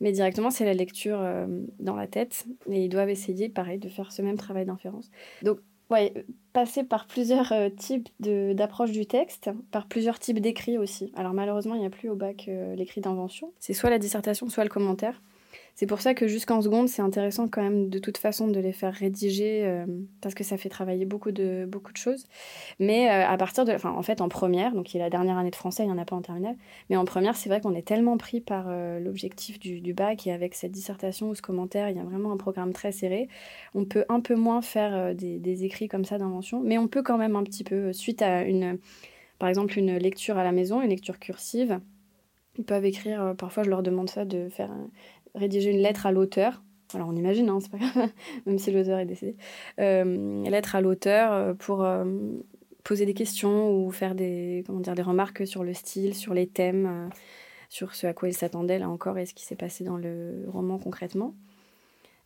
Mais 0.00 0.12
directement, 0.12 0.50
c'est 0.50 0.64
la 0.64 0.74
lecture 0.74 1.18
euh, 1.20 1.46
dans 1.78 1.96
la 1.96 2.06
tête. 2.06 2.46
Et 2.68 2.84
ils 2.84 2.88
doivent 2.88 3.08
essayer, 3.08 3.48
pareil, 3.48 3.78
de 3.78 3.88
faire 3.88 4.12
ce 4.12 4.20
même 4.20 4.36
travail 4.36 4.66
d'inférence. 4.66 5.10
Donc, 5.42 5.60
ouais, 5.92 6.24
passer 6.52 6.84
par 6.84 7.06
plusieurs 7.06 7.52
euh, 7.52 7.68
types 7.68 8.08
d'approches 8.20 8.92
du 8.92 9.06
texte, 9.06 9.50
par 9.70 9.86
plusieurs 9.86 10.18
types 10.18 10.40
d'écrits 10.40 10.78
aussi. 10.78 11.12
Alors 11.16 11.32
malheureusement, 11.32 11.74
il 11.74 11.80
n'y 11.80 11.86
a 11.86 11.90
plus 11.90 12.08
au 12.08 12.16
bac 12.16 12.46
euh, 12.48 12.74
l'écrit 12.74 13.00
d'invention. 13.00 13.52
C'est 13.58 13.74
soit 13.74 13.90
la 13.90 13.98
dissertation, 13.98 14.48
soit 14.48 14.64
le 14.64 14.70
commentaire. 14.70 15.22
C'est 15.74 15.86
pour 15.86 16.02
ça 16.02 16.12
que 16.12 16.28
jusqu'en 16.28 16.60
seconde, 16.60 16.88
c'est 16.88 17.00
intéressant 17.00 17.48
quand 17.48 17.62
même 17.62 17.88
de 17.88 17.98
toute 17.98 18.18
façon 18.18 18.46
de 18.46 18.60
les 18.60 18.72
faire 18.72 18.92
rédiger 18.92 19.64
euh, 19.64 19.86
parce 20.20 20.34
que 20.34 20.44
ça 20.44 20.58
fait 20.58 20.68
travailler 20.68 21.06
beaucoup 21.06 21.32
de, 21.32 21.64
beaucoup 21.66 21.92
de 21.92 21.96
choses. 21.96 22.26
Mais 22.78 23.10
euh, 23.10 23.26
à 23.26 23.36
partir 23.38 23.64
de. 23.64 23.72
Enfin, 23.72 23.90
en 23.90 24.02
fait, 24.02 24.20
en 24.20 24.28
première, 24.28 24.74
donc 24.74 24.92
il 24.92 24.98
y 24.98 25.00
a 25.00 25.04
la 25.04 25.10
dernière 25.10 25.38
année 25.38 25.50
de 25.50 25.56
français, 25.56 25.82
il 25.82 25.86
n'y 25.86 25.92
en 25.92 25.98
a 25.98 26.04
pas 26.04 26.14
en 26.14 26.20
terminale. 26.20 26.56
Mais 26.90 26.96
en 26.96 27.06
première, 27.06 27.36
c'est 27.36 27.48
vrai 27.48 27.60
qu'on 27.60 27.74
est 27.74 27.86
tellement 27.86 28.18
pris 28.18 28.40
par 28.40 28.66
euh, 28.68 29.00
l'objectif 29.00 29.58
du, 29.58 29.94
bac 29.94 30.26
et 30.26 30.32
avec 30.32 30.54
cette 30.54 30.72
dissertation 30.72 31.30
ou 31.30 31.34
ce 31.34 31.42
commentaire, 31.42 31.88
il 31.88 31.96
y 31.96 32.00
a 32.00 32.04
vraiment 32.04 32.32
un 32.32 32.36
programme 32.36 32.72
très 32.72 32.92
serré. 32.92 33.28
On 33.74 33.84
peut 33.86 34.04
un 34.08 34.20
peu 34.20 34.34
moins 34.34 34.60
faire 34.60 35.14
des, 35.14 35.38
des 35.38 35.64
écrits 35.64 35.88
comme 35.88 36.04
ça 36.04 36.18
d'invention, 36.18 36.60
mais 36.60 36.76
on 36.78 36.88
peut 36.88 37.02
quand 37.02 37.18
même 37.18 37.36
un 37.36 37.44
petit 37.44 37.64
peu, 37.64 37.92
suite 37.92 38.22
à 38.22 38.42
une. 38.42 38.78
Par 39.38 39.48
exemple, 39.48 39.76
une 39.76 39.96
lecture 39.96 40.38
à 40.38 40.44
la 40.44 40.52
maison, 40.52 40.80
une 40.82 40.90
lecture 40.90 41.18
cursive, 41.18 41.80
ils 42.56 42.64
peuvent 42.64 42.84
écrire, 42.84 43.34
parfois 43.36 43.64
je 43.64 43.70
leur 43.70 43.82
demande 43.82 44.08
ça, 44.08 44.24
de 44.24 44.48
faire 44.50 44.70
rédiger 45.34 45.70
une 45.70 45.78
lettre 45.78 46.06
à 46.06 46.12
l'auteur. 46.12 46.62
Voilà, 46.90 47.06
on 47.06 47.16
imagine, 47.16 47.48
hein, 47.48 47.58
c'est 47.60 47.70
pas 47.70 47.78
grave, 47.78 48.10
même 48.46 48.58
si 48.58 48.70
l'auteur 48.70 48.98
est 48.98 49.06
décédé, 49.06 49.36
lettre 49.78 50.76
à 50.76 50.80
l'auteur 50.80 51.56
pour 51.56 51.86
poser 52.84 53.06
des 53.06 53.14
questions 53.14 53.74
ou 53.74 53.90
faire 53.90 54.14
des, 54.14 54.62
comment 54.66 54.80
dire, 54.80 54.94
des 54.94 55.02
remarques 55.02 55.46
sur 55.46 55.64
le 55.64 55.72
style, 55.72 56.14
sur 56.14 56.34
les 56.34 56.46
thèmes, 56.46 57.08
sur 57.70 57.94
ce 57.94 58.06
à 58.06 58.12
quoi 58.12 58.28
il 58.28 58.34
s'attendait 58.34 58.78
là 58.78 58.90
encore 58.90 59.18
et 59.18 59.24
ce 59.24 59.32
qui 59.32 59.44
s'est 59.44 59.56
passé 59.56 59.84
dans 59.84 59.96
le 59.96 60.44
roman 60.48 60.78
concrètement. 60.78 61.34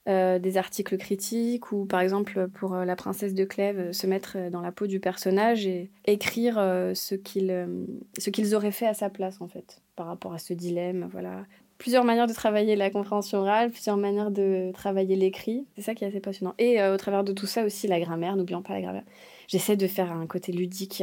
Euh, 0.09 0.39
des 0.39 0.57
articles 0.57 0.97
critiques 0.99 1.73
ou 1.73 1.85
par 1.85 1.99
exemple 1.99 2.47
pour 2.47 2.75
euh, 2.75 2.85
la 2.85 2.95
princesse 2.95 3.35
de 3.35 3.45
Clèves 3.45 3.81
euh, 3.81 3.93
se 3.93 4.07
mettre 4.07 4.51
dans 4.51 4.61
la 4.61 4.71
peau 4.71 4.87
du 4.87 5.01
personnage 5.01 5.67
et 5.67 5.91
écrire 6.05 6.55
ce 6.95 7.17
qu'ils 7.17 8.55
auraient 8.55 8.71
fait 8.71 8.87
à 8.87 8.95
sa 8.95 9.11
place 9.11 9.41
en 9.41 9.49
fait 9.49 9.83
par 9.97 10.07
rapport 10.07 10.33
à 10.33 10.39
ce 10.39 10.53
dilemme 10.53 11.09
voilà 11.11 11.45
plusieurs 11.79 12.05
manières 12.05 12.27
de 12.27 12.33
travailler 12.33 12.77
la 12.77 12.91
compréhension 12.91 13.39
orale 13.39 13.71
plusieurs 13.71 13.97
manières 13.97 14.31
de 14.31 14.71
travailler 14.73 15.17
l'écrit. 15.17 15.67
C'est 15.77 15.83
ça 15.83 15.95
qui 15.95 16.05
est 16.05 16.09
assez 16.09 16.21
passionnant. 16.21 16.55
Et 16.59 16.83
au 16.83 16.97
travers 16.97 17.25
de 17.25 17.33
tout 17.33 17.47
ça 17.47 17.65
aussi 17.65 17.87
la 17.87 18.01
grammaire 18.01 18.37
n'oublions 18.37 18.63
pas 18.63 18.75
la 18.75 18.81
grammaire. 18.81 19.05
J'essaie 19.49 19.77
de 19.77 19.87
faire 19.87 20.13
un 20.13 20.27
côté 20.27 20.53
ludique 20.53 21.03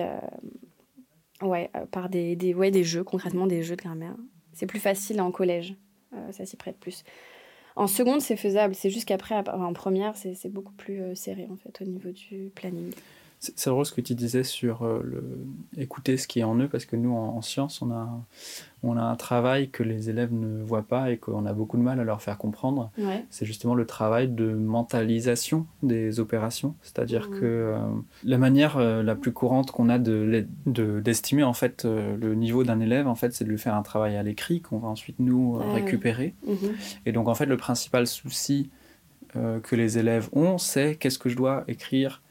ouais 1.41 1.69
par 1.91 2.09
des, 2.09 2.35
des, 2.35 2.53
ouais, 2.53 2.71
des 2.71 2.83
jeux 2.83 3.03
concrètement 3.03 3.47
des 3.47 3.63
jeux 3.63 3.75
de 3.75 3.81
grammaire. 3.81 4.15
C'est 4.53 4.67
plus 4.67 4.79
facile 4.79 5.21
en 5.21 5.31
collège 5.31 5.75
ça 6.31 6.45
s'y 6.45 6.57
prête 6.57 6.77
plus. 6.77 7.03
En 7.75 7.87
seconde, 7.87 8.21
c'est 8.21 8.35
faisable. 8.35 8.75
C'est 8.75 8.89
juste 8.89 9.07
qu'après, 9.07 9.35
en 9.49 9.73
première, 9.73 10.15
c'est 10.15 10.49
beaucoup 10.49 10.73
plus 10.73 11.01
euh, 11.01 11.15
serré 11.15 11.47
en 11.51 11.57
fait 11.57 11.81
au 11.81 11.85
niveau 11.85 12.11
du 12.11 12.51
planning. 12.53 12.91
C'est 13.55 13.69
drôle 13.69 13.85
ce 13.85 13.91
que 13.91 13.99
tu 13.99 14.15
disais 14.15 14.43
sur 14.43 14.83
euh, 14.83 15.01
le... 15.03 15.23
écouter 15.77 16.15
ce 16.15 16.29
qui 16.29 16.39
est 16.39 16.43
en 16.43 16.55
eux, 16.59 16.69
parce 16.69 16.85
que 16.85 16.95
nous, 16.95 17.13
en, 17.13 17.41
sciences, 17.41 17.81
on 17.81 17.91
a, 17.91 18.07
on 18.83 18.95
a 18.95 19.01
un 19.01 19.15
travail 19.17 19.69
que 19.69 19.83
les 19.83 20.09
élèves 20.09 20.33
ne 20.33 20.63
voient 20.63 20.83
pas 20.83 21.11
et 21.11 21.17
qu'on 21.17 21.45
a 21.45 21.51
beaucoup 21.51 21.75
de 21.75 21.81
mal 21.81 21.99
à 21.99 22.05
leur 22.05 22.21
faire 22.21 22.37
comprendre. 22.37 22.91
C'est 23.29 23.45
justement 23.45 23.75
le 23.75 23.85
travail 23.85 24.29
de 24.29 24.53
mentalisation 24.53 25.65
des 25.81 26.21
opérations. 26.21 26.75
C'est-à-dire 26.83 27.27
mmh. 27.29 27.39
que 27.39 27.45
euh, 27.45 27.77
la 28.23 28.37
manière 28.37 28.77
euh, 28.77 29.03
la 29.03 29.15
plus 29.15 29.33
courante 29.33 29.71
qu'on 29.71 29.89
a 29.89 29.99
d'estimer 29.99 30.47
de, 30.65 30.99
d'estimer 31.01 31.43
en 31.43 31.53
fait 31.53 31.83
le 31.85 32.35
niveau 32.35 32.63
d'un 32.63 32.79
élève, 32.79 33.07
en 33.07 33.15
fait, 33.15 33.33
c'est 33.33 33.43
de 33.43 33.49
lui 33.49 33.57
faire 33.57 33.75
un 33.75 33.83
travail 33.83 34.15
à 34.15 34.23
l'écrit 34.23 34.61
qu'on 34.61 34.77
va 34.77 34.87
ensuite 34.87 35.19
nous 35.19 35.59
ah 35.61 35.73
récupérer. 35.73 36.33
Mmh. 36.47 36.53
Et 37.05 37.11
donc, 37.11 37.27
en 37.27 37.35
fait, 37.35 37.45
le 37.45 37.57
principal 37.57 38.07
souci 38.07 38.69
que 39.33 39.75
les 39.75 39.97
élèves 39.97 40.29
ont, 40.31 40.59
c'est 40.59 40.95
qu'est-ce 40.95 41.17
que 41.17 41.27
je 41.27 41.35
dois 41.35 41.63
écrire 41.67 42.21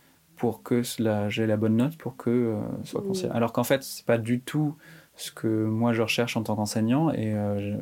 pour 0.42 0.64
que 0.64 0.82
j'ai 1.28 1.46
la 1.46 1.56
bonne 1.56 1.76
note, 1.76 1.96
pour 1.96 2.16
que 2.16 2.28
euh, 2.28 2.60
soit 2.82 3.00
considéré. 3.00 3.32
Alors 3.32 3.52
qu'en 3.52 3.62
fait, 3.62 3.84
c'est 3.84 4.04
pas 4.04 4.18
du 4.18 4.40
tout 4.40 4.74
ce 5.14 5.30
que 5.30 5.46
moi 5.46 5.92
je 5.92 6.02
recherche 6.02 6.36
en 6.36 6.42
tant 6.42 6.56
qu'enseignant 6.56 7.12
et 7.12 7.32
euh, 7.32 7.76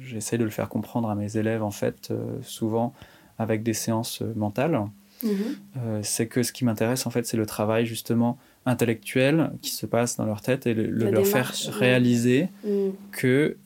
j'essaie 0.00 0.36
de 0.36 0.42
le 0.42 0.50
faire 0.50 0.68
comprendre 0.68 1.08
à 1.08 1.14
mes 1.14 1.36
élèves 1.36 1.62
en 1.62 1.70
fait 1.70 2.10
euh, 2.10 2.38
souvent 2.42 2.94
avec 3.38 3.62
des 3.62 3.74
séances 3.74 4.22
mentales. 4.34 4.82
Mhm. 5.22 6.00
c'est 6.02 6.28
que 6.28 6.42
ce 6.42 6.50
qui 6.50 6.64
m'intéresse 6.64 7.06
en 7.06 7.10
fait 7.10 7.26
c'est 7.26 7.36
le 7.36 7.44
travail 7.44 7.84
justement 7.84 8.38
intellectuel 8.64 9.52
qui 9.60 9.68
se 9.68 9.84
passe 9.84 10.16
dans 10.16 10.24
leur 10.24 10.40
tête 10.40 10.66
et 10.66 10.72
le, 10.72 10.86
leur 10.86 11.26
faire 11.26 11.52
réaliser 11.72 12.48
mhm. 12.64 12.92
que 13.12 13.58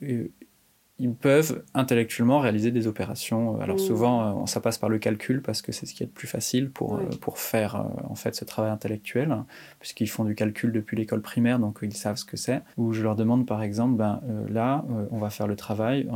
ils 0.97 1.13
peuvent 1.13 1.63
intellectuellement 1.73 2.39
réaliser 2.39 2.71
des 2.71 2.87
opérations. 2.87 3.59
Alors 3.59 3.75
mmh. 3.75 3.79
souvent, 3.79 4.43
euh, 4.43 4.45
ça 4.45 4.61
passe 4.61 4.77
par 4.77 4.89
le 4.89 4.97
calcul 4.97 5.41
parce 5.41 5.61
que 5.61 5.71
c'est 5.71 5.85
ce 5.85 5.93
qui 5.93 6.03
est 6.03 6.05
le 6.05 6.11
plus 6.11 6.27
facile 6.27 6.69
pour, 6.69 6.95
euh, 6.95 7.09
pour 7.19 7.37
faire 7.37 7.75
euh, 7.75 8.09
en 8.09 8.15
fait 8.15 8.33
ce 8.33 8.45
travail 8.45 8.71
intellectuel, 8.71 9.35
puisqu'ils 9.79 10.07
font 10.07 10.23
du 10.23 10.35
calcul 10.35 10.71
depuis 10.71 10.95
l'école 10.95 11.21
primaire, 11.21 11.59
donc 11.59 11.79
ils 11.81 11.93
savent 11.93 12.15
ce 12.15 12.23
que 12.23 12.37
c'est. 12.37 12.61
Ou 12.77 12.93
je 12.93 13.03
leur 13.03 13.15
demande 13.15 13.45
par 13.45 13.61
exemple, 13.61 13.95
ben, 13.95 14.21
là, 14.49 14.85
on 15.11 15.17
va 15.17 15.29
faire 15.29 15.47
le 15.47 15.55
travail 15.55 16.07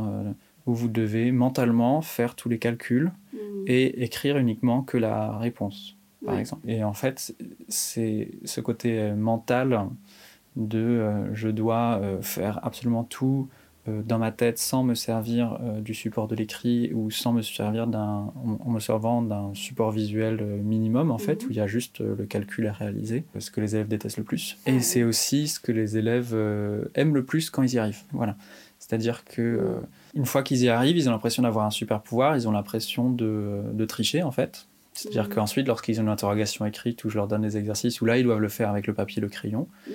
où 0.66 0.74
vous 0.74 0.88
devez 0.88 1.30
mentalement 1.30 2.00
faire 2.00 2.34
tous 2.34 2.48
les 2.48 2.58
calculs 2.58 3.12
mmh. 3.32 3.38
et 3.66 4.02
écrire 4.02 4.38
uniquement 4.38 4.82
que 4.82 4.96
la 4.96 5.36
réponse, 5.36 5.96
par 6.24 6.38
exemple. 6.38 6.68
Et 6.68 6.84
en 6.84 6.94
fait, 6.94 7.34
c'est 7.68 8.30
ce 8.44 8.60
côté 8.60 9.12
mental 9.12 9.88
de 10.56 11.28
je 11.34 11.48
dois 11.48 12.00
faire 12.22 12.60
absolument 12.62 13.04
tout 13.04 13.48
euh, 13.50 13.59
dans 14.04 14.18
ma 14.18 14.32
tête 14.32 14.58
sans 14.58 14.82
me 14.82 14.94
servir 14.94 15.58
euh, 15.62 15.80
du 15.80 15.94
support 15.94 16.28
de 16.28 16.34
l'écrit 16.34 16.92
ou 16.92 17.10
sans 17.10 17.32
me 17.32 17.42
servir 17.42 17.86
d'un 17.86 18.32
en, 18.64 18.70
me 18.70 18.80
servant 18.80 19.22
d'un 19.22 19.52
support 19.54 19.90
visuel 19.90 20.38
euh, 20.40 20.62
minimum 20.62 21.10
en 21.10 21.18
fait 21.18 21.42
mhm. 21.42 21.48
où 21.48 21.50
il 21.52 21.56
y 21.56 21.60
a 21.60 21.66
juste 21.66 22.00
le 22.00 22.24
calcul 22.26 22.66
à 22.66 22.72
réaliser 22.72 23.24
ce 23.38 23.50
que 23.50 23.60
les 23.60 23.74
élèves 23.74 23.88
détestent 23.88 24.18
le 24.18 24.24
plus. 24.24 24.58
Et 24.66 24.80
c'est 24.80 25.02
aussi 25.02 25.48
ce 25.48 25.60
que 25.60 25.72
les 25.72 25.96
élèves 25.96 26.34
aiment 26.94 27.14
le 27.14 27.24
plus 27.24 27.50
quand 27.50 27.62
ils 27.62 27.74
y 27.74 27.78
arrivent. 27.78 28.02
Voilà. 28.12 28.36
C'est-à-dire 28.78 29.24
que 29.24 29.76
une 30.14 30.26
fois 30.26 30.42
qu'ils 30.42 30.62
y 30.62 30.68
arrivent 30.68 30.96
ils 30.96 31.08
ont 31.08 31.12
l'impression 31.12 31.42
d'avoir 31.42 31.66
un 31.66 31.70
super 31.70 32.00
pouvoir 32.00 32.36
ils 32.36 32.48
ont 32.48 32.52
l'impression 32.52 33.10
de, 33.10 33.62
de 33.72 33.84
tricher 33.84 34.22
en 34.22 34.32
fait. 34.32 34.66
C'est-à-dire 34.92 35.24
mhm. 35.24 35.34
qu'ensuite, 35.34 35.66
lorsqu'ils 35.66 36.00
ont 36.00 36.02
une 36.02 36.08
interrogation 36.08 36.66
écrite 36.66 37.04
où 37.04 37.10
je 37.10 37.16
leur 37.16 37.28
donne 37.28 37.42
des 37.42 37.56
exercices, 37.56 38.00
où 38.00 38.04
là, 38.04 38.18
ils 38.18 38.24
doivent 38.24 38.40
le 38.40 38.48
faire 38.48 38.68
avec 38.68 38.86
le 38.86 38.92
papier 38.92 39.20
et 39.20 39.22
le 39.22 39.28
crayon, 39.28 39.68
mhm 39.86 39.94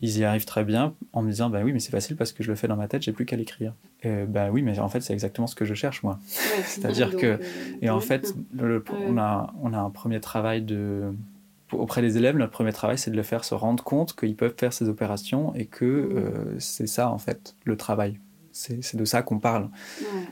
ils 0.00 0.18
y 0.18 0.24
arrivent 0.24 0.44
très 0.44 0.64
bien 0.64 0.94
en 1.12 1.22
me 1.22 1.30
disant 1.30 1.48
bah 1.48 1.60
oui 1.64 1.72
mais 1.72 1.80
c'est 1.80 1.90
facile 1.90 2.16
parce 2.16 2.32
que 2.32 2.42
je 2.42 2.50
le 2.50 2.56
fais 2.56 2.68
dans 2.68 2.76
ma 2.76 2.88
tête 2.88 3.02
j'ai 3.02 3.12
plus 3.12 3.24
qu'à 3.24 3.36
l'écrire. 3.36 3.72
Euh, 4.04 4.26
bah 4.26 4.48
oui 4.50 4.62
mais 4.62 4.78
en 4.78 4.88
fait 4.88 5.00
c'est 5.00 5.12
exactement 5.12 5.46
ce 5.46 5.54
que 5.54 5.64
je 5.64 5.74
cherche 5.74 6.02
moi. 6.02 6.18
C'est 6.64 6.84
à 6.86 6.92
dire 6.92 7.16
que 7.16 7.40
et 7.80 7.90
en 7.90 8.00
fait 8.00 8.34
on 8.58 9.18
a 9.18 9.54
on 9.62 9.72
a 9.72 9.78
un 9.78 9.90
premier 9.90 10.20
travail 10.20 10.62
de 10.62 11.12
auprès 11.72 12.02
des 12.02 12.16
élèves 12.16 12.36
notre 12.36 12.52
premier 12.52 12.72
travail 12.72 12.98
c'est 12.98 13.10
de 13.10 13.16
le 13.16 13.22
faire 13.22 13.44
se 13.44 13.54
rendre 13.54 13.82
compte 13.82 14.14
qu'ils 14.14 14.36
peuvent 14.36 14.54
faire 14.56 14.72
ces 14.72 14.88
opérations 14.88 15.54
et 15.54 15.66
que 15.66 15.84
euh, 15.84 16.58
c'est 16.58 16.86
ça 16.86 17.10
en 17.10 17.18
fait 17.18 17.54
le 17.64 17.76
travail. 17.76 18.18
C'est 18.52 18.96
de 18.96 19.04
ça 19.04 19.20
qu'on 19.20 19.38
parle. 19.38 19.68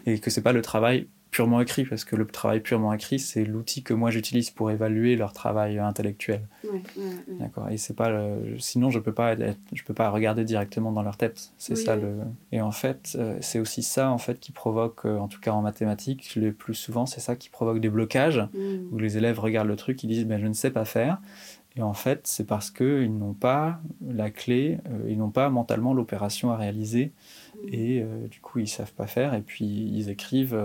Et 0.06 0.18
que 0.18 0.30
c'est 0.30 0.40
pas 0.40 0.54
le 0.54 0.62
travail 0.62 1.08
purement 1.34 1.60
écrit, 1.60 1.84
parce 1.84 2.04
que 2.04 2.14
le 2.14 2.26
travail 2.26 2.60
purement 2.60 2.92
écrit, 2.92 3.18
c'est 3.18 3.44
l'outil 3.44 3.82
que 3.82 3.92
moi 3.92 4.12
j'utilise 4.12 4.50
pour 4.50 4.70
évaluer 4.70 5.16
leur 5.16 5.32
travail 5.32 5.80
intellectuel. 5.80 6.46
D'accord. 7.40 7.68
Et 7.70 7.76
c'est 7.76 7.96
pas 7.96 8.16
sinon 8.58 8.90
je 8.90 9.00
peux 9.00 9.12
pas 9.12 9.34
je 9.34 9.82
peux 9.82 9.94
pas 9.94 10.10
regarder 10.10 10.44
directement 10.44 10.92
dans 10.92 11.02
leur 11.02 11.16
tête. 11.16 11.50
C'est 11.58 11.74
ça 11.74 11.96
le. 11.96 12.18
Et 12.52 12.60
en 12.60 12.70
fait, 12.70 13.16
euh, 13.18 13.36
c'est 13.40 13.58
aussi 13.58 13.82
ça 13.82 14.12
en 14.12 14.18
fait 14.18 14.38
qui 14.38 14.52
provoque, 14.52 15.06
euh, 15.06 15.18
en 15.18 15.26
tout 15.26 15.40
cas 15.40 15.50
en 15.50 15.60
mathématiques, 15.60 16.36
le 16.36 16.52
plus 16.52 16.74
souvent, 16.74 17.04
c'est 17.04 17.18
ça 17.18 17.34
qui 17.34 17.48
provoque 17.48 17.80
des 17.80 17.90
blocages 17.90 18.46
mm. 18.54 18.92
où 18.92 18.98
les 18.98 19.18
élèves 19.18 19.40
regardent 19.40 19.66
le 19.66 19.76
truc, 19.76 20.04
ils 20.04 20.08
disent 20.08 20.26
ben 20.26 20.40
je 20.40 20.46
ne 20.46 20.52
sais 20.52 20.70
pas 20.70 20.84
faire. 20.84 21.20
Et 21.76 21.82
en 21.82 21.94
fait, 21.94 22.28
c'est 22.28 22.46
parce 22.46 22.70
qu'ils 22.70 23.18
n'ont 23.18 23.34
pas 23.34 23.80
la 24.06 24.30
clé, 24.30 24.78
euh, 24.88 25.08
ils 25.08 25.18
n'ont 25.18 25.32
pas 25.32 25.50
mentalement 25.50 25.94
l'opération 25.94 26.52
à 26.52 26.56
réaliser. 26.56 27.10
Mm. 27.56 27.74
Et 27.74 28.06
du 28.30 28.38
coup, 28.38 28.60
ils 28.60 28.68
savent 28.68 28.92
pas 28.92 29.08
faire. 29.08 29.34
Et 29.34 29.42
puis, 29.42 29.64
ils 29.64 30.10
écrivent 30.10 30.56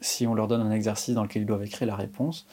si 0.00 0.26
on 0.26 0.34
leur 0.34 0.48
donne 0.48 0.60
un 0.60 0.72
exercice 0.72 1.14
dans 1.14 1.22
lequel 1.22 1.42
ils 1.42 1.46
doivent 1.46 1.64
écrire 1.64 1.88
la 1.88 1.96
réponse, 1.96 2.46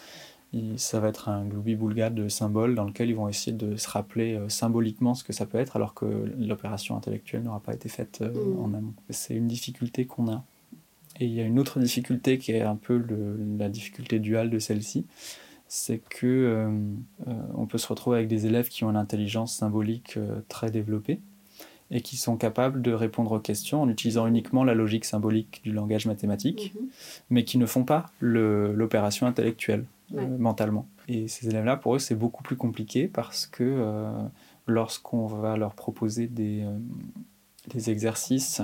ça 0.77 0.99
va 0.99 1.07
être 1.07 1.29
un 1.29 1.45
gloubi-boulga 1.45 2.09
de 2.09 2.27
symboles 2.27 2.75
dans 2.75 2.85
lequel 2.85 3.09
ils 3.09 3.15
vont 3.15 3.27
essayer 3.27 3.55
de 3.55 3.75
se 3.75 3.89
rappeler 3.89 4.35
euh, 4.35 4.49
symboliquement 4.49 5.15
ce 5.15 5.23
que 5.23 5.33
ça 5.33 5.45
peut 5.45 5.57
être, 5.57 5.75
alors 5.75 5.93
que 5.93 6.05
l'opération 6.37 6.95
intellectuelle 6.95 7.43
n'aura 7.43 7.59
pas 7.59 7.73
été 7.73 7.89
faite 7.89 8.19
euh, 8.21 8.31
mm. 8.31 8.59
en 8.59 8.73
amont. 8.73 8.93
C'est 9.09 9.35
une 9.35 9.47
difficulté 9.47 10.05
qu'on 10.05 10.31
a. 10.31 10.43
Et 11.19 11.25
il 11.25 11.33
y 11.33 11.41
a 11.41 11.43
une 11.43 11.59
autre 11.59 11.79
difficulté 11.79 12.37
qui 12.37 12.51
est 12.51 12.61
un 12.61 12.75
peu 12.75 13.03
la 13.57 13.69
difficulté 13.69 14.19
duale 14.19 14.49
de 14.49 14.59
celle-ci, 14.59 15.05
c'est 15.67 15.99
que 15.99 16.27
euh, 16.27 16.71
on 17.55 17.65
peut 17.65 17.77
se 17.77 17.87
retrouver 17.87 18.17
avec 18.17 18.27
des 18.27 18.45
élèves 18.45 18.67
qui 18.67 18.83
ont 18.83 18.89
une 18.89 18.97
intelligence 18.97 19.55
symbolique 19.55 20.17
très 20.49 20.71
développée, 20.71 21.19
et 21.93 22.01
qui 22.01 22.17
sont 22.17 22.35
capables 22.35 22.81
de 22.81 22.91
répondre 22.91 23.31
aux 23.33 23.39
questions 23.39 23.83
en 23.83 23.87
utilisant 23.87 24.25
uniquement 24.25 24.63
la 24.63 24.73
logique 24.73 25.05
symbolique 25.05 25.61
du 25.63 25.71
langage 25.71 26.07
mathématique, 26.07 26.73
mhm. 26.75 26.87
mais 27.29 27.45
qui 27.45 27.59
ne 27.59 27.67
font 27.67 27.85
pas 27.85 28.07
l'opération 28.19 29.27
intellectuelle 29.27 29.85
euh, 30.15 30.27
mentalement. 30.39 30.87
Et 31.07 31.27
ces 31.27 31.47
élèves-là, 31.49 31.77
pour 31.77 31.95
eux, 31.95 31.99
c'est 31.99 32.15
beaucoup 32.15 32.41
plus 32.41 32.55
compliqué 32.55 33.07
parce 33.07 33.45
que 33.45 33.63
euh, 33.63 34.11
lorsqu'on 34.65 35.27
va 35.27 35.55
leur 35.55 35.75
proposer 35.75 36.25
des, 36.25 36.61
euh, 36.63 36.77
des 37.67 37.91
exercices 37.91 38.61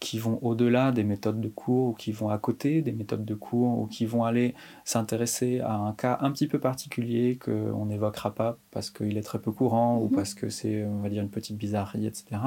qui 0.00 0.18
vont 0.18 0.38
au-delà 0.42 0.92
des 0.92 1.04
méthodes 1.04 1.40
de 1.40 1.48
cours 1.48 1.88
ou 1.88 1.92
qui 1.92 2.12
vont 2.12 2.28
à 2.28 2.38
côté 2.38 2.82
des 2.82 2.92
méthodes 2.92 3.24
de 3.24 3.34
cours 3.34 3.78
ou 3.78 3.86
qui 3.86 4.06
vont 4.06 4.24
aller 4.24 4.54
s'intéresser 4.84 5.60
à 5.60 5.74
un 5.74 5.92
cas 5.92 6.18
un 6.20 6.30
petit 6.30 6.46
peu 6.46 6.58
particulier 6.58 7.38
qu'on 7.42 7.86
n'évoquera 7.86 8.34
pas 8.34 8.58
parce 8.70 8.90
qu'il 8.90 9.16
est 9.16 9.22
très 9.22 9.38
peu 9.38 9.52
courant 9.52 9.98
ou 9.98 10.08
mhm. 10.08 10.14
parce 10.14 10.34
que 10.34 10.48
c'est, 10.48 10.84
on 10.84 11.00
va 11.00 11.08
dire, 11.08 11.22
une 11.22 11.30
petite 11.30 11.56
bizarrerie, 11.56 12.06
etc., 12.06 12.40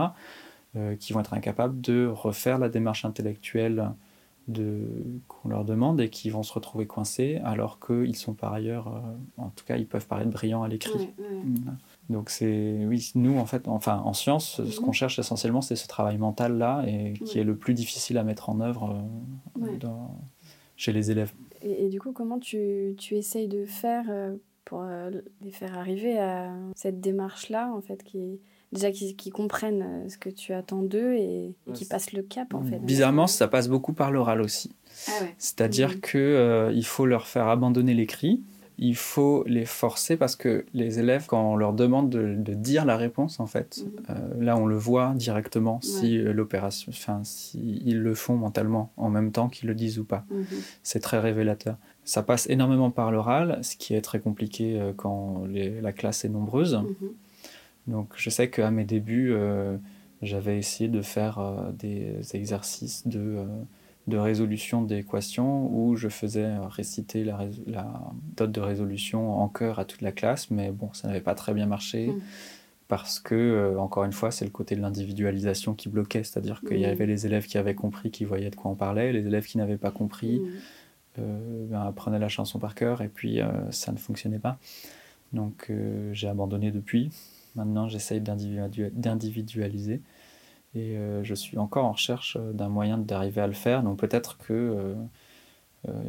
euh, 0.75 0.95
qui 0.95 1.13
vont 1.13 1.21
être 1.21 1.33
incapables 1.33 1.79
de 1.81 2.05
refaire 2.05 2.59
la 2.59 2.69
démarche 2.69 3.05
intellectuelle 3.05 3.91
de, 4.47 4.81
qu'on 5.27 5.49
leur 5.49 5.65
demande 5.65 5.99
et 5.99 6.09
qui 6.09 6.29
vont 6.29 6.43
se 6.43 6.53
retrouver 6.53 6.87
coincés 6.87 7.39
alors 7.43 7.79
qu'ils 7.79 8.15
sont 8.15 8.33
par 8.33 8.53
ailleurs, 8.53 8.87
euh, 8.87 9.41
en 9.41 9.49
tout 9.49 9.65
cas, 9.65 9.77
ils 9.77 9.87
peuvent 9.87 10.07
paraître 10.07 10.31
brillants 10.31 10.63
à 10.63 10.67
l'écrit. 10.67 11.09
Donc 12.09 12.29
c'est 12.29 12.85
oui, 12.85 13.11
nous 13.15 13.37
en 13.37 13.45
fait, 13.45 13.67
enfin 13.67 14.01
en 14.05 14.13
science, 14.13 14.61
ce 14.63 14.79
qu'on 14.79 14.87
mhm. 14.87 14.93
cherche 14.93 15.19
essentiellement, 15.19 15.61
c'est 15.61 15.75
ce 15.75 15.87
travail 15.87 16.17
mental 16.17 16.57
là 16.57 16.83
et 16.87 17.13
qui 17.13 17.39
est 17.39 17.43
le 17.43 17.57
plus 17.57 17.73
difficile 17.73 18.17
à 18.17 18.23
mettre 18.23 18.49
en 18.49 18.61
œuvre 18.61 19.03
euh, 19.61 19.87
chez 20.77 20.93
les 20.93 21.11
élèves. 21.11 21.33
Et, 21.61 21.89
du 21.89 21.99
coup, 21.99 22.11
comment 22.11 22.39
tu, 22.39 22.93
tu 22.97 23.15
essayes 23.15 23.47
de 23.47 23.65
faire 23.65 24.05
euh, 24.09 24.35
pour 24.63 24.85
les 25.41 25.51
faire 25.51 25.77
arriver 25.77 26.19
à 26.19 26.53
cette 26.75 26.99
démarche-là, 26.99 27.71
en 27.73 27.81
fait, 27.81 28.03
qui 28.03 28.39
déjà 28.71 28.91
qu'ils 28.91 29.33
comprennent 29.33 30.09
ce 30.09 30.17
que 30.17 30.29
tu 30.29 30.53
attends 30.53 30.81
d'eux 30.81 31.13
et, 31.13 31.55
qui 31.73 31.85
passent 31.85 32.13
le 32.13 32.21
cap, 32.21 32.53
en 32.53 32.63
fait. 32.63 32.79
Bizarrement, 32.79 33.27
ça 33.27 33.47
passe 33.47 33.67
beaucoup 33.67 33.93
par 33.93 34.11
l'oral 34.11 34.41
aussi. 34.41 34.71
Ah 35.07 35.11
C'est-à-dire 35.37 35.91
qu'il 35.91 36.01
que 36.01 36.71
il 36.73 36.85
faut 36.85 37.05
leur 37.05 37.27
faire 37.27 37.47
abandonner 37.47 37.93
l'écrit 37.93 38.41
il 38.79 38.95
faut 38.95 39.43
les 39.47 39.65
forcer 39.65 40.17
parce 40.17 40.35
que 40.35 40.65
les 40.73 40.99
élèves, 40.99 41.25
quand 41.27 41.53
on 41.53 41.55
leur 41.55 41.73
demande 41.73 42.09
de, 42.09 42.53
dire 42.53 42.85
la 42.85 42.95
réponse, 42.95 43.39
en 43.39 43.47
fait, 43.47 43.83
mhm. 43.83 43.91
euh, 44.09 44.43
là 44.43 44.57
on 44.57 44.65
le 44.65 44.77
voit 44.77 45.13
directement 45.15 45.79
si 45.81 46.17
euh, 46.17 46.31
l'opération, 46.31 46.91
enfin, 46.93 47.21
si 47.23 47.81
ils 47.85 47.99
le 47.99 48.13
font 48.13 48.35
mentalement 48.35 48.91
en 48.97 49.09
même 49.09 49.31
temps 49.31 49.49
qu'ils 49.49 49.67
le 49.67 49.75
disent 49.75 49.99
ou 49.99 50.03
pas. 50.03 50.25
Mhm. 50.29 50.45
C'est 50.83 50.99
très 50.99 51.19
révélateur. 51.19 51.77
Ça 52.03 52.23
passe 52.23 52.47
énormément 52.49 52.91
par 52.91 53.11
l'oral, 53.11 53.59
ce 53.63 53.75
qui 53.75 53.95
est 53.95 54.01
très 54.01 54.19
compliqué 54.19 54.79
euh, 54.79 54.93
quand 54.95 55.43
la 55.47 55.91
classe 55.91 56.23
est 56.23 56.29
nombreuse. 56.29 56.79
Donc 57.87 58.13
je 58.15 58.29
sais 58.29 58.49
qu'à 58.49 58.69
mes 58.69 58.83
débuts, 58.83 59.33
j'avais 60.21 60.57
essayé 60.57 60.89
de 60.89 61.01
faire 61.01 61.71
des 61.77 62.35
exercices 62.35 63.07
de 63.07 63.45
de 64.07 64.17
résolution 64.17 64.81
d'équations 64.81 65.69
où 65.69 65.95
je 65.97 66.07
faisais 66.07 66.57
réciter 66.69 67.25
la, 67.25 67.39
la, 67.65 68.01
dot 68.37 68.49
de 68.49 68.61
résolution 68.61 69.37
en 69.39 69.49
chœur 69.49 69.79
à 69.79 69.85
toute 69.85 70.01
la 70.01 70.13
classe, 70.13 70.49
mais 70.49 70.71
bon, 70.71 70.89
ça 70.93 71.09
n'avait 71.09 71.21
pas 71.21 71.35
très 71.35 71.53
bien 71.53 71.65
marché. 71.65 72.07
Mm. 72.07 72.21
Parce 72.87 73.19
que, 73.19 73.35
euh, 73.35 73.77
encore 73.77 74.05
une 74.05 74.13
fois, 74.13 74.31
c'est 74.31 74.45
le 74.45 74.51
côté 74.51 74.77
de 74.77 74.81
l'individualisation 74.81 75.73
qui 75.73 75.89
bloquait, 75.89 76.23
c'est-à-dire 76.23 76.61
qu'il 76.65 76.77
y 76.77 76.87
mm. 76.87 76.89
avait 76.89 77.05
les 77.05 77.25
élèves 77.25 77.45
qui 77.45 77.57
avaient 77.57 77.75
compris, 77.75 78.11
qui 78.11 78.23
voyaient 78.23 78.49
de 78.49 78.55
quoi 78.55 78.71
on 78.71 78.75
parlait, 78.75 79.11
les 79.11 79.27
élèves 79.27 79.45
qui 79.45 79.57
n'avaient 79.57 79.77
pas 79.77 79.91
compris 79.91 80.39
mm. 80.39 80.47
euh, 81.19 81.65
ben, 81.69 81.81
apprenaient 81.81 82.19
la 82.19 82.29
chanson 82.29 82.59
par 82.59 82.75
cœur, 82.75 83.01
et 83.01 83.09
puis 83.09 83.41
euh, 83.41 83.49
ça 83.71 83.91
ne 83.91 83.97
fonctionnait 83.97 84.39
pas. 84.39 84.57
Donc 85.33 85.69
j'ai 86.13 86.29
abandonné 86.29 86.71
depuis. 86.71 87.11
Maintenant, 87.57 87.89
j'essaye 87.89 88.21
d'individualiser. 88.21 90.01
Et 90.75 90.95
euh, 90.95 91.23
je 91.23 91.33
suis 91.33 91.57
encore 91.57 91.85
en 91.85 91.93
recherche 91.93 92.37
euh, 92.39 92.53
d'un 92.53 92.69
moyen 92.69 92.99
d'arriver 92.99 93.41
à 93.41 93.47
le 93.47 93.53
faire. 93.53 93.81
Donc 93.81 93.97
peut-être 93.97 94.37
que 94.37 94.53
euh, 94.53 94.93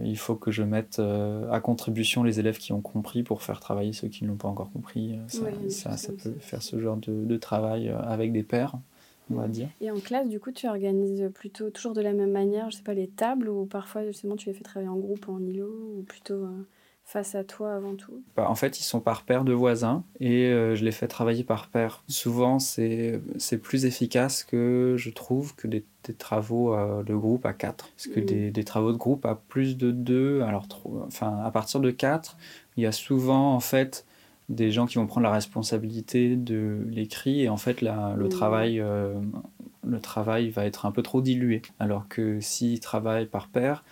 il 0.05 0.19
faut 0.19 0.35
que 0.35 0.51
je 0.51 0.63
mette 0.63 0.99
à 0.99 1.61
contribution 1.61 2.23
les 2.25 2.41
élèves 2.41 2.59
qui 2.59 2.73
ont 2.73 2.81
compris 2.81 3.23
pour 3.23 3.43
faire 3.43 3.61
travailler 3.61 3.93
ceux 3.93 4.09
qui 4.09 4.25
ne 4.25 4.29
l'ont 4.29 4.37
pas 4.37 4.49
encore 4.49 4.71
compris. 4.71 5.19
Ça, 5.29 5.97
ça, 5.97 6.13
peut 6.13 6.35
faire 6.41 6.63
ce 6.63 6.81
genre 6.81 6.97
de, 6.97 7.25
de 7.25 7.37
travail 7.37 7.89
avec 7.89 8.33
des 8.33 8.43
pairs, 8.43 8.75
on 9.31 9.37
va 9.37 9.47
dire. 9.47 9.69
Et 9.81 9.93
en 9.93 10.01
classe, 10.01 10.29
du 10.29 10.41
coup, 10.41 10.51
tu 10.51 10.67
organises 10.67 11.31
plutôt 11.33 11.71
toujours 11.71 11.93
de 11.93 12.01
la 12.01 12.13
même 12.13 12.33
manière, 12.33 12.71
je 12.71 12.79
sais 12.79 12.83
pas, 12.83 12.95
les 12.95 13.07
tables 13.07 13.49
ou 13.49 13.67
parfois 13.67 14.05
justement 14.05 14.35
tu 14.35 14.49
les 14.49 14.55
fais 14.55 14.65
travailler 14.65 14.91
en 14.91 14.97
groupe, 14.97 15.29
en 15.29 15.39
îlot 15.39 15.95
ou 15.97 16.03
plutôt 16.03 16.49
face 17.09 17.35
à 17.35 17.43
toi 17.43 17.75
avant 17.75 17.95
tout? 17.95 18.23
Bah, 18.37 18.47
En 18.51 18.55
fait, 18.55 18.79
ils 18.79 18.85
sont 18.85 19.01
par 19.01 19.23
paire 19.23 19.45
de 19.45 19.55
voisins 19.55 20.05
et 20.21 20.45
euh, 20.45 20.77
je 20.77 20.85
les 20.85 20.93
fais 20.93 21.09
travailler 21.09 21.43
par 21.43 21.69
paire. 21.69 22.05
Souvent, 22.07 22.59
c'est 22.59 23.19
plus 23.63 23.87
efficace 23.87 24.45
que 24.45 24.95
je 24.99 25.09
trouve 25.09 25.55
que 25.55 25.67
des, 25.67 25.85
travaux 26.19 26.75
euh, 26.75 27.03
de 27.03 27.15
groupe 27.15 27.47
à 27.47 27.55
quatre. 27.55 27.89
Parce 27.97 28.09
que 28.09 28.21
mm. 28.21 28.25
des, 28.25 28.51
des, 28.51 28.65
travaux 28.65 28.93
de 28.93 28.99
groupe 28.99 29.25
à 29.25 29.41
plus 29.49 29.79
de 29.79 29.91
deux, 29.91 30.43
alors 30.43 30.69
enfin, 31.07 31.41
à 31.43 31.51
partir 31.51 31.81
de 31.81 31.91
quatre, 31.91 32.37
il 32.77 32.83
y 32.83 32.87
a 32.87 32.93
souvent 32.93 33.55
en 33.55 33.61
fait 33.61 34.05
des 34.51 34.71
gens 34.71 34.87
qui 34.87 34.97
vont 34.97 35.07
prendre 35.07 35.27
la 35.27 35.33
responsabilité 35.33 36.37
de 36.37 36.79
l'écrit 36.91 37.43
et 37.43 37.49
en 37.49 37.57
fait 37.57 37.81
la, 37.81 38.15
le, 38.19 38.27
mm. 38.27 38.29
travail, 38.29 38.81
euh, 38.81 39.15
le 39.87 40.01
travail 40.01 40.51
va 40.51 40.67
être 40.67 40.85
un 40.85 40.93
peu 40.93 41.03
trop 41.03 41.23
dilué. 41.23 41.63
Alors 41.79 42.07
que 42.07 42.39
s'ils 42.41 42.81
travaillent 42.81 43.27
par 43.27 43.49
paire, 43.49 43.83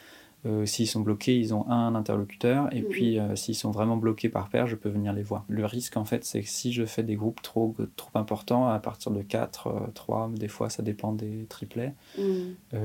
euh, 0.47 0.65
s'ils 0.67 0.87
sont 0.87 1.01
bloqués, 1.01 1.37
ils 1.37 1.55
ont 1.55 1.69
un 1.69 1.95
interlocuteur. 1.95 2.69
Et 2.73 2.83
puis, 2.83 3.19
euh, 3.19 3.35
s'ils 3.37 3.55
sont 3.55 3.71
vraiment 3.71 3.97
bloqués 3.97 4.29
par 4.29 4.49
paire, 4.49 4.67
je 4.67 4.77
peux 4.77 4.89
venir 4.89 5.13
les 5.13 5.23
voir. 5.23 5.45
Le 5.49 5.65
risque, 5.65 5.97
en 5.97 6.05
fait, 6.05 6.25
c'est 6.25 6.43
que 6.43 6.49
si 6.49 6.73
je 6.73 6.85
fais 6.85 7.03
des 7.03 7.17
groupes 7.17 7.43
trop, 7.43 7.75
trop 7.97 8.11
importants, 8.19 8.69
à 8.69 8.79
partir 8.79 9.13
de 9.13 9.23
4, 9.23 9.91
3, 9.95 10.29
euh, 10.29 10.37
des 10.37 10.49
fois, 10.49 10.71
ça 10.71 10.83
dépend 10.83 11.13
des 11.13 11.47
triplets, 11.49 11.95
mm. 12.19 12.23
il 12.73 12.79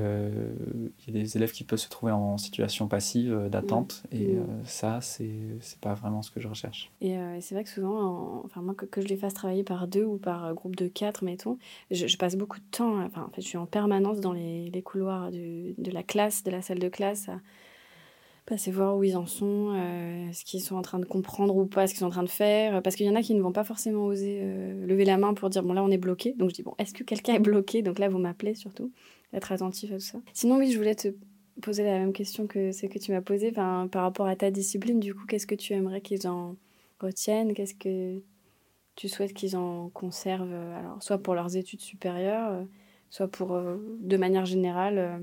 y 1.06 1.10
a 1.10 1.12
des 1.12 1.36
élèves 1.36 1.52
qui 1.52 1.64
peuvent 1.64 1.78
se 1.78 1.88
trouver 1.88 2.12
en 2.12 2.38
situation 2.38 2.88
passive 2.88 3.48
d'attente. 3.50 4.02
Mm. 4.10 4.16
Et 4.16 4.36
ça, 4.64 5.00
c'est 5.00 5.30
c'est 5.60 5.78
pas 5.78 5.94
vraiment 5.94 6.22
ce 6.22 6.30
que 6.30 6.40
je 6.40 6.48
recherche. 6.48 6.90
Et 7.00 7.16
c'est 7.40 7.54
vrai 7.54 7.64
que 7.64 7.70
souvent, 7.70 8.42
enfin, 8.44 8.60
moi, 8.62 8.74
que, 8.74 9.00
je 9.00 9.06
les 9.06 9.16
fasse 9.16 9.34
travailler 9.34 9.64
par 9.64 9.86
deux 9.86 10.04
ou 10.04 10.16
par 10.16 10.52
groupe 10.54 10.76
de 10.76 10.88
quatre, 10.88 11.24
mettons, 11.24 11.58
je, 11.90 12.16
passe 12.16 12.36
beaucoup 12.36 12.58
de 12.58 12.64
temps. 12.70 13.02
Enfin, 13.04 13.26
en 13.28 13.30
fait, 13.30 13.42
je 13.42 13.48
suis 13.48 13.58
en 13.58 13.66
permanence 13.66 14.20
dans 14.20 14.32
les, 14.32 14.70
les 14.70 14.82
couloirs 14.82 15.30
de 15.30 15.90
la 15.90 16.02
classe, 16.02 16.42
de 16.42 16.50
la 16.50 16.62
salle 16.62 16.78
de 16.78 16.88
classe, 16.88 17.28
passer 18.52 18.70
voir 18.70 18.98
où 18.98 19.02
ils 19.02 19.16
en 19.16 19.24
sont, 19.24 19.72
euh, 19.74 20.30
ce 20.34 20.44
qu'ils 20.44 20.60
sont 20.60 20.76
en 20.76 20.82
train 20.82 20.98
de 20.98 21.06
comprendre 21.06 21.56
ou 21.56 21.64
pas, 21.64 21.86
ce 21.86 21.94
qu'ils 21.94 22.00
sont 22.00 22.06
en 22.06 22.10
train 22.10 22.22
de 22.22 22.28
faire. 22.28 22.82
Parce 22.82 22.96
qu'il 22.96 23.06
y 23.06 23.08
en 23.08 23.14
a 23.14 23.22
qui 23.22 23.34
ne 23.34 23.40
vont 23.40 23.50
pas 23.50 23.64
forcément 23.64 24.04
oser 24.04 24.40
euh, 24.42 24.86
lever 24.86 25.06
la 25.06 25.16
main 25.16 25.32
pour 25.32 25.48
dire 25.48 25.62
bon 25.62 25.72
là 25.72 25.82
on 25.82 25.90
est 25.90 25.96
bloqué. 25.96 26.34
Donc 26.34 26.50
je 26.50 26.56
dis 26.56 26.62
bon 26.62 26.74
est-ce 26.76 26.92
que 26.92 27.02
quelqu'un 27.02 27.32
est 27.32 27.38
bloqué? 27.38 27.80
Donc 27.80 27.98
là 27.98 28.10
vous 28.10 28.18
m'appelez 28.18 28.54
surtout, 28.54 28.92
être 29.32 29.52
attentif 29.52 29.90
à 29.90 29.94
tout 29.94 30.00
ça. 30.00 30.18
Sinon 30.34 30.58
oui 30.58 30.70
je 30.70 30.76
voulais 30.76 30.94
te 30.94 31.08
poser 31.62 31.82
la 31.82 31.98
même 31.98 32.12
question 32.12 32.46
que 32.46 32.72
ce 32.72 32.84
que 32.84 32.98
tu 32.98 33.12
m'as 33.12 33.22
posé 33.22 33.52
par 33.52 33.88
rapport 33.90 34.26
à 34.26 34.36
ta 34.36 34.50
discipline. 34.50 35.00
Du 35.00 35.14
coup 35.14 35.24
qu'est-ce 35.26 35.46
que 35.46 35.54
tu 35.54 35.72
aimerais 35.72 36.02
qu'ils 36.02 36.28
en 36.28 36.56
retiennent? 37.00 37.54
Qu'est-ce 37.54 37.74
que 37.74 38.20
tu 38.96 39.08
souhaites 39.08 39.32
qu'ils 39.32 39.56
en 39.56 39.88
conservent 39.88 40.52
alors 40.52 41.02
soit 41.02 41.16
pour 41.16 41.34
leurs 41.34 41.56
études 41.56 41.80
supérieures, 41.80 42.66
soit 43.08 43.28
pour 43.28 43.58
de 43.58 44.16
manière 44.18 44.44
générale 44.44 45.22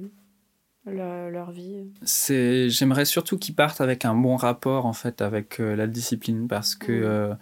leur 0.89 1.51
vie. 1.51 1.87
C'est, 2.03 2.69
j'aimerais 2.69 3.05
surtout 3.05 3.37
qu'ils 3.37 3.55
partent 3.55 3.81
avec 3.81 4.05
un 4.05 4.15
bon 4.15 4.35
rapport 4.35 4.85
en 4.85 4.93
fait 4.93 5.21
avec 5.21 5.59
euh, 5.59 5.75
la 5.75 5.87
discipline 5.87 6.47
parce 6.47 6.75
que 6.75 6.91
euh, 6.91 7.33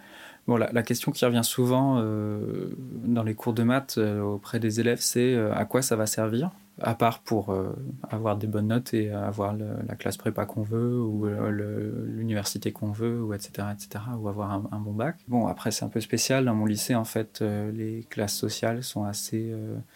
bon, 0.46 0.56
la, 0.56 0.82
question 0.82 1.12
qui 1.12 1.24
revient 1.24 1.44
souvent 1.44 1.98
euh, 1.98 2.74
dans 2.78 3.22
les 3.22 3.34
cours 3.34 3.52
de 3.52 3.62
maths 3.62 3.98
auprès 3.98 4.60
des 4.60 4.80
élèves, 4.80 5.00
c'est 5.00 5.36
à 5.52 5.64
quoi 5.64 5.82
ça 5.82 5.96
va 5.96 6.06
servir? 6.06 6.50
À 6.80 6.94
part 6.94 7.20
pour 7.20 7.50
euh, 7.50 7.72
avoir 8.08 8.36
des 8.36 8.46
bonnes 8.46 8.68
notes 8.68 8.94
et 8.94 9.10
avoir 9.10 9.54
la 9.54 9.94
classe 9.96 10.16
prépa 10.16 10.46
qu'on 10.46 10.62
veut 10.62 11.00
ou 11.00 11.26
euh, 11.26 12.06
l'université 12.06 12.72
qu'on 12.72 12.90
veut 12.90 13.22
ou 13.22 13.34
etc 13.34 13.68
etc 13.72 14.04
ou 14.18 14.28
avoir 14.28 14.52
un, 14.52 14.78
bon 14.78 14.92
bac. 14.92 15.16
Bon 15.28 15.46
après 15.46 15.70
c'est 15.70 15.84
un 15.84 15.88
peu 15.88 16.00
spécial. 16.00 16.44
Dans 16.44 16.54
mon 16.54 16.66
lycée 16.66 16.94
en 16.94 17.04
fait 17.04 17.40
euh, 17.42 17.72
les 17.72 18.06
classes 18.08 18.36
sociales 18.36 18.82
sont 18.82 19.04
assez 19.04 19.52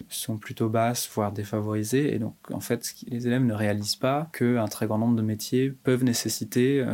sont 0.09 0.37
plutôt 0.37 0.69
basses 0.69 1.09
voire 1.15 1.33
défavorisées. 1.33 2.15
Et 2.15 2.19
donc 2.19 2.35
en 2.53 2.61
fait 2.61 2.95
les 3.07 3.27
élèves 3.27 3.45
ne 3.45 3.55
réalisent 3.55 3.97
pas 3.97 4.29
que 4.33 4.59
un 4.59 4.69
très 4.69 4.87
grand 4.87 4.99
nombre 4.99 5.17
de 5.17 5.23
métiers 5.23 5.71
peuvent 5.71 6.05
nécessiter 6.05 6.85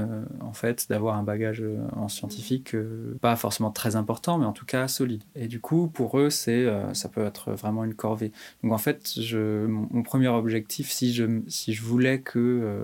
en 0.40 0.52
fait 0.52 0.86
d'avoir 0.88 1.16
un 1.16 1.22
bagage 1.22 1.62
en 1.96 2.08
scientifique 2.08 2.76
pas 3.20 3.36
forcément 3.36 3.70
très 3.70 3.96
important 3.96 4.38
mais 4.38 4.46
en 4.46 4.52
tout 4.52 4.66
cas 4.66 4.88
solide. 4.88 5.22
Et 5.34 5.48
du 5.48 5.60
coup 5.60 5.88
pour 5.88 6.18
eux 6.18 6.30
c'est 6.30 6.66
ça 6.92 7.08
peut 7.08 7.24
être 7.24 7.52
vraiment 7.52 7.84
une 7.84 7.94
corvée. 7.94 8.32
Donc 8.62 8.72
en 8.72 8.78
fait 8.78 9.12
je 9.18 9.66
mon, 9.90 10.02
premier 10.02 10.28
objectif, 10.28 10.90
si 10.90 11.12
je, 11.12 11.24
si 11.48 11.72
je 11.72 11.82
voulais 11.82 12.20
que, 12.20 12.38
euh, 12.38 12.82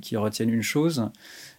qu'ils 0.00 0.18
retiennent 0.18 0.50
une 0.50 0.62
chose, 0.62 1.10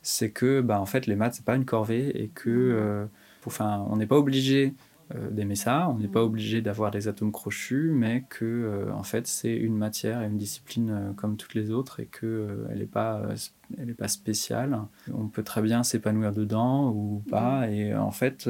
c'est 0.02 0.32
que 0.32 0.62
bah, 0.62 0.80
en 0.80 0.86
fait, 0.86 1.08
les 1.08 1.16
maths, 1.16 1.36
c'est 1.36 1.46
pas 1.46 1.56
une 1.56 1.66
corvée 1.66 2.10
et 2.22 2.30
que, 2.30 2.50
euh, 2.50 3.06
enfin, 3.46 3.86
on 3.90 3.98
n'est 3.98 4.08
pas 4.08 4.18
obligé 4.18 4.74
euh, 5.16 5.30
d'aimer 5.30 5.56
ça, 5.56 5.90
on 5.90 6.00
n'est 6.00 6.08
pas 6.08 6.24
obligé 6.24 6.62
d'avoir 6.62 6.92
des 6.92 7.08
atomes 7.08 7.32
crochus, 7.32 7.92
mais 7.94 8.26
que, 8.30 8.88
en 8.94 9.04
fait, 9.04 9.28
c'est 9.28 9.56
une 9.56 9.78
matière 9.78 10.22
et 10.22 10.28
une 10.28 10.38
discipline 10.38 11.14
comme 11.18 11.38
toutes 11.38 11.54
les 11.54 11.72
autres 11.72 12.00
et 12.00 12.06
qu'elle 12.08 12.78
n'est 12.78 12.86
pas, 12.86 13.22
elle 13.78 13.90
est 13.90 13.94
pas 13.94 14.08
spéciale. 14.08 14.80
On 15.14 15.28
peut 15.28 15.44
très 15.44 15.62
bien 15.62 15.84
s'épanouir 15.84 16.32
dedans 16.32 16.92
ou 16.92 17.24
pas, 17.30 17.70
et 17.70 17.96
en 17.96 18.12
fait 18.12 18.50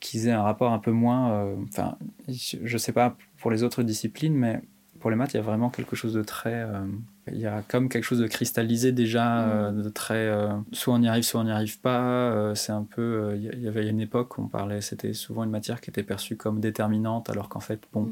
qu'ils 0.00 0.26
aient 0.26 0.32
un 0.32 0.42
rapport 0.42 0.72
un 0.72 0.80
peu 0.80 0.90
moins. 0.90 1.54
Enfin, 1.68 1.96
je 2.28 2.72
ne 2.72 2.78
sais 2.78 2.92
pas 2.92 3.16
pour 3.38 3.50
les 3.50 3.64
autres 3.64 3.82
disciplines, 3.82 4.34
mais 4.34 4.62
pour 5.02 5.10
les 5.10 5.16
maths, 5.16 5.34
il 5.34 5.36
y 5.36 5.40
a 5.40 5.42
vraiment 5.42 5.68
quelque 5.68 5.96
chose 5.96 6.14
de 6.14 6.22
très. 6.22 6.62
Euh, 6.62 6.86
il 7.30 7.38
y 7.38 7.46
a 7.46 7.62
comme 7.66 7.88
quelque 7.88 8.04
chose 8.04 8.20
de 8.20 8.26
cristallisé 8.28 8.92
déjà, 8.92 9.48
euh, 9.48 9.70
de 9.72 9.88
très. 9.88 10.14
Euh, 10.14 10.52
soit 10.72 10.94
on 10.94 11.02
y 11.02 11.08
arrive, 11.08 11.24
soit 11.24 11.40
on 11.40 11.44
n'y 11.44 11.50
arrive 11.50 11.80
pas. 11.80 12.54
c'est 12.54 12.72
un 12.72 12.84
peu. 12.84 13.34
il 13.36 13.60
y 13.60 13.68
avait 13.68 13.88
une 13.88 14.00
époque 14.00 14.38
où 14.38 14.42
on 14.42 14.46
parlait, 14.46 14.80
c'était 14.80 15.12
souvent 15.12 15.42
une 15.42 15.50
matière 15.50 15.80
qui 15.80 15.90
était 15.90 16.04
perçue 16.04 16.36
comme 16.36 16.60
déterminante, 16.60 17.28
alors 17.28 17.48
qu'en 17.48 17.60
fait, 17.60 17.82
bon. 17.92 18.02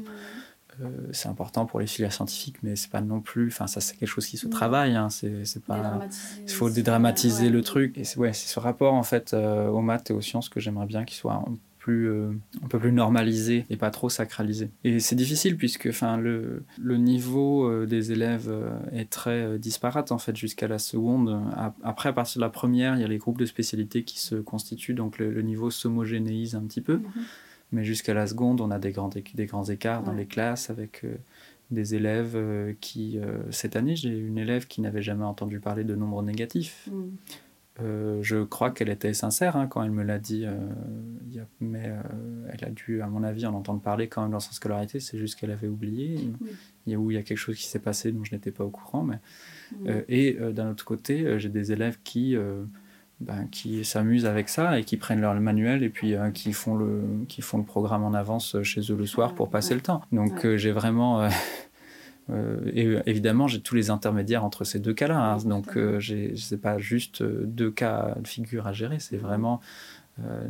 Mm. 0.79 0.85
c'est 1.11 1.29
important 1.29 1.65
pour 1.65 1.79
les 1.79 1.87
filières 1.87 2.13
scientifiques, 2.13 2.57
mais 2.63 2.75
c'est 2.75 2.91
pas 2.91 3.01
non 3.01 3.21
plus. 3.21 3.47
Enfin, 3.47 3.67
ça, 3.67 3.81
c'est 3.81 3.95
quelque 3.95 4.09
chose 4.09 4.25
qui 4.25 4.37
se 4.37 4.47
mm. 4.47 4.51
travaille. 4.51 4.95
Hein, 4.95 5.09
c'est 5.09 5.63
pas. 5.63 5.99
Il 6.45 6.51
faut 6.51 6.69
dédramatiser 6.69 7.49
le 7.49 7.61
truc. 7.61 7.97
Et 7.97 8.03
c'est 8.03 8.17
ouais, 8.19 8.33
ce 8.33 8.59
rapport 8.59 8.93
en 8.93 9.03
fait 9.03 9.33
aux 9.33 9.81
maths 9.81 10.11
et 10.11 10.13
aux 10.13 10.21
sciences 10.21 10.49
que 10.49 10.59
j'aimerais 10.59 10.87
bien 10.87 11.05
qu'il 11.05 11.15
soit 11.15 11.41
plus, 11.81 12.09
euh, 12.09 12.31
un 12.63 12.67
peu 12.67 12.77
plus 12.77 12.91
normalisé 12.91 13.65
et 13.71 13.75
pas 13.75 13.89
trop 13.89 14.07
sacralisé. 14.07 14.69
Et 14.83 14.99
c'est 14.99 15.15
difficile 15.15 15.57
puisque 15.57 15.87
enfin, 15.87 16.15
le, 16.15 16.63
le 16.79 16.97
niveau 16.97 17.67
euh, 17.67 17.87
des 17.87 18.11
élèves 18.11 18.49
euh, 18.49 18.77
est 18.91 19.09
très 19.09 19.57
disparate 19.57 20.11
en 20.11 20.19
fait 20.19 20.35
jusqu'à 20.37 20.67
la 20.67 20.77
seconde. 20.77 21.41
Après, 21.83 22.09
à 22.09 22.13
partir 22.13 22.39
de 22.39 22.45
la 22.45 22.51
première, 22.51 22.95
il 22.95 23.01
y 23.01 23.03
a 23.03 23.07
les 23.07 23.17
groupes 23.17 23.39
de 23.39 23.47
spécialités 23.47 24.03
qui 24.03 24.19
se 24.19 24.35
constituent, 24.35 24.93
donc 24.93 25.17
le, 25.17 25.41
niveau 25.41 25.71
s'homogénéise 25.71 26.53
un 26.53 26.61
petit 26.61 26.81
peu. 26.81 26.97
Mhm. 26.97 27.23
Mais 27.71 27.83
jusqu'à 27.83 28.13
la 28.13 28.27
seconde, 28.27 28.61
on 28.61 28.69
a 28.69 28.77
des 28.77 28.91
grands, 28.91 29.09
des 29.09 29.45
grands 29.45 29.65
écarts 29.65 30.03
dans 30.03 30.13
les 30.13 30.27
classes 30.27 30.69
avec 30.69 31.03
des 31.71 31.95
élèves 31.95 32.37
qui, 32.81 33.17
cette 33.49 33.77
année, 33.77 33.95
j'ai 33.95 34.09
une 34.09 34.37
élève 34.37 34.67
qui 34.67 34.81
n'avait 34.81 35.01
jamais 35.01 35.23
entendu 35.23 35.59
parler 35.59 35.85
de 35.85 35.95
nombres 35.95 36.21
négatifs. 36.21 36.89
Mhm. 36.91 37.11
Euh, 37.79 38.19
je 38.21 38.43
crois 38.43 38.71
qu'elle 38.71 38.89
était 38.89 39.13
sincère 39.13 39.55
hein, 39.55 39.65
quand 39.67 39.81
elle 39.81 39.91
me 39.91 40.03
l'a 40.03 40.19
dit, 40.19 40.43
euh, 40.45 40.55
mais 41.61 41.85
euh, 41.85 42.01
elle 42.51 42.65
a 42.65 42.69
dû, 42.69 43.01
à 43.01 43.07
mon 43.07 43.23
avis, 43.23 43.45
en 43.45 43.53
entendre 43.53 43.81
parler 43.81 44.07
quand 44.07 44.21
même 44.21 44.31
dans 44.31 44.41
sa 44.41 44.51
scolarité. 44.51 44.99
C'est 44.99 45.17
juste 45.17 45.39
qu'elle 45.39 45.51
avait 45.51 45.67
oublié, 45.67 46.15
il 46.85 46.91
y 46.91 46.95
a, 46.95 46.99
où 46.99 47.11
il 47.11 47.15
y 47.15 47.17
a 47.17 47.23
quelque 47.23 47.37
chose 47.37 47.55
qui 47.55 47.65
s'est 47.65 47.79
passé 47.79 48.11
dont 48.11 48.23
je 48.23 48.35
n'étais 48.35 48.51
pas 48.51 48.65
au 48.65 48.69
courant. 48.69 49.03
Mais, 49.03 49.19
et 50.09 50.37
d'un 50.53 50.71
autre 50.71 50.83
côté, 50.83 51.39
j'ai 51.39 51.49
des 51.49 51.71
élèves 51.71 51.97
qui, 52.03 52.35
ben, 53.21 53.47
qui 53.51 53.85
s'amusent 53.85 54.25
avec 54.25 54.49
ça 54.49 54.77
et 54.77 54.83
qui 54.83 54.97
prennent 54.97 55.21
leur 55.21 55.33
manuel 55.39 55.81
et 55.81 55.89
puis 55.89 56.15
qui, 56.33 56.51
font 56.51 56.75
le, 56.75 57.03
qui 57.29 57.41
font 57.41 57.57
le 57.57 57.63
programme 57.63 58.03
en 58.03 58.13
avance 58.13 58.61
chez 58.63 58.81
eux 58.91 58.97
le 58.97 59.05
soir 59.05 59.33
pour 59.33 59.49
passer 59.49 59.73
le 59.75 59.81
temps. 59.81 60.01
Donc 60.11 60.45
j'ai 60.57 60.71
vraiment 60.71 61.29
et 62.29 62.85
euh, 62.85 63.01
évidemment, 63.05 63.47
j'ai 63.47 63.61
tous 63.61 63.75
les 63.75 63.89
intermédiaires 63.89 64.43
entre 64.43 64.63
ces 64.63 64.79
deux 64.79 64.93
cas-là. 64.93 65.19
Hein. 65.19 65.37
donc, 65.37 65.77
euh, 65.77 65.99
ce 65.99 66.53
n'est 66.53 66.61
pas 66.61 66.77
juste 66.77 67.23
deux 67.23 67.71
cas 67.71 68.15
de 68.19 68.27
figure 68.27 68.67
à 68.67 68.73
gérer, 68.73 68.99
c'est 68.99 69.17
vraiment 69.17 69.59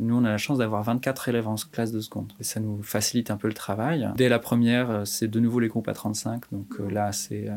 nous, 0.00 0.18
on 0.18 0.24
a 0.24 0.28
la 0.28 0.36
chance 0.36 0.58
d'avoir 0.58 0.82
24 0.82 1.30
élèves 1.30 1.48
en 1.48 1.54
classe 1.54 1.92
de 1.92 2.00
seconde. 2.00 2.34
Et 2.38 2.44
ça 2.44 2.60
nous 2.60 2.82
facilite 2.82 3.30
un 3.30 3.38
peu 3.38 3.48
le 3.48 3.54
travail. 3.54 4.06
Dès 4.16 4.28
la 4.28 4.38
première, 4.38 5.06
c'est 5.06 5.28
de 5.28 5.40
nouveau 5.40 5.60
les 5.60 5.68
groupes 5.68 5.88
à 5.88 5.94
35. 5.94 6.42
Donc 6.52 6.78
là, 6.90 7.10
c'est 7.12 7.48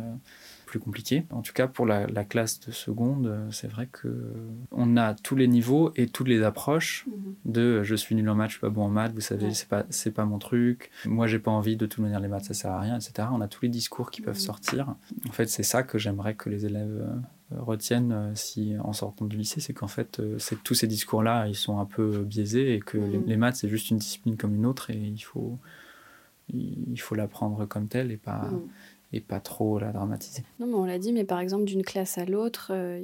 compliqué. 0.80 1.26
En 1.32 1.42
tout 1.42 1.54
cas, 1.54 1.68
pour 1.68 1.86
la, 1.86 2.06
classe 2.26 2.60
de 2.60 2.72
seconde, 2.72 3.28
euh, 3.28 3.52
c'est 3.52 3.68
vrai 3.68 3.88
que 3.92 4.34
on 4.72 4.98
a 4.98 5.14
tous 5.14 5.36
les 5.36 5.48
niveaux 5.48 5.92
et 5.96 6.08
toutes 6.08 6.28
les 6.28 6.44
approches 6.44 7.06
mhm. 7.08 7.36
de 7.46 7.62
euh, 7.62 7.84
je 7.84 7.96
suis 7.96 8.16
nul 8.16 8.28
en 8.30 8.36
maths, 8.36 8.50
je 8.50 8.54
suis 8.56 8.62
pas 8.62 8.70
bon 8.70 8.84
en 8.84 8.90
maths, 8.90 9.14
vous 9.14 9.22
savez, 9.22 9.54
c'est 9.54 9.68
pas 9.68 9.86
c'est 9.90 10.12
pas 10.12 10.26
mon 10.26 10.40
truc. 10.40 10.92
Moi, 11.06 11.28
j'ai 11.28 11.40
pas 11.40 11.52
envie 11.52 11.78
de 11.78 11.86
toute 11.86 12.00
manière 12.00 12.20
les 12.20 12.28
maths, 12.28 12.46
ça 12.46 12.54
sert 12.54 12.72
à 12.72 12.80
rien, 12.80 12.96
etc. 12.96 13.28
On 13.32 13.42
a 13.42 13.48
tous 13.48 13.62
les 13.64 13.70
discours 13.70 14.12
qui 14.12 14.22
peuvent 14.22 14.36
mhm. 14.36 14.40
sortir. 14.40 14.96
En 15.28 15.32
fait, 15.32 15.48
c'est 15.48 15.64
ça 15.64 15.84
que 15.84 15.98
j'aimerais 15.98 16.36
que 16.36 16.50
les 16.50 16.66
élèves 16.66 17.02
euh, 17.02 17.60
retiennent 17.60 18.32
si 18.36 18.76
en 18.84 18.94
sortant 18.94 19.26
du 19.26 19.38
lycée, 19.38 19.62
c'est 19.62 19.74
qu'en 19.74 19.88
fait, 19.88 20.22
c'est 20.40 20.64
tous 20.64 20.74
ces 20.74 20.88
discours-là, 20.88 21.48
ils 21.48 21.56
sont 21.56 21.80
un 21.80 21.86
peu 21.86 22.24
biaisés 22.24 22.74
et 22.74 22.80
que 22.80 22.98
les, 22.98 23.18
mhm. 23.18 23.26
les, 23.28 23.38
maths, 23.38 23.58
c'est 23.58 23.70
juste 23.70 23.92
une 23.92 23.98
discipline 23.98 24.36
comme 24.36 24.56
une 24.56 24.66
autre 24.66 24.90
et 24.90 24.98
il 24.98 25.22
faut 25.22 25.60
il 26.54 27.00
faut 27.00 27.16
l'apprendre 27.16 27.66
comme 27.66 27.88
telle 27.88 28.12
et 28.12 28.18
pas 28.18 28.50
et 29.14 29.22
pas 29.22 29.40
trop 29.40 29.80
la 29.80 29.92
dramatiser. 29.92 30.44
Non, 30.60 30.68
mais 30.68 30.74
on 30.74 30.86
l'a 30.86 31.00
dit, 31.00 31.14
mais 31.14 31.24
par 31.24 31.40
exemple, 31.40 31.66
d'une 31.66 31.84
classe 31.84 32.18
à 32.18 32.26
l'autre, 32.26 32.72
euh, 32.72 33.02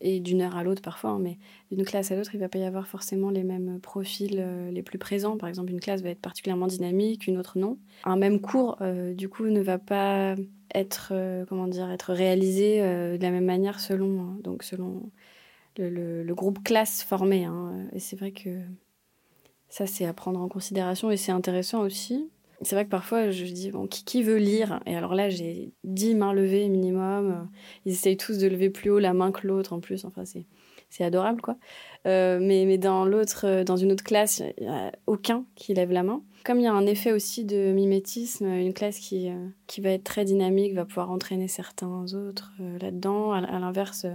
et 0.00 0.20
d'une 0.20 0.40
heure 0.40 0.56
à 0.56 0.64
l'autre 0.64 0.82
parfois, 0.82 1.10
hein, 1.10 1.18
mais 1.20 1.38
d'une 1.70 1.84
classe 1.84 2.10
à 2.10 2.16
l'autre, 2.16 2.34
il 2.34 2.38
ne 2.38 2.42
va 2.42 2.48
pas 2.48 2.58
y 2.58 2.64
avoir 2.64 2.86
forcément 2.86 3.30
les 3.30 3.44
mêmes 3.44 3.78
profils 3.80 4.38
euh, 4.38 4.70
les 4.70 4.82
plus 4.82 4.98
présents. 4.98 5.36
Par 5.36 5.48
exemple, 5.48 5.70
une 5.70 5.80
classe 5.80 6.02
va 6.02 6.10
être 6.10 6.20
particulièrement 6.20 6.66
dynamique, 6.66 7.26
une 7.26 7.38
autre 7.38 7.58
non. 7.58 7.78
Un 8.04 8.16
même 8.16 8.40
cours, 8.40 8.76
euh, 8.80 9.14
du 9.14 9.28
coup, 9.28 9.46
ne 9.46 9.60
va 9.60 9.78
pas 9.78 10.36
être, 10.74 11.12
comment 11.50 11.66
dire, 11.66 11.90
être 11.90 12.14
réalisé 12.14 12.80
de 12.80 13.22
la 13.22 13.30
même 13.30 13.44
manière 13.44 13.78
selon, 13.78 14.22
hein, 14.22 14.38
donc 14.42 14.62
selon 14.62 15.10
le, 15.76 16.32
groupe 16.32 16.64
classe 16.64 17.02
formé. 17.02 17.44
Hein. 17.44 17.88
Et 17.92 17.98
c'est 17.98 18.16
vrai 18.16 18.32
que 18.32 18.48
ça, 19.68 19.86
c'est 19.86 20.06
à 20.06 20.14
prendre 20.14 20.40
en 20.40 20.48
considération 20.48 21.10
et 21.10 21.18
c'est 21.18 21.32
intéressant 21.32 21.82
aussi 21.82 22.30
c'est 22.64 22.74
vrai 22.74 22.84
que 22.84 22.90
parfois, 22.90 23.30
je 23.30 23.44
dis, 23.44 23.70
bon, 23.70 23.86
qui, 23.86 24.22
veut 24.22 24.36
lire? 24.36 24.80
Et 24.86 24.96
alors 24.96 25.14
là, 25.14 25.28
j'ai 25.28 25.72
10 25.84 26.14
mains 26.14 26.32
levées 26.32 26.68
minimum. 26.68 27.48
Ils 27.84 27.92
essayent 27.92 28.16
tous 28.16 28.38
de 28.38 28.46
lever 28.46 28.70
plus 28.70 28.90
haut 28.90 28.98
la 28.98 29.14
main 29.14 29.32
que 29.32 29.46
l'autre 29.46 29.72
en 29.72 29.80
plus. 29.80 30.04
Enfin, 30.04 30.24
c'est, 30.24 30.44
c'est 30.90 31.04
adorable, 31.04 31.40
quoi. 31.40 31.56
Euh, 32.06 32.38
mais, 32.40 32.64
mais 32.66 32.78
dans, 32.78 33.04
l'autre, 33.04 33.46
euh, 33.46 33.64
dans 33.64 33.76
une 33.76 33.92
autre 33.92 34.04
classe, 34.04 34.42
il 34.58 34.64
n'y 34.64 34.68
a 34.68 34.92
aucun 35.06 35.44
qui 35.54 35.72
lève 35.74 35.90
la 35.90 36.02
main. 36.02 36.22
Comme 36.44 36.58
il 36.58 36.64
y 36.64 36.66
a 36.66 36.72
un 36.72 36.86
effet 36.86 37.12
aussi 37.12 37.44
de 37.44 37.72
mimétisme, 37.72 38.46
une 38.46 38.74
classe 38.74 38.98
qui, 38.98 39.30
euh, 39.30 39.48
qui 39.66 39.80
va 39.80 39.90
être 39.90 40.04
très 40.04 40.24
dynamique 40.24 40.74
va 40.74 40.84
pouvoir 40.84 41.10
entraîner 41.10 41.48
certains 41.48 42.04
autres 42.14 42.52
là-dedans. 42.80 43.32
à 43.32 43.58
l'inverse, 43.58 44.06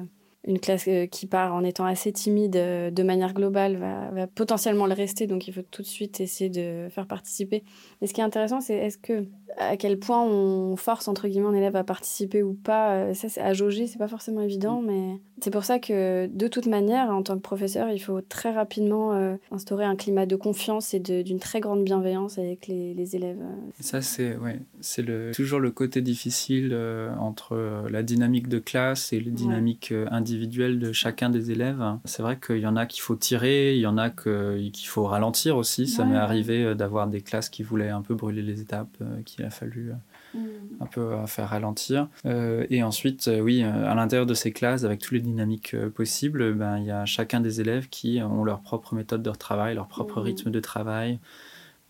une 0.48 0.60
classe 0.60 0.86
euh, 0.88 1.06
qui 1.06 1.28
part 1.28 1.54
en 1.54 1.64
étant 1.64 1.86
assez 1.86 2.12
timide 2.12 2.56
euh, 2.56 2.90
de 2.90 3.04
manière 3.04 3.34
globale 3.34 3.78
va, 3.78 4.28
potentiellement 4.28 4.88
le 4.88 4.94
rester, 4.94 5.28
donc 5.28 5.48
il 5.48 5.54
faut 5.54 5.62
tout 5.62 5.82
de 5.82 5.88
suite 5.88 6.22
essayer 6.22 6.50
de 6.50 6.88
faire 6.90 7.06
participer. 7.06 7.64
Et 8.02 8.08
ce 8.08 8.14
qui 8.14 8.22
est 8.22 8.24
intéressant, 8.24 8.62
c'est 8.62 8.76
est-ce 8.76 8.98
que 8.98 9.26
à 9.58 9.76
quel 9.76 9.98
point 9.98 10.24
on 10.24 10.76
force 10.76 11.08
entre 11.08 11.28
guillemets 11.28 11.48
un 11.48 11.54
élève 11.54 11.76
à 11.76 11.84
participer 11.84 12.44
ou 12.44 12.54
pas, 12.54 12.94
euh, 12.94 13.14
ça 13.14 13.28
c'est 13.28 13.42
à 13.42 13.54
jauger, 13.54 13.88
c'est 13.88 13.98
pas 13.98 14.08
forcément 14.08 14.42
évident, 14.42 14.82
mais 14.82 15.20
c'est 15.42 15.52
pour 15.52 15.66
ça 15.66 15.80
que 15.80 16.28
de 16.28 16.48
toute 16.48 16.68
manière, 16.68 17.10
en 17.10 17.24
tant 17.24 17.36
que 17.36 17.42
professeur, 17.42 17.90
il 17.90 18.00
faut 18.00 18.22
très 18.22 18.52
rapidement 18.52 19.38
instaurer 19.52 19.86
un 19.86 19.96
climat 19.96 20.26
de 20.26 20.36
confiance 20.36 20.94
et 20.94 21.00
d'une 21.00 21.40
très 21.40 21.60
grande 21.60 21.84
bienveillance 21.84 22.38
avec 22.38 22.68
les, 22.68 23.16
élèves. 23.16 23.40
Ça 23.80 24.02
c'est 24.02 24.36
ouais, 24.38 24.60
c'est 24.82 25.02
le 25.02 25.32
toujours 25.34 25.60
le 25.60 25.72
côté 25.72 26.02
difficile 26.02 26.78
entre 27.20 27.86
la 27.90 28.04
dynamique 28.04 28.48
de 28.48 28.60
classe 28.60 29.14
et 29.14 29.20
les 29.20 29.32
dynamiques 29.32 29.94
individuelles 30.12 30.37
de 30.46 30.92
chacun 30.92 31.30
des 31.30 31.52
élèves. 31.52 31.84
C'est 32.06 32.22
vrai 32.22 32.38
qu'il 32.40 32.60
y 32.60 32.68
en 32.68 32.76
a 32.76 32.86
qu'il 32.86 33.02
faut 33.02 33.16
tirer, 33.16 33.76
il 33.76 33.82
y 33.82 33.88
en 33.88 33.98
a 33.98 34.10
qu'il 34.10 34.72
faut 34.86 35.06
ralentir 35.06 35.58
aussi. 35.58 35.88
Ça 35.88 36.06
m'est 36.06 36.18
arrivé 36.18 36.64
euh, 36.64 36.76
d'avoir 36.76 37.08
des 37.08 37.22
classes 37.22 37.50
qui 37.50 37.64
voulaient 37.64 37.90
un 37.90 38.02
peu 38.02 38.16
brûler 38.16 38.42
les 38.42 38.62
étapes, 38.62 38.96
euh, 39.02 39.22
qu'il 39.24 39.46
a 39.46 39.50
fallu 39.50 39.92
euh, 39.92 40.40
mm. 40.40 40.82
un 40.82 40.86
peu 40.86 41.16
faire 41.28 41.50
ralentir. 41.50 42.08
et 42.26 42.84
ensuite, 42.84 43.30
oui, 43.42 43.64
à 43.64 43.96
l'intérieur 43.96 44.26
de 44.26 44.34
ces 44.34 44.52
classes, 44.52 44.84
avec 44.84 45.00
toutes 45.00 45.14
les 45.14 45.20
dynamiques 45.20 45.76
possibles, 45.90 46.54
ben, 46.54 46.78
il 46.78 46.86
y 46.86 46.92
a 46.92 47.06
chacun 47.06 47.40
des 47.40 47.62
élèves 47.62 47.88
qui 47.90 48.22
ont 48.22 48.44
leur 48.44 48.62
propre 48.62 48.94
méthode 48.94 49.24
de 49.24 49.32
travail, 49.32 49.76
leur 49.76 49.88
propre 49.88 50.20
mm. 50.20 50.24
rythme 50.24 50.52
de 50.52 50.60
travail. 50.60 51.20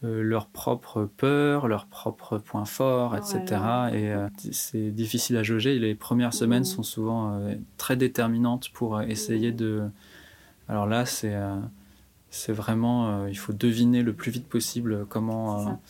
Euh, 0.03 0.21
leurs 0.21 0.45
propres 0.45 1.09
peurs, 1.17 1.67
leurs 1.67 1.87
propres 1.87 2.37
points 2.37 2.65
forts, 2.65 3.15
etc. 3.15 3.39
Et 3.93 4.11
euh, 4.11 4.27
c'est 4.51 4.91
difficile 4.91 5.37
à 5.37 5.41
jauger. 5.41 5.79
Les 5.79 5.95
premières 5.95 6.35
semaines 6.35 6.65
sont 6.65 6.83
souvent 6.83 7.33
euh, 7.33 7.55
très 7.77 7.95
déterminantes 7.95 8.69
pour 8.69 9.01
essayer 9.01 9.51
de. 9.51 9.89
Alors 10.69 10.85
là, 10.85 11.07
c'est 11.07 11.35
c'est 12.29 12.53
vraiment. 12.53 13.25
il 13.25 13.37
faut 13.39 13.53
deviner 13.53 14.03
le 14.03 14.13
plus 14.13 14.29
vite 14.29 14.47
possible 14.47 15.07
comment 15.09 15.81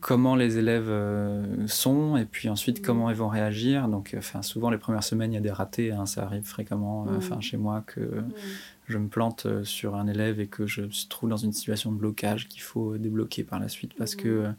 comment 0.00 0.34
les 0.34 0.58
élèves 0.58 0.92
sont 1.68 2.16
et 2.16 2.26
puis 2.26 2.50
ensuite 2.50 2.80
mmh. 2.80 2.84
comment 2.84 3.08
ils 3.08 3.16
vont 3.16 3.28
réagir. 3.28 3.88
Donc, 3.88 4.14
enfin, 4.18 4.42
souvent 4.42 4.68
les 4.68 4.76
premières 4.76 5.04
semaines, 5.04 5.32
il 5.32 5.36
y 5.36 5.38
a 5.38 5.42
des 5.42 5.52
ratés. 5.52 5.92
Hein, 5.92 6.04
ça 6.04 6.24
arrive 6.24 6.44
fréquemment, 6.44 7.04
mmh. 7.04 7.16
enfin, 7.16 7.40
chez 7.40 7.56
moi, 7.56 7.82
que 7.86 8.00
mmh 8.00 8.32
je 8.92 8.98
me 8.98 9.08
plante 9.08 9.46
euh, 9.46 9.64
sur 9.64 9.96
un 9.96 10.06
élève 10.06 10.38
et 10.38 10.46
que 10.46 10.66
je 10.66 10.82
me 10.82 11.08
trouve 11.08 11.30
dans 11.30 11.36
une 11.36 11.52
situation 11.52 11.90
de 11.90 11.96
blocage 11.96 12.46
qu'il 12.48 12.62
faut 12.62 12.96
débloquer 12.98 13.42
par 13.42 13.58
la 13.58 13.68
suite 13.68 13.94
parce 13.96 14.14
que 14.14 14.28
mmh. 14.28 14.44
euh, 14.44 14.52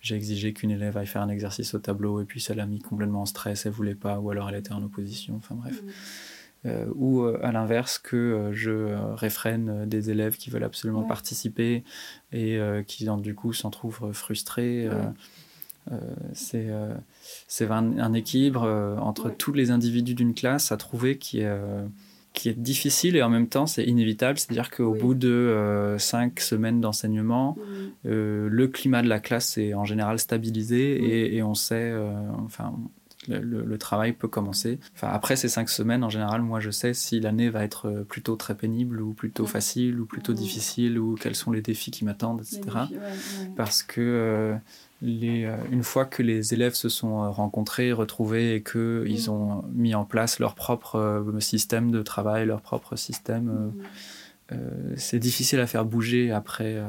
j'ai 0.00 0.16
exigé 0.16 0.52
qu'une 0.52 0.70
élève 0.70 0.96
aille 0.96 1.06
faire 1.06 1.22
un 1.22 1.28
exercice 1.28 1.74
au 1.74 1.78
tableau 1.78 2.20
et 2.20 2.24
puis 2.24 2.40
ça 2.40 2.54
l'a 2.54 2.66
mis 2.66 2.80
complètement 2.80 3.22
en 3.22 3.26
stress, 3.26 3.66
elle 3.66 3.72
voulait 3.72 3.94
pas 3.94 4.18
ou 4.18 4.30
alors 4.30 4.48
elle 4.48 4.56
était 4.56 4.72
en 4.72 4.82
opposition, 4.82 5.36
enfin 5.36 5.54
bref. 5.54 5.80
Mmh. 5.82 5.86
Euh, 6.66 6.86
ou 6.94 7.22
à 7.26 7.52
l'inverse 7.52 7.98
que 7.98 8.50
je 8.54 8.94
réfrène 9.14 9.86
des 9.86 10.08
élèves 10.08 10.38
qui 10.38 10.48
veulent 10.48 10.64
absolument 10.64 11.02
participer 11.02 11.84
et 12.32 12.58
qui 12.86 13.06
du 13.18 13.34
coup 13.34 13.52
s'en 13.52 13.68
trouvent 13.68 14.14
frustrés. 14.14 14.88
c'est 16.32 16.70
c'est 17.48 17.70
un, 17.70 17.98
un, 17.98 18.14
équilibre 18.14 18.62
entre 18.98 19.28
tous 19.28 19.52
les 19.52 19.70
individus 19.70 20.14
d'une 20.14 20.32
classe 20.32 20.72
à 20.72 20.78
trouver 20.78 21.18
qui 21.18 21.40
est 21.40 21.54
qui 22.34 22.48
est 22.48 22.58
difficile 22.58 23.16
et 23.16 23.22
en 23.22 23.30
même 23.30 23.46
temps 23.46 23.66
c'est 23.66 23.84
inévitable. 23.84 24.38
C'est-à-dire 24.38 24.70
qu'au 24.70 24.92
bout 24.92 25.14
de 25.14 25.28
euh, 25.28 25.98
cinq 25.98 26.40
semaines 26.40 26.80
d'enseignement, 26.80 27.56
euh, 28.04 28.48
le 28.50 28.68
climat 28.68 29.02
de 29.02 29.08
la 29.08 29.20
classe 29.20 29.56
est 29.56 29.72
en 29.72 29.84
général 29.84 30.18
stabilisé 30.18 31.36
et, 31.36 31.42
on 31.42 31.54
sait, 31.54 31.90
euh, 31.92 32.12
enfin, 32.44 32.74
le, 33.28 33.78
travail 33.78 34.12
peut 34.12 34.28
commencer. 34.28 34.80
Enfin, 34.94 35.08
après 35.08 35.36
ces 35.36 35.48
cinq 35.48 35.68
semaines, 35.68 36.02
en 36.02 36.10
général, 36.10 36.42
moi 36.42 36.58
je 36.58 36.70
sais 36.70 36.92
si 36.92 37.20
l'année 37.20 37.50
va 37.50 37.62
être 37.62 38.04
plutôt 38.08 38.34
très 38.34 38.56
pénible 38.56 39.00
ou 39.00 39.12
plutôt 39.12 39.46
facile 39.46 40.00
ou 40.00 40.04
plutôt 40.04 40.32
difficile 40.32 40.98
ou 40.98 41.14
quels 41.14 41.36
sont 41.36 41.52
les 41.52 41.62
défis 41.62 41.92
qui 41.92 42.04
m'attendent, 42.04 42.40
etc. 42.40 42.78
Parce 43.56 43.84
que 43.84 44.56
euh, 45.04 45.56
une 45.70 45.82
fois 45.82 46.04
que 46.04 46.22
les 46.22 46.54
élèves 46.54 46.74
se 46.74 46.88
sont 46.88 47.22
euh, 47.22 47.28
rencontrés, 47.28 47.92
retrouvés 47.92 48.54
et 48.54 48.62
qu'ils 48.62 49.26
mm. 49.26 49.30
ont 49.30 49.64
mis 49.72 49.94
en 49.94 50.04
place 50.04 50.38
leur 50.38 50.54
propre 50.54 50.96
euh, 50.96 51.40
système 51.40 51.90
de 51.90 52.02
travail, 52.02 52.46
leur 52.46 52.60
propre 52.60 52.96
système, 52.96 53.72
mm. 54.50 54.56
c'est 54.96 55.18
difficile 55.18 55.60
à 55.60 55.66
faire 55.66 55.84
bouger 55.84 56.30
après. 56.30 56.82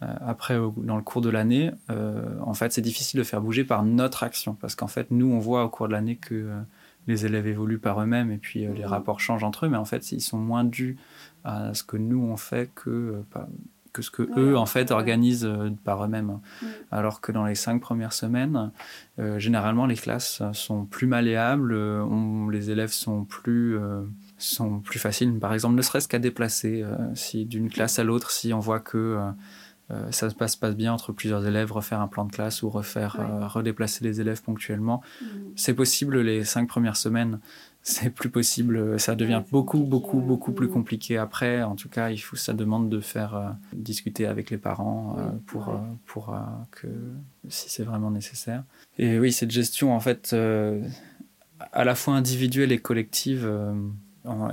après, 0.00 0.58
dans 0.78 0.96
le 0.96 1.02
cours 1.02 1.22
de 1.22 1.30
l'année, 1.30 1.70
en 1.88 2.54
fait, 2.54 2.72
c'est 2.72 2.82
difficile 2.82 3.18
de 3.18 3.24
faire 3.24 3.40
bouger 3.40 3.64
par 3.64 3.84
notre 3.84 4.24
action. 4.24 4.54
Parce 4.54 4.74
qu'en 4.74 4.88
fait, 4.88 5.10
nous, 5.10 5.32
on 5.32 5.38
voit 5.38 5.64
au 5.64 5.68
cours 5.68 5.86
de 5.86 5.92
l'année 5.92 6.16
que 6.16 6.50
les 7.06 7.24
élèves 7.24 7.46
évoluent 7.46 7.78
par 7.78 8.00
eux-mêmes 8.02 8.30
et 8.32 8.38
puis 8.38 8.66
les 8.66 8.82
mm. 8.82 8.86
rapports 8.86 9.20
changent 9.20 9.44
entre 9.44 9.66
eux. 9.66 9.68
Mais 9.68 9.76
en 9.76 9.84
fait, 9.84 10.10
ils 10.12 10.20
sont 10.20 10.38
moins 10.38 10.64
dus 10.64 10.96
à 11.44 11.72
ce 11.72 11.84
que 11.84 11.96
nous, 11.96 12.22
on 12.22 12.36
fait 12.36 12.70
que 12.74 13.22
que 13.92 14.02
ce 14.02 14.10
que 14.10 14.28
eux 14.38 14.56
en 14.56 14.66
fait 14.66 14.90
organisent 14.90 15.44
euh, 15.44 15.70
par 15.84 16.04
eux-mêmes. 16.04 16.40
Alors 16.90 17.20
que 17.20 17.32
dans 17.32 17.44
les 17.44 17.54
cinq 17.54 17.80
premières 17.80 18.12
semaines, 18.12 18.72
euh, 19.18 19.38
généralement 19.38 19.86
les 19.86 19.96
classes 19.96 20.42
sont 20.52 20.84
plus 20.84 21.06
malléables, 21.06 21.72
euh, 21.72 22.50
les 22.50 22.70
élèves 22.70 22.92
sont 22.92 23.24
plus 23.24 23.78
sont 24.38 24.80
plus 24.80 24.98
faciles. 24.98 25.38
Par 25.38 25.54
exemple, 25.54 25.76
ne 25.76 25.82
serait-ce 25.82 26.08
qu'à 26.08 26.18
déplacer, 26.18 26.84
si 27.14 27.44
d'une 27.44 27.70
classe 27.70 27.98
à 27.98 28.04
l'autre, 28.04 28.30
si 28.30 28.52
on 28.52 28.58
voit 28.58 28.80
que 28.80 29.18
ça 30.10 30.30
se 30.30 30.34
passe 30.34 30.56
pas 30.56 30.70
bien 30.72 30.92
entre 30.92 31.12
plusieurs 31.12 31.46
élèves, 31.46 31.70
refaire 31.70 32.00
un 32.00 32.08
plan 32.08 32.24
de 32.24 32.32
classe 32.32 32.62
ou 32.62 32.70
refaire 32.70 33.16
redéplacer 33.52 34.04
les 34.04 34.20
élèves 34.20 34.42
ponctuellement, 34.42 35.02
c'est 35.54 35.74
possible 35.74 36.20
les 36.20 36.44
cinq 36.44 36.68
premières 36.68 36.96
semaines 36.96 37.38
c'est 37.82 38.10
plus 38.10 38.30
possible. 38.30 38.98
Ça 39.00 39.14
devient 39.14 39.42
beaucoup, 39.50 39.80
beaucoup, 39.80 40.20
beaucoup 40.20 40.52
plus 40.52 40.68
compliqué 40.68 41.18
après. 41.18 41.62
En 41.62 41.74
tout 41.74 41.88
cas, 41.88 42.10
il 42.10 42.18
faut, 42.18 42.36
ça 42.36 42.52
demande 42.52 42.88
de 42.88 43.00
faire 43.00 43.34
euh, 43.34 43.48
discuter 43.72 44.26
avec 44.26 44.50
les 44.50 44.58
parents 44.58 45.16
euh, 45.18 45.30
pour, 45.46 45.68
euh, 45.68 45.78
pour 46.06 46.36
que 46.70 46.86
si 47.48 47.68
c'est 47.70 47.82
vraiment 47.82 48.10
nécessaire. 48.10 48.62
Et 48.98 49.18
oui, 49.18 49.32
cette 49.32 49.50
gestion, 49.50 49.94
en 49.94 50.00
fait, 50.00 50.34
à 51.72 51.84
la 51.84 51.94
fois 51.94 52.14
individuelle 52.14 52.70
et 52.72 52.78
collective 52.78 53.50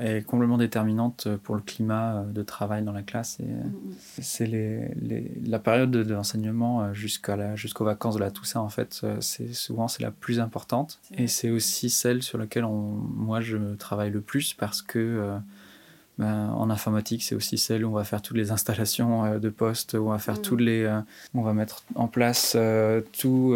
est 0.01 0.25
complètement 0.25 0.57
déterminante 0.57 1.27
pour 1.43 1.55
le 1.55 1.61
climat 1.61 2.23
de 2.23 2.41
travail 2.43 2.83
dans 2.83 2.91
la 2.91 3.03
classe. 3.03 3.39
Et 3.39 3.43
mm, 3.43 3.67
mm. 3.67 3.95
c'est 4.21 4.45
les, 4.45 4.87
les, 5.01 5.31
la 5.45 5.59
période 5.59 5.91
de, 5.91 6.13
l'enseignement 6.13 6.93
jusqu'à 6.93 7.55
jusqu'aux 7.55 7.85
vacances 7.85 8.15
de 8.15 8.19
la 8.19 8.31
Toussaint, 8.31 8.61
en 8.61 8.69
fait, 8.69 9.05
c'est 9.19 9.53
souvent 9.53 9.87
c'est 9.87 10.03
la 10.03 10.11
plus 10.11 10.39
importante. 10.39 10.99
Et 11.17 11.27
c'est 11.27 11.49
aussi 11.49 11.89
celle 11.89 12.23
sur 12.23 12.37
laquelle 12.37 12.65
on, 12.65 12.73
moi 12.73 13.41
je 13.41 13.57
travaille 13.75 14.11
le 14.11 14.21
plus 14.21 14.53
parce 14.53 14.81
que 14.81 15.39
en 16.25 16.69
informatique, 16.69 17.23
c'est 17.23 17.35
aussi 17.35 17.57
celle 17.57 17.85
où 17.85 17.89
on 17.89 17.93
va 17.93 18.03
faire 18.03 18.21
toutes 18.21 18.37
les 18.37 18.51
installations 18.51 19.25
euh, 19.25 19.39
de 19.39 19.49
postes, 19.49 19.93
où 19.93 20.07
on 20.07 20.11
va 20.11 20.19
faire 20.19 20.35
mm. 20.35 20.41
toutes 20.41 20.61
les, 20.61 20.83
euh, 20.83 20.99
on 21.33 21.41
va 21.41 21.53
mettre 21.53 21.83
en 21.95 22.07
place 22.07 22.53
euh, 22.55 23.01
tout. 23.19 23.53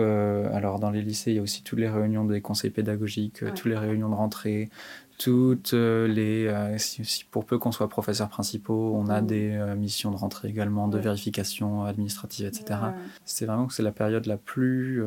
alors 0.53 0.79
dans 0.79 0.89
les 0.89 1.01
lycées, 1.01 1.31
il 1.31 1.35
y 1.35 1.39
a 1.39 1.41
aussi 1.41 1.63
toutes 1.63 1.79
les 1.79 1.89
réunions 1.89 2.25
des 2.25 2.41
conseils 2.41 2.69
pédagogiques, 2.69 3.43
toutes 3.55 3.65
les 3.65 3.77
réunions 3.77 4.09
de 4.09 4.15
rentrée, 4.15 4.69
toutes 5.17 5.73
les, 5.73 6.75
si, 6.77 7.25
pour 7.29 7.45
peu 7.45 7.57
qu'on 7.57 7.71
soit 7.71 7.87
professeur 7.87 8.29
principaux, 8.29 8.93
on 8.95 9.07
a 9.07 9.21
mm. 9.21 9.27
des 9.27 9.73
missions 9.77 10.11
de 10.11 10.17
rentrée 10.17 10.47
également, 10.47 10.87
de 10.87 10.97
vérification 10.97 11.83
administrative, 11.83 12.47
etc. 12.47 12.79
C'est 13.25 13.45
vraiment 13.45 13.67
que 13.67 13.73
c'est 13.73 13.83
la 13.83 13.91
période 13.91 14.25
la 14.25 14.37
plus 14.37 15.03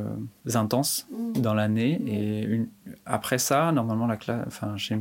intense 0.54 1.06
mm. 1.10 1.40
dans 1.40 1.54
l'année. 1.54 2.00
Et 2.06 2.44
une, 2.44 2.68
après 3.04 3.38
ça, 3.38 3.72
normalement 3.72 4.06
la 4.06 4.16
classe, 4.16 4.44
enfin 4.46 4.76
chez 4.76 4.98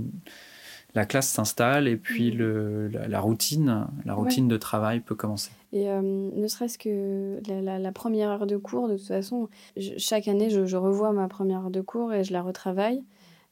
la 0.96 1.06
classe 1.06 1.28
s'installe 1.28 1.88
et 1.88 1.98
puis 1.98 2.32
mm. 2.32 2.38
le, 2.38 2.88
la, 2.88 3.20
routine, 3.20 3.88
la 4.06 4.14
routine 4.14 4.48
de 4.48 4.58
travail 4.58 5.02
peut 5.02 5.16
commencer. 5.16 5.52
Et 5.74 5.90
euh, 5.90 6.02
ne 6.02 6.48
serait-ce 6.48 6.78
que 6.78 7.40
la, 7.48 7.92
première 7.92 8.30
heure 8.30 8.48
de 8.48 8.58
cours, 8.58 8.88
de 8.88 8.98
toute 8.98 9.08
façon, 9.08 9.50
chaque 9.98 10.28
année, 10.28 10.50
je, 10.50 10.78
revois 10.78 11.12
ma 11.12 11.28
première 11.28 11.66
heure 11.66 11.72
de 11.72 11.82
cours 11.82 12.14
et 12.14 12.24
je 12.24 12.34
la 12.34 12.42
retravaille. 12.42 13.04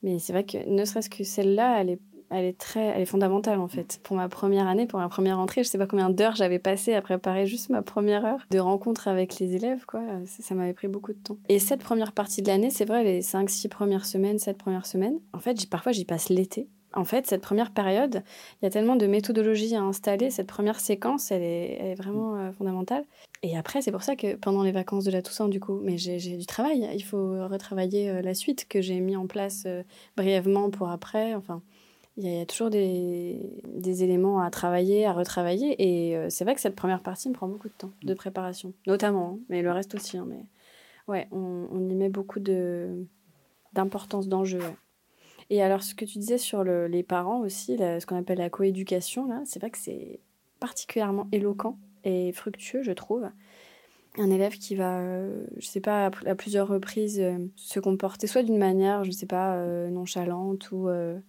Mais 0.01 0.19
c'est 0.19 0.33
vrai 0.33 0.45
que 0.45 0.57
ne 0.69 0.85
serait-ce 0.85 1.09
que 1.09 1.23
celle-là, 1.23 1.81
elle 1.81 1.89
est, 1.91 1.99
elle 2.29 2.45
est 2.45 2.57
très, 2.57 2.81
elle 2.81 3.01
est 3.01 3.05
fondamentale 3.05 3.59
en 3.59 3.67
fait. 3.67 3.99
Pour 4.03 4.15
ma 4.15 4.27
première 4.29 4.67
année, 4.67 4.85
pour 4.85 4.99
ma 4.99 5.07
première 5.07 5.39
entrée, 5.39 5.63
je 5.63 5.69
sais 5.69 5.77
pas 5.77 5.87
combien 5.87 6.09
d'heures 6.09 6.35
j'avais 6.35 6.59
passé 6.59 6.93
à 6.93 7.01
préparer 7.01 7.45
juste 7.45 7.69
ma 7.69 7.81
première 7.81 8.25
heure 8.25 8.39
de 8.51 8.59
rencontre 8.59 9.07
avec 9.07 9.39
les 9.39 9.55
élèves, 9.55 9.85
quoi. 9.85 10.01
Ça, 10.25 10.55
m'avait 10.55 10.73
pris 10.73 10.87
beaucoup 10.87 11.13
de 11.13 11.17
temps. 11.17 11.37
Et 11.49 11.59
cette 11.59 11.81
première 11.81 12.11
partie 12.11 12.41
de 12.41 12.47
l'année, 12.47 12.69
c'est 12.69 12.85
vrai, 12.85 13.03
les 13.03 13.21
5-6 13.21 13.67
premières 13.69 14.05
semaines, 14.05 14.39
7 14.39 14.57
premières 14.57 14.85
semaines, 14.85 15.19
en 15.33 15.39
fait, 15.39 15.69
parfois 15.69 15.91
j'y 15.91 16.05
passe 16.05 16.29
l'été 16.29 16.67
en 16.93 17.05
fait, 17.05 17.27
cette 17.27 17.41
première 17.41 17.71
période, 17.71 18.23
il 18.61 18.65
y 18.65 18.67
a 18.67 18.69
tellement 18.69 18.95
de 18.95 19.07
méthodologies 19.07 19.75
à 19.75 19.81
installer. 19.81 20.29
Cette 20.29 20.47
première 20.47 20.79
séquence, 20.79 21.31
elle 21.31 21.41
est, 21.41 21.95
vraiment 21.95 22.37
euh, 22.37 22.51
fondamentale. 22.51 23.03
Et 23.41 23.57
après, 23.57 23.81
c'est 23.81 23.91
pour 23.91 24.03
ça 24.03 24.15
que 24.15 24.35
pendant 24.35 24.63
les 24.63 24.71
vacances 24.71 25.03
de 25.03 25.11
la 25.11 25.21
Toussaint, 25.21 25.49
du 25.49 25.59
coup, 25.59 25.79
mais 25.83 25.97
j'ai 25.97 26.37
du 26.37 26.45
travail. 26.45 26.87
Il 26.93 27.03
faut 27.03 27.47
retravailler 27.47 28.09
euh, 28.09 28.21
la 28.21 28.33
suite 28.33 28.67
que 28.67 28.81
j'ai 28.81 28.99
mis 28.99 29.15
en 29.15 29.27
place 29.27 29.63
euh, 29.65 29.83
brièvement 30.15 30.69
pour 30.69 30.89
après. 30.89 31.33
Enfin, 31.33 31.61
il 32.17 32.29
y, 32.29 32.39
a 32.39 32.45
toujours 32.45 32.69
des, 32.69 34.03
éléments 34.03 34.39
à 34.39 34.51
travailler, 34.51 35.05
à 35.07 35.13
retravailler. 35.13 35.75
Et 35.79 36.29
c'est 36.29 36.43
vrai 36.43 36.53
que 36.53 36.61
cette 36.61 36.75
première 36.75 37.01
partie 37.01 37.27
me 37.27 37.33
prend 37.33 37.47
beaucoup 37.47 37.69
de 37.69 37.73
temps 37.73 37.91
de 38.03 38.13
préparation, 38.13 38.71
notamment, 38.85 39.33
hein, 39.33 39.39
mais 39.49 39.63
le 39.63 39.71
reste 39.71 39.95
aussi. 39.95 40.19
Hein, 40.19 40.27
mais 40.29 40.45
ouais, 41.07 41.27
on, 41.31 41.89
y 41.89 41.95
met 41.95 42.09
beaucoup 42.09 42.39
d'importance 43.73 44.27
d'enjeu. 44.27 44.61
Et 45.49 45.61
alors, 45.61 45.83
ce 45.83 45.93
que 45.95 46.05
tu 46.05 46.19
disais 46.19 46.37
sur 46.37 46.63
les 46.63 47.03
parents 47.03 47.39
aussi, 47.39 47.77
ce 47.77 48.05
qu'on 48.05 48.17
appelle 48.17 48.39
la 48.39 48.49
coéducation, 48.49 49.29
c'est 49.45 49.59
vrai 49.59 49.69
que 49.69 49.77
c'est 49.77 50.19
particulièrement 50.59 51.27
éloquent 51.31 51.77
et 52.03 52.31
fructueux, 52.31 52.83
je 52.83 52.91
trouve. 52.91 53.29
Un 54.17 54.29
élève 54.29 54.53
qui 54.53 54.75
va, 54.75 54.99
euh, 54.99 55.45
je 55.57 55.65
sais 55.65 55.79
pas, 55.79 56.11
à 56.25 56.35
plusieurs 56.35 56.67
reprises 56.67 57.19
euh, 57.19 57.37
se 57.55 57.79
comporter 57.79 58.27
soit 58.27 58.43
d'une 58.43 58.59
manière, 58.59 59.03
je 59.03 59.11
sais 59.11 59.25
pas, 59.25 59.55
euh, 59.55 59.89
nonchalante 59.89 60.71
ou 60.71 60.87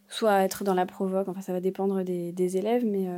soit 0.09 0.43
être 0.43 0.65
dans 0.65 0.75
la 0.75 0.85
provoque, 0.85 1.29
enfin 1.29 1.41
ça 1.41 1.53
va 1.53 1.61
dépendre 1.61 2.03
des, 2.03 2.57
élèves, 2.57 2.85
mais 2.85 3.09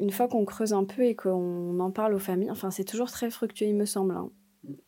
une 0.00 0.10
fois 0.10 0.26
qu'on 0.26 0.44
creuse 0.44 0.72
un 0.72 0.84
peu 0.84 1.02
et 1.02 1.14
qu'on 1.14 1.78
en 1.78 1.90
parle 1.90 2.14
aux 2.14 2.18
familles, 2.18 2.50
enfin 2.50 2.70
c'est 2.70 2.84
toujours 2.84 3.10
très 3.10 3.30
fructueux, 3.30 3.66
il 3.66 3.76
me 3.76 3.86
semble. 3.86 4.14
Hein. 4.14 4.30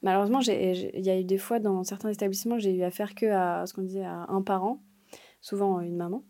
Malheureusement, 0.03 0.41
il 0.41 1.07
y 1.07 1.11
a 1.11 1.21
eu 1.21 1.25
des 1.25 1.39
fois 1.39 1.61
dans 1.61 1.85
certains 1.85 2.11
établissements, 2.11 2.59
j'ai 2.59 2.75
eu 2.75 2.83
affaire 2.83 3.15
que 3.15 3.27
à 3.27 3.65
ce 3.67 3.75
qu'on 3.75 3.83
disait 3.83 4.05
à 4.05 4.27
un 4.29 4.43
parent 4.43 4.83
souvent 5.47 5.81
une 5.81 5.97
maman. 5.97 6.25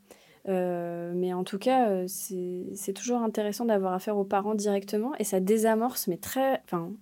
Euh, 0.49 1.13
mais 1.15 1.33
en 1.33 1.43
tout 1.43 1.59
cas, 1.59 1.89
euh, 1.89 2.05
c'est 2.07 2.93
toujours 2.93 3.23
intéressant 3.23 3.65
d'avoir 3.65 3.95
affaire 3.95 4.17
aux 4.17 4.25
parents 4.25 4.55
directement 4.55 5.13
et 5.19 5.25
ça 5.25 5.41
désamorce, 5.41 6.07
mais 6.07 6.19
très, 6.19 6.61
enfin, 6.65 6.93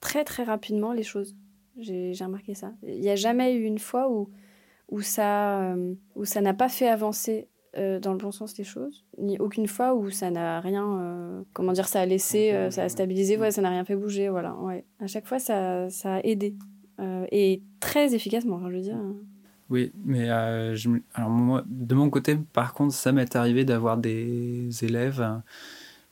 très 0.00 0.24
très 0.24 0.44
rapidement 0.44 0.92
les 0.92 1.02
choses. 1.02 1.36
J'ai 1.76 2.14
remarqué 2.20 2.54
ça. 2.54 2.72
Il 2.86 3.00
n'y 3.00 3.10
a 3.10 3.16
jamais 3.16 3.54
eu 3.56 3.64
une 3.64 3.80
fois 3.80 4.08
où, 4.08 4.30
où 4.88 5.00
ça 5.00 5.62
euh, 5.62 5.94
où 6.14 6.24
ça 6.24 6.40
n'a 6.40 6.54
pas 6.54 6.68
fait 6.68 6.88
avancer 6.88 7.48
dans 7.76 8.12
le 8.12 8.18
bon 8.18 8.30
sens 8.30 8.56
les 8.56 8.62
choses, 8.62 9.04
ni 9.18 9.36
aucune 9.40 9.66
fois 9.66 9.96
où 9.96 10.08
ça 10.08 10.30
n'a 10.30 10.60
rien, 10.60 11.44
comment 11.54 11.72
dire, 11.72 11.88
ça 11.88 12.02
a 12.02 12.06
laissé, 12.06 12.68
ça 12.70 12.84
a 12.84 12.88
stabilisé, 12.88 13.36
ouais, 13.36 13.50
ça 13.50 13.62
n'a 13.62 13.70
rien 13.70 13.84
fait 13.84 13.96
bouger, 13.96 14.28
voilà. 14.28 14.54
Ouais. 14.60 14.84
À 15.00 15.08
chaque 15.08 15.26
fois, 15.26 15.40
ça, 15.40 15.90
ça 15.90 16.14
a 16.14 16.20
aidé 16.20 16.54
et 17.00 17.64
très 17.80 18.14
efficacement, 18.14 18.60
je 18.70 18.76
veux 18.76 18.80
dire. 18.80 18.96
Oui, 19.70 19.92
mais 20.04 20.28
euh, 20.28 20.76
alors 21.14 21.30
moi, 21.30 21.62
de 21.66 21.94
mon 21.94 22.10
côté, 22.10 22.36
par 22.52 22.74
contre, 22.74 22.94
ça 22.94 23.12
m'est 23.12 23.34
arrivé 23.34 23.64
d'avoir 23.64 23.96
des 23.96 24.68
élèves 24.84 25.22
euh, 25.22 25.36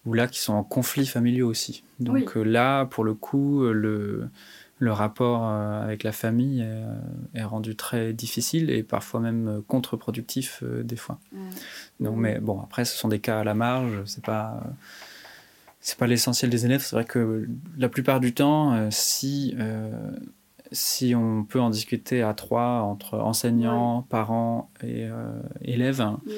ou 0.06 0.14
là 0.14 0.26
qui 0.26 0.40
sont 0.40 0.54
en 0.54 0.64
conflit 0.64 1.06
familial 1.06 1.44
aussi. 1.44 1.84
Donc 2.00 2.36
euh, 2.36 2.42
là, 2.42 2.86
pour 2.86 3.04
le 3.04 3.14
coup, 3.14 3.62
le, 3.64 4.28
le 4.78 4.92
rapport 4.92 5.44
avec 5.44 6.02
la 6.02 6.12
famille 6.12 6.66
est, 7.34 7.44
rendu 7.44 7.76
très 7.76 8.12
difficile 8.12 8.70
et 8.70 8.82
parfois 8.82 9.20
même 9.20 9.62
contre-productif 9.68 10.64
des 10.64 10.96
fois. 10.96 11.20
Donc, 12.00 12.16
mais 12.16 12.40
bon, 12.40 12.60
après, 12.60 12.84
ce 12.84 12.96
sont 12.96 13.08
des 13.08 13.20
cas 13.20 13.40
à 13.40 13.44
la 13.44 13.54
marge. 13.54 14.02
C'est 14.06 14.24
pas 14.24 14.62
c'est 15.78 15.98
pas 15.98 16.06
l'essentiel 16.06 16.50
des 16.50 16.64
élèves. 16.64 16.80
C'est 16.80 16.96
vrai 16.96 17.04
que 17.04 17.48
la 17.76 17.88
plupart 17.88 18.18
du 18.18 18.32
temps, 18.34 18.90
si 18.90 19.54
si 20.72 21.14
on 21.14 21.44
peut 21.44 21.60
en 21.60 21.70
discuter 21.70 22.22
à 22.22 22.34
trois 22.34 22.80
entre 22.80 23.18
enseignants, 23.18 24.02
parents 24.08 24.70
et 24.82 25.04
euh, 25.04 25.40
élèves, 25.60 26.00
mmh. 26.00 26.30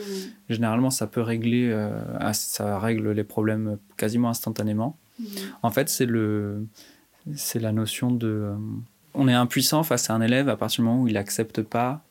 généralement 0.50 0.90
ça 0.90 1.06
peut 1.06 1.20
régler, 1.20 1.70
euh, 1.70 2.32
ça 2.32 2.78
règle 2.78 3.10
les 3.12 3.24
problèmes 3.24 3.78
quasiment 3.96 4.28
instantanément. 4.28 4.98
Mmh. 5.18 5.24
En 5.62 5.70
fait, 5.70 5.88
c'est 5.88 6.06
le, 6.06 6.66
c'est 7.34 7.60
la 7.60 7.72
notion 7.72 8.10
de, 8.10 8.26
euh, 8.26 8.56
on 9.14 9.28
est 9.28 9.34
impuissant 9.34 9.84
face 9.84 10.10
à 10.10 10.14
un 10.14 10.20
élève 10.20 10.48
à 10.48 10.56
partir 10.56 10.82
du 10.82 10.88
moment 10.88 11.02
où 11.02 11.08
il 11.08 11.14
n'accepte 11.14 11.62
pas 11.62 12.02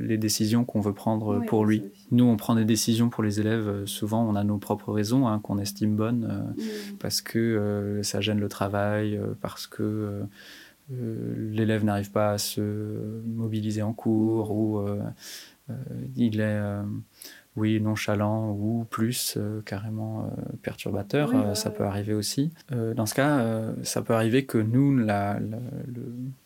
les 0.00 0.16
décisions 0.16 0.64
qu'on 0.64 0.80
veut 0.80 0.94
prendre 0.94 1.44
pour 1.44 1.66
lui. 1.66 1.82
Nous, 2.12 2.24
on 2.24 2.38
prend 2.38 2.54
des 2.54 2.64
décisions 2.64 3.10
pour 3.10 3.22
les 3.22 3.40
élèves. 3.40 3.84
souvent, 3.84 4.26
on 4.26 4.34
a 4.34 4.42
nos 4.42 4.56
propres 4.56 4.90
raisons 4.90 5.28
hein, 5.28 5.38
qu'on 5.38 5.58
estime 5.58 5.96
bonnes 5.96 6.54
mmh. 6.56 6.96
parce 6.98 7.20
que 7.20 8.00
ça 8.02 8.22
gêne 8.22 8.40
le 8.40 8.48
travail, 8.48 9.20
parce 9.42 9.66
que 9.66 9.82
euh, 9.82 10.22
l'élève 10.90 11.84
n'arrive 11.84 12.10
pas 12.10 12.32
à 12.32 12.38
se 12.38 12.60
mobiliser 13.24 13.82
en 13.82 13.92
cours 13.92 14.50
ou 14.50 14.78
euh, 14.78 15.00
euh, 15.70 15.74
il 16.16 16.40
est 16.40 16.60
oui, 17.56 17.80
nonchalant 17.80 18.52
ou 18.52 18.86
plus 18.88 19.36
carrément 19.66 20.32
perturbateur, 20.62 21.56
ça 21.56 21.70
peut 21.70 21.84
arriver 21.84 22.14
aussi. 22.14 22.52
dans 22.70 23.06
ce 23.06 23.14
cas, 23.14 23.74
ça 23.82 24.02
peut 24.02 24.14
arriver 24.14 24.46
que 24.46 24.56
nous, 24.56 24.96
la, 24.96 25.40
le, 25.40 25.58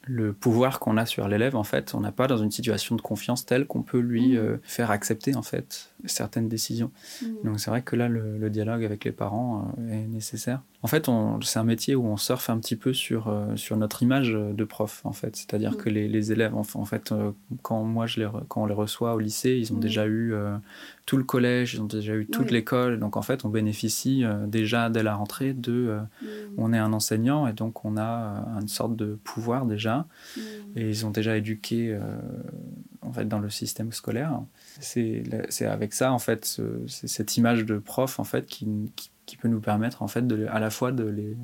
le, 0.07 0.33
pouvoir 0.33 0.81
qu'on 0.81 0.97
a 0.97 1.07
sur 1.07 1.29
l'élève, 1.29 1.57
en 1.57 1.65
fait, 1.65 1.95
on 1.95 2.01
n'a 2.01 2.13
pas 2.13 2.27
dans 2.27 2.39
une 2.39 2.51
situation 2.51 2.97
de 2.97 3.01
confiance 3.01 3.47
telle 3.47 3.67
qu'on 3.67 3.83
peut 3.83 3.99
lui 3.99 4.37
mmh. 4.37 4.59
faire 4.63 4.91
accepter 4.91 5.35
en 5.35 5.43
fait 5.43 5.91
certaines 6.05 6.49
décisions. 6.49 6.91
Mmh. 7.23 7.27
Donc 7.45 7.61
c'est 7.61 7.71
vrai 7.71 7.83
que 7.83 7.97
là, 7.97 8.09
le, 8.09 8.51
dialogue 8.51 8.85
avec 8.85 9.05
les 9.05 9.13
parents 9.13 9.75
est 9.91 10.07
nécessaire. 10.07 10.61
En 10.85 10.87
fait, 10.87 11.09
c'est 11.43 11.59
un 11.59 11.65
métier 11.65 11.95
où 11.95 12.05
on 12.05 12.19
surfe 12.19 12.51
un 12.51 12.59
petit 12.59 12.77
peu 12.77 12.93
sur, 12.93 13.29
euh, 13.29 13.57
sur 13.57 13.75
notre 13.79 14.03
image 14.03 14.33
de 14.33 14.65
prof, 14.65 15.01
en 15.05 15.13
fait. 15.13 15.35
C'est-à-dire 15.35 15.73
mm. 15.73 15.77
que 15.77 15.89
les, 15.89 16.09
les, 16.09 16.31
élèves, 16.31 16.55
en, 16.55 16.85
fait, 16.85 17.11
euh, 17.11 17.31
quand, 17.63 17.83
moi 17.85 18.07
je 18.07 18.21
les, 18.21 18.29
quand 18.49 18.65
on 18.65 18.67
les 18.67 18.75
reçoit 18.75 19.15
au 19.15 19.19
lycée, 19.19 19.53
ils 19.53 19.73
ont 19.73 19.77
mm. 19.77 19.81
déjà 19.81 20.05
eu 20.05 20.35
euh, 20.35 20.59
tout 21.07 21.17
le 21.17 21.25
collège, 21.25 21.75
ils 21.75 21.83
ont 21.83 21.87
déjà 21.87 22.15
eu 22.15 22.27
toute 22.27 22.51
l'école. 22.51 22.99
Donc, 22.99 23.17
en 23.17 23.23
fait, 23.23 23.45
on 23.45 23.49
bénéficie 23.49 24.25
déjà 24.47 24.89
dès 24.89 25.03
la 25.03 25.15
rentrée 25.15 25.53
de... 25.53 25.99
Mm. 26.23 26.27
On 26.57 26.73
est 26.73 26.79
un 26.79 26.93
enseignant 26.93 27.47
et 27.47 27.53
donc 27.53 27.85
on 27.85 27.97
a 27.97 28.47
une 28.61 28.69
sorte 28.69 28.97
de 28.97 29.19
pouvoir 29.23 29.67
déjà. 29.67 30.07
Et 30.77 30.89
ils 30.89 31.05
ont 31.05 31.11
déjà 31.11 31.37
éduqué, 31.37 31.99
en 33.03 33.13
fait, 33.13 33.27
dans 33.27 33.39
le 33.39 33.51
système 33.51 33.93
scolaire. 33.93 34.41
C'est 34.81 35.23
avec 35.67 35.93
ça, 35.93 36.13
en 36.13 36.19
fait, 36.19 36.61
c'est 36.87 37.09
cette 37.09 37.37
image 37.37 37.65
de 37.67 37.79
prof, 37.79 38.19
en 38.19 38.25
fait, 38.25 38.47
qui, 38.47 38.67
qui 38.97 39.11
qui 39.27 39.37
peut 39.37 39.49
nous 39.49 39.61
permettre 39.61 40.03
en 40.03 40.09
fait 40.09 40.27
de, 40.27 40.47
à 40.47 40.61
la 40.61 40.71
fois 40.71 40.93
de 40.93 41.05
les 41.05 41.37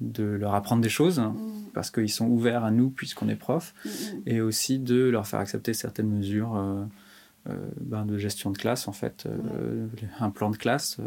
de 0.00 0.24
leur 0.24 0.54
apprendre 0.54 0.82
des 0.82 0.90
choses 0.90 1.18
mm. 1.18 1.70
parce 1.72 1.90
qu'ils 1.90 2.10
sont 2.10 2.26
ouverts 2.26 2.64
à 2.64 2.70
nous 2.70 2.90
puisqu'on 2.90 3.28
est 3.28 3.36
prof 3.36 3.74
mm, 3.84 3.88
mm. 3.88 4.22
et 4.26 4.40
aussi 4.40 4.78
de 4.78 5.04
leur 5.04 5.26
faire 5.26 5.40
accepter 5.40 5.72
certaines 5.72 6.10
mesures 6.10 6.56
euh, 6.56 6.84
ben, 7.80 8.04
de 8.04 8.18
gestion 8.18 8.50
de 8.50 8.58
classe, 8.58 8.88
en 8.88 8.92
fait, 8.92 9.28
un 10.20 10.30
plan 10.30 10.50
de 10.50 10.56
classe. 10.56 10.98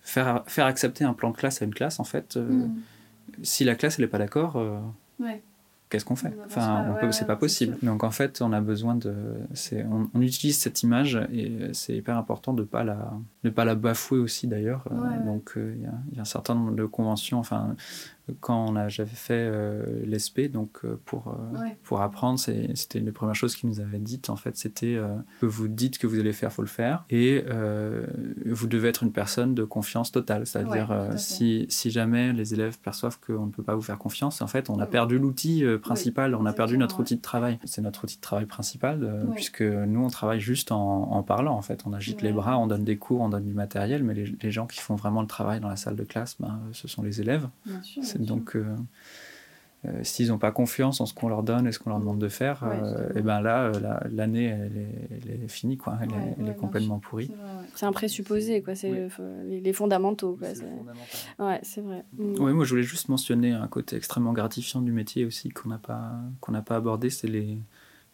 faire, 0.00 0.42
faire 0.46 0.66
accepter 0.66 1.04
un 1.04 1.14
plan 1.14 1.30
de 1.30 1.36
classe 1.36 1.62
à 1.62 1.64
une 1.64 1.74
classe, 1.74 2.00
en 2.00 2.04
fait, 2.04 2.36
mm. 2.36 2.70
si 3.42 3.64
la 3.64 3.74
classe 3.74 3.98
n'est 3.98 4.06
pas 4.06 4.18
d'accord, 4.18 4.62
qu'est-ce 5.88 6.04
qu'on 6.04 6.16
fait? 6.16 6.34
Enfin, 6.46 6.96
c'est 7.12 7.26
pas 7.26 7.36
possible. 7.36 7.76
Donc 7.82 8.04
en 8.04 8.10
fait, 8.10 8.42
on 8.42 8.52
a 8.52 8.60
besoin 8.60 8.94
de, 8.94 9.14
on, 9.90 10.08
on, 10.14 10.20
utilise 10.20 10.58
cette 10.58 10.82
image 10.82 11.18
et 11.32 11.70
c'est 11.72 11.96
hyper 11.96 12.16
important 12.16 12.52
de 12.52 12.62
pas 12.62 12.84
la, 12.84 13.12
de 13.44 13.50
pas 13.50 13.64
la 13.64 13.74
bafouer 13.74 14.18
aussi 14.18 14.46
d'ailleurs. 14.46 14.84
donc 15.24 15.52
il 15.56 15.80
y, 15.80 16.16
y, 16.16 16.18
a 16.18 16.22
un 16.22 16.24
certain 16.24 16.54
nombre 16.54 16.74
de 16.74 16.84
conventions. 16.84 17.38
Enfin, 17.38 17.74
quand 18.40 18.88
j'avais 18.88 19.08
fait 19.10 19.34
euh, 19.34 20.04
l'ESP, 20.04 20.50
donc 20.50 20.80
euh, 20.84 21.00
pour, 21.04 21.28
euh, 21.28 21.58
pour 21.82 22.02
apprendre, 22.02 22.38
c'était 22.38 22.98
une 22.98 23.06
des 23.06 23.12
premières 23.12 23.34
choses 23.34 23.56
qu'ils 23.56 23.68
nous 23.68 23.80
avaient 23.80 23.98
dites. 23.98 24.30
En 24.30 24.36
fait, 24.36 24.56
c'était 24.56 24.98
que 25.40 25.46
vous 25.46 25.68
dites 25.68 25.98
que 25.98 26.06
vous 26.06 26.18
allez 26.18 26.32
faire, 26.32 26.52
faut 26.52 26.62
le 26.62 26.68
faire, 26.68 27.04
et 27.10 27.44
vous 28.46 28.66
devez 28.66 28.88
être 28.88 29.02
une 29.02 29.12
personne 29.12 29.54
de 29.54 29.64
confiance 29.64 30.12
totale. 30.12 30.46
C'est-à-dire, 30.46 31.12
si, 31.16 31.66
si, 31.68 31.90
jamais 31.90 32.32
les 32.32 32.54
élèves 32.54 32.78
perçoivent 32.78 33.18
qu'on 33.20 33.46
ne 33.46 33.50
peut 33.50 33.62
pas 33.62 33.74
vous 33.74 33.82
faire 33.82 33.98
confiance, 33.98 34.40
en 34.42 34.46
fait, 34.46 34.70
on 34.70 34.78
a 34.78 34.86
perdu 34.86 35.18
l'outil 35.18 35.64
principal, 35.82 36.34
on 36.34 36.46
a 36.46 36.52
perdu 36.52 36.78
notre 36.78 37.00
outil 37.00 37.16
de 37.16 37.22
travail. 37.22 37.58
C'est 37.64 37.82
notre 37.82 38.04
outil 38.04 38.16
de 38.16 38.22
travail 38.22 38.46
principal, 38.46 39.26
puisque 39.34 39.62
nous, 39.62 40.04
on 40.04 40.08
travaille 40.08 40.40
juste 40.40 40.72
en, 40.72 41.12
en, 41.12 41.22
parlant. 41.22 41.54
En 41.54 41.62
fait, 41.62 41.82
on 41.86 41.92
agite 41.92 42.22
les 42.22 42.32
bras, 42.32 42.58
on 42.58 42.66
donne 42.66 42.84
des 42.84 42.96
cours, 42.96 43.20
on 43.20 43.28
donne 43.28 43.44
du 43.44 43.54
matériel, 43.54 44.02
mais 44.04 44.14
les, 44.14 44.36
les, 44.40 44.50
gens 44.50 44.66
qui 44.66 44.80
font 44.80 44.96
vraiment 44.96 45.20
le 45.20 45.26
travail 45.26 45.60
dans 45.60 45.68
la 45.68 45.76
salle 45.76 45.96
de 45.96 46.04
classe, 46.04 46.36
ben, 46.40 46.60
ce 46.72 46.88
sont 46.88 47.02
les 47.02 47.20
élèves. 47.20 47.48
Donc, 48.18 48.56
euh, 48.56 48.64
euh, 49.86 50.00
s'ils 50.02 50.28
n'ont 50.28 50.38
pas 50.38 50.50
confiance 50.50 51.00
en 51.00 51.06
ce 51.06 51.14
qu'on 51.14 51.28
leur 51.28 51.44
donne 51.44 51.68
et 51.68 51.72
ce 51.72 51.78
qu'on 51.78 51.90
leur 51.90 52.00
demande 52.00 52.18
de 52.18 52.28
faire, 52.28 52.64
et 52.64 52.80
euh, 52.82 53.12
eh 53.14 53.22
ben 53.22 53.40
là, 53.40 53.70
l'année, 54.10 54.46
elle, 54.46 55.44
est 55.44 55.48
finie, 55.48 55.76
quoi. 55.76 55.98
Elle, 56.02 56.48
est, 56.48 56.56
complètement 56.56 56.98
pourrie. 56.98 57.30
C'est 57.76 57.86
un 57.86 57.92
présupposé, 57.92 58.60
quoi. 58.60 58.74
C'est 58.74 59.08
les, 59.46 59.72
fondamentaux, 59.72 60.36
quoi. 60.36 60.48
Ouais, 61.38 61.60
c'est 61.62 61.80
vrai. 61.80 62.04
Mm. 62.14 62.34
Oui, 62.40 62.52
moi, 62.52 62.64
je 62.64 62.70
voulais 62.70 62.82
juste 62.82 63.08
mentionner 63.08 63.52
un 63.52 63.68
côté 63.68 63.96
extrêmement 63.96 64.32
gratifiant 64.32 64.82
du 64.82 64.90
métier 64.90 65.24
aussi 65.24 65.50
qu'on 65.50 65.68
n'a 65.68 65.78
pas, 65.78 66.12
qu'on 66.40 66.52
n'a 66.52 66.62
pas 66.62 66.76
abordé, 66.76 67.10
c'est 67.10 67.28
les 67.28 67.58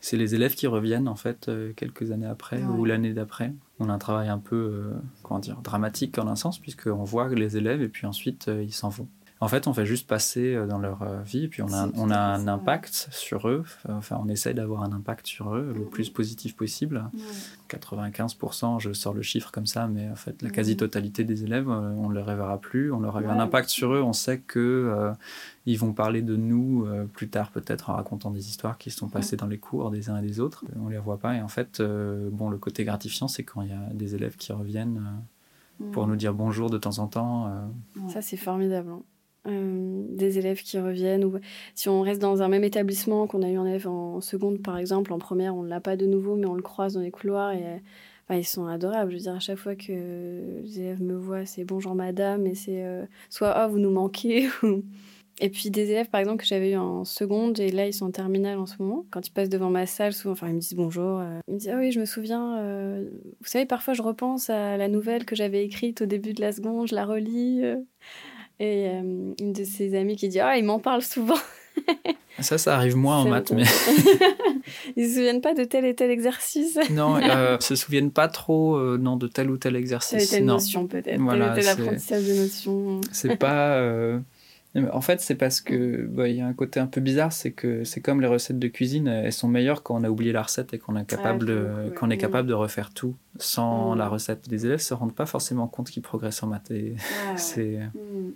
c'est 0.00 0.18
les 0.18 0.34
élèves 0.34 0.54
qui 0.54 0.66
reviennent 0.66 1.08
en 1.08 1.14
fait 1.14 1.50
quelques 1.76 2.10
années 2.10 2.26
après 2.26 2.62
ou 2.62 2.84
l'année 2.84 3.14
d'après. 3.14 3.54
On 3.78 3.88
a 3.88 3.94
un 3.94 3.98
travail 3.98 4.28
un 4.28 4.38
peu 4.38 4.92
comment 5.22 5.40
dire 5.40 5.62
dramatique 5.62 6.18
en 6.18 6.28
un 6.28 6.36
sens 6.36 6.58
puisqu'on 6.58 7.04
voit 7.04 7.30
les 7.30 7.56
élèves 7.56 7.80
et 7.80 7.88
puis 7.88 8.06
ensuite 8.06 8.50
ils 8.62 8.74
s'en 8.74 8.90
vont. 8.90 9.08
En 9.44 9.48
fait, 9.48 9.66
on 9.66 9.74
fait 9.74 9.84
juste 9.84 10.08
passer 10.08 10.54
euh, 10.54 10.66
dans 10.66 10.78
leur 10.78 11.02
euh, 11.02 11.20
vie, 11.20 11.48
puis 11.48 11.60
on 11.60 11.70
a, 11.70 11.90
on 11.96 12.08
a 12.08 12.18
un 12.18 12.48
impact 12.48 13.08
sur 13.10 13.46
eux. 13.46 13.62
Enfin, 13.86 14.18
on 14.18 14.26
essaie 14.30 14.54
d'avoir 14.54 14.82
un 14.82 14.92
impact 14.92 15.26
sur 15.26 15.54
eux 15.54 15.70
le 15.76 15.84
plus 15.84 16.08
positif 16.08 16.56
possible. 16.56 17.04
95%, 17.68 18.80
je 18.80 18.94
sors 18.94 19.12
le 19.12 19.20
chiffre 19.20 19.52
comme 19.52 19.66
ça, 19.66 19.86
mais 19.86 20.08
en 20.08 20.16
fait, 20.16 20.40
la 20.40 20.48
quasi-totalité 20.48 21.24
des 21.24 21.44
élèves, 21.44 21.68
euh, 21.68 21.92
on 21.98 22.08
ne 22.08 22.14
les 22.14 22.22
reverra 22.22 22.58
plus. 22.58 22.90
On 22.90 23.00
leur 23.00 23.18
a 23.18 23.20
eu 23.20 23.26
un 23.26 23.38
impact 23.38 23.68
sur 23.68 23.92
eux. 23.92 24.00
On 24.00 24.14
sait 24.14 24.38
que 24.38 25.12
ils 25.66 25.78
vont 25.78 25.92
parler 25.92 26.22
de 26.22 26.36
nous 26.36 26.88
plus 27.12 27.28
tard, 27.28 27.50
peut-être 27.50 27.90
en 27.90 27.96
racontant 27.96 28.30
des 28.30 28.48
histoires 28.48 28.78
qui 28.78 28.90
se 28.90 28.98
sont 28.98 29.08
passées 29.08 29.36
dans 29.36 29.46
les 29.46 29.58
cours 29.58 29.90
des 29.90 30.08
uns 30.08 30.16
et 30.16 30.22
des 30.22 30.40
autres. 30.40 30.64
On 30.80 30.88
les 30.88 30.96
revoit 30.96 31.18
pas. 31.18 31.34
Et 31.34 31.42
en 31.42 31.48
fait, 31.48 31.82
bon, 31.82 32.48
le 32.48 32.56
côté 32.56 32.84
gratifiant, 32.84 33.28
c'est 33.28 33.42
quand 33.42 33.60
il 33.60 33.68
y 33.68 33.72
a 33.72 33.92
des 33.92 34.14
élèves 34.14 34.36
qui 34.36 34.52
reviennent 34.52 35.02
pour 35.92 36.06
nous 36.06 36.16
dire 36.16 36.32
bonjour 36.32 36.70
de 36.70 36.78
temps 36.78 36.98
en 36.98 37.08
temps. 37.08 37.70
Ça, 38.08 38.22
c'est 38.22 38.38
formidable. 38.38 38.88
Hein. 38.90 39.02
Euh, 39.46 40.06
des 40.08 40.38
élèves 40.38 40.62
qui 40.62 40.78
reviennent. 40.78 41.24
Ou 41.24 41.38
si 41.74 41.88
on 41.88 42.00
reste 42.00 42.20
dans 42.20 42.42
un 42.42 42.48
même 42.48 42.64
établissement 42.64 43.26
qu'on 43.26 43.42
a 43.42 43.50
eu 43.50 43.56
un 43.56 43.66
élève 43.66 43.88
en 43.88 44.20
seconde, 44.22 44.62
par 44.62 44.78
exemple, 44.78 45.12
en 45.12 45.18
première, 45.18 45.54
on 45.54 45.62
ne 45.62 45.68
l'a 45.68 45.80
pas 45.80 45.96
de 45.96 46.06
nouveau, 46.06 46.34
mais 46.34 46.46
on 46.46 46.54
le 46.54 46.62
croise 46.62 46.94
dans 46.94 47.00
les 47.00 47.10
couloirs 47.10 47.52
et 47.52 47.82
ils 48.30 48.44
sont 48.44 48.66
adorables. 48.66 49.10
Je 49.10 49.16
veux 49.16 49.22
dire, 49.22 49.34
à 49.34 49.40
chaque 49.40 49.58
fois 49.58 49.74
que 49.74 50.62
les 50.62 50.80
élèves 50.80 51.02
me 51.02 51.16
voient, 51.16 51.46
c'est 51.46 51.64
bonjour 51.64 51.94
madame, 51.94 52.46
et 52.46 52.54
c'est 52.54 52.82
euh, 52.82 53.04
soit 53.28 53.50
ah, 53.50 53.66
vous 53.66 53.78
nous 53.78 53.90
manquez. 53.90 54.48
Et 55.40 55.50
puis 55.50 55.70
des 55.70 55.90
élèves, 55.90 56.10
par 56.10 56.20
exemple, 56.20 56.42
que 56.42 56.46
j'avais 56.46 56.70
eu 56.70 56.76
en 56.76 57.04
seconde, 57.04 57.58
et 57.58 57.72
là, 57.72 57.88
ils 57.88 57.92
sont 57.92 58.06
en 58.06 58.12
terminale 58.12 58.56
en 58.56 58.66
ce 58.66 58.76
moment. 58.80 59.04
Quand 59.10 59.26
ils 59.26 59.32
passent 59.32 59.48
devant 59.48 59.68
ma 59.68 59.84
salle, 59.84 60.12
souvent, 60.12 60.30
enfin, 60.30 60.46
ils 60.46 60.54
me 60.54 60.60
disent 60.60 60.76
bonjour. 60.76 61.18
Euh, 61.18 61.40
ils 61.48 61.54
me 61.54 61.58
disent, 61.58 61.70
ah 61.70 61.76
oui, 61.76 61.90
je 61.90 61.98
me 61.98 62.04
souviens. 62.04 62.56
vous 63.40 63.48
savez, 63.48 63.66
parfois, 63.66 63.94
je 63.94 64.02
repense 64.02 64.48
à 64.48 64.76
la 64.76 64.86
nouvelle 64.86 65.24
que 65.24 65.34
j'avais 65.34 65.64
écrite 65.64 66.02
au 66.02 66.06
début 66.06 66.34
de 66.34 66.40
la 66.40 66.52
seconde, 66.52 66.86
je 66.86 66.94
la 66.94 67.04
relis. 67.04 67.62
Et 68.60 68.88
euh, 68.88 69.32
une 69.40 69.52
de 69.52 69.64
ses 69.64 69.96
amies 69.96 70.16
qui 70.16 70.28
dit 70.28 70.40
Ah, 70.40 70.56
il 70.56 70.64
m'en 70.64 70.78
parle 70.78 71.02
souvent. 71.02 71.38
ça, 72.40 72.56
ça 72.56 72.76
arrive 72.76 72.96
moins 72.96 73.18
en 73.18 73.28
maths, 73.28 73.50
mais. 73.52 73.64
ils 74.96 75.08
se 75.08 75.14
souviennent 75.14 75.40
pas 75.40 75.54
de 75.54 75.64
tel 75.64 75.84
et 75.84 75.94
tel 75.94 76.10
exercice. 76.10 76.78
non, 76.90 77.16
euh, 77.16 77.58
se 77.58 77.74
souviennent 77.74 78.12
pas 78.12 78.28
trop 78.28 78.76
euh, 78.76 78.96
non, 78.96 79.16
de 79.16 79.26
tel 79.26 79.50
ou 79.50 79.56
tel 79.56 79.74
exercice. 79.76 80.18
Telle, 80.18 80.28
telle 80.28 80.44
notion, 80.44 80.86
peut-être. 80.86 81.20
Voilà, 81.20 81.50
tel, 81.54 81.64
tel 81.64 81.72
apprentissage 81.72 82.24
de 82.24 82.34
notions. 82.34 83.00
C'est 83.10 83.36
pas. 83.36 83.80
En 84.76 85.00
fait, 85.00 85.20
c'est 85.20 85.36
parce 85.36 85.60
que 85.60 86.04
bah, 86.04 86.28
il 86.28 86.36
y 86.36 86.40
a 86.40 86.46
un 86.46 86.52
côté 86.52 86.80
un 86.80 86.88
peu 86.88 87.00
bizarre, 87.00 87.32
c'est 87.32 87.52
que 87.52 87.84
c'est 87.84 88.00
comme 88.00 88.20
les 88.20 88.26
recettes 88.26 88.58
de 88.58 88.66
cuisine, 88.66 89.06
elles 89.06 89.32
sont 89.32 89.46
meilleures 89.46 89.84
quand 89.84 89.94
on 89.94 90.02
a 90.02 90.10
oublié 90.10 90.32
la 90.32 90.42
recette 90.42 90.74
et 90.74 90.78
qu'on 90.78 90.96
est 90.96 91.04
capable, 91.04 91.46
de, 91.46 91.92
qu'on 91.96 92.10
est 92.10 92.18
capable 92.18 92.48
de 92.48 92.54
refaire 92.54 92.92
tout 92.92 93.14
sans 93.38 93.94
mm. 93.94 93.98
la 93.98 94.08
recette. 94.08 94.46
Les 94.50 94.66
élèves 94.66 94.80
se 94.80 94.92
rendent 94.92 95.14
pas 95.14 95.26
forcément 95.26 95.68
compte 95.68 95.90
qu'ils 95.90 96.02
progressent 96.02 96.42
en 96.42 96.48
maths. 96.48 96.72
c'est 97.36 97.78
mm. 97.94 98.32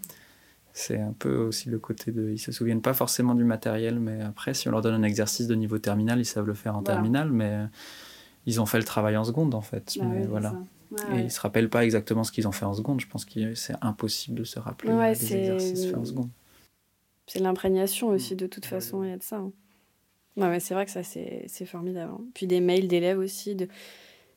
c'est 0.72 1.00
un 1.00 1.14
peu 1.18 1.36
aussi 1.38 1.70
le 1.70 1.80
côté 1.80 2.12
de, 2.12 2.30
ils 2.30 2.38
se 2.38 2.52
souviennent 2.52 2.82
pas 2.82 2.94
forcément 2.94 3.34
du 3.34 3.44
matériel, 3.44 3.98
mais 3.98 4.20
après, 4.22 4.54
si 4.54 4.68
on 4.68 4.70
leur 4.70 4.80
donne 4.80 4.94
un 4.94 5.02
exercice 5.02 5.48
de 5.48 5.56
niveau 5.56 5.78
terminal, 5.78 6.20
ils 6.20 6.24
savent 6.24 6.46
le 6.46 6.54
faire 6.54 6.76
en 6.76 6.82
terminal, 6.82 7.32
mais 7.32 7.64
ils 8.46 8.60
ont 8.60 8.66
fait 8.66 8.78
le 8.78 8.84
travail 8.84 9.16
en 9.16 9.24
seconde 9.24 9.56
en 9.56 9.60
fait. 9.60 9.96
Bah 9.98 10.06
mais 10.08 10.24
voilà 10.24 10.54
et 10.92 11.18
ils 11.18 11.24
ne 11.24 11.28
se 11.28 11.40
rappellent 11.40 11.70
pas 11.70 11.84
exactement 11.84 12.24
ce 12.24 12.32
qu'ils 12.32 12.48
ont 12.48 12.52
fait 12.52 12.64
en 12.64 12.74
seconde. 12.74 13.00
Je 13.00 13.06
pense 13.06 13.24
que 13.24 13.54
c'est 13.54 13.74
impossible 13.82 14.38
de 14.38 14.44
se 14.44 14.58
rappeler 14.58 14.92
des 14.92 15.36
exercices 15.36 15.86
faits 15.86 15.96
en 15.96 16.04
seconde. 16.04 16.30
C'est 17.26 17.40
l'imprégnation 17.40 18.08
aussi, 18.08 18.36
de 18.36 18.46
toute 18.46 18.64
façon, 18.64 19.04
il 19.04 19.10
y 19.10 19.12
a 19.12 19.18
de 19.18 19.22
ça. 19.22 19.36
Hein. 19.36 19.52
Ouais, 20.36 20.60
c'est 20.60 20.72
vrai 20.74 20.86
que 20.86 20.90
ça, 20.90 21.02
c'est 21.02 21.66
formidable. 21.66 22.12
Hein. 22.14 22.24
Puis 22.34 22.46
des 22.46 22.60
mails 22.60 22.88
d'élèves 22.88 23.18
aussi. 23.18 23.54
De... 23.54 23.68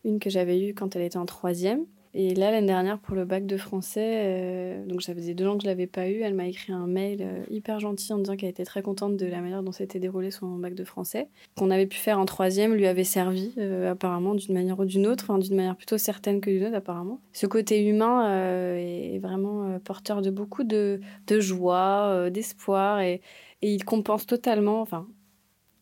Une 0.04 0.20
que 0.20 0.30
j'avais 0.30 0.68
eue 0.68 0.74
quand 0.74 0.96
elle 0.96 1.04
était 1.04 1.18
en 1.18 1.26
troisième. 1.26 1.86
Et 2.14 2.36
là, 2.36 2.52
l'année 2.52 2.68
dernière, 2.68 3.00
pour 3.00 3.16
le 3.16 3.24
bac 3.24 3.46
de 3.46 3.56
français, 3.56 4.22
euh, 4.24 4.86
donc 4.86 5.02
ça 5.02 5.16
faisait 5.16 5.34
deux 5.34 5.48
ans 5.48 5.56
que 5.56 5.64
je 5.64 5.68
l'avais 5.68 5.88
pas 5.88 6.10
eu, 6.10 6.22
elle 6.22 6.34
m'a 6.34 6.46
écrit 6.46 6.74
un 6.74 6.86
mail 6.86 7.22
euh, 7.22 7.44
hyper 7.50 7.80
gentil 7.80 8.12
en 8.12 8.18
disant 8.18 8.36
qu'elle 8.36 8.50
était 8.50 8.66
très 8.66 8.82
contente 8.82 9.16
de 9.16 9.26
la 9.26 9.40
manière 9.40 9.64
dont 9.64 9.72
s'était 9.72 10.00
déroulé 10.00 10.30
son 10.30 10.58
bac 10.58 10.76
de 10.76 10.84
français. 10.84 11.30
Qu'on 11.56 11.72
avait 11.72 11.86
pu 11.88 11.98
faire 11.98 12.20
en 12.20 12.26
troisième 12.26 12.74
lui 12.74 12.86
avait 12.86 13.06
servi, 13.06 13.54
euh, 13.58 13.92
apparemment, 13.92 14.36
d'une 14.36 14.54
manière 14.54 14.78
ou 14.78 14.84
d'une 14.84 15.08
autre, 15.08 15.38
d'une 15.38 15.56
manière 15.56 15.78
plutôt 15.78 15.98
certaine 15.98 16.42
que 16.42 16.50
d'une 16.50 16.66
autre, 16.66 16.76
apparemment. 16.76 17.22
Ce 17.32 17.46
côté 17.46 17.82
humain 17.82 18.76
est 18.78 19.20
vraiment 19.20 19.80
porteur 19.80 20.22
de 20.22 20.30
beaucoup 20.30 20.66
de, 20.66 21.00
de 21.28 21.40
joie, 21.40 22.30
d'espoir, 22.30 23.00
et, 23.00 23.22
et 23.62 23.74
il 23.74 23.86
compense 23.86 24.26
totalement, 24.26 24.82
enfin, 24.82 25.08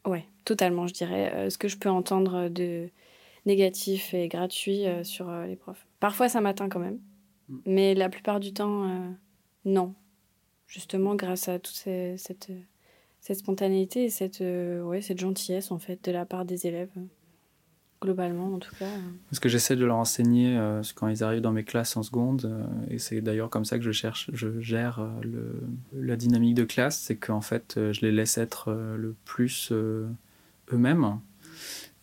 ouais, 0.06 0.26
totalement, 0.46 0.86
je 0.86 0.94
dirais, 0.94 1.50
ce 1.50 1.58
que 1.58 1.68
je 1.68 1.78
peux 1.78 1.90
entendre 1.90 2.50
de 2.50 2.90
négatif 3.46 4.14
et 4.14 4.28
gratuit 4.28 4.86
sur 5.04 5.32
les 5.48 5.56
profs. 5.56 5.89
Parfois, 6.00 6.30
ça 6.30 6.42
m'atteint 6.42 6.70
quand 6.70 6.80
même. 6.80 7.00
Mm. 7.48 7.58
Mais 7.66 7.96
la 7.96 8.10
plupart 8.10 8.40
du 8.40 8.54
temps, 8.54 8.86
euh, 8.86 9.10
non. 9.66 9.94
Justement, 10.68 11.16
grâce 11.16 11.48
à 11.48 11.60
toute 11.60 11.76
cette, 11.76 12.52
cette 13.22 13.38
spontanéité 13.38 14.06
et 14.06 14.10
cette, 14.10 14.42
euh, 14.42 14.82
ouais, 14.84 15.02
cette 15.02 15.20
gentillesse, 15.20 15.72
en 15.72 15.80
fait, 15.80 16.04
de 16.06 16.12
la 16.12 16.26
part 16.26 16.46
des 16.46 16.68
élèves. 16.68 16.92
Globalement, 18.02 18.54
en 18.54 18.60
tout 18.60 18.74
cas. 18.76 18.86
Ce 19.34 19.42
que 19.42 19.50
j'essaie 19.50 19.76
de 19.76 19.84
leur 19.84 19.98
enseigner 19.98 20.58
euh, 20.58 20.82
quand 20.96 21.10
ils 21.10 21.22
arrivent 21.22 21.42
dans 21.42 21.52
mes 21.52 21.66
classes 21.66 21.98
en 21.98 22.04
seconde, 22.04 22.66
et 22.90 22.98
c'est 22.98 23.20
d'ailleurs 23.20 23.50
comme 23.50 23.66
ça 23.66 23.78
que 23.78 23.84
je 23.84 23.92
cherche, 23.92 24.30
je 24.32 24.62
gère 24.62 25.06
le, 25.22 25.64
la 25.92 26.16
dynamique 26.16 26.56
de 26.56 26.64
classe, 26.64 26.98
c'est 26.98 27.18
qu'en 27.18 27.42
fait, 27.42 27.74
je 27.76 28.00
les 28.00 28.14
laisse 28.14 28.38
être 28.38 28.72
le 28.72 29.16
plus 29.26 29.74
eux-mêmes 29.74 31.20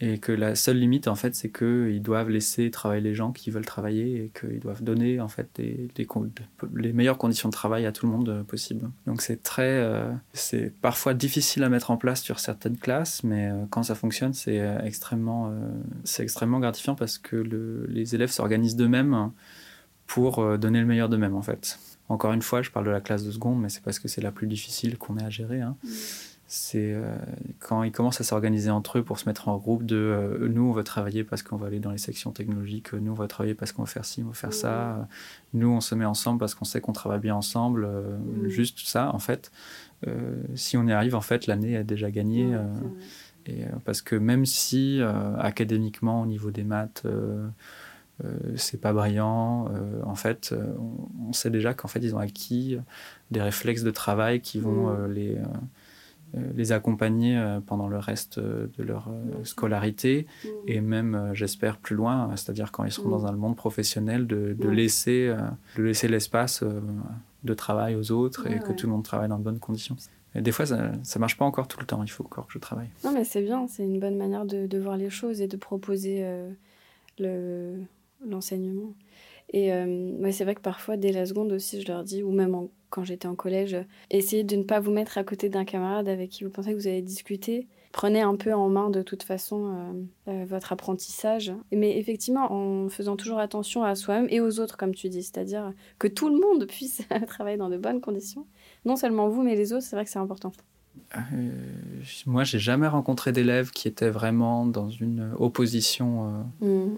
et 0.01 0.19
que 0.19 0.31
la 0.31 0.55
seule 0.57 0.79
limite 0.79 1.09
en 1.09 1.15
fait 1.15 1.35
c'est 1.35 1.51
qu'ils 1.51 2.03
doivent 2.03 2.29
laisser 2.29 2.71
travailler 2.71 3.01
les 3.01 3.15
gens 3.15 3.33
qui 3.33 3.51
veulent 3.51 3.65
travailler 3.65 4.25
et 4.25 4.33
qu'ils 4.39 4.61
doivent 4.61 4.83
donner 4.83 5.21
en 5.21 5.29
fait 5.29 5.49
les 5.59 6.93
meilleures 6.93 7.17
conditions 7.17 7.49
de 7.49 7.55
travail 7.55 7.87
à 7.87 7.93
tout 7.93 8.05
le 8.05 8.13
monde 8.13 8.29
euh, 8.29 8.43
possible. 8.43 8.91
Donc 9.07 9.23
c'est 9.23 9.43
très 9.43 9.63
euh, 9.63 10.13
c'est 10.35 10.71
parfois 10.83 11.15
difficile 11.15 11.65
à 11.65 11.71
mettre 11.71 11.91
en 11.91 11.97
place 11.97 12.23
sur 12.23 12.41
certaines 12.41 12.77
classes 12.77 13.25
mais 13.25 13.49
euh, 13.49 13.65
quand 13.71 13.85
ça 13.85 13.95
fonctionne 13.95 14.35
c'est 14.35 14.63
extrêmement 14.85 15.53
c'est 16.05 16.23
extrêmement 16.23 16.61
gratifiant 16.61 16.95
parce 16.95 17.17
que 17.17 17.37
le, 17.37 17.87
les 17.89 18.15
élèves 18.15 18.31
s'organisent 18.31 18.77
d'eux-mêmes 18.77 19.31
pour 20.07 20.59
donner 20.59 20.81
le 20.81 20.87
meilleur 20.87 21.09
d'eux-mêmes 21.09 21.35
en 21.35 21.43
fait. 21.43 21.79
Encore 22.09 22.33
une 22.33 22.43
fois 22.43 22.61
je 22.61 22.71
parle 22.71 22.85
de 22.85 22.91
la 22.91 23.01
classe 23.01 23.25
de 23.25 23.31
seconde 23.31 23.61
mais 23.61 23.71
c'est 23.71 23.83
parce 23.83 23.99
que 23.99 24.09
c'est 24.09 24.21
la 24.21 24.31
plus 24.31 24.47
difficile 24.47 24.99
qu'on 24.99 25.17
ait 25.17 25.25
à 25.25 25.31
gérer 25.31 25.63
hein. 25.63 25.77
C'est 26.49 26.93
euh, 26.93 27.17
quand 27.59 27.83
ils 27.83 27.91
commencent 27.91 28.21
à 28.21 28.25
s'organiser 28.25 28.71
entre 28.71 28.99
eux 28.99 29.03
pour 29.03 29.19
se 29.19 29.29
mettre 29.29 29.49
en 29.49 29.57
groupe 29.57 29.85
de 29.85 29.97
euh, 29.97 30.49
nous 30.49 30.63
on 30.63 30.73
va 30.73 30.85
travailler 30.85 31.25
parce 31.25 31.43
qu'on 31.43 31.57
va 31.57 31.67
aller 31.67 31.81
dans 31.81 31.91
les 31.91 31.99
sections 31.99 32.31
technologiques, 32.31 32.93
nous 32.93 33.11
on 33.11 33.17
va 33.17 33.27
travailler 33.27 33.55
parce 33.55 33.73
qu'on 33.73 33.83
va 33.83 33.89
faire 33.89 34.05
ci, 34.05 34.23
on 34.23 34.29
va 34.29 34.35
faire 34.35 34.53
ça, 34.53 35.09
nous 35.55 35.69
on 35.69 35.81
se 35.81 35.95
met 35.97 36.05
ensemble 36.05 36.39
parce 36.39 36.55
qu'on 36.55 36.65
sait 36.65 36.81
qu'on 36.81 36.93
travaille 36.93 37.21
bien 37.21 37.35
ensemble, 37.35 37.85
euh, 37.85 38.17
juste 38.49 38.79
ça 38.87 39.13
en 39.13 39.19
fait. 39.19 39.51
si 40.55 40.77
on 40.77 40.87
y 40.87 40.93
arrive 40.93 41.17
en 41.17 41.21
fait 41.21 41.49
l'année 41.49 41.73
est 41.73 41.85
déjà 41.85 42.11
gagnée 42.11 42.57
Et, 43.47 43.65
parce 43.85 44.03
que 44.03 44.15
même 44.15 44.45
si 44.47 45.01
académiquement, 45.39 46.23
au 46.23 46.27
niveau 46.27 46.51
des 46.51 46.65
maths, 46.65 47.07
c'est 48.57 48.81
pas 48.81 48.93
brillant, 48.93 49.69
en 50.05 50.15
fait, 50.15 50.55
on, 51.29 51.33
sait 51.33 51.51
déjà 51.51 51.75
qu'en 51.75 51.89
fait, 51.89 52.01
ils 52.01 52.15
ont 52.15 52.19
acquis 52.19 52.79
des 53.31 53.43
réflexes 53.43 53.83
de 53.83 53.91
travail 53.91 54.41
qui 54.41 54.59
vont 54.59 54.91
mmh. 54.91 55.13
les 55.13 55.37
euh, 55.37 55.45
les 56.35 56.73
accompagner 56.73 57.37
euh, 57.37 57.61
pendant 57.61 57.89
le 57.89 57.99
reste 57.99 58.39
euh, 58.39 58.67
de 58.77 58.83
leur 58.83 59.11
scolarité 59.45 60.27
mmh. 60.27 60.49
et 60.67 60.81
même, 60.81 61.31
j'espère, 61.33 61.79
plus 61.79 61.97
loin, 61.97 62.31
c'est-à-dire 62.37 62.73
quand 62.73 62.85
ils 62.85 62.93
seront 62.93 63.11
dans 63.11 63.23
mmh. 63.23 63.27
un 63.27 63.33
monde 63.33 63.57
professionnel, 63.57 64.27
de, 64.27 64.57
laisser 64.69 65.35
de 65.77 65.83
laisser 65.83 66.09
l'espace 66.09 66.63
de 67.45 67.55
travail 67.55 67.95
aux 67.95 68.13
autres 68.13 68.51
et 68.51 68.59
que 68.59 68.73
tout 68.73 68.87
le 68.87 68.93
monde 68.93 69.05
travaille 69.05 69.29
dans 69.29 69.39
de 69.39 69.45
bonnes 69.45 69.61
conditions. 69.61 69.97
Et 70.35 70.43
des 70.43 70.53
fois, 70.53 70.67
ça 70.67 70.77
ne 70.77 71.19
marche 71.21 71.39
pas 71.39 71.47
encore 71.47 71.67
tout 71.69 71.81
le 71.81 71.87
temps, 71.87 72.03
il 72.03 72.11
faut 72.11 72.25
encore 72.25 72.47
que 72.47 72.53
je 72.53 72.59
travaille. 72.59 72.89
Non, 73.05 73.13
mais 73.13 73.25
c'est 73.25 73.43
bien, 73.43 73.67
c'est 73.69 73.85
une 73.85 74.01
bonne 74.01 74.17
manière 74.17 74.45
de, 74.45 74.79
voir 74.79 74.97
les 74.97 75.11
choses 75.11 75.41
et 75.41 75.49
de 75.49 75.57
proposer 75.57 76.27
l'enseignement. 77.19 78.93
Et 79.53 79.71
c'est 80.33 80.45
vrai 80.45 80.55
que 80.55 80.61
parfois, 80.61 80.97
dès 80.97 81.13
la 81.13 81.27
seconde 81.27 81.53
aussi, 81.53 81.81
je 81.81 81.89
leur 81.89 82.05
dis, 82.05 82.23
ou 82.23 82.31
même 82.31 82.55
en 82.55 82.71
quand 82.91 83.05
j'étais 83.05 83.29
en 83.29 83.35
collège. 83.35 83.77
Essayez 84.11 84.45
de 84.45 84.57
ne 84.57 84.63
pas 84.63 84.81
vous 84.81 84.91
mettre 84.91 85.19
à 85.19 85.25
côté 85.25 85.49
d'un 85.49 85.65
camarade 85.65 86.09
avec 86.09 86.31
qui 86.31 86.45
vous 86.45 86.51
pensez 86.51 86.71
que 86.71 86.77
vous 86.77 86.87
allez 86.87 87.03
discuter. 87.03 87.67
Prenez 87.93 88.21
un 88.21 88.37
peu 88.37 88.53
en 88.53 88.69
main 88.69 88.91
de 88.91 89.03
toute 89.03 89.23
façon 89.23 90.05
euh, 90.29 90.33
euh, 90.33 90.45
votre 90.47 90.73
apprentissage. 90.73 91.53
Mais 91.73 91.99
effectivement, 91.99 92.53
en 92.53 92.89
faisant 92.89 93.17
toujours 93.17 93.39
attention 93.39 93.85
à 93.85 93.95
soi-même 93.95 94.29
et 94.31 94.41
aux 94.41 94.61
autres, 94.61 94.77
comme 94.77 94.95
tu 94.95 95.09
dis, 95.09 95.23
c'est-à-dire 95.23 95.73
que 95.99 96.09
tout 96.09 96.29
le 96.29 96.39
monde 96.39 96.67
puisse 96.67 97.03
travailler 97.27 97.57
dans 97.57 97.71
de 97.71 97.79
bonnes 97.79 98.01
conditions. 98.01 98.47
Non 98.85 98.97
seulement 98.97 99.29
vous, 99.29 99.43
mais 99.43 99.57
les 99.57 99.73
autres, 99.73 99.85
c'est 99.85 99.97
vrai 99.97 100.05
que 100.05 100.11
c'est 100.11 100.19
important. 100.19 100.53
Euh, 101.17 101.51
moi, 102.27 102.45
j'ai 102.45 102.59
jamais 102.59 102.89
rencontré 102.89 103.33
d'élèves 103.33 103.71
qui 103.71 103.89
étaient 103.89 104.11
vraiment 104.11 104.67
dans 104.67 104.89
une 104.89 105.33
opposition 105.39 106.47
mmh. 106.61 106.97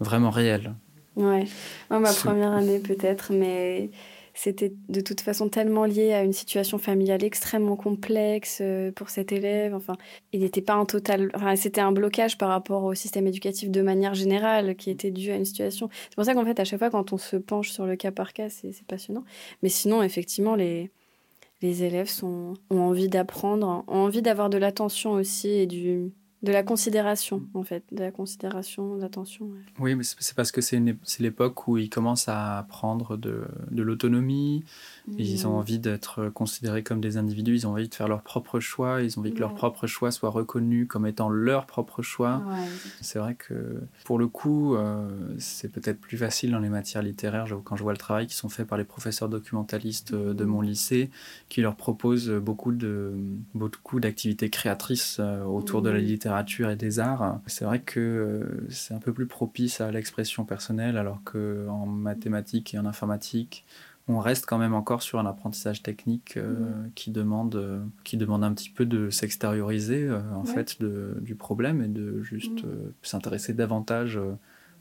vraiment 0.00 0.30
réelle. 0.30 0.74
Ouais, 1.16 1.44
ma 1.90 2.12
première 2.12 2.52
année 2.52 2.78
peut-être, 2.78 3.32
mais 3.32 3.90
c'était 4.32 4.72
de 4.88 5.00
toute 5.00 5.20
façon 5.20 5.48
tellement 5.48 5.84
lié 5.84 6.12
à 6.12 6.22
une 6.22 6.32
situation 6.32 6.78
familiale 6.78 7.24
extrêmement 7.24 7.76
complexe 7.76 8.60
euh, 8.62 8.92
pour 8.92 9.10
cet 9.10 9.32
élève. 9.32 9.74
Enfin, 9.74 9.94
il 10.32 10.40
n'était 10.40 10.62
pas 10.62 10.74
un 10.74 10.86
total. 10.86 11.30
Enfin, 11.34 11.56
c'était 11.56 11.80
un 11.80 11.92
blocage 11.92 12.38
par 12.38 12.48
rapport 12.48 12.84
au 12.84 12.94
système 12.94 13.26
éducatif 13.26 13.70
de 13.70 13.82
manière 13.82 14.14
générale 14.14 14.76
qui 14.76 14.90
était 14.90 15.10
dû 15.10 15.30
à 15.30 15.36
une 15.36 15.44
situation. 15.44 15.90
C'est 16.08 16.14
pour 16.14 16.24
ça 16.24 16.34
qu'en 16.34 16.44
fait, 16.44 16.58
à 16.60 16.64
chaque 16.64 16.78
fois, 16.78 16.90
quand 16.90 17.12
on 17.12 17.18
se 17.18 17.36
penche 17.36 17.70
sur 17.70 17.86
le 17.86 17.96
cas 17.96 18.12
par 18.12 18.32
cas, 18.32 18.48
c'est 18.48 18.72
passionnant. 18.86 19.24
Mais 19.62 19.68
sinon, 19.68 20.02
effectivement, 20.02 20.54
les, 20.54 20.90
les 21.60 21.82
élèves 21.84 22.08
sont, 22.08 22.54
ont 22.70 22.80
envie 22.80 23.08
d'apprendre, 23.08 23.84
ont 23.88 23.98
envie 23.98 24.22
d'avoir 24.22 24.48
de 24.48 24.58
l'attention 24.58 25.12
aussi 25.12 25.48
et 25.48 25.66
du, 25.66 26.12
de 26.42 26.52
la 26.52 26.62
considération, 26.62 27.42
en 27.52 27.62
fait, 27.62 27.84
de 27.92 28.00
la 28.00 28.10
considération, 28.10 28.96
d'attention. 28.96 29.50
Oui, 29.78 29.94
mais 29.94 30.04
c'est 30.04 30.34
parce 30.34 30.52
que 30.52 30.62
c'est 30.62 30.80
l'époque 31.18 31.68
où 31.68 31.76
ils 31.76 31.90
commencent 31.90 32.28
à 32.28 32.66
prendre 32.68 33.18
de, 33.18 33.44
de 33.70 33.82
l'autonomie, 33.82 34.64
ils 35.18 35.46
ont 35.46 35.52
mmh. 35.52 35.54
envie 35.54 35.78
d'être 35.78 36.28
considérés 36.30 36.82
comme 36.82 37.00
des 37.00 37.16
individus, 37.16 37.54
ils 37.54 37.66
ont 37.66 37.72
envie 37.72 37.88
de 37.88 37.94
faire 37.94 38.08
leur 38.08 38.22
propre 38.22 38.58
choix, 38.58 39.02
ils 39.02 39.18
ont 39.18 39.20
envie 39.20 39.34
que 39.34 39.40
leur 39.40 39.54
propre 39.54 39.86
choix 39.86 40.10
soit 40.10 40.30
reconnu 40.30 40.86
comme 40.86 41.06
étant 41.06 41.28
leur 41.28 41.66
propre 41.66 42.02
choix. 42.02 42.42
C'est 43.00 43.18
vrai 43.18 43.34
que 43.34 43.82
pour 44.04 44.18
le 44.18 44.28
coup, 44.28 44.76
euh, 44.76 45.08
c'est 45.38 45.70
peut-être 45.70 46.00
plus 46.00 46.16
facile 46.16 46.52
dans 46.52 46.58
les 46.58 46.68
matières 46.68 47.02
littéraires, 47.02 47.46
quand 47.64 47.76
je 47.76 47.82
vois 47.82 47.92
le 47.92 47.98
travail 47.98 48.26
qui 48.26 48.34
sont 48.34 48.48
faits 48.48 48.66
par 48.66 48.78
les 48.78 48.84
professeurs 48.84 49.28
documentalistes 49.28 50.14
euh, 50.14 50.32
de 50.32 50.44
mon 50.44 50.62
mmh. 50.62 50.66
lycée, 50.66 51.10
qui 51.48 51.60
leur 51.60 51.76
proposent 51.76 52.30
beaucoup 52.30 52.72
de 52.72 53.12
beaucoup 53.54 54.00
d'activités 54.00 54.48
créatrices 54.48 55.18
euh, 55.20 55.44
autour 55.44 55.82
de 55.82 55.90
la 55.90 56.00
mmh. 56.00 56.04
Littérature 56.30 56.70
et 56.70 56.76
des 56.76 56.98
arts. 56.98 57.40
C'est 57.46 57.64
vrai 57.64 57.80
que 57.80 58.66
c'est 58.68 58.94
un 58.94 58.98
peu 58.98 59.12
plus 59.12 59.26
propice 59.26 59.80
à 59.80 59.90
l'expression 59.90 60.44
personnelle, 60.44 60.96
alors 60.96 61.22
qu'en 61.24 61.86
mathématiques 61.86 62.74
et 62.74 62.78
en 62.78 62.86
informatique, 62.86 63.64
on 64.10 64.18
reste 64.18 64.46
quand 64.46 64.58
même 64.58 64.74
encore 64.74 65.02
sur 65.02 65.18
un 65.18 65.26
apprentissage 65.26 65.82
technique 65.82 66.36
euh, 66.36 66.52
mm. 66.52 66.92
qui, 66.94 67.10
demande, 67.10 67.54
euh, 67.56 67.80
qui 68.04 68.16
demande 68.16 68.44
un 68.44 68.52
petit 68.52 68.70
peu 68.70 68.84
de 68.84 69.10
s'extérioriser 69.10 70.06
euh, 70.08 70.20
en 70.34 70.44
fait 70.44 70.82
du 70.82 71.34
problème 71.34 71.82
et 71.82 71.88
de 71.88 72.22
juste 72.22 72.64
mm. 72.64 72.92
s'intéresser 73.02 73.54
davantage 73.54 74.18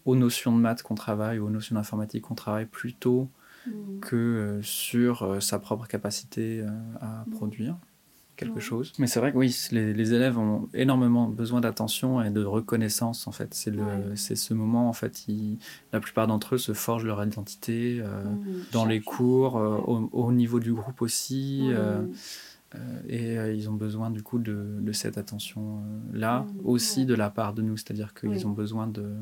aux 0.05 0.15
notions 0.15 0.55
de 0.55 0.59
maths 0.61 0.81
qu'on 0.81 0.95
travaille, 0.95 1.39
aux 1.39 1.49
notions 1.49 1.75
d'informatique 1.75 2.23
qu'on 2.23 2.35
travaille 2.35 2.65
plutôt 2.65 3.29
mm. 3.67 3.99
que 4.01 4.59
sur 4.63 5.41
sa 5.41 5.59
propre 5.59 5.87
capacité 5.87 6.65
à 7.01 7.25
produire 7.31 7.75
quelque 8.39 8.59
chose. 8.59 8.93
Mais 8.99 9.07
c'est 9.07 9.19
vrai 9.19 9.31
que 9.31 9.37
oui, 9.37 9.55
les, 9.71 10.13
élèves 10.13 10.37
ont 10.39 10.69
énormément 10.73 11.27
besoin 11.27 11.59
d'attention 11.61 12.21
et 12.21 12.29
de 12.29 12.43
reconnaissance 12.43 13.27
en 13.27 13.31
fait. 13.31 13.53
C'est 13.53 13.71
le, 13.71 14.15
c'est 14.15 14.35
ce 14.35 14.53
moment 14.53 14.89
en 14.89 14.93
fait, 14.93 15.25
la 15.91 15.99
plupart 15.99 16.27
d'entre 16.27 16.55
eux 16.55 16.57
se 16.57 16.73
forgent 16.73 17.05
leur 17.05 17.23
identité 17.23 17.99
euh, 17.99 18.23
mmh. 18.23 18.63
dans 18.71 18.85
les 18.85 19.01
cours, 19.01 19.57
euh, 19.57 19.77
au, 20.11 20.31
niveau 20.31 20.59
du 20.59 20.73
groupe 20.73 21.01
aussi. 21.01 21.69
Euh, 21.71 22.05
et 23.07 23.33
ils 23.55 23.67
ont 23.69 23.73
besoin 23.73 24.11
du 24.11 24.21
coup 24.21 24.37
de, 24.37 24.77
de 24.79 24.91
cette 24.91 25.17
attention 25.17 25.81
là 26.13 26.41
mmh. 26.41 26.47
aussi 26.65 27.05
de 27.05 27.15
la 27.15 27.29
part 27.29 27.53
de 27.53 27.61
nous, 27.63 27.77
c'est-à-dire 27.77 28.13
qu'ils 28.13 28.45
ont 28.47 28.51
besoin 28.51 28.87
de 28.87 29.15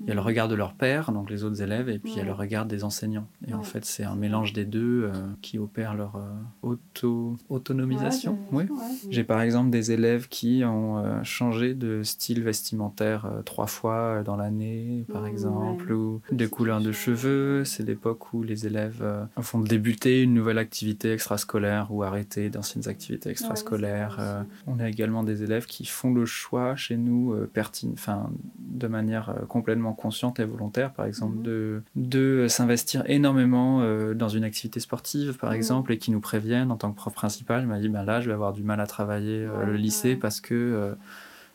il 0.00 0.08
y 0.08 0.10
a 0.12 0.14
le 0.14 0.20
regard 0.20 0.48
de 0.48 0.54
leur 0.54 0.74
père, 0.74 1.10
donc 1.12 1.28
les 1.28 1.44
autres 1.44 1.60
élèves, 1.60 1.88
et 1.88 1.98
puis 1.98 2.12
il 2.12 2.18
y 2.18 2.20
a 2.20 2.24
le 2.24 2.32
regard 2.32 2.66
des 2.66 2.84
enseignants. 2.84 3.26
Et 3.46 3.54
en 3.54 3.62
fait, 3.62 3.84
c'est 3.84 4.04
un 4.04 4.14
mélange 4.14 4.52
des 4.52 4.64
deux 4.64 5.04
euh, 5.04 5.12
qui 5.42 5.58
opère 5.58 5.94
leur 5.94 6.16
euh, 6.16 6.30
auto 6.62 7.36
autonomisation. 7.48 8.38
oui. 8.52 8.64
J'ai 9.10 9.24
par 9.24 9.40
exemple 9.40 9.70
des 9.70 9.92
élèves 9.92 10.28
qui 10.28 10.62
ont 10.64 10.98
euh, 10.98 11.22
changé 11.24 11.74
de 11.74 12.02
style 12.02 12.42
vestimentaire 12.42 13.28
trois 13.44 13.66
fois 13.66 14.22
dans 14.22 14.36
l'année, 14.36 15.04
par 15.12 15.26
exemple, 15.26 15.92
ou 15.92 16.20
des 16.30 16.48
couleurs 16.48 16.80
de 16.80 16.92
cheveux. 16.92 17.64
C'est 17.64 17.84
l'époque 17.84 18.32
où 18.32 18.42
les 18.42 18.66
élèves 18.66 19.04
font 19.40 19.60
débuter 19.60 20.22
une 20.22 20.34
nouvelle 20.34 20.58
activité 20.58 21.12
extrascolaire 21.12 21.88
ou 21.90 22.02
arrêter 22.02 22.50
d'anciennes 22.50 22.88
activités 22.88 23.30
extrascolaires. 23.30 24.44
on 24.66 24.78
a 24.78 24.88
également 24.88 25.24
des 25.24 25.42
élèves 25.42 25.66
qui 25.66 25.84
font 25.84 26.12
le 26.12 26.24
choix 26.24 26.76
chez 26.76 26.96
nous 26.96 27.34
pertinent, 27.52 27.92
enfin, 27.94 28.30
de 28.58 28.86
manière 28.86 29.34
complètement 29.48 29.87
consciente 29.92 30.40
et 30.40 30.44
volontaire, 30.44 30.92
par 30.92 31.06
exemple, 31.06 31.36
mhm. 31.36 31.42
de, 31.42 31.82
de 31.96 32.46
s'investir 32.48 33.02
énormément 33.06 33.80
euh, 33.82 34.14
dans 34.14 34.28
une 34.28 34.44
activité 34.44 34.80
sportive, 34.80 35.36
par 35.38 35.50
mhm. 35.50 35.56
exemple, 35.56 35.92
et 35.92 35.98
qui 35.98 36.10
nous 36.10 36.20
préviennent 36.20 36.70
en 36.70 36.76
tant 36.76 36.90
que 36.90 36.96
prof 36.96 37.14
principal. 37.14 37.62
Il 37.62 37.68
m'a 37.68 37.78
dit, 37.78 37.88
ben 37.88 38.04
là, 38.04 38.20
je 38.20 38.28
vais 38.28 38.34
avoir 38.34 38.52
du 38.52 38.62
mal 38.62 38.80
à 38.80 38.86
travailler 38.86 39.44
euh, 39.44 39.64
le 39.64 39.74
lycée 39.74 40.16
parce 40.16 40.40
que 40.40 40.54
euh, 40.54 40.94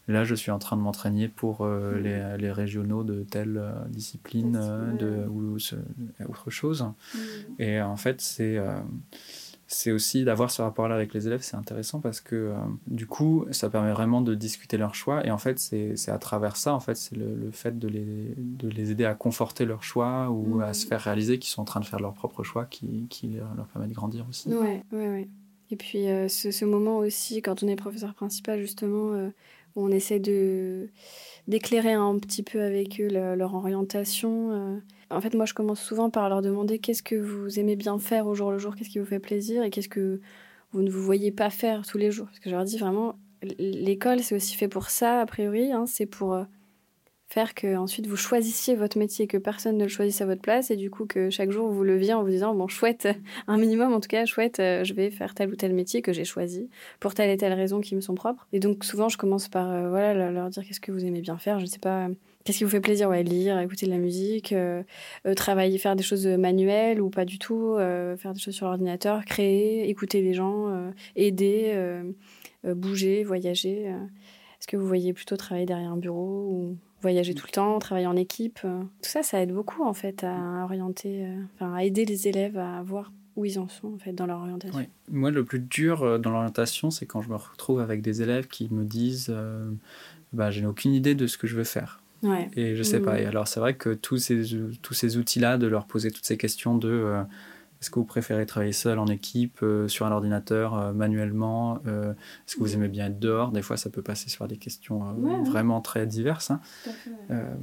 là, 0.07 0.23
je 0.23 0.36
suis 0.36 0.51
en 0.51 0.59
train 0.59 0.77
de 0.77 0.81
m'entraîner 0.81 1.27
pour 1.27 1.65
mhm. 1.65 2.03
les, 2.03 2.38
les, 2.38 2.51
régionaux 2.51 3.03
de 3.03 3.23
telle 3.23 3.61
discipline 3.89 4.59
de, 4.99 5.27
ou, 5.27 5.57
autre 6.27 6.49
chose. 6.49 6.86
Et 7.59 7.81
en 7.81 7.97
fait, 7.97 8.21
c'est 8.21 8.59
c'est 9.74 9.91
aussi 9.91 10.24
d'avoir 10.24 10.51
ce 10.51 10.61
rapport-là 10.61 10.95
avec 10.95 11.13
les 11.13 11.28
élèves, 11.28 11.41
c'est 11.41 11.55
intéressant 11.55 11.99
parce 11.99 12.21
que 12.21 12.36
euh, 12.36 12.55
du 12.88 13.07
coup, 13.07 13.45
ça 13.51 13.69
permet 13.69 13.91
vraiment 13.91 14.21
de 14.21 14.36
discuter 14.36 14.78
leurs 14.78 14.95
choix. 14.95 15.26
Et 15.26 15.32
en 15.32 15.38
fait, 15.38 15.59
c'est 15.59 16.09
à 16.09 16.17
travers 16.17 16.55
ça, 16.55 16.74
en 16.74 16.80
fait, 16.80 16.95
c'est 16.95 17.15
le, 17.15 17.49
fait 17.51 17.78
de 17.78 17.88
les, 17.88 18.34
de 18.38 18.69
les 18.69 18.91
aider 18.91 19.05
à 19.05 19.15
conforter 19.15 19.65
leurs 19.65 19.84
choix 19.84 20.30
ou 20.30 20.61
à 20.61 20.74
se 20.74 20.86
faire 20.86 21.01
réaliser 21.01 21.39
qu'ils 21.39 21.51
sont 21.51 21.61
en 21.61 21.65
train 21.65 21.80
de 21.80 21.86
faire 21.86 21.99
leur 21.99 22.13
propre 22.13 22.43
choix 22.43 22.65
qui, 22.65 23.07
qui 23.09 23.38
leur 23.57 23.67
permet 23.67 23.88
de 23.88 23.93
grandir 23.93 24.26
aussi. 24.30 24.49
Ouais, 24.49 24.84
ouais, 24.91 25.09
ouais. 25.09 25.28
Et 25.71 25.76
puis 25.76 26.07
euh, 26.07 26.28
ce, 26.28 26.51
ce, 26.51 26.65
moment 26.65 26.97
aussi, 26.99 27.41
quand 27.41 27.63
on 27.63 27.67
est 27.67 27.76
professeur 27.76 28.13
principal, 28.13 28.59
justement, 28.59 29.13
euh, 29.13 29.30
où 29.76 29.86
on 29.86 29.89
essaie 29.89 30.19
de 30.19 30.89
d'éclairer 31.47 31.93
un 31.93 32.17
petit 32.19 32.43
peu 32.43 32.61
avec 32.61 33.01
eux 33.01 33.07
leur 33.09 33.53
orientation 33.53 34.82
en 35.16 35.22
fait, 35.22 35.34
moi, 35.34 35.45
je 35.45 35.53
commence 35.53 35.82
souvent 35.82 36.09
par 36.09 36.30
leur 36.30 36.41
demander 36.41 36.80
qu'est-ce 36.80 37.03
que 37.03 37.16
vous 37.16 37.59
aimez 37.59 37.76
bien 37.76 37.97
faire 37.99 38.28
au 38.28 38.36
jour 38.36 38.51
le 38.51 38.57
jour, 38.57 38.76
qu'est-ce 38.76 38.89
qui 38.89 38.99
vous 38.99 39.05
fait 39.05 39.20
plaisir 39.20 39.64
et 39.64 39.70
qu'est-ce 39.70 39.89
que 39.89 40.20
vous 40.72 40.82
ne 40.82 40.89
vous 40.89 41.03
voyez 41.03 41.32
pas 41.32 41.49
faire 41.49 41.86
tous 41.86 41.97
les 41.97 42.11
jours. 42.11 42.26
Parce 42.26 42.39
que 42.39 42.49
je 42.49 42.55
leur 42.55 42.64
dis 42.64 42.78
vraiment, 42.78 43.16
l'école, 43.59 44.22
c'est 44.22 44.36
aussi 44.36 44.55
fait 44.55 44.68
pour 44.68 44.89
ça, 44.89 45.22
a 45.22 45.26
priori. 45.26 45.72
Hein, 45.72 45.86
c'est 45.88 46.05
pour 46.05 46.34
euh, 46.34 46.43
faire 47.34 47.55
que 47.55 47.76
ensuite 47.76 48.05
vous 48.05 48.16
choisissiez 48.16 48.76
votre 48.76 48.97
métier, 48.97 49.28
que 49.28 49.38
personne 49.38 49.78
ne 49.78 49.84
le 49.84 49.89
choisisse 49.89 50.22
à 50.22 50.26
votre 50.26 50.41
place, 50.41 50.70
et 50.72 50.76
du 50.76 50.89
coup 50.91 51.05
que 51.05 51.30
chaque 51.30 51.51
jour 51.51 51.70
vous 51.70 51.84
leviez 51.84 52.14
en 52.14 52.24
vous 52.24 52.30
disant 52.30 52.53
bon 52.53 52.68
chouette, 52.68 53.07
un 53.47 53.57
minimum 53.57 53.91
en 53.91 53.99
tout 53.99 54.07
cas 54.07 54.26
chouette, 54.26 54.59
euh, 54.59 54.84
je 54.84 54.93
vais 54.93 55.09
faire 55.09 55.34
tel 55.34 55.49
ou 55.49 55.55
tel 55.55 55.74
métier 55.74 56.01
que 56.01 56.14
j'ai 56.14 56.26
choisi 56.26 56.70
pour 56.99 57.14
telle 57.16 57.30
et 57.32 57.38
telle 57.38 57.53
raison 57.53 57.82
qui 57.82 57.95
me 57.95 58.01
sont 58.01 58.16
propres. 58.16 58.47
Et 58.53 58.59
donc 58.59 58.84
souvent 58.84 59.09
je 59.09 59.18
commence 59.18 59.47
par 59.49 59.72
euh, 59.72 59.89
voilà 59.89 60.32
leur 60.32 60.49
dire 60.49 60.64
qu'est-ce 60.66 60.80
que 60.80 60.91
vous 60.91 61.05
aimez 61.05 61.22
bien 61.22 61.38
faire, 61.38 61.59
je 61.59 61.66
ne 61.66 61.70
sais 61.70 61.80
pas 61.80 62.07
Qu'est-ce 62.44 62.58
qui 62.58 62.64
vous 62.66 62.70
fait 62.70 62.82
plaisir 62.82 63.10
Lire, 63.12 63.58
écouter 63.60 63.86
de 63.86 63.91
la 63.91 63.98
musique, 63.98 64.52
euh, 64.52 64.84
euh, 65.26 65.34
travailler, 65.34 65.78
faire 65.78 65.96
des 65.96 66.04
choses 66.04 66.28
manuelles 66.28 67.02
ou 67.02 67.10
pas 67.10 67.24
du 67.24 67.39
tout, 67.39 67.76
euh, 67.78 68.18
faire 68.18 68.34
des 68.34 68.39
choses 68.39 68.54
sur 68.54 68.66
l'ordinateur, 68.66 69.24
créer, 69.24 69.89
écouter 69.89 70.22
les 70.22 70.34
gens, 70.34 70.91
aider, 71.16 71.74
bouger, 72.64 73.24
voyager. 73.24 73.86
Est-ce 73.86 74.68
que 74.68 74.76
vous 74.76 74.88
voyez 74.88 75.14
plutôt 75.14 75.38
travailler 75.38 75.66
derrière 75.66 75.91
un 75.91 75.98
bureau 75.98 76.48
ou 76.50 76.78
voyager 77.02 77.34
tout 77.34 77.46
le 77.48 77.52
temps, 77.52 77.80
travailler 77.80 78.08
en 78.08 78.16
équipe 78.16 78.60
Tout 78.62 78.88
ça, 79.02 79.24
ça 79.24 79.41
aide 79.41 79.54
beaucoup 79.54 79.84
en 79.84 79.94
fait 79.94 80.24
à 80.24 80.64
orienter, 80.64 81.28
à 81.60 81.84
aider 81.84 82.06
les 82.06 82.28
élèves 82.28 82.58
à 82.58 82.82
voir 82.84 83.12
où 83.36 83.46
ils 83.46 83.58
en 83.58 83.68
sont 83.68 83.94
en 83.94 83.98
fait 83.98 84.14
dans 84.14 84.26
leur 84.26 84.39
orientation. 84.39 84.86
Moi, 85.10 85.32
le 85.32 85.46
plus 85.46 85.60
dur 85.60 86.20
dans 86.20 86.30
l'orientation, 86.30 86.91
c'est 86.91 87.06
quand 87.06 87.22
je 87.22 87.30
me 87.30 87.36
retrouve 87.36 87.80
avec 87.80 88.02
des 88.02 88.22
élèves 88.22 88.48
qui 88.48 88.72
me 88.72 88.84
disent 88.84 89.34
bah, 90.34 90.52
Je 90.52 90.60
n'ai 90.60 90.68
aucune 90.68 90.94
idée 90.94 91.16
de 91.16 91.28
ce 91.28 91.38
que 91.38 91.48
je 91.48 91.56
veux 91.56 91.64
faire. 91.64 92.03
Et 92.55 92.76
je 92.76 92.84
sais 92.84 92.99
pas. 92.99 93.19
Et 93.19 93.26
alors, 93.26 93.47
c'est 93.47 93.59
vrai 93.59 93.76
que 93.76 93.93
tous 93.93 94.17
ces, 94.17 94.43
tous 94.82 94.93
ces 94.93 95.17
outils-là, 95.17 95.57
de 95.57 95.67
leur 95.67 95.86
poser 95.86 96.11
toutes 96.11 96.26
ces 96.26 96.38
questions 96.38 96.78
de 96.78 97.26
est-ce 97.84 97.89
que 97.89 97.99
vous 97.99 98.05
préférez 98.05 98.45
travailler 98.45 98.71
seul, 98.71 98.97
en 98.97 99.07
équipe, 99.07 99.59
euh, 99.61 99.89
sur 99.89 100.05
un 100.05 100.11
ordinateur, 100.13 100.74
euh, 100.74 100.93
manuellement 100.93 101.80
euh, 101.86 102.13
Est-ce 102.13 102.55
que 102.55 102.61
vous 102.61 102.76
aimez 102.76 102.88
bien 102.88 103.07
être 103.07 103.19
dehors? 103.19 103.51
Des 103.51 103.61
fois, 103.61 103.76
ça 103.76 103.89
peut 103.89 104.01
passer 104.01 104.30
sur 104.30 104.47
des 104.47 104.55
questions 104.55 105.01
vraiment 105.43 105.82
très 105.82 106.07
diverses. 106.07 106.49
Hein. 106.49 106.61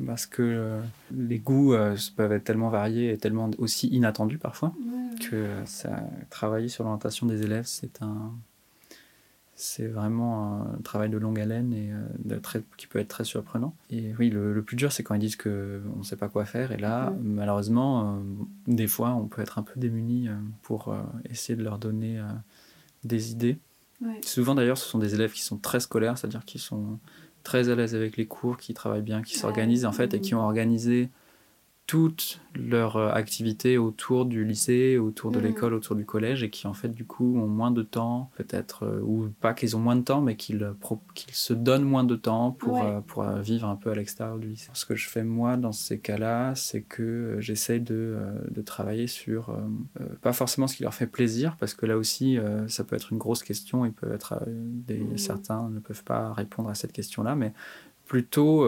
parce 0.06 0.26
que 0.26 0.78
les 1.11 1.38
goûts 1.38 1.74
peuvent 2.16 2.32
être 2.32 2.44
tellement 2.44 2.68
variés 2.68 3.12
et 3.12 3.16
tellement 3.16 3.50
aussi 3.56 3.88
inattendus 3.88 4.36
parfois 4.36 4.74
que 5.30 5.46
ça, 5.64 6.02
travailler 6.28 6.68
sur 6.68 6.84
l'orientation 6.84 7.26
des 7.26 7.42
élèves, 7.42 7.64
c'est 7.64 8.02
un, 8.02 8.32
c'est 9.61 9.86
vraiment 9.86 10.62
un 10.62 10.80
travail 10.82 11.11
de 11.11 11.18
longue 11.18 11.38
haleine 11.38 11.74
et 11.74 11.92
euh, 11.92 11.98
de 12.24 12.36
très, 12.36 12.62
qui 12.78 12.86
peut 12.86 12.98
être 12.98 13.08
très 13.08 13.24
surprenant. 13.24 13.74
Et 13.90 14.14
oui, 14.18 14.30
le, 14.30 14.62
plus 14.62 14.74
dur, 14.74 14.90
c'est 14.90 15.02
quand 15.02 15.14
ils 15.14 15.20
disent 15.20 15.36
qu'on 15.36 15.50
ne 15.50 16.02
sait 16.02 16.16
pas 16.16 16.28
quoi 16.28 16.46
faire. 16.46 16.72
Et 16.72 16.78
là, 16.78 17.12
malheureusement, 17.22 18.16
euh, 18.16 18.20
des 18.66 18.86
fois, 18.86 19.11
on 19.11 19.26
peut 19.26 19.42
être 19.42 19.58
un 19.58 19.62
peu 19.62 19.78
démuni 19.78 20.28
euh, 20.28 20.32
pour 20.62 20.96
essayer 21.28 21.56
de 21.56 21.62
leur 21.62 21.78
donner 21.78 22.20
des 23.04 23.32
idées. 23.32 23.58
Souvent, 24.24 24.54
d'ailleurs, 24.54 24.78
ce 24.78 24.88
sont 24.88 24.98
des 24.98 25.14
élèves 25.14 25.32
qui 25.32 25.42
sont 25.42 25.58
très 25.58 25.80
scolaires, 25.80 26.16
c'est-à-dire 26.16 26.46
qui 26.46 26.58
sont 26.58 26.98
très 27.42 27.68
à 27.68 27.74
l'aise 27.74 27.94
avec 27.94 28.16
les 28.16 28.26
cours, 28.26 28.56
qui 28.56 28.72
travaillent 28.72 29.02
bien, 29.02 29.22
qui 29.22 29.36
s'organisent 29.36 29.84
en 29.84 29.92
fait 29.92 30.14
et 30.14 30.20
qui 30.20 30.34
ont 30.34 30.40
organisé 30.40 31.11
toute 31.91 32.41
leur 32.55 32.97
euh, 32.97 33.11
activité 33.11 33.76
autour 33.76 34.24
du 34.24 34.45
lycée, 34.45 34.97
autour 34.97 35.32
de 35.32 35.41
mmh. 35.41 35.43
l'école, 35.43 35.74
autour 35.74 35.97
du 35.97 36.05
collège, 36.07 36.45
et 36.45 36.49
qui 36.49 36.68
en 36.68 36.72
fait 36.72 36.91
du 36.91 37.05
coup 37.05 37.36
ont 37.36 37.49
moins 37.49 37.72
de 37.72 37.82
temps, 37.82 38.30
peut-être, 38.36 38.84
euh, 38.84 39.01
ou 39.03 39.28
pas 39.41 39.55
qu'ils 39.55 39.76
ont 39.76 39.80
moins 39.80 39.97
de 39.97 40.03
temps, 40.03 40.20
mais 40.20 40.36
qu'ils 40.36 40.62
euh, 40.62 40.72
se 41.32 41.53
donnent 41.53 41.82
moins 41.82 42.05
de 42.05 42.14
temps 42.14 42.53
pour, 42.53 42.80
pour 43.09 43.24
vivre 43.24 43.66
un 43.66 43.74
peu 43.74 43.91
à 43.91 43.97
l'extérieur 43.97 44.38
du 44.38 44.47
lycée. 44.47 44.70
Ce 44.72 44.86
que 44.86 44.95
je 44.95 45.09
fais 45.09 45.24
moi 45.24 45.57
dans 45.57 45.72
ces 45.72 45.99
cas-là, 45.99 46.55
c'est 46.55 46.82
que 46.82 47.38
j'essaye 47.41 47.80
de, 47.80 48.16
de, 48.49 48.62
travailler 48.62 49.09
sur, 49.09 49.59
pas 50.22 50.32
forcément 50.32 50.68
ce 50.68 50.76
qui 50.76 50.84
leur 50.84 50.95
fait 50.95 51.09
plaisir, 51.09 51.57
parce 51.59 51.74
que 51.74 51.86
là 51.86 51.97
aussi, 51.97 52.38
ça 52.68 52.84
peut 52.84 52.95
être 52.95 53.11
une 53.11 53.18
grosse 53.18 53.43
question, 53.43 53.84
il 53.84 53.93
peut 53.93 54.12
être, 54.12 54.45
des, 54.47 54.99
mmh. 54.99 55.18
certains 55.18 55.68
ne 55.70 55.80
peuvent 55.80 56.05
pas 56.05 56.32
répondre 56.34 56.68
à 56.68 56.76
cette 56.76 56.93
question-là, 56.93 57.34
mais 57.34 57.53
plutôt 58.07 58.64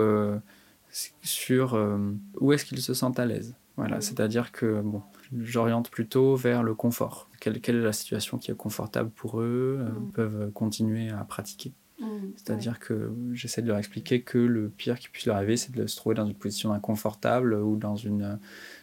sur 1.22 1.74
euh, 1.74 1.98
où 2.40 2.52
est-ce 2.52 2.64
qu'ils 2.64 2.82
se 2.82 2.94
sentent 2.94 3.18
à 3.18 3.26
l'aise. 3.26 3.54
Voilà, 3.76 4.02
c'est-à-dire 4.02 4.52
que 4.52 4.82
bon, 4.82 5.02
j'oriente 5.40 5.90
plutôt 5.90 6.36
vers 6.36 6.62
le 6.62 6.74
confort. 6.74 7.30
Quelle, 7.40 7.60
quelle, 7.60 7.76
est 7.76 7.82
la 7.82 7.94
situation 7.94 8.36
qui 8.36 8.50
est 8.50 8.56
confortable 8.56 9.10
pour 9.10 9.40
eux, 9.40 9.78
euh, 9.80 9.88
mm. 9.88 10.12
peuvent 10.12 10.50
continuer 10.52 11.10
à 11.10 11.24
pratiquer. 11.24 11.72
Mm, 11.98 12.04
c'est-à-dire 12.36 12.78
que 12.78 13.10
j'essaie 13.32 13.62
de 13.62 13.68
leur 13.68 13.78
expliquer 13.78 14.20
que 14.20 14.36
le 14.36 14.68
pire 14.68 14.98
qui 14.98 15.08
puisse 15.08 15.24
leur 15.24 15.36
arriver, 15.36 15.56
c'est 15.56 15.74
de 15.74 15.86
se 15.86 15.96
trouver 15.96 16.14
dans 16.14 16.26
une 16.26 16.34
position 16.34 16.74
inconfortable 16.74 17.54
ou 17.54 17.76
dans 17.76 17.96
une, 17.96 18.38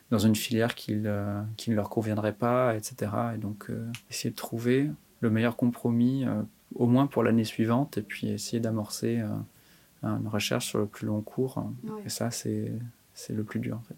dans 0.10 0.18
une 0.18 0.36
filière 0.36 0.74
qui, 0.74 1.00
euh, 1.06 1.40
qui 1.56 1.70
ne 1.70 1.76
leur 1.76 1.90
conviendrait 1.90 2.34
pas, 2.34 2.76
etc. 2.76 3.12
Et 3.36 3.38
donc, 3.38 3.72
essayer 4.10 4.32
de 4.32 4.36
trouver 4.36 4.90
le 5.22 5.30
meilleur 5.30 5.56
compromis, 5.56 6.26
au 6.74 6.88
moins 6.88 7.06
pour 7.06 7.24
l'année 7.24 7.44
suivante, 7.44 8.00
et 8.00 8.02
puis 8.02 8.30
essayer 8.30 8.60
d'amorcer 8.60 9.22
une 10.04 10.28
recherche 10.28 10.68
sur 10.68 10.80
le 10.80 10.86
plus 10.86 11.08
long 11.08 11.22
cours. 11.22 11.64
Et 12.06 12.10
ça, 12.10 12.32
c'est 12.32 12.72
le 13.30 13.44
plus 13.44 13.60
dur, 13.60 13.78
en 13.78 13.82
fait. 13.82 13.96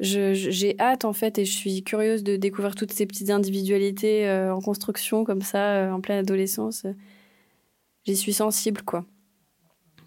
J'ai 0.00 0.74
hâte, 0.80 1.04
en 1.04 1.12
fait, 1.12 1.38
et 1.38 1.44
je 1.44 1.52
suis 1.52 1.84
curieuse 1.84 2.24
de 2.24 2.36
découvrir 2.36 2.74
toutes 2.74 2.92
ces 2.92 3.06
petites 3.06 3.30
individualités 3.30 4.28
euh, 4.28 4.54
en 4.54 4.60
construction, 4.60 5.24
comme 5.24 5.42
ça, 5.42 5.74
euh, 5.74 5.92
en 5.92 6.00
pleine 6.00 6.18
adolescence. 6.18 6.86
J'y 8.04 8.16
suis 8.16 8.32
sensible, 8.32 8.82
quoi. 8.82 9.04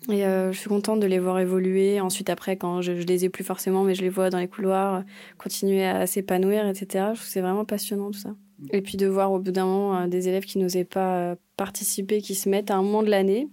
Et 0.09 0.25
euh, 0.25 0.51
je 0.51 0.59
suis 0.59 0.67
contente 0.67 0.99
de 0.99 1.07
les 1.07 1.17
voir 1.17 1.39
évoluer. 1.39 2.01
Ensuite, 2.01 2.29
après, 2.29 2.57
quand 2.57 2.81
je, 2.81 2.99
je, 2.99 3.05
les 3.05 3.23
ai 3.23 3.29
plus 3.29 3.45
forcément, 3.45 3.83
mais 3.83 3.95
je 3.95 4.01
les 4.01 4.09
vois 4.09 4.29
dans 4.29 4.37
les 4.37 4.49
couloirs, 4.49 5.03
continuer 5.37 5.85
à 5.85 6.05
s'épanouir, 6.05 6.67
etc. 6.67 6.85
Je 6.87 6.99
trouve 7.13 7.19
que 7.19 7.31
c'est 7.31 7.41
vraiment 7.41 7.65
passionnant 7.65 8.11
tout 8.11 8.19
ça. 8.19 8.35
Et 8.71 8.81
puis 8.81 8.97
de 8.97 9.07
voir 9.07 9.31
au 9.31 9.39
bout 9.39 9.51
d'un 9.51 9.65
moment 9.65 10.07
des 10.07 10.27
élèves 10.27 10.45
qui 10.45 10.59
n'osaient 10.59 10.85
pas 10.85 11.35
participer, 11.57 12.21
qui 12.21 12.35
se 12.35 12.47
mettent 12.47 12.71
à 12.71 12.75
un 12.75 12.81
moment 12.81 13.03
de 13.03 13.09
l'année, 13.09 13.49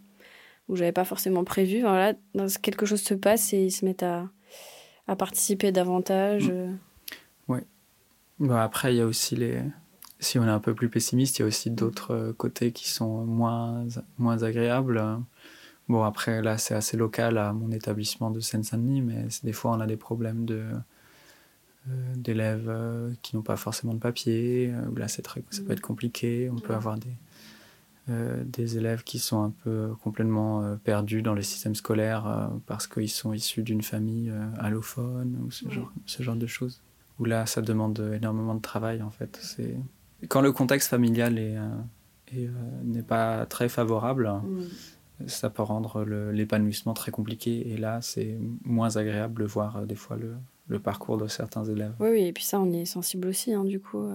où 0.68 0.76
j'avais 0.76 0.92
pas 0.92 1.04
forcément 1.04 1.44
prévu. 1.44 1.80
Voilà, 1.80 2.14
quelque 2.62 2.86
chose 2.86 3.02
se 3.02 3.14
passe 3.14 3.52
et 3.52 3.64
ils 3.64 3.70
se 3.70 3.84
mettent 3.84 4.02
à, 4.02 4.28
à 5.06 5.16
participer 5.16 5.72
davantage. 5.72 6.50
Mm. 6.50 6.78
Oui. 7.48 7.60
Bon, 8.38 8.56
après, 8.56 8.94
il 8.94 8.98
y 8.98 9.00
a 9.00 9.06
aussi 9.06 9.36
les. 9.36 9.62
Si 10.20 10.38
on 10.38 10.44
est 10.44 10.50
un 10.50 10.60
peu 10.60 10.74
plus 10.74 10.88
pessimiste, 10.88 11.38
il 11.38 11.42
y 11.42 11.44
a 11.44 11.48
aussi 11.48 11.70
d'autres 11.70 12.14
euh, 12.14 12.32
côtés 12.32 12.70
qui 12.70 12.88
sont 12.88 13.24
moins, 13.24 13.84
moins 14.18 14.42
agréables. 14.44 15.02
Bon, 15.88 16.04
après, 16.04 16.42
là, 16.42 16.58
c'est 16.58 16.74
assez 16.74 16.96
local 16.96 17.38
à 17.38 17.52
mon 17.52 17.72
établissement 17.72 18.30
de 18.30 18.38
Seine-Saint-Denis, 18.38 19.02
mais 19.02 19.26
des 19.42 19.52
fois, 19.52 19.72
on 19.72 19.80
a 19.80 19.86
des 19.86 19.96
problèmes 19.96 20.44
de 20.44 20.64
euh, 21.90 22.14
d'élèves 22.14 22.68
euh, 22.68 23.12
qui 23.22 23.34
n'ont 23.34 23.42
pas 23.42 23.56
forcément 23.56 23.94
de 23.94 23.98
papier. 23.98 24.72
là, 24.96 25.08
c'est 25.08 25.22
très, 25.22 25.42
ça 25.50 25.62
peut 25.62 25.72
être 25.72 25.80
compliqué. 25.80 26.48
On 26.50 26.60
peut 26.60 26.74
avoir 26.74 26.96
des, 26.96 27.10
euh, 28.10 28.42
des 28.44 28.78
élèves 28.78 29.04
qui 29.04 29.20
sont 29.20 29.44
un 29.44 29.50
peu 29.62 29.90
complètement 30.02 30.62
euh, 30.62 30.74
perdus 30.74 31.22
dans 31.22 31.34
les 31.34 31.44
systèmes 31.44 31.76
scolaires 31.76 32.26
euh, 32.26 32.48
parce 32.66 32.88
qu'ils 32.88 33.08
sont 33.08 33.32
issus 33.32 33.62
d'une 33.62 33.82
famille 33.82 34.32
allophone 34.58 35.38
ou 35.44 35.52
ce, 35.52 35.68
genre, 35.70 35.92
ce 36.06 36.22
genre 36.24 36.34
de 36.34 36.48
choses. 36.48 36.82
Où 37.20 37.26
là, 37.26 37.46
ça 37.46 37.62
demande 37.62 38.00
énormément 38.12 38.56
de 38.56 38.60
travail 38.60 39.02
en 39.02 39.10
fait. 39.10 39.38
C'est 39.40 39.76
quand 40.28 40.40
le 40.40 40.50
contexte 40.50 40.88
familial 40.88 41.38
est, 41.38 41.56
n'est 42.84 43.02
pas 43.02 43.46
très 43.46 43.68
favorable, 43.68 44.32
ça 45.26 45.48
peut 45.50 45.62
rendre 45.62 46.02
l'épanouissement 46.32 46.94
très 46.94 47.12
compliqué. 47.12 47.70
Et 47.70 47.76
là, 47.76 48.00
c'est 48.02 48.36
moins 48.64 48.96
agréable 48.96 49.42
de 49.42 49.46
voir 49.46 49.86
des 49.86 49.94
fois 49.94 50.16
le, 50.16 50.34
le, 50.66 50.80
parcours 50.80 51.18
de 51.18 51.28
certains 51.28 51.64
élèves. 51.64 51.94
Oui, 52.00 52.08
oui, 52.10 52.22
et 52.24 52.32
puis 52.32 52.44
ça, 52.44 52.60
on 52.60 52.70
y 52.72 52.78
est 52.78 52.84
sensible 52.84 53.28
aussi, 53.28 53.52
hein, 53.52 53.64
du 53.64 53.78
coup. 53.78 54.08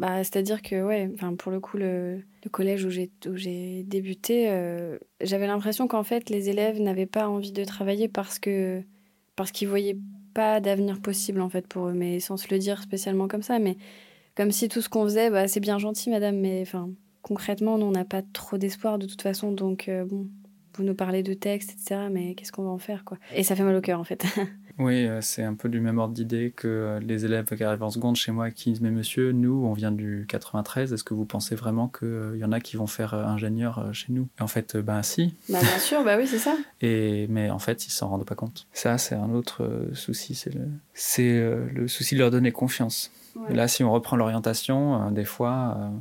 Bah, 0.00 0.24
C'est-à-dire 0.24 0.62
que, 0.62 0.82
ouais, 0.82 1.10
pour 1.36 1.52
le 1.52 1.60
coup, 1.60 1.76
le, 1.76 2.22
collège 2.50 2.86
où 2.86 2.90
j'ai 2.90 3.82
débuté, 3.84 4.48
euh, 4.48 4.96
j'avais 5.20 5.46
l'impression 5.46 5.88
qu'en 5.88 6.04
fait, 6.04 6.30
les 6.30 6.48
élèves 6.48 6.80
n'avaient 6.80 7.04
pas 7.04 7.28
envie 7.28 7.52
de 7.52 7.64
travailler 7.64 8.08
parce 8.08 8.38
que 8.38 8.82
parce 9.36 9.52
qu'ils 9.52 9.68
voyaient 9.68 9.98
pas 10.32 10.60
d'avenir 10.60 11.02
possible, 11.02 11.42
en 11.42 11.50
fait, 11.50 11.66
pour 11.66 11.88
eux. 11.88 11.92
Mais 11.92 12.18
sans 12.18 12.38
se 12.38 12.48
le 12.50 12.58
dire 12.58 12.82
spécialement 12.82 13.28
comme 13.28 13.42
ça, 13.42 13.58
mais 13.58 13.76
comme 14.36 14.52
si 14.52 14.68
tout 14.70 14.80
ce 14.80 14.88
qu'on 14.88 15.04
faisait, 15.04 15.28
bah, 15.28 15.48
c'est 15.48 15.60
bien 15.60 15.76
gentil, 15.76 16.08
madame, 16.08 16.38
mais 16.38 16.62
enfin, 16.62 16.88
concrètement, 17.20 17.76
nous, 17.76 17.84
on 17.84 17.90
n'a 17.90 18.06
pas 18.06 18.22
trop 18.22 18.56
d'espoir 18.56 18.98
de 18.98 19.06
toute 19.06 19.20
façon, 19.20 19.52
donc 19.52 19.90
euh, 19.90 20.06
bon, 20.06 20.28
vous 20.76 20.82
nous 20.82 20.94
parlez 20.94 21.22
de 21.22 21.34
texte, 21.34 21.72
etc., 21.72 22.08
mais 22.10 22.34
qu'est-ce 22.34 22.52
qu'on 22.52 22.62
va 22.62 22.70
en 22.70 22.78
faire, 22.78 23.04
quoi? 23.04 23.18
Et 23.34 23.42
ça 23.42 23.54
fait 23.54 23.64
mal 23.64 23.76
au 23.76 23.82
cœur, 23.82 24.00
en 24.00 24.04
fait. 24.04 24.24
Oui, 24.80 25.06
euh, 25.06 25.20
c'est 25.20 25.42
un 25.42 25.52
peu 25.52 25.68
du 25.68 25.78
même 25.78 25.98
ordre 25.98 26.14
d'idée 26.14 26.54
que 26.56 26.66
euh, 26.66 27.00
les 27.00 27.26
élèves 27.26 27.54
qui 27.54 27.62
arrivent 27.62 27.82
en 27.82 27.90
seconde 27.90 28.16
chez 28.16 28.32
moi 28.32 28.50
qui 28.50 28.70
disent 28.70 28.80
Mais 28.80 28.90
monsieur, 28.90 29.30
nous, 29.32 29.62
on 29.66 29.74
vient 29.74 29.92
du 29.92 30.24
93, 30.26 30.94
est-ce 30.94 31.04
que 31.04 31.12
vous 31.12 31.26
pensez 31.26 31.54
vraiment 31.54 31.86
qu'il 31.86 32.08
euh, 32.08 32.38
y 32.38 32.44
en 32.44 32.50
a 32.50 32.60
qui 32.60 32.76
vont 32.76 32.86
faire 32.86 33.12
ingénieur 33.12 33.90
chez 33.92 34.06
nous? 34.08 34.28
Et 34.38 34.42
en 34.42 34.46
fait, 34.46 34.78
ben 34.78 35.02
si. 35.02 35.34
Bah, 35.50 35.60
bien 35.60 35.78
sûr, 35.78 36.02
bah 36.02 36.16
oui, 36.16 36.26
c'est 36.26 36.38
ça. 36.38 36.56
Et, 36.80 37.26
mais 37.28 37.50
en 37.50 37.58
fait, 37.58 37.86
ils 37.86 37.90
s'en 37.90 38.08
rendent 38.08 38.24
pas 38.24 38.34
compte. 38.34 38.66
Ça, 38.72 38.96
c'est 38.96 39.14
un 39.14 39.30
autre 39.30 39.90
souci, 39.92 40.34
c'est 40.34 40.54
le, 40.54 40.66
c'est, 40.94 41.38
le 41.74 41.86
souci 41.86 42.14
de 42.14 42.20
leur 42.20 42.30
donner 42.30 42.50
confiance. 42.50 43.12
là, 43.50 43.68
si 43.68 43.84
on 43.84 43.92
reprend 43.92 44.16
l'orientation, 44.16 45.10
des 45.10 45.26
fois 45.26 45.92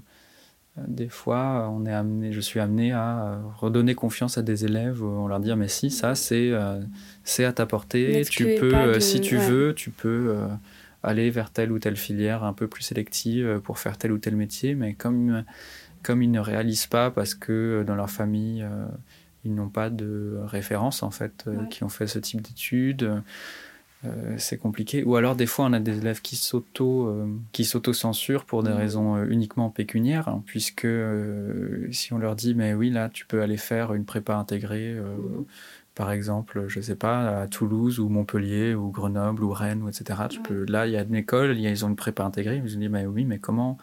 des 0.88 1.10
fois, 1.10 1.70
on 1.72 1.86
est 1.86 1.94
amené, 1.94 2.32
je 2.32 2.40
suis 2.40 2.60
amené 2.60 2.92
à 2.92 3.24
euh, 3.24 3.38
redonner 3.58 3.96
confiance 3.96 4.38
à 4.38 4.42
des 4.42 4.66
élèves, 4.66 5.04
on 5.04 5.28
leur 5.28 5.40
dire 5.40 5.58
mais 5.58 5.68
si 5.68 5.90
ça 5.90 6.16
c'est 6.16 6.50
euh, 6.52 6.80
c'est 7.24 7.46
à 7.46 7.54
ta 7.54 7.66
portée, 7.66 8.24
tu 8.30 8.46
peux 8.60 8.74
euh, 8.74 9.00
si 9.00 9.22
tu 9.22 9.38
veux, 9.38 9.74
tu 9.76 9.90
peux 9.90 10.38
aller 11.04 11.30
vers 11.30 11.52
telle 11.52 11.72
ou 11.72 11.80
telle 11.80 11.96
filière 11.96 12.44
un 12.44 12.54
peu 12.54 12.68
plus 12.68 12.84
sélective 12.84 13.62
pour 13.64 13.80
faire 13.80 13.98
tel 13.98 14.12
ou 14.12 14.18
tel 14.18 14.36
métier, 14.36 14.76
mais 14.76 14.94
comme 14.94 15.44
comme 16.04 16.22
ils 16.22 16.32
ne 16.32 16.40
réalisent 16.40 16.88
pas 16.88 17.12
parce 17.12 17.36
que 17.36 17.84
dans 17.86 17.96
leur 17.96 18.10
famille 18.10 18.66
ils 19.46 19.54
n'ont 19.54 19.70
pas 19.70 19.90
de 19.90 20.38
référence 20.44 21.04
en 21.04 21.12
fait 21.12 21.50
qui 21.70 21.84
ont 21.84 21.90
fait 21.90 22.08
ce 22.08 22.20
type 22.20 22.42
d'études 22.42 23.22
euh, 24.06 24.36
c'est 24.38 24.58
compliqué. 24.58 25.04
Ou 25.04 25.18
alors 25.18 25.36
des 25.36 25.46
fois 25.46 25.66
on 25.66 25.74
a 25.74 25.80
des 25.80 25.98
élèves 25.98 26.22
qui 26.22 26.38
s'auto 26.38 27.08
euh, 27.08 27.28
qui 27.52 27.66
s'auto-censurent 27.66 28.46
pour 28.46 28.64
des 28.64 28.72
mmh. 28.72 28.74
raisons 28.74 29.16
euh, 29.18 29.26
uniquement 29.30 29.70
pécuniaires, 29.70 30.30
hein, 30.30 30.42
puisque 30.46 30.88
si 31.92 32.14
on 32.14 32.18
leur 32.18 32.36
dit 32.36 32.56
mais 32.56 32.74
oui 32.74 32.90
là 32.90 33.10
tu 33.10 33.26
peux 33.26 33.42
aller 33.42 33.58
faire 33.58 33.94
une 33.94 34.06
prépa 34.06 34.36
intégrée, 34.36 34.94
mmh. 34.94 35.44
par 35.96 36.12
exemple 36.12 36.66
je 36.70 36.80
sais 36.80 36.96
pas 36.96 37.42
à 37.42 37.48
Toulouse 37.48 38.00
ou 38.00 38.08
Montpellier 38.08 38.74
ou 38.74 38.90
Grenoble 38.90 39.44
ou 39.44 39.52
Rennes 39.52 39.84
ou 39.84 39.90
etc. 39.90 40.22
Tu 40.30 40.40
peux 40.40 40.66
là 40.70 40.88
il 40.88 40.94
y 40.94 40.98
a 40.98 41.04
une 41.04 41.16
école, 41.16 41.60
ils 41.60 41.86
ont 41.86 41.90
une 41.90 41.98
prépa 41.98 42.24
intégrée, 42.24 42.56
ils 42.56 42.64
me 42.64 42.68
disent 42.68 42.78
mais 42.78 43.06
oui 43.06 43.26
mais 43.26 43.40
comment 43.40 43.78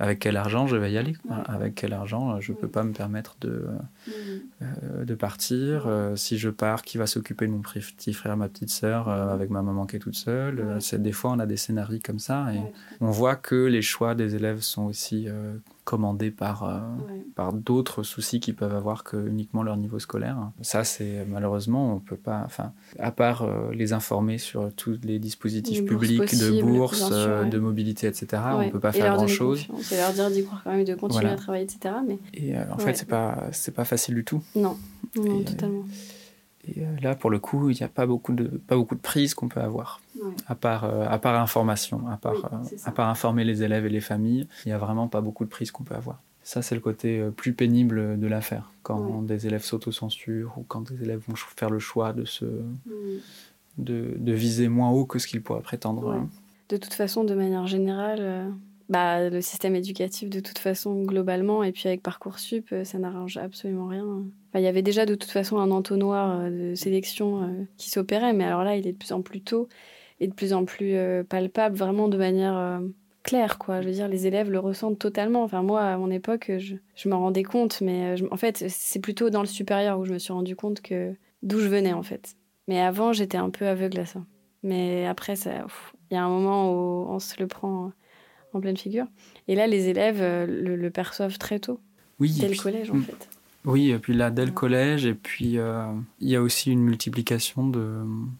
avec 0.00 0.18
quel 0.18 0.36
argent 0.36 0.66
je 0.66 0.76
vais 0.76 0.90
y 0.90 0.98
aller 0.98 1.14
Avec 1.46 1.76
quel 1.76 1.92
argent 1.92 2.40
je 2.40 2.52
ne 2.52 2.56
peux 2.56 2.68
pas 2.68 2.82
me 2.82 2.92
permettre 2.92 3.36
de, 3.40 3.66
mm. 4.08 5.04
de 5.04 5.14
partir 5.14 5.88
Si 6.16 6.38
je 6.38 6.48
pars, 6.48 6.82
qui 6.82 6.98
va 6.98 7.06
s'occuper 7.06 7.46
de 7.46 7.52
mon 7.52 7.60
petit 7.60 8.12
frère, 8.12 8.36
ma 8.36 8.48
petite 8.48 8.70
sœur, 8.70 9.08
avec 9.08 9.50
ma 9.50 9.62
maman 9.62 9.86
qui 9.86 9.96
est 9.96 10.00
toute 10.00 10.16
seule 10.16 10.78
C'est 10.80 11.02
Des 11.02 11.12
fois, 11.12 11.32
on 11.32 11.38
a 11.38 11.46
des 11.46 11.58
scénarios 11.58 12.00
comme 12.04 12.18
ça 12.18 12.52
et 12.52 12.60
on 13.00 13.10
voit 13.10 13.36
que 13.36 13.66
les 13.66 13.82
choix 13.82 14.14
des 14.14 14.34
élèves 14.34 14.60
sont 14.60 14.84
aussi 14.84 15.28
commandés 15.90 16.30
par, 16.30 16.62
euh, 16.62 16.78
par 17.34 17.52
d'autres 17.52 18.04
soucis 18.04 18.38
qu'ils 18.38 18.54
peuvent 18.54 18.76
avoir 18.76 19.02
que 19.02 19.16
uniquement 19.26 19.64
leur 19.64 19.76
niveau 19.76 19.98
scolaire. 19.98 20.36
Ça, 20.62 20.84
c'est 20.84 21.26
malheureusement, 21.28 21.96
on 21.96 21.98
peut 21.98 22.16
pas, 22.16 22.42
enfin, 22.46 22.72
à 23.00 23.10
part 23.10 23.42
euh, 23.42 23.72
les 23.72 23.92
informer 23.92 24.38
sur 24.38 24.72
tous 24.74 25.00
les 25.02 25.18
dispositifs 25.18 25.84
publics 25.84 26.38
de 26.38 26.62
bourse, 26.62 27.08
euh, 27.10 27.44
de 27.44 27.58
mobilité, 27.58 28.06
etc., 28.06 28.40
on 28.54 28.66
ne 28.66 28.70
peut 28.70 28.78
pas 28.78 28.92
faire 28.92 29.16
grand-chose. 29.16 29.66
C'est 29.82 29.96
leur 29.96 30.12
dire 30.12 30.30
d'y 30.30 30.44
croire 30.44 30.62
quand 30.62 30.70
même, 30.70 30.84
de 30.84 30.94
continuer 30.94 31.30
à 31.30 31.34
travailler, 31.34 31.64
etc. 31.64 31.92
Mais... 32.06 32.18
Et 32.34 32.54
en 32.56 32.78
fait, 32.78 32.94
c'est 32.94 33.08
pas, 33.08 33.50
pas 33.74 33.84
facile 33.84 34.14
du 34.14 34.24
tout. 34.24 34.40
Non, 34.54 34.76
non, 35.16 35.42
totalement. 35.42 35.84
Et 36.68 36.82
là, 37.00 37.14
pour 37.14 37.30
le 37.30 37.38
coup, 37.38 37.70
il 37.70 37.76
n'y 37.76 37.82
a 37.82 37.88
pas 37.88 38.06
beaucoup 38.06 38.32
de, 38.32 38.44
pas 38.44 38.76
beaucoup 38.76 38.94
de 38.94 39.00
prises 39.00 39.34
qu'on 39.34 39.48
peut 39.48 39.60
avoir, 39.60 40.00
à, 40.46 40.54
part, 40.54 40.84
euh, 40.84 41.06
à 41.08 41.18
part 41.18 41.40
information, 41.40 42.06
à 42.08 42.16
part, 42.16 42.52
euh, 42.52 42.76
à 42.84 42.92
part 42.92 43.08
informer 43.08 43.44
les 43.44 43.62
élèves 43.62 43.86
et 43.86 43.88
les 43.88 44.00
familles, 44.00 44.46
il 44.64 44.68
n'y 44.68 44.72
a 44.72 44.78
vraiment 44.78 45.08
pas 45.08 45.22
beaucoup 45.22 45.44
de 45.44 45.50
prises 45.50 45.70
qu'on 45.70 45.84
peut 45.84 45.94
avoir. 45.94 46.20
Ça, 46.42 46.60
c'est 46.60 46.74
le 46.74 46.80
côté 46.80 47.18
euh, 47.18 47.30
plus 47.30 47.54
pénible 47.54 48.18
de 48.18 48.26
l'affaire, 48.26 48.72
quand 48.82 49.22
des 49.22 49.46
élèves 49.46 49.62
s'autocensurent 49.62 50.52
ou 50.58 50.64
quand 50.68 50.90
des 50.90 51.02
élèves 51.02 51.22
vont 51.26 51.34
faire 51.34 51.70
le 51.70 51.78
choix 51.78 52.12
de, 52.12 52.26
se, 52.26 52.44
de, 53.78 54.14
de, 54.18 54.32
viser 54.32 54.68
moins 54.68 54.90
haut 54.90 55.06
que 55.06 55.18
ce 55.18 55.26
qu'ils 55.26 55.42
pourraient 55.42 55.62
prétendre. 55.62 56.12
Hein. 56.12 56.28
De 56.68 56.76
toute 56.76 56.94
façon, 56.94 57.24
de 57.24 57.34
manière 57.34 57.66
générale, 57.66 58.52
bah, 58.90 59.30
le 59.30 59.40
système 59.40 59.76
éducatif 59.76 60.28
de 60.28 60.40
toute 60.40 60.58
façon 60.58 61.04
globalement 61.04 61.62
et 61.62 61.70
puis 61.70 61.86
avec 61.86 62.02
Parcoursup 62.02 62.74
ça 62.82 62.98
n'arrange 62.98 63.36
absolument 63.36 63.86
rien. 63.86 64.24
il 64.56 64.60
y 64.62 64.66
avait 64.66 64.82
déjà 64.82 65.06
de 65.06 65.14
toute 65.14 65.30
façon 65.30 65.58
un 65.58 65.70
entonnoir 65.70 66.40
euh, 66.40 66.70
de 66.70 66.74
sélection 66.74 67.44
euh, 67.44 67.64
qui 67.76 67.88
s'opérait 67.88 68.32
mais 68.32 68.42
alors 68.42 68.64
là 68.64 68.76
il 68.76 68.88
est 68.88 68.92
de 68.92 68.98
plus 68.98 69.12
en 69.12 69.22
plus 69.22 69.42
tôt 69.42 69.68
et 70.18 70.26
de 70.26 70.34
plus 70.34 70.52
en 70.52 70.64
plus 70.64 70.96
euh, 70.96 71.22
palpable 71.22 71.76
vraiment 71.76 72.08
de 72.08 72.18
manière 72.18 72.82
claire 73.22 73.58
quoi. 73.58 73.80
Je 73.80 73.86
veux 73.86 73.94
dire 73.94 74.08
les 74.08 74.26
élèves 74.26 74.50
le 74.50 74.58
ressentent 74.58 74.98
totalement. 74.98 75.44
Enfin 75.44 75.62
moi 75.62 75.82
à 75.82 75.96
mon 75.96 76.10
époque 76.10 76.50
je, 76.58 76.74
je 76.96 77.08
m'en 77.08 77.20
rendais 77.20 77.44
compte 77.44 77.80
mais 77.82 78.16
en 78.32 78.36
fait 78.36 78.64
c'est 78.68 79.00
plutôt 79.00 79.30
dans 79.30 79.40
le 79.40 79.46
supérieur 79.46 80.00
où 80.00 80.04
je 80.04 80.12
me 80.12 80.18
suis 80.18 80.32
rendu 80.32 80.56
compte 80.56 80.80
que 80.80 81.14
d'où 81.44 81.60
je 81.60 81.68
venais 81.68 81.92
en 81.92 82.02
fait. 82.02 82.34
Mais 82.66 82.80
avant 82.80 83.12
j'étais 83.12 83.38
un 83.38 83.50
peu 83.50 83.68
aveugle 83.68 84.00
à 84.00 84.06
ça. 84.06 84.24
Mais 84.64 85.06
après 85.06 85.36
ça 85.36 85.64
il 86.10 86.14
y 86.14 86.16
a 86.16 86.24
un 86.24 86.28
moment 86.28 86.72
où 86.72 87.06
on 87.08 87.20
se 87.20 87.38
le 87.38 87.46
prend 87.46 87.92
en 88.52 88.60
pleine 88.60 88.76
figure. 88.76 89.06
Et 89.48 89.54
là, 89.54 89.66
les 89.66 89.88
élèves 89.88 90.20
euh, 90.20 90.46
le, 90.46 90.90
perçoivent 90.90 91.38
très 91.38 91.58
tôt. 91.58 91.80
Oui. 92.18 92.36
Dès 92.38 92.48
le 92.48 92.56
collège, 92.56 92.90
en 92.90 92.96
mm. 92.96 93.02
fait. 93.02 93.28
Oui, 93.66 93.90
et 93.90 93.98
puis 93.98 94.14
là, 94.14 94.30
dès 94.30 94.46
le 94.46 94.52
collège, 94.52 95.04
et 95.04 95.12
puis 95.12 95.58
euh, 95.58 95.84
il 96.18 96.30
y 96.30 96.36
a 96.36 96.40
aussi 96.40 96.72
une 96.72 96.80
multiplication 96.80 97.68
de, 97.68 97.98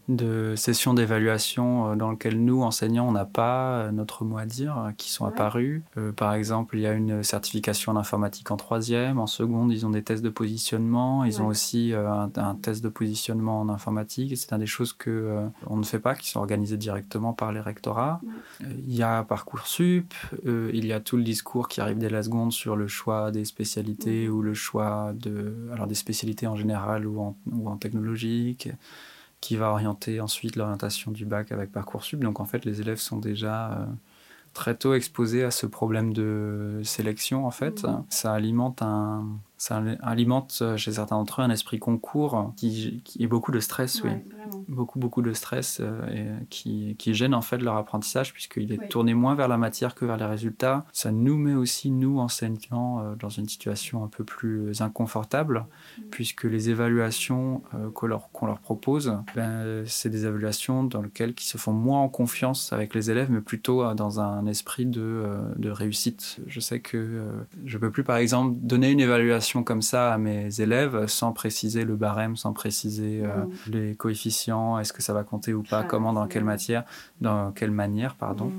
de 0.08 0.54
sessions 0.56 0.94
d'évaluation 0.94 1.92
euh, 1.92 1.94
dans 1.94 2.12
lesquelles 2.12 2.42
nous, 2.42 2.62
enseignants, 2.62 3.06
on 3.06 3.12
n'a 3.12 3.26
pas 3.26 3.72
euh, 3.72 3.92
notre 3.92 4.24
mot 4.24 4.38
à 4.38 4.46
dire, 4.46 4.92
qui 4.96 5.10
sont 5.10 5.26
apparues. 5.26 5.82
par 6.16 6.32
exemple, 6.32 6.78
il 6.78 6.82
y 6.82 6.86
a 6.86 6.94
une 6.94 7.22
certification 7.22 7.92
en 7.92 7.96
informatique 7.96 8.50
en 8.50 8.56
troisième, 8.56 9.18
en 9.18 9.26
seconde, 9.26 9.72
ils 9.72 9.84
ont 9.84 9.90
des 9.90 10.02
tests 10.02 10.22
de 10.22 10.30
positionnement, 10.30 11.24
ils 11.24 11.42
ont 11.42 11.48
aussi 11.48 11.92
un, 11.94 12.54
test 12.62 12.82
de 12.82 12.88
positionnement 12.88 13.60
en 13.60 13.68
informatique, 13.68 14.36
c'est 14.38 14.54
un 14.54 14.58
des 14.58 14.66
choses 14.66 14.94
que 14.94 15.40
on 15.66 15.76
ne 15.76 15.84
fait 15.84 15.98
pas, 15.98 16.14
qui 16.14 16.30
sont 16.30 16.40
organisées 16.40 16.78
directement 16.78 17.32
par 17.34 17.52
les 17.52 17.60
rectorats. 17.60 18.20
Il 18.60 18.94
y 18.94 19.02
a 19.02 19.22
Parcoursup, 19.22 20.14
il 20.46 20.86
y 20.86 20.92
a 20.92 21.00
tout 21.00 21.16
le 21.16 21.22
discours 21.22 21.68
qui 21.68 21.80
arrive 21.80 21.98
dès 21.98 22.08
la 22.10 22.22
seconde 22.22 22.52
sur 22.52 22.76
le 22.76 22.88
choix 22.88 23.30
des 23.30 23.44
spécialités 23.44 24.28
ou 24.28 24.42
le 24.42 24.54
choix 24.54 25.09
de, 25.12 25.68
alors 25.72 25.86
des 25.86 25.94
spécialités 25.94 26.46
en 26.46 26.56
général 26.56 27.06
ou 27.06 27.20
en, 27.20 27.36
ou 27.50 27.68
en 27.68 27.76
technologique, 27.76 28.68
qui 29.40 29.56
va 29.56 29.70
orienter 29.70 30.20
ensuite 30.20 30.56
l'orientation 30.56 31.10
du 31.10 31.24
bac 31.24 31.52
avec 31.52 31.72
Parcoursup. 31.72 32.20
Donc 32.20 32.40
en 32.40 32.44
fait, 32.44 32.64
les 32.64 32.80
élèves 32.80 32.98
sont 32.98 33.18
déjà 33.18 33.72
euh, 33.72 33.86
très 34.52 34.74
tôt 34.74 34.94
exposés 34.94 35.44
à 35.44 35.50
ce 35.50 35.66
problème 35.66 36.12
de 36.12 36.80
sélection. 36.84 37.46
En 37.46 37.50
fait, 37.50 37.84
mmh. 37.84 38.04
ça 38.10 38.32
alimente 38.32 38.82
un, 38.82 39.26
ça 39.56 39.82
alimente 40.02 40.62
chez 40.76 40.92
certains 40.92 41.16
d'entre 41.16 41.40
eux 41.40 41.44
un 41.44 41.50
esprit 41.50 41.78
concours 41.78 42.52
qui, 42.56 43.02
qui 43.04 43.22
est 43.22 43.28
beaucoup 43.28 43.52
de 43.52 43.60
stress, 43.60 44.02
oui. 44.04 44.10
Beaucoup, 44.70 44.98
beaucoup 44.98 45.22
de 45.22 45.32
stress 45.32 45.80
euh, 45.80 46.40
et 46.40 46.46
qui, 46.48 46.96
qui, 46.98 47.14
gêne 47.14 47.34
en 47.34 47.42
fait 47.42 47.58
leur 47.58 47.76
apprentissage 47.76 48.32
puisqu'il 48.32 48.72
est 48.72 48.88
tourné 48.88 49.14
moins 49.14 49.34
vers 49.34 49.48
la 49.48 49.58
matière 49.58 49.94
que 49.94 50.04
vers 50.04 50.16
les 50.16 50.24
résultats. 50.24 50.84
Ça 50.92 51.12
nous 51.12 51.36
met 51.36 51.54
aussi, 51.54 51.90
nous, 51.90 52.18
enseignants, 52.18 53.00
euh, 53.00 53.14
dans 53.16 53.28
une 53.28 53.48
situation 53.48 54.04
un 54.04 54.08
peu 54.08 54.24
plus 54.24 54.80
inconfortable 54.80 55.66
mm. 55.98 56.02
puisque 56.10 56.44
les 56.44 56.70
évaluations 56.70 57.62
qu'on 57.94 58.06
leur, 58.06 58.30
qu'on 58.32 58.46
leur 58.46 58.60
propose, 58.60 59.16
ben, 59.34 59.84
c'est 59.86 60.10
des 60.10 60.24
évaluations 60.24 60.84
dans 60.84 61.02
lesquelles 61.02 61.34
ils 61.36 61.42
se 61.42 61.58
font 61.58 61.72
moins 61.72 62.00
en 62.00 62.08
confiance 62.08 62.72
avec 62.72 62.94
les 62.94 63.10
élèves 63.10 63.30
mais 63.30 63.40
plutôt 63.40 63.92
dans 63.94 64.20
un 64.20 64.46
esprit 64.46 64.86
de, 64.86 65.24
de 65.56 65.70
réussite. 65.70 66.38
Je 66.46 66.60
sais 66.60 66.80
que 66.80 67.22
je 67.64 67.78
peux 67.78 67.90
plus, 67.90 68.04
par 68.04 68.16
exemple, 68.16 68.56
donner 68.60 68.90
une 68.90 69.00
évaluation 69.00 69.62
comme 69.62 69.82
ça 69.82 70.12
à 70.12 70.18
mes 70.18 70.60
élèves 70.60 71.06
sans 71.06 71.32
préciser 71.32 71.84
le 71.84 71.96
barème, 71.96 72.36
sans 72.36 72.52
préciser 72.52 73.22
euh, 73.24 73.44
mm. 73.44 73.70
les 73.72 73.94
coefficients, 73.94 74.59
est-ce 74.78 74.92
que 74.92 75.02
ça 75.02 75.12
va 75.12 75.24
compter 75.24 75.54
ou 75.54 75.62
pas, 75.62 75.82
comment, 75.84 76.12
dans 76.12 76.26
quelle 76.26 76.44
matière, 76.44 76.84
dans 77.20 77.52
quelle 77.52 77.70
manière, 77.70 78.14
pardon. 78.14 78.52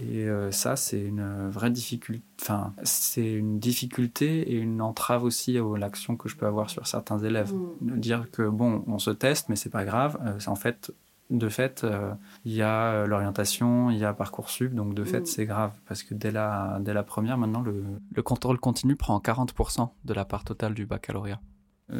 Et 0.00 0.28
euh, 0.28 0.50
ça, 0.50 0.76
c'est 0.76 1.00
une 1.00 1.50
vraie 1.50 1.70
difficulté. 1.70 2.22
Enfin, 2.40 2.72
c'est 2.82 3.30
une 3.32 3.58
difficulté 3.58 4.52
et 4.52 4.56
une 4.56 4.80
entrave 4.80 5.24
aussi 5.24 5.58
à 5.58 5.62
l'action 5.78 6.16
que 6.16 6.28
je 6.28 6.36
peux 6.36 6.46
avoir 6.46 6.70
sur 6.70 6.86
certains 6.86 7.18
élèves. 7.18 7.52
Mm. 7.52 8.00
Dire 8.00 8.30
que 8.30 8.48
bon, 8.48 8.82
on 8.86 8.98
se 8.98 9.10
teste, 9.10 9.48
mais 9.48 9.56
c'est 9.56 9.70
pas 9.70 9.84
grave. 9.84 10.18
Euh, 10.24 10.38
c'est 10.38 10.48
en 10.48 10.56
fait 10.56 10.92
de 11.28 11.48
fait, 11.48 11.84
euh, 11.84 12.12
il 12.44 12.52
y 12.52 12.62
a 12.62 12.92
euh, 12.92 13.06
l'orientation, 13.06 13.90
il 13.90 13.98
y 13.98 14.04
a 14.04 14.12
Parcoursup, 14.12 14.74
donc 14.74 14.94
de 14.94 15.04
fait, 15.04 15.20
mm. 15.20 15.26
c'est 15.26 15.46
grave, 15.46 15.70
parce 15.86 16.02
que 16.02 16.14
dès 16.14 16.32
la, 16.32 16.78
dès 16.80 16.92
la 16.92 17.04
première, 17.04 17.38
maintenant, 17.38 17.60
le, 17.60 17.84
le 18.12 18.22
contrôle 18.22 18.58
continu 18.58 18.96
prend 18.96 19.16
40% 19.18 19.90
de 20.04 20.14
la 20.14 20.24
part 20.24 20.42
totale 20.42 20.74
du 20.74 20.86
baccalauréat. 20.86 21.40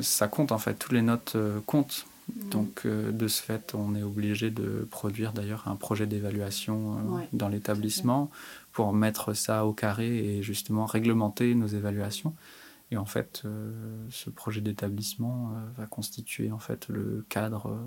Ça 0.01 0.27
compte, 0.27 0.53
en 0.53 0.59
fait, 0.59 0.75
toutes 0.75 0.93
les 0.93 1.03
notes 1.03 1.37
comptent. 1.67 2.07
Donc, 2.51 2.87
de 2.87 3.29
ce 3.29 3.43
fait, 3.43 3.75
on 3.75 3.95
est 3.95 4.03
obligé 4.03 4.51
de 4.51 4.87
produire 4.91 5.33
d'ailleurs 5.33 5.69
un 5.69 5.77
projet 5.77 6.07
d'évaluation 6.07 6.99
dans 7.33 7.49
l'établissement 7.49 8.31
pour 8.73 8.93
mettre 8.93 9.35
ça 9.35 9.67
au 9.67 9.73
carré 9.73 10.37
et 10.37 10.43
justement 10.43 10.87
réglementer 10.87 11.55
nos 11.55 11.67
évaluations. 11.67 12.35
Et 12.91 12.97
en 12.97 13.05
fait, 13.05 13.43
ce 14.11 14.31
projet 14.31 14.61
d'établissement 14.61 15.53
va 15.77 15.87
constituer 15.87 16.51
en 16.51 16.59
fait 16.59 16.89
le 16.89 17.25
cadre 17.29 17.79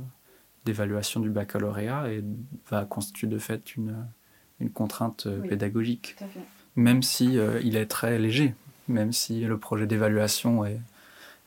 d'évaluation 0.65 1.19
du 1.19 1.29
baccalauréat 1.29 2.11
et 2.11 2.23
va 2.69 2.85
constituer 2.85 3.27
de 3.27 3.37
fait 3.37 3.75
une, 3.75 3.95
une 4.59 4.69
contrainte 4.69 5.25
euh, 5.27 5.41
pédagogique. 5.41 6.15
Même 6.75 7.03
si 7.03 7.37
euh, 7.37 7.59
il 7.63 7.75
est 7.75 7.85
très 7.85 8.17
léger, 8.17 8.55
même 8.87 9.11
si 9.11 9.41
le 9.41 9.57
projet 9.57 9.85
d'évaluation 9.85 10.65
est, 10.65 10.79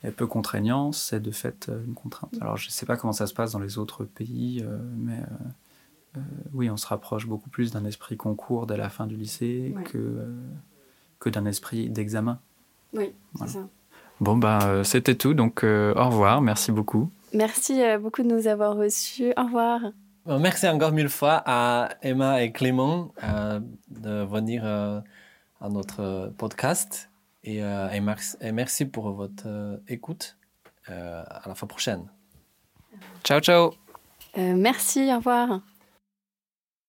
est, 0.07 0.11
peu 0.11 0.26
contraignant, 0.26 0.92
c'est 0.92 1.20
de 1.20 1.30
fait 1.30 1.68
euh, 1.68 1.84
une 1.86 1.94
contrainte. 1.94 2.34
Alors 2.40 2.57
je 2.57 2.68
ne 2.68 2.70
sais 2.70 2.86
pas 2.86 2.96
comment 2.96 3.12
ça 3.12 3.26
se 3.26 3.34
passe 3.34 3.52
dans 3.52 3.59
les 3.59 3.78
autres 3.78 4.04
pays, 4.04 4.64
mais 4.96 5.20
oui, 6.54 6.70
on 6.70 6.78
se 6.78 6.86
rapproche 6.86 7.26
beaucoup 7.26 7.50
plus 7.50 7.72
d'un 7.72 7.84
esprit 7.84 8.16
concours 8.16 8.66
dès 8.66 8.78
la 8.78 8.88
fin 8.88 9.07
du 9.07 9.16
lycée 9.16 9.74
que, 9.84 10.26
que 11.18 11.28
d'un 11.28 11.44
esprit 11.44 11.90
d'examen. 11.90 12.38
Oui, 12.94 13.12
c'est 13.38 13.48
ça. 13.48 13.68
Bon, 14.20 14.38
ben, 14.38 14.82
c'était 14.82 15.14
tout, 15.14 15.34
donc 15.34 15.62
au 15.62 16.07
revoir, 16.07 16.40
merci 16.40 16.72
beaucoup. 16.72 17.11
Merci 17.36 17.82
euh, 17.82 17.98
beaucoup 17.98 18.22
de 18.22 18.28
nous 18.28 18.46
avoir 18.46 18.76
reçus. 18.76 19.32
Au 19.36 19.44
revoir. 19.44 19.80
Merci 20.26 20.66
encore 20.68 20.90
mille 20.90 21.09
fois 21.09 21.42
à 21.44 21.90
Emma 22.02 22.42
et 22.42 22.50
Clément 22.50 23.12
euh, 23.22 23.61
de 23.90 24.24
venir 24.24 24.62
euh, 24.64 25.00
à 25.61 25.68
notre 25.68 26.32
podcast 26.38 27.11
et, 27.47 27.61
et, 27.61 28.53
merci 28.53 28.84
pour 28.87 29.12
votre 29.12 29.80
écoute. 29.88 30.37
à 30.88 31.42
la 31.46 31.54
fois 31.54 31.68
prochaine. 31.68 32.11
Ciao, 33.25 33.41
ciao. 33.41 33.72
merci, 34.37 35.12
au 35.12 35.16
revoir. 35.16 35.61